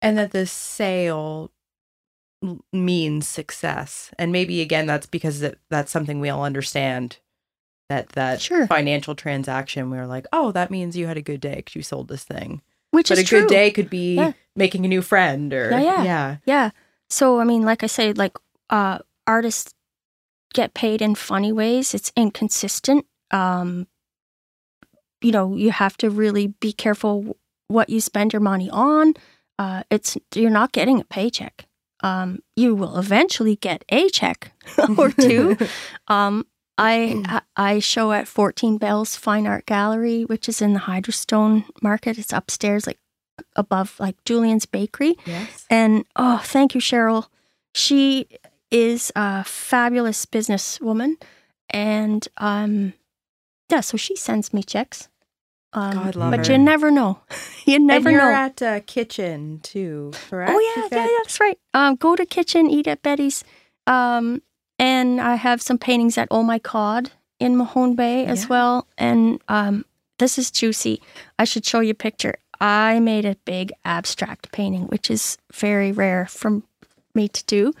and 0.00 0.16
that 0.18 0.30
the 0.32 0.46
sale 0.46 1.50
means 2.72 3.26
success 3.26 4.12
and 4.16 4.30
maybe 4.30 4.60
again 4.60 4.86
that's 4.86 5.06
because 5.06 5.42
it, 5.42 5.58
that's 5.70 5.90
something 5.90 6.20
we 6.20 6.28
all 6.28 6.44
understand 6.44 7.18
that 7.88 8.10
that 8.10 8.40
Sure. 8.40 8.64
financial 8.68 9.16
transaction 9.16 9.90
we're 9.90 10.06
like 10.06 10.24
oh 10.32 10.52
that 10.52 10.70
means 10.70 10.96
you 10.96 11.08
had 11.08 11.16
a 11.16 11.22
good 11.22 11.40
day 11.40 11.56
because 11.56 11.74
you 11.74 11.82
sold 11.82 12.06
this 12.06 12.22
thing 12.22 12.62
which 12.92 13.08
but 13.08 13.18
is 13.18 13.24
a 13.24 13.26
true. 13.26 13.40
good 13.40 13.48
day 13.48 13.72
could 13.72 13.90
be 13.90 14.14
Yeah. 14.14 14.32
making 14.54 14.84
a 14.84 14.88
new 14.88 15.02
friend 15.02 15.52
or 15.52 15.72
Yeah, 15.72 15.80
yeah. 15.80 16.02
yeah 16.04 16.36
Yeah. 16.46 16.70
So 17.10 17.40
I 17.40 17.44
mean, 17.44 17.62
like 17.62 17.82
I 17.82 17.88
say, 17.88 18.12
like 18.12 18.36
uh 18.70 19.00
artists 19.26 19.74
get 20.54 20.74
paid 20.74 21.02
in 21.02 21.16
funny 21.16 21.50
ways. 21.52 21.92
It's 21.92 22.12
inconsistent. 22.14 23.04
Um 23.32 23.88
you 25.20 25.32
know, 25.32 25.56
you 25.56 25.70
have 25.70 25.96
to 25.98 26.10
really 26.10 26.48
be 26.60 26.72
careful 26.72 27.36
what 27.68 27.88
you 27.90 28.00
spend 28.00 28.32
your 28.32 28.40
money 28.40 28.70
on. 28.70 29.14
Uh 29.58 29.82
it's 29.90 30.16
you're 30.34 30.50
not 30.50 30.72
getting 30.72 31.00
a 31.00 31.04
paycheck. 31.04 31.66
Um 32.02 32.40
you 32.56 32.74
will 32.74 32.98
eventually 32.98 33.56
get 33.56 33.84
a 33.88 34.08
check 34.10 34.52
or 34.98 35.10
two. 35.10 35.56
Um 36.08 36.46
I 36.80 37.42
I 37.56 37.80
show 37.80 38.12
at 38.12 38.28
14 38.28 38.78
Bells 38.78 39.16
Fine 39.16 39.46
Art 39.48 39.66
Gallery, 39.66 40.24
which 40.24 40.48
is 40.48 40.62
in 40.62 40.74
the 40.74 40.80
Hydrostone 40.80 41.64
Market. 41.82 42.18
It's 42.18 42.32
upstairs 42.32 42.86
like 42.86 42.98
above 43.56 43.98
like 43.98 44.22
Julien's 44.24 44.66
Bakery. 44.66 45.16
yes 45.26 45.66
And 45.70 46.04
oh, 46.14 46.40
thank 46.44 46.74
you, 46.76 46.80
Cheryl. 46.80 47.26
She 47.74 48.28
is 48.70 49.10
a 49.16 49.42
fabulous 49.44 50.24
businesswoman, 50.26 51.14
and 51.70 52.26
um, 52.36 52.92
yeah, 53.70 53.80
so 53.80 53.96
she 53.96 54.16
sends 54.16 54.52
me 54.54 54.62
checks. 54.62 55.08
Um, 55.74 55.92
God 55.92 56.16
love 56.16 56.30
but 56.30 56.46
her. 56.46 56.52
you 56.52 56.58
never 56.58 56.90
know. 56.90 57.20
you 57.66 57.78
never 57.78 58.08
and 58.08 58.16
you're 58.16 58.26
know. 58.32 58.34
at 58.34 58.62
uh, 58.62 58.80
kitchen 58.86 59.60
too 59.62 60.12
correct 60.30 60.52
oh 60.54 60.58
yeah, 60.58 60.88
yeah, 60.90 61.04
yeah, 61.04 61.16
that's 61.22 61.40
right. 61.40 61.58
Um, 61.74 61.96
go 61.96 62.16
to 62.16 62.24
kitchen, 62.24 62.70
eat 62.70 62.86
at 62.86 63.02
Betty's. 63.02 63.44
Um, 63.86 64.40
and 64.78 65.20
I 65.20 65.34
have 65.34 65.60
some 65.60 65.76
paintings 65.78 66.16
at 66.16 66.28
Oh 66.30 66.42
My 66.42 66.58
Cod 66.58 67.10
in 67.38 67.56
Mahone 67.56 67.94
Bay 67.96 68.24
as 68.24 68.42
Yeah. 68.44 68.48
well. 68.48 68.86
And 68.96 69.40
um, 69.48 69.84
this 70.18 70.38
is 70.38 70.50
juicy. 70.50 71.02
I 71.38 71.44
should 71.44 71.66
show 71.66 71.80
you 71.80 71.90
a 71.90 71.94
picture. 71.94 72.36
I 72.60 72.98
made 73.00 73.24
a 73.26 73.36
big 73.44 73.72
abstract 73.84 74.50
painting, 74.52 74.86
which 74.88 75.10
is 75.10 75.36
very 75.52 75.92
rare 75.92 76.26
from 76.26 76.64
me 77.14 77.28
to 77.28 77.44
do, 77.44 77.72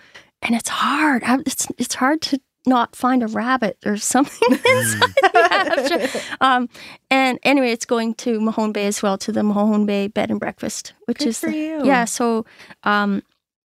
and 0.42 0.54
it's 0.54 0.68
hard. 0.68 1.22
I- 1.24 1.40
It's 1.46 1.66
it's 1.78 1.94
hard 1.94 2.20
to 2.22 2.40
not 2.68 2.94
find 2.94 3.22
a 3.22 3.26
rabbit 3.26 3.78
or 3.84 3.96
something 3.96 4.48
inside 4.52 5.14
the. 5.22 6.22
Um, 6.40 6.68
and 7.10 7.38
anyway, 7.42 7.72
it's 7.72 7.84
going 7.86 8.14
to 8.16 8.40
Mahone 8.40 8.72
Bay 8.72 8.86
as 8.86 9.02
well 9.02 9.18
to 9.18 9.32
the 9.32 9.42
Mahone 9.42 9.86
Bay 9.86 10.06
Bed 10.08 10.30
and 10.30 10.38
Breakfast, 10.38 10.92
which 11.06 11.18
Good 11.18 11.28
is 11.28 11.40
for 11.40 11.50
the- 11.50 11.56
you. 11.56 11.84
yeah. 11.84 12.04
So 12.04 12.44
um, 12.84 13.22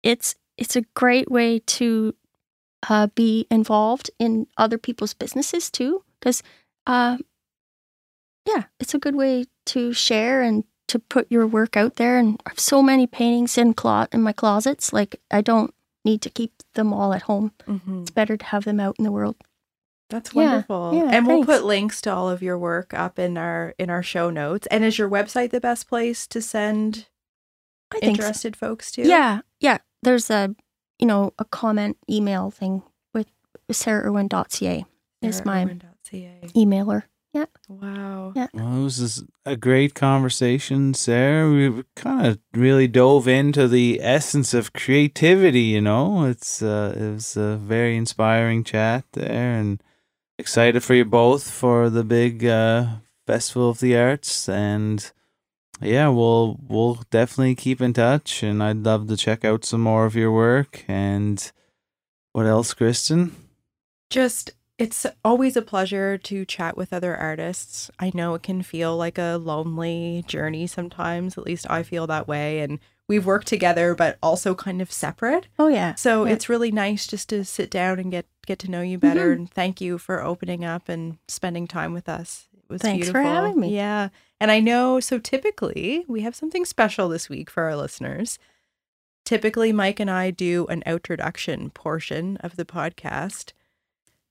it's 0.02 0.34
it's 0.58 0.74
a 0.76 0.82
great 0.94 1.30
way 1.30 1.60
to 1.60 2.14
uh, 2.88 3.06
be 3.14 3.46
involved 3.50 4.10
in 4.18 4.46
other 4.56 4.78
people's 4.78 5.14
businesses 5.14 5.70
too, 5.70 6.02
because 6.18 6.42
uh, 6.86 7.18
yeah, 8.46 8.64
it's 8.80 8.94
a 8.94 8.98
good 8.98 9.14
way 9.14 9.44
to 9.66 9.92
share 9.92 10.42
and 10.42 10.64
to 10.88 10.98
put 10.98 11.26
your 11.30 11.46
work 11.46 11.76
out 11.76 11.96
there. 11.96 12.16
And 12.18 12.40
I 12.46 12.50
have 12.50 12.60
so 12.60 12.82
many 12.82 13.06
paintings 13.06 13.58
in 13.58 13.74
clo- 13.74 14.06
in 14.12 14.22
my 14.22 14.32
closets, 14.32 14.92
like 14.92 15.20
I 15.30 15.40
don't 15.40 15.74
need 16.06 16.22
to 16.22 16.30
keep 16.30 16.52
them 16.74 16.92
all 16.94 17.12
at 17.12 17.22
home. 17.22 17.52
Mhm. 17.66 18.02
It's 18.02 18.10
better 18.10 18.36
to 18.38 18.44
have 18.46 18.64
them 18.64 18.80
out 18.80 18.96
in 18.98 19.04
the 19.04 19.12
world. 19.12 19.36
That's 20.08 20.32
wonderful. 20.32 20.92
yeah, 20.94 21.10
and 21.12 21.26
we'll 21.26 21.38
thanks. 21.44 21.46
put 21.58 21.64
links 21.66 22.00
to 22.02 22.14
all 22.14 22.30
of 22.30 22.40
your 22.40 22.56
work 22.56 22.94
up 22.94 23.18
in 23.18 23.36
our 23.36 23.74
in 23.78 23.90
our 23.90 24.02
show 24.04 24.30
notes. 24.30 24.66
And 24.70 24.84
is 24.84 24.96
your 24.98 25.10
website 25.10 25.50
the 25.50 25.60
best 25.60 25.88
place 25.88 26.26
to 26.28 26.40
send 26.40 27.08
I 27.92 27.98
think 27.98 28.04
so. 28.04 28.08
interested 28.22 28.56
folks 28.56 28.90
to? 28.92 29.02
Yeah, 29.02 29.40
yeah. 29.60 29.78
There's 30.02 30.30
a 30.30 30.54
you 31.00 31.06
know 31.06 31.32
a 31.40 31.44
comment 31.44 31.96
email 32.08 32.50
thing 32.52 32.82
with 33.12 33.26
sarahirwin.ca 33.72 34.84
is 35.22 35.44
my 35.44 35.64
SarahIrwin.ca. 35.64 36.40
emailer. 36.54 37.02
Wow. 37.68 38.32
Yeah. 38.34 38.48
Well, 38.54 38.84
this 38.84 38.98
is 38.98 39.24
a 39.44 39.56
great 39.56 39.94
conversation, 39.94 40.94
Sarah. 40.94 41.50
We 41.50 41.84
kind 41.94 42.26
of 42.26 42.38
really 42.54 42.88
dove 42.88 43.28
into 43.28 43.68
the 43.68 44.00
essence 44.00 44.54
of 44.54 44.72
creativity. 44.72 45.62
You 45.62 45.80
know, 45.80 46.24
it's 46.24 46.62
uh, 46.62 46.94
it 46.96 47.12
was 47.12 47.36
a 47.36 47.56
very 47.56 47.96
inspiring 47.96 48.64
chat 48.64 49.04
there, 49.12 49.54
and 49.54 49.82
excited 50.38 50.82
for 50.82 50.94
you 50.94 51.04
both 51.04 51.50
for 51.50 51.90
the 51.90 52.04
big 52.04 52.44
uh, 52.44 52.86
festival 53.26 53.70
of 53.70 53.80
the 53.80 53.96
arts. 53.96 54.48
And 54.48 55.10
yeah, 55.80 56.08
we'll 56.08 56.58
we'll 56.68 57.04
definitely 57.10 57.54
keep 57.54 57.80
in 57.80 57.92
touch, 57.92 58.42
and 58.42 58.62
I'd 58.62 58.84
love 58.84 59.08
to 59.08 59.16
check 59.16 59.44
out 59.44 59.64
some 59.64 59.82
more 59.82 60.06
of 60.06 60.16
your 60.16 60.32
work. 60.32 60.84
And 60.88 61.50
what 62.32 62.46
else, 62.46 62.74
Kristen? 62.74 63.34
Just 64.08 64.52
it's 64.78 65.06
always 65.24 65.56
a 65.56 65.62
pleasure 65.62 66.18
to 66.18 66.44
chat 66.44 66.76
with 66.76 66.92
other 66.92 67.16
artists. 67.16 67.90
I 67.98 68.10
know 68.14 68.34
it 68.34 68.42
can 68.42 68.62
feel 68.62 68.96
like 68.96 69.16
a 69.18 69.36
lonely 69.36 70.24
journey 70.26 70.66
sometimes, 70.66 71.38
at 71.38 71.44
least 71.46 71.66
I 71.70 71.82
feel 71.82 72.06
that 72.08 72.28
way 72.28 72.60
and 72.60 72.78
we've 73.08 73.24
worked 73.24 73.46
together 73.46 73.94
but 73.94 74.18
also 74.22 74.54
kind 74.54 74.82
of 74.82 74.92
separate. 74.92 75.46
Oh 75.58 75.68
yeah. 75.68 75.94
So 75.94 76.24
Yeah. 76.24 76.32
it's 76.34 76.48
really 76.48 76.70
nice 76.72 77.06
just 77.06 77.28
to 77.30 77.44
sit 77.44 77.70
down 77.70 77.98
and 77.98 78.10
get 78.10 78.26
get 78.46 78.58
to 78.60 78.70
know 78.70 78.82
you 78.82 78.98
better. 78.98 79.30
Mm-hmm. 79.30 79.40
And 79.40 79.50
thank 79.50 79.80
you 79.80 79.96
for 79.98 80.22
opening 80.22 80.64
up 80.64 80.88
and 80.88 81.18
spending 81.26 81.66
time 81.66 81.92
with 81.94 82.08
us. 82.08 82.48
It 82.54 82.70
was 82.72 82.82
Thanks 82.82 83.08
for 83.08 83.22
having 83.22 83.58
me. 83.58 83.74
Yeah, 83.74 84.08
and 84.40 84.50
I 84.50 84.60
know. 84.60 85.00
So 85.00 85.18
typically 85.18 86.04
we 86.06 86.20
have 86.20 86.34
something 86.36 86.64
special 86.64 87.08
this 87.08 87.28
week 87.30 87.48
for 87.48 87.62
our 87.62 87.76
listeners. 87.76 88.38
Typically, 89.24 89.72
Mike 89.72 89.98
and 89.98 90.10
I 90.10 90.30
do 90.30 90.66
an 90.68 90.82
introduction 90.86 91.70
portion 91.70 92.36
of 92.38 92.56
the 92.56 92.64
podcast. 92.64 93.52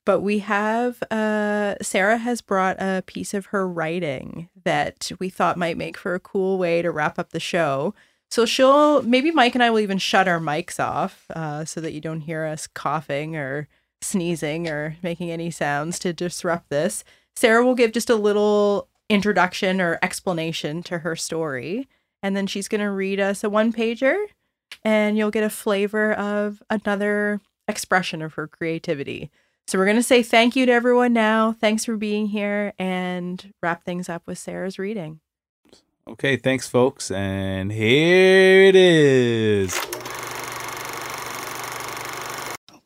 But 0.06 0.22
we 0.22 0.40
have, 0.40 1.02
uh, 1.12 1.76
Sarah 1.82 2.20
has 2.20 2.42
brought 2.42 2.78
a 2.80 3.04
piece 3.06 3.34
of 3.34 3.48
her 3.48 3.68
writing 3.68 4.50
that 4.64 5.12
we 5.20 5.30
thought 5.30 5.58
might 5.58 5.78
make 5.78 5.98
for 5.98 6.14
a 6.14 6.20
cool 6.20 6.58
way 6.60 6.84
to 6.84 6.92
wrap 6.92 7.18
up 7.18 7.32
the 7.32 7.40
show. 7.40 7.96
So 8.30 8.46
she'll 8.46 9.02
maybe 9.02 9.32
Mike 9.32 9.56
and 9.56 9.64
I 9.64 9.72
will 9.72 9.80
even 9.80 9.98
shut 9.98 10.28
our 10.28 10.40
mics 10.40 10.80
off 10.80 11.26
uh, 11.32 11.66
so 11.66 11.82
that 11.82 11.94
you 11.94 12.02
don't 12.02 12.22
hear 12.22 12.46
us 12.46 12.68
coughing 12.68 13.36
or 13.36 13.68
sneezing 14.02 14.68
or 14.68 14.98
making 15.02 15.32
any 15.32 15.50
sounds 15.50 15.98
to 16.00 16.14
disrupt 16.14 16.70
this. 16.70 17.04
Sarah 17.36 17.66
will 17.66 17.76
give 17.76 17.92
just 17.92 18.10
a 18.10 18.16
little 18.16 18.88
introduction 19.10 19.82
or 19.82 20.00
explanation 20.02 20.84
to 20.84 21.00
her 21.00 21.16
story, 21.16 21.88
and 22.22 22.36
then 22.36 22.48
she's 22.48 22.68
going 22.68 22.82
to 22.82 22.90
read 22.90 23.20
us 23.20 23.44
a 23.44 23.50
one 23.50 23.74
pager, 23.74 24.18
and 24.84 25.18
you'll 25.18 25.32
get 25.32 25.44
a 25.44 25.50
flavor 25.50 26.14
of 26.14 26.62
another 26.70 27.42
expression 27.68 28.22
of 28.22 28.34
her 28.34 28.48
creativity. 28.48 29.32
So 29.68 29.80
we're 29.80 29.86
going 29.86 29.98
to 29.98 30.04
say 30.04 30.22
thank 30.22 30.56
you 30.56 30.68
to 30.68 30.72
everyone 30.72 31.14
now. 31.14 31.54
Thanks 31.54 31.86
for 31.86 31.98
being 31.98 32.28
here 32.28 32.74
and 32.78 33.54
wrap 33.64 33.84
things 33.84 34.10
up 34.10 34.22
with 34.28 34.38
Sarah's 34.38 34.78
reading. 34.78 35.22
Okay, 36.08 36.38
thanks, 36.38 36.68
folks. 36.68 37.10
And 37.10 37.72
here 37.72 38.62
it 38.62 38.76
is. 38.76 39.80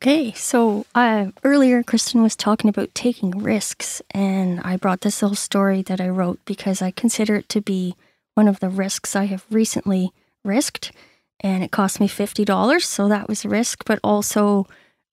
Okay, 0.02 0.32
so 0.32 0.86
uh, 0.96 1.32
earlier 1.44 1.84
Kristen 1.84 2.24
was 2.24 2.38
talking 2.38 2.70
about 2.70 2.96
taking 2.96 3.32
risks, 3.32 4.02
and 4.12 4.62
I 4.62 4.78
brought 4.78 5.02
this 5.02 5.22
little 5.22 5.36
story 5.36 5.82
that 5.82 6.00
I 6.00 6.08
wrote 6.08 6.40
because 6.46 6.82
I 6.82 6.92
consider 6.92 7.36
it 7.36 7.50
to 7.50 7.60
be 7.60 7.96
one 8.36 8.48
of 8.48 8.62
the 8.62 8.70
risks 8.70 9.18
I 9.18 9.26
have 9.26 9.46
recently 9.52 10.14
risked, 10.46 10.94
and 11.42 11.62
it 11.62 11.72
cost 11.72 12.00
me 12.00 12.08
$50. 12.08 12.82
So 12.82 13.10
that 13.10 13.28
was 13.28 13.44
a 13.44 13.50
risk, 13.50 13.84
but 13.84 14.00
also 14.02 14.66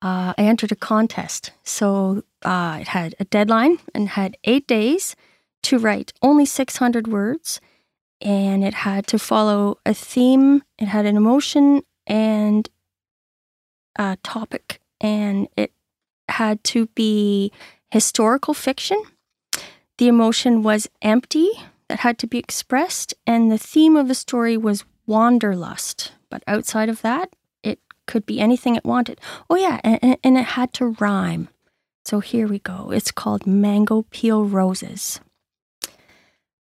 uh, 0.07 0.35
I 0.39 0.45
entered 0.45 0.71
a 0.71 0.77
contest. 0.77 1.51
So 1.65 2.23
uh, 2.45 2.79
it 2.81 2.89
had 2.89 3.17
a 3.19 3.25
deadline 3.25 3.79
and 3.93 4.11
had 4.11 4.37
eight 4.45 4.69
days 4.69 5.17
to 5.65 5.81
write 5.81 6.13
only 6.23 6.47
600 6.47 7.09
words, 7.09 7.61
and 8.21 8.63
it 8.63 8.75
had 8.75 9.09
to 9.09 9.19
follow 9.19 9.79
a 9.85 9.93
theme, 9.93 10.63
it 10.79 10.87
had 10.87 11.07
an 11.07 11.17
emotion 11.17 11.83
and 12.07 12.69
a 13.99 14.17
topic, 14.23 14.81
and 15.01 15.49
it 15.57 15.73
had 16.29 16.63
to 16.65 16.87
be 16.95 17.51
historical 17.91 18.55
fiction. 18.55 19.03
The 19.99 20.07
emotion 20.07 20.63
was 20.63 20.89
empty, 21.03 21.51
that 21.89 22.01
had 22.01 22.19
to 22.21 22.29
be 22.29 22.39
expressed, 22.39 23.13
and 23.27 23.51
the 23.51 23.59
theme 23.59 23.97
of 23.97 24.07
the 24.07 24.15
story 24.15 24.57
was 24.57 24.85
wanderlust. 25.05 26.13
But 26.31 26.45
outside 26.47 26.89
of 26.89 27.03
that, 27.03 27.35
could 28.07 28.27
be 28.27 28.41
anything 28.41 28.77
it 28.77 28.85
wanted. 28.85 29.21
Oh, 29.51 29.57
yeah, 29.57 29.81
and, 29.85 30.17
and 30.23 30.39
it 30.39 30.45
had 30.45 30.73
to 30.75 30.97
rhyme. 31.01 31.49
So 32.05 32.21
here 32.21 32.47
we 32.47 32.61
go. 32.61 32.91
It's 32.93 33.11
called 33.11 33.47
Mango 33.47 34.07
Peel 34.11 34.45
Roses. 34.45 35.21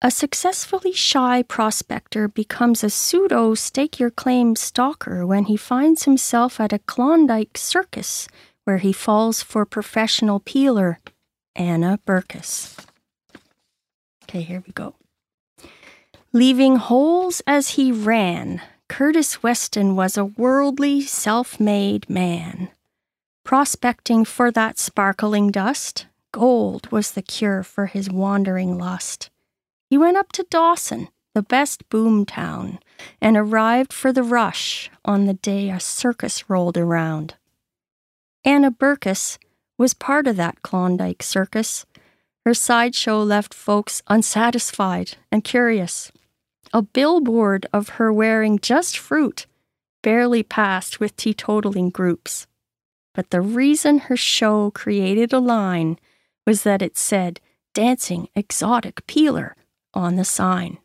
A 0.02 0.10
successfully 0.10 0.92
shy 0.92 1.42
prospector 1.42 2.26
becomes 2.26 2.82
a 2.82 2.88
pseudo 2.88 3.54
stake 3.54 3.98
your 3.98 4.10
claim 4.10 4.56
stalker 4.56 5.26
when 5.26 5.44
he 5.44 5.58
finds 5.58 6.04
himself 6.04 6.58
at 6.58 6.72
a 6.72 6.78
Klondike 6.78 7.58
circus 7.58 8.26
where 8.64 8.78
he 8.78 8.92
falls 8.92 9.42
for 9.42 9.66
professional 9.66 10.40
peeler 10.40 11.00
Anna 11.54 11.98
Burkus. 12.06 12.78
Okay, 14.24 14.40
here 14.40 14.62
we 14.66 14.72
go. 14.72 14.94
Leaving 16.32 16.76
holes 16.76 17.42
as 17.46 17.70
he 17.70 17.92
ran, 17.92 18.62
Curtis 18.90 19.40
Weston 19.40 19.94
was 19.94 20.18
a 20.18 20.24
worldly, 20.24 21.00
self 21.00 21.60
made 21.60 22.10
man. 22.10 22.70
Prospecting 23.44 24.24
for 24.24 24.50
that 24.50 24.80
sparkling 24.80 25.52
dust, 25.52 26.06
gold 26.32 26.90
was 26.90 27.12
the 27.12 27.22
cure 27.22 27.62
for 27.62 27.86
his 27.86 28.10
wandering 28.10 28.76
lust. 28.76 29.30
He 29.88 29.96
went 29.96 30.16
up 30.16 30.32
to 30.32 30.46
Dawson, 30.50 31.08
the 31.36 31.42
best 31.42 31.88
boom 31.88 32.26
town, 32.26 32.80
and 33.20 33.36
arrived 33.36 33.92
for 33.92 34.12
the 34.12 34.24
rush 34.24 34.90
on 35.04 35.26
the 35.26 35.34
day 35.34 35.70
a 35.70 35.78
circus 35.78 36.50
rolled 36.50 36.76
around. 36.76 37.36
Anna 38.44 38.72
Burkus 38.72 39.38
was 39.78 39.94
part 39.94 40.26
of 40.26 40.34
that 40.34 40.62
Klondike 40.62 41.22
circus. 41.22 41.86
Her 42.44 42.54
sideshow 42.54 43.22
left 43.22 43.54
folks 43.54 44.02
unsatisfied 44.08 45.16
and 45.30 45.44
curious. 45.44 46.10
A 46.72 46.82
billboard 46.82 47.66
of 47.72 47.90
her 47.90 48.12
wearing 48.12 48.58
just 48.58 48.96
fruit 48.96 49.46
barely 50.02 50.42
passed 50.42 51.00
with 51.00 51.16
teetotaling 51.16 51.90
groups. 51.90 52.46
But 53.14 53.30
the 53.30 53.40
reason 53.40 53.98
her 53.98 54.16
show 54.16 54.70
created 54.70 55.32
a 55.32 55.40
line 55.40 55.98
was 56.46 56.62
that 56.62 56.80
it 56.80 56.96
said 56.96 57.40
dancing 57.74 58.28
exotic 58.34 59.06
peeler 59.06 59.56
on 59.94 60.16
the 60.16 60.24
sign. 60.24 60.78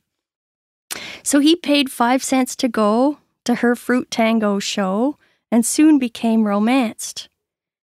So 1.23 1.39
he 1.39 1.55
paid 1.55 1.91
five 1.91 2.23
cents 2.23 2.55
to 2.57 2.67
go 2.67 3.19
to 3.43 3.55
her 3.55 3.75
fruit 3.75 4.09
tango 4.09 4.59
show 4.59 5.17
and 5.51 5.65
soon 5.65 5.99
became 5.99 6.45
romanced. 6.45 7.29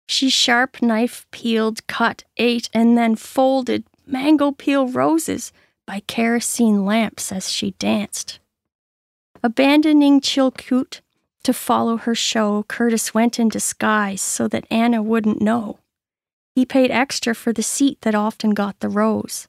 She 0.08 0.30
sharp 0.30 0.82
knife 0.82 1.26
peeled, 1.32 1.86
cut, 1.88 2.24
ate, 2.38 2.70
and 2.74 2.98
then 2.98 3.16
folded 3.16 3.84
mango 4.06 4.52
peel 4.52 4.88
roses 4.88 5.52
by 5.88 6.02
kerosene 6.02 6.86
lamps 6.86 7.32
as 7.32 7.50
she 7.50 7.72
danced. 7.80 8.40
Abandoning 9.42 10.22
Chilkoot 10.22 11.02
to 11.44 11.54
follow 11.54 11.96
her 11.96 12.14
show, 12.14 12.64
Curtis 12.68 13.14
went 13.14 13.40
in 13.40 13.48
disguise 13.48 14.22
so 14.22 14.48
that 14.50 14.68
Anna 14.70 15.02
wouldn't 15.02 15.42
know. 15.42 15.80
He 16.54 16.66
paid 16.66 16.92
extra 16.92 17.34
for 17.34 17.54
the 17.54 17.64
seat 17.64 18.02
that 18.02 18.14
often 18.14 18.52
got 18.52 18.80
the 18.82 18.90
rose. 18.90 19.48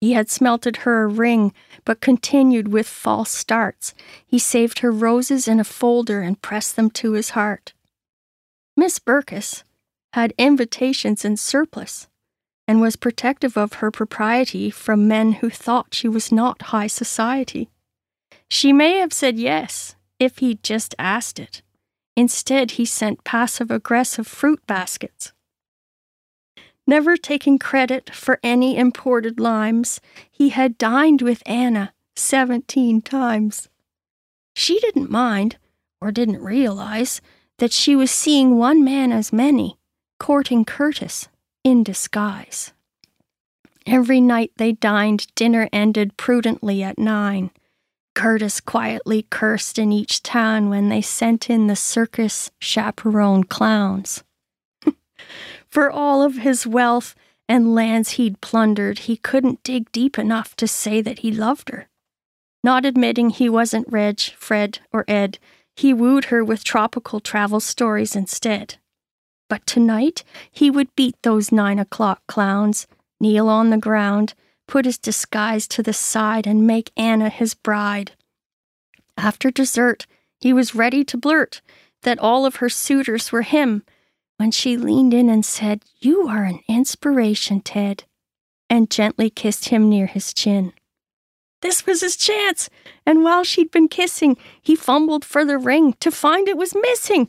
He 0.00 0.14
had 0.14 0.30
smelted 0.30 0.78
her 0.78 1.02
a 1.02 1.06
ring, 1.06 1.52
but 1.84 2.00
continued 2.00 2.68
with 2.68 2.88
false 2.88 3.30
starts. 3.30 3.94
He 4.26 4.38
saved 4.38 4.78
her 4.78 4.90
roses 4.90 5.46
in 5.46 5.60
a 5.60 5.64
folder 5.64 6.22
and 6.22 6.40
pressed 6.40 6.76
them 6.76 6.90
to 6.92 7.12
his 7.12 7.30
heart. 7.30 7.74
Miss 8.76 8.98
Burkus 8.98 9.64
had 10.14 10.32
invitations 10.38 11.24
in 11.24 11.36
surplus 11.36 12.08
and 12.72 12.80
was 12.80 12.96
protective 12.96 13.58
of 13.58 13.74
her 13.74 13.90
propriety 13.90 14.70
from 14.70 15.06
men 15.06 15.32
who 15.32 15.50
thought 15.50 15.92
she 15.92 16.08
was 16.08 16.32
not 16.32 16.72
high 16.72 16.86
society. 16.86 17.68
She 18.48 18.72
may 18.72 18.96
have 18.96 19.12
said 19.12 19.38
yes 19.38 19.94
if 20.18 20.38
he'd 20.38 20.62
just 20.62 20.94
asked 20.98 21.38
it. 21.38 21.60
Instead, 22.16 22.72
he 22.72 22.86
sent 22.86 23.24
passive 23.24 23.70
aggressive 23.70 24.26
fruit 24.26 24.66
baskets. 24.66 25.34
Never 26.86 27.18
taking 27.18 27.58
credit 27.58 28.08
for 28.14 28.40
any 28.42 28.78
imported 28.78 29.38
limes, 29.38 30.00
he 30.30 30.48
had 30.48 30.78
dined 30.78 31.20
with 31.20 31.42
Anna 31.44 31.92
17 32.16 33.02
times. 33.02 33.68
She 34.56 34.80
didn't 34.80 35.10
mind, 35.10 35.58
or 36.00 36.10
didn't 36.10 36.40
realize, 36.40 37.20
that 37.58 37.70
she 37.70 37.94
was 37.94 38.10
seeing 38.10 38.56
one 38.56 38.82
man 38.82 39.12
as 39.12 39.30
many, 39.30 39.76
courting 40.18 40.64
Curtis 40.64 41.28
in 41.64 41.82
disguise. 41.82 42.72
Every 43.86 44.20
night 44.20 44.52
they 44.56 44.72
dined, 44.72 45.26
dinner 45.34 45.68
ended 45.72 46.16
prudently 46.16 46.82
at 46.82 46.98
nine. 46.98 47.50
Curtis 48.14 48.60
quietly 48.60 49.26
cursed 49.30 49.78
in 49.78 49.92
each 49.92 50.22
town 50.22 50.68
when 50.68 50.88
they 50.88 51.00
sent 51.00 51.48
in 51.48 51.66
the 51.66 51.76
circus 51.76 52.50
chaperone 52.60 53.44
clowns. 53.44 54.22
For 55.68 55.90
all 55.90 56.22
of 56.22 56.36
his 56.36 56.66
wealth 56.66 57.14
and 57.48 57.74
lands 57.74 58.12
he'd 58.12 58.40
plundered, 58.40 59.00
he 59.00 59.16
couldn't 59.16 59.62
dig 59.62 59.90
deep 59.92 60.18
enough 60.18 60.54
to 60.56 60.68
say 60.68 61.00
that 61.00 61.20
he 61.20 61.32
loved 61.32 61.70
her. 61.70 61.88
Not 62.62 62.84
admitting 62.84 63.30
he 63.30 63.48
wasn't 63.48 63.90
Reg, 63.90 64.20
Fred, 64.20 64.78
or 64.92 65.04
Ed, 65.08 65.38
he 65.74 65.92
wooed 65.92 66.26
her 66.26 66.44
with 66.44 66.64
tropical 66.64 67.18
travel 67.18 67.60
stories 67.60 68.14
instead. 68.14 68.76
But 69.52 69.66
tonight 69.66 70.24
he 70.50 70.70
would 70.70 70.96
beat 70.96 71.14
those 71.20 71.52
nine 71.52 71.78
o'clock 71.78 72.22
clowns, 72.26 72.86
kneel 73.20 73.50
on 73.50 73.68
the 73.68 73.76
ground, 73.76 74.32
put 74.66 74.86
his 74.86 74.96
disguise 74.96 75.68
to 75.68 75.82
the 75.82 75.92
side, 75.92 76.46
and 76.46 76.66
make 76.66 76.90
Anna 76.96 77.28
his 77.28 77.52
bride. 77.52 78.12
After 79.18 79.50
dessert, 79.50 80.06
he 80.40 80.54
was 80.54 80.74
ready 80.74 81.04
to 81.04 81.18
blurt 81.18 81.60
that 82.00 82.18
all 82.18 82.46
of 82.46 82.56
her 82.56 82.70
suitors 82.70 83.30
were 83.30 83.42
him 83.42 83.82
when 84.38 84.52
she 84.52 84.78
leaned 84.78 85.12
in 85.12 85.28
and 85.28 85.44
said, 85.44 85.84
You 86.00 86.28
are 86.28 86.44
an 86.44 86.60
inspiration, 86.66 87.60
Ted, 87.60 88.04
and 88.70 88.90
gently 88.90 89.28
kissed 89.28 89.68
him 89.68 89.90
near 89.90 90.06
his 90.06 90.32
chin. 90.32 90.72
This 91.60 91.84
was 91.84 92.00
his 92.00 92.16
chance, 92.16 92.70
and 93.04 93.22
while 93.22 93.44
she'd 93.44 93.70
been 93.70 93.88
kissing, 93.88 94.38
he 94.62 94.74
fumbled 94.74 95.26
for 95.26 95.44
the 95.44 95.58
ring 95.58 95.92
to 96.00 96.10
find 96.10 96.48
it 96.48 96.56
was 96.56 96.74
missing. 96.74 97.28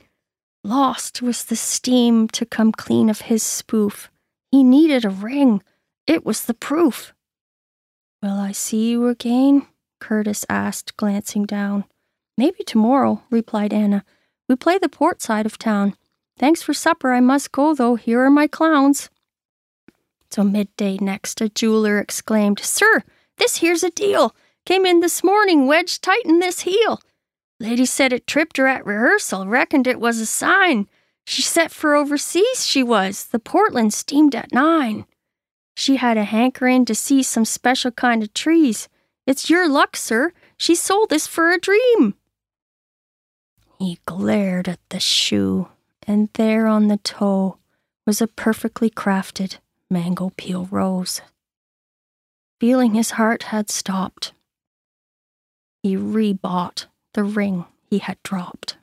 Lost 0.64 1.22
was 1.22 1.44
the 1.44 1.58
steam 1.58 2.30
to 2.30 2.46
come 2.46 2.72
clean 2.72 3.10
of 3.10 3.22
his 3.22 3.44
spoof. 3.44 4.10
He 4.50 4.64
needed 4.64 5.04
a 5.04 5.10
ring. 5.10 5.62
It 6.08 6.26
was 6.26 6.46
the 6.46 6.54
proof. 6.54 7.14
Will 8.22 8.40
I 8.40 8.54
see 8.54 8.92
you 8.92 9.08
again? 9.08 9.68
Curtis 10.00 10.46
asked, 10.48 10.96
glancing 10.96 11.46
down. 11.46 11.84
Maybe 12.38 12.64
tomorrow, 12.64 13.24
replied 13.30 13.74
Anna. 13.74 14.06
We 14.48 14.56
play 14.56 14.78
the 14.78 14.88
port 14.88 15.22
side 15.22 15.46
of 15.46 15.58
town. 15.58 15.96
Thanks 16.38 16.62
for 16.62 16.74
supper. 16.74 17.12
I 17.12 17.20
must 17.20 17.52
go, 17.52 17.74
though. 17.74 17.96
Here 17.96 18.22
are 18.22 18.30
my 18.30 18.48
clowns. 18.48 19.10
So 20.32 20.44
midday 20.44 20.98
next, 20.98 21.42
a 21.42 21.50
jeweler 21.50 22.00
exclaimed, 22.00 22.60
Sir, 22.60 23.04
this 23.38 23.58
here's 23.58 23.84
a 23.84 23.92
deal. 23.92 24.36
Came 24.66 24.86
in 24.86 25.02
this 25.02 25.24
morning, 25.24 25.68
wedged 25.68 26.02
tight 26.02 26.26
in 26.26 26.40
this 26.40 26.62
heel. 26.62 27.02
Lady 27.60 27.86
said 27.86 28.12
it 28.12 28.28
tripped 28.28 28.58
her 28.58 28.68
at 28.68 28.86
rehearsal, 28.86 29.48
reckoned 29.48 29.88
it 29.88 30.00
was 30.00 30.20
a 30.20 30.26
sign. 30.26 30.88
She 31.26 31.42
set 31.42 31.72
for 31.72 31.96
overseas, 31.96 32.66
she 32.66 32.84
was. 32.84 33.26
The 33.26 33.40
Portland 33.40 33.94
steamed 33.94 34.36
at 34.36 34.52
nine. 34.52 35.06
She 35.76 35.96
had 35.96 36.18
a 36.18 36.26
hankering 36.26 36.86
to 36.86 36.96
see 36.96 37.24
some 37.24 37.46
special 37.46 37.92
kind 37.92 38.22
of 38.22 38.34
trees. 38.34 38.90
It's 39.26 39.50
your 39.50 39.68
luck, 39.70 39.96
sir. 39.96 40.34
She 40.58 40.76
sold 40.76 41.10
this 41.10 41.28
for 41.28 41.52
a 41.52 41.60
dream. 41.60 42.16
He 43.80 44.00
glared 44.06 44.68
at 44.68 44.80
the 44.90 45.00
shoe, 45.00 45.70
and 46.06 46.30
there 46.34 46.68
on 46.68 46.88
the 46.88 46.98
toe 46.98 47.58
was 48.06 48.22
a 48.22 48.28
perfectly 48.28 48.90
crafted 48.90 49.58
mango 49.90 50.32
peel 50.38 50.68
rose. 50.70 51.22
Feeling 52.60 52.94
his 52.94 53.12
heart 53.12 53.44
had 53.44 53.70
stopped, 53.70 54.34
he 55.82 55.96
rebought 55.98 56.86
the 57.14 57.24
ring 57.24 57.66
he 57.90 58.00
had 58.00 58.18
dropped. 58.24 58.78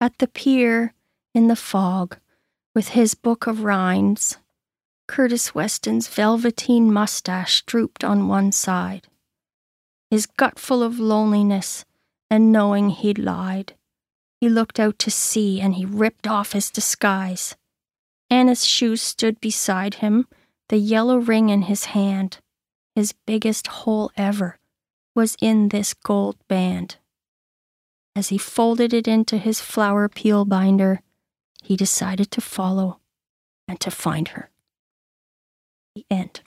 At 0.00 0.18
the 0.18 0.28
pier, 0.28 0.94
in 1.34 1.48
the 1.48 1.56
fog, 1.56 2.18
with 2.74 2.88
his 2.88 3.14
book 3.14 3.46
of 3.46 3.64
rhymes, 3.64 4.38
Curtis 5.08 5.54
Weston's 5.54 6.08
velveteen 6.08 6.92
mustache 6.92 7.62
drooped 7.62 8.04
on 8.04 8.28
one 8.28 8.52
side. 8.52 9.08
his 10.10 10.26
gut 10.26 10.58
full 10.58 10.82
of 10.82 10.98
loneliness 10.98 11.84
and 12.30 12.52
knowing 12.52 12.90
he'd 12.90 13.18
lied. 13.18 13.74
He 14.40 14.48
looked 14.48 14.80
out 14.80 14.98
to 15.00 15.10
sea 15.10 15.60
and 15.60 15.74
he 15.74 15.84
ripped 15.84 16.26
off 16.26 16.52
his 16.52 16.70
disguise. 16.70 17.56
Anna's 18.28 18.64
shoes 18.64 19.02
stood 19.02 19.40
beside 19.40 19.94
him, 19.94 20.26
the 20.68 20.78
yellow 20.78 21.16
ring 21.16 21.48
in 21.48 21.62
his 21.62 21.86
hand. 21.86 22.38
His 22.94 23.12
biggest 23.26 23.66
hole 23.66 24.10
ever 24.16 24.59
was 25.20 25.36
in 25.42 25.68
this 25.68 25.92
gold 25.92 26.36
band. 26.48 26.96
As 28.16 28.30
he 28.30 28.38
folded 28.38 28.94
it 28.94 29.06
into 29.06 29.36
his 29.36 29.60
flower 29.60 30.08
peel 30.08 30.46
binder, 30.46 31.02
he 31.62 31.76
decided 31.76 32.30
to 32.30 32.40
follow 32.40 33.00
and 33.68 33.78
to 33.80 33.90
find 33.90 34.28
her. 34.28 34.48
The 35.94 36.06
end. 36.10 36.40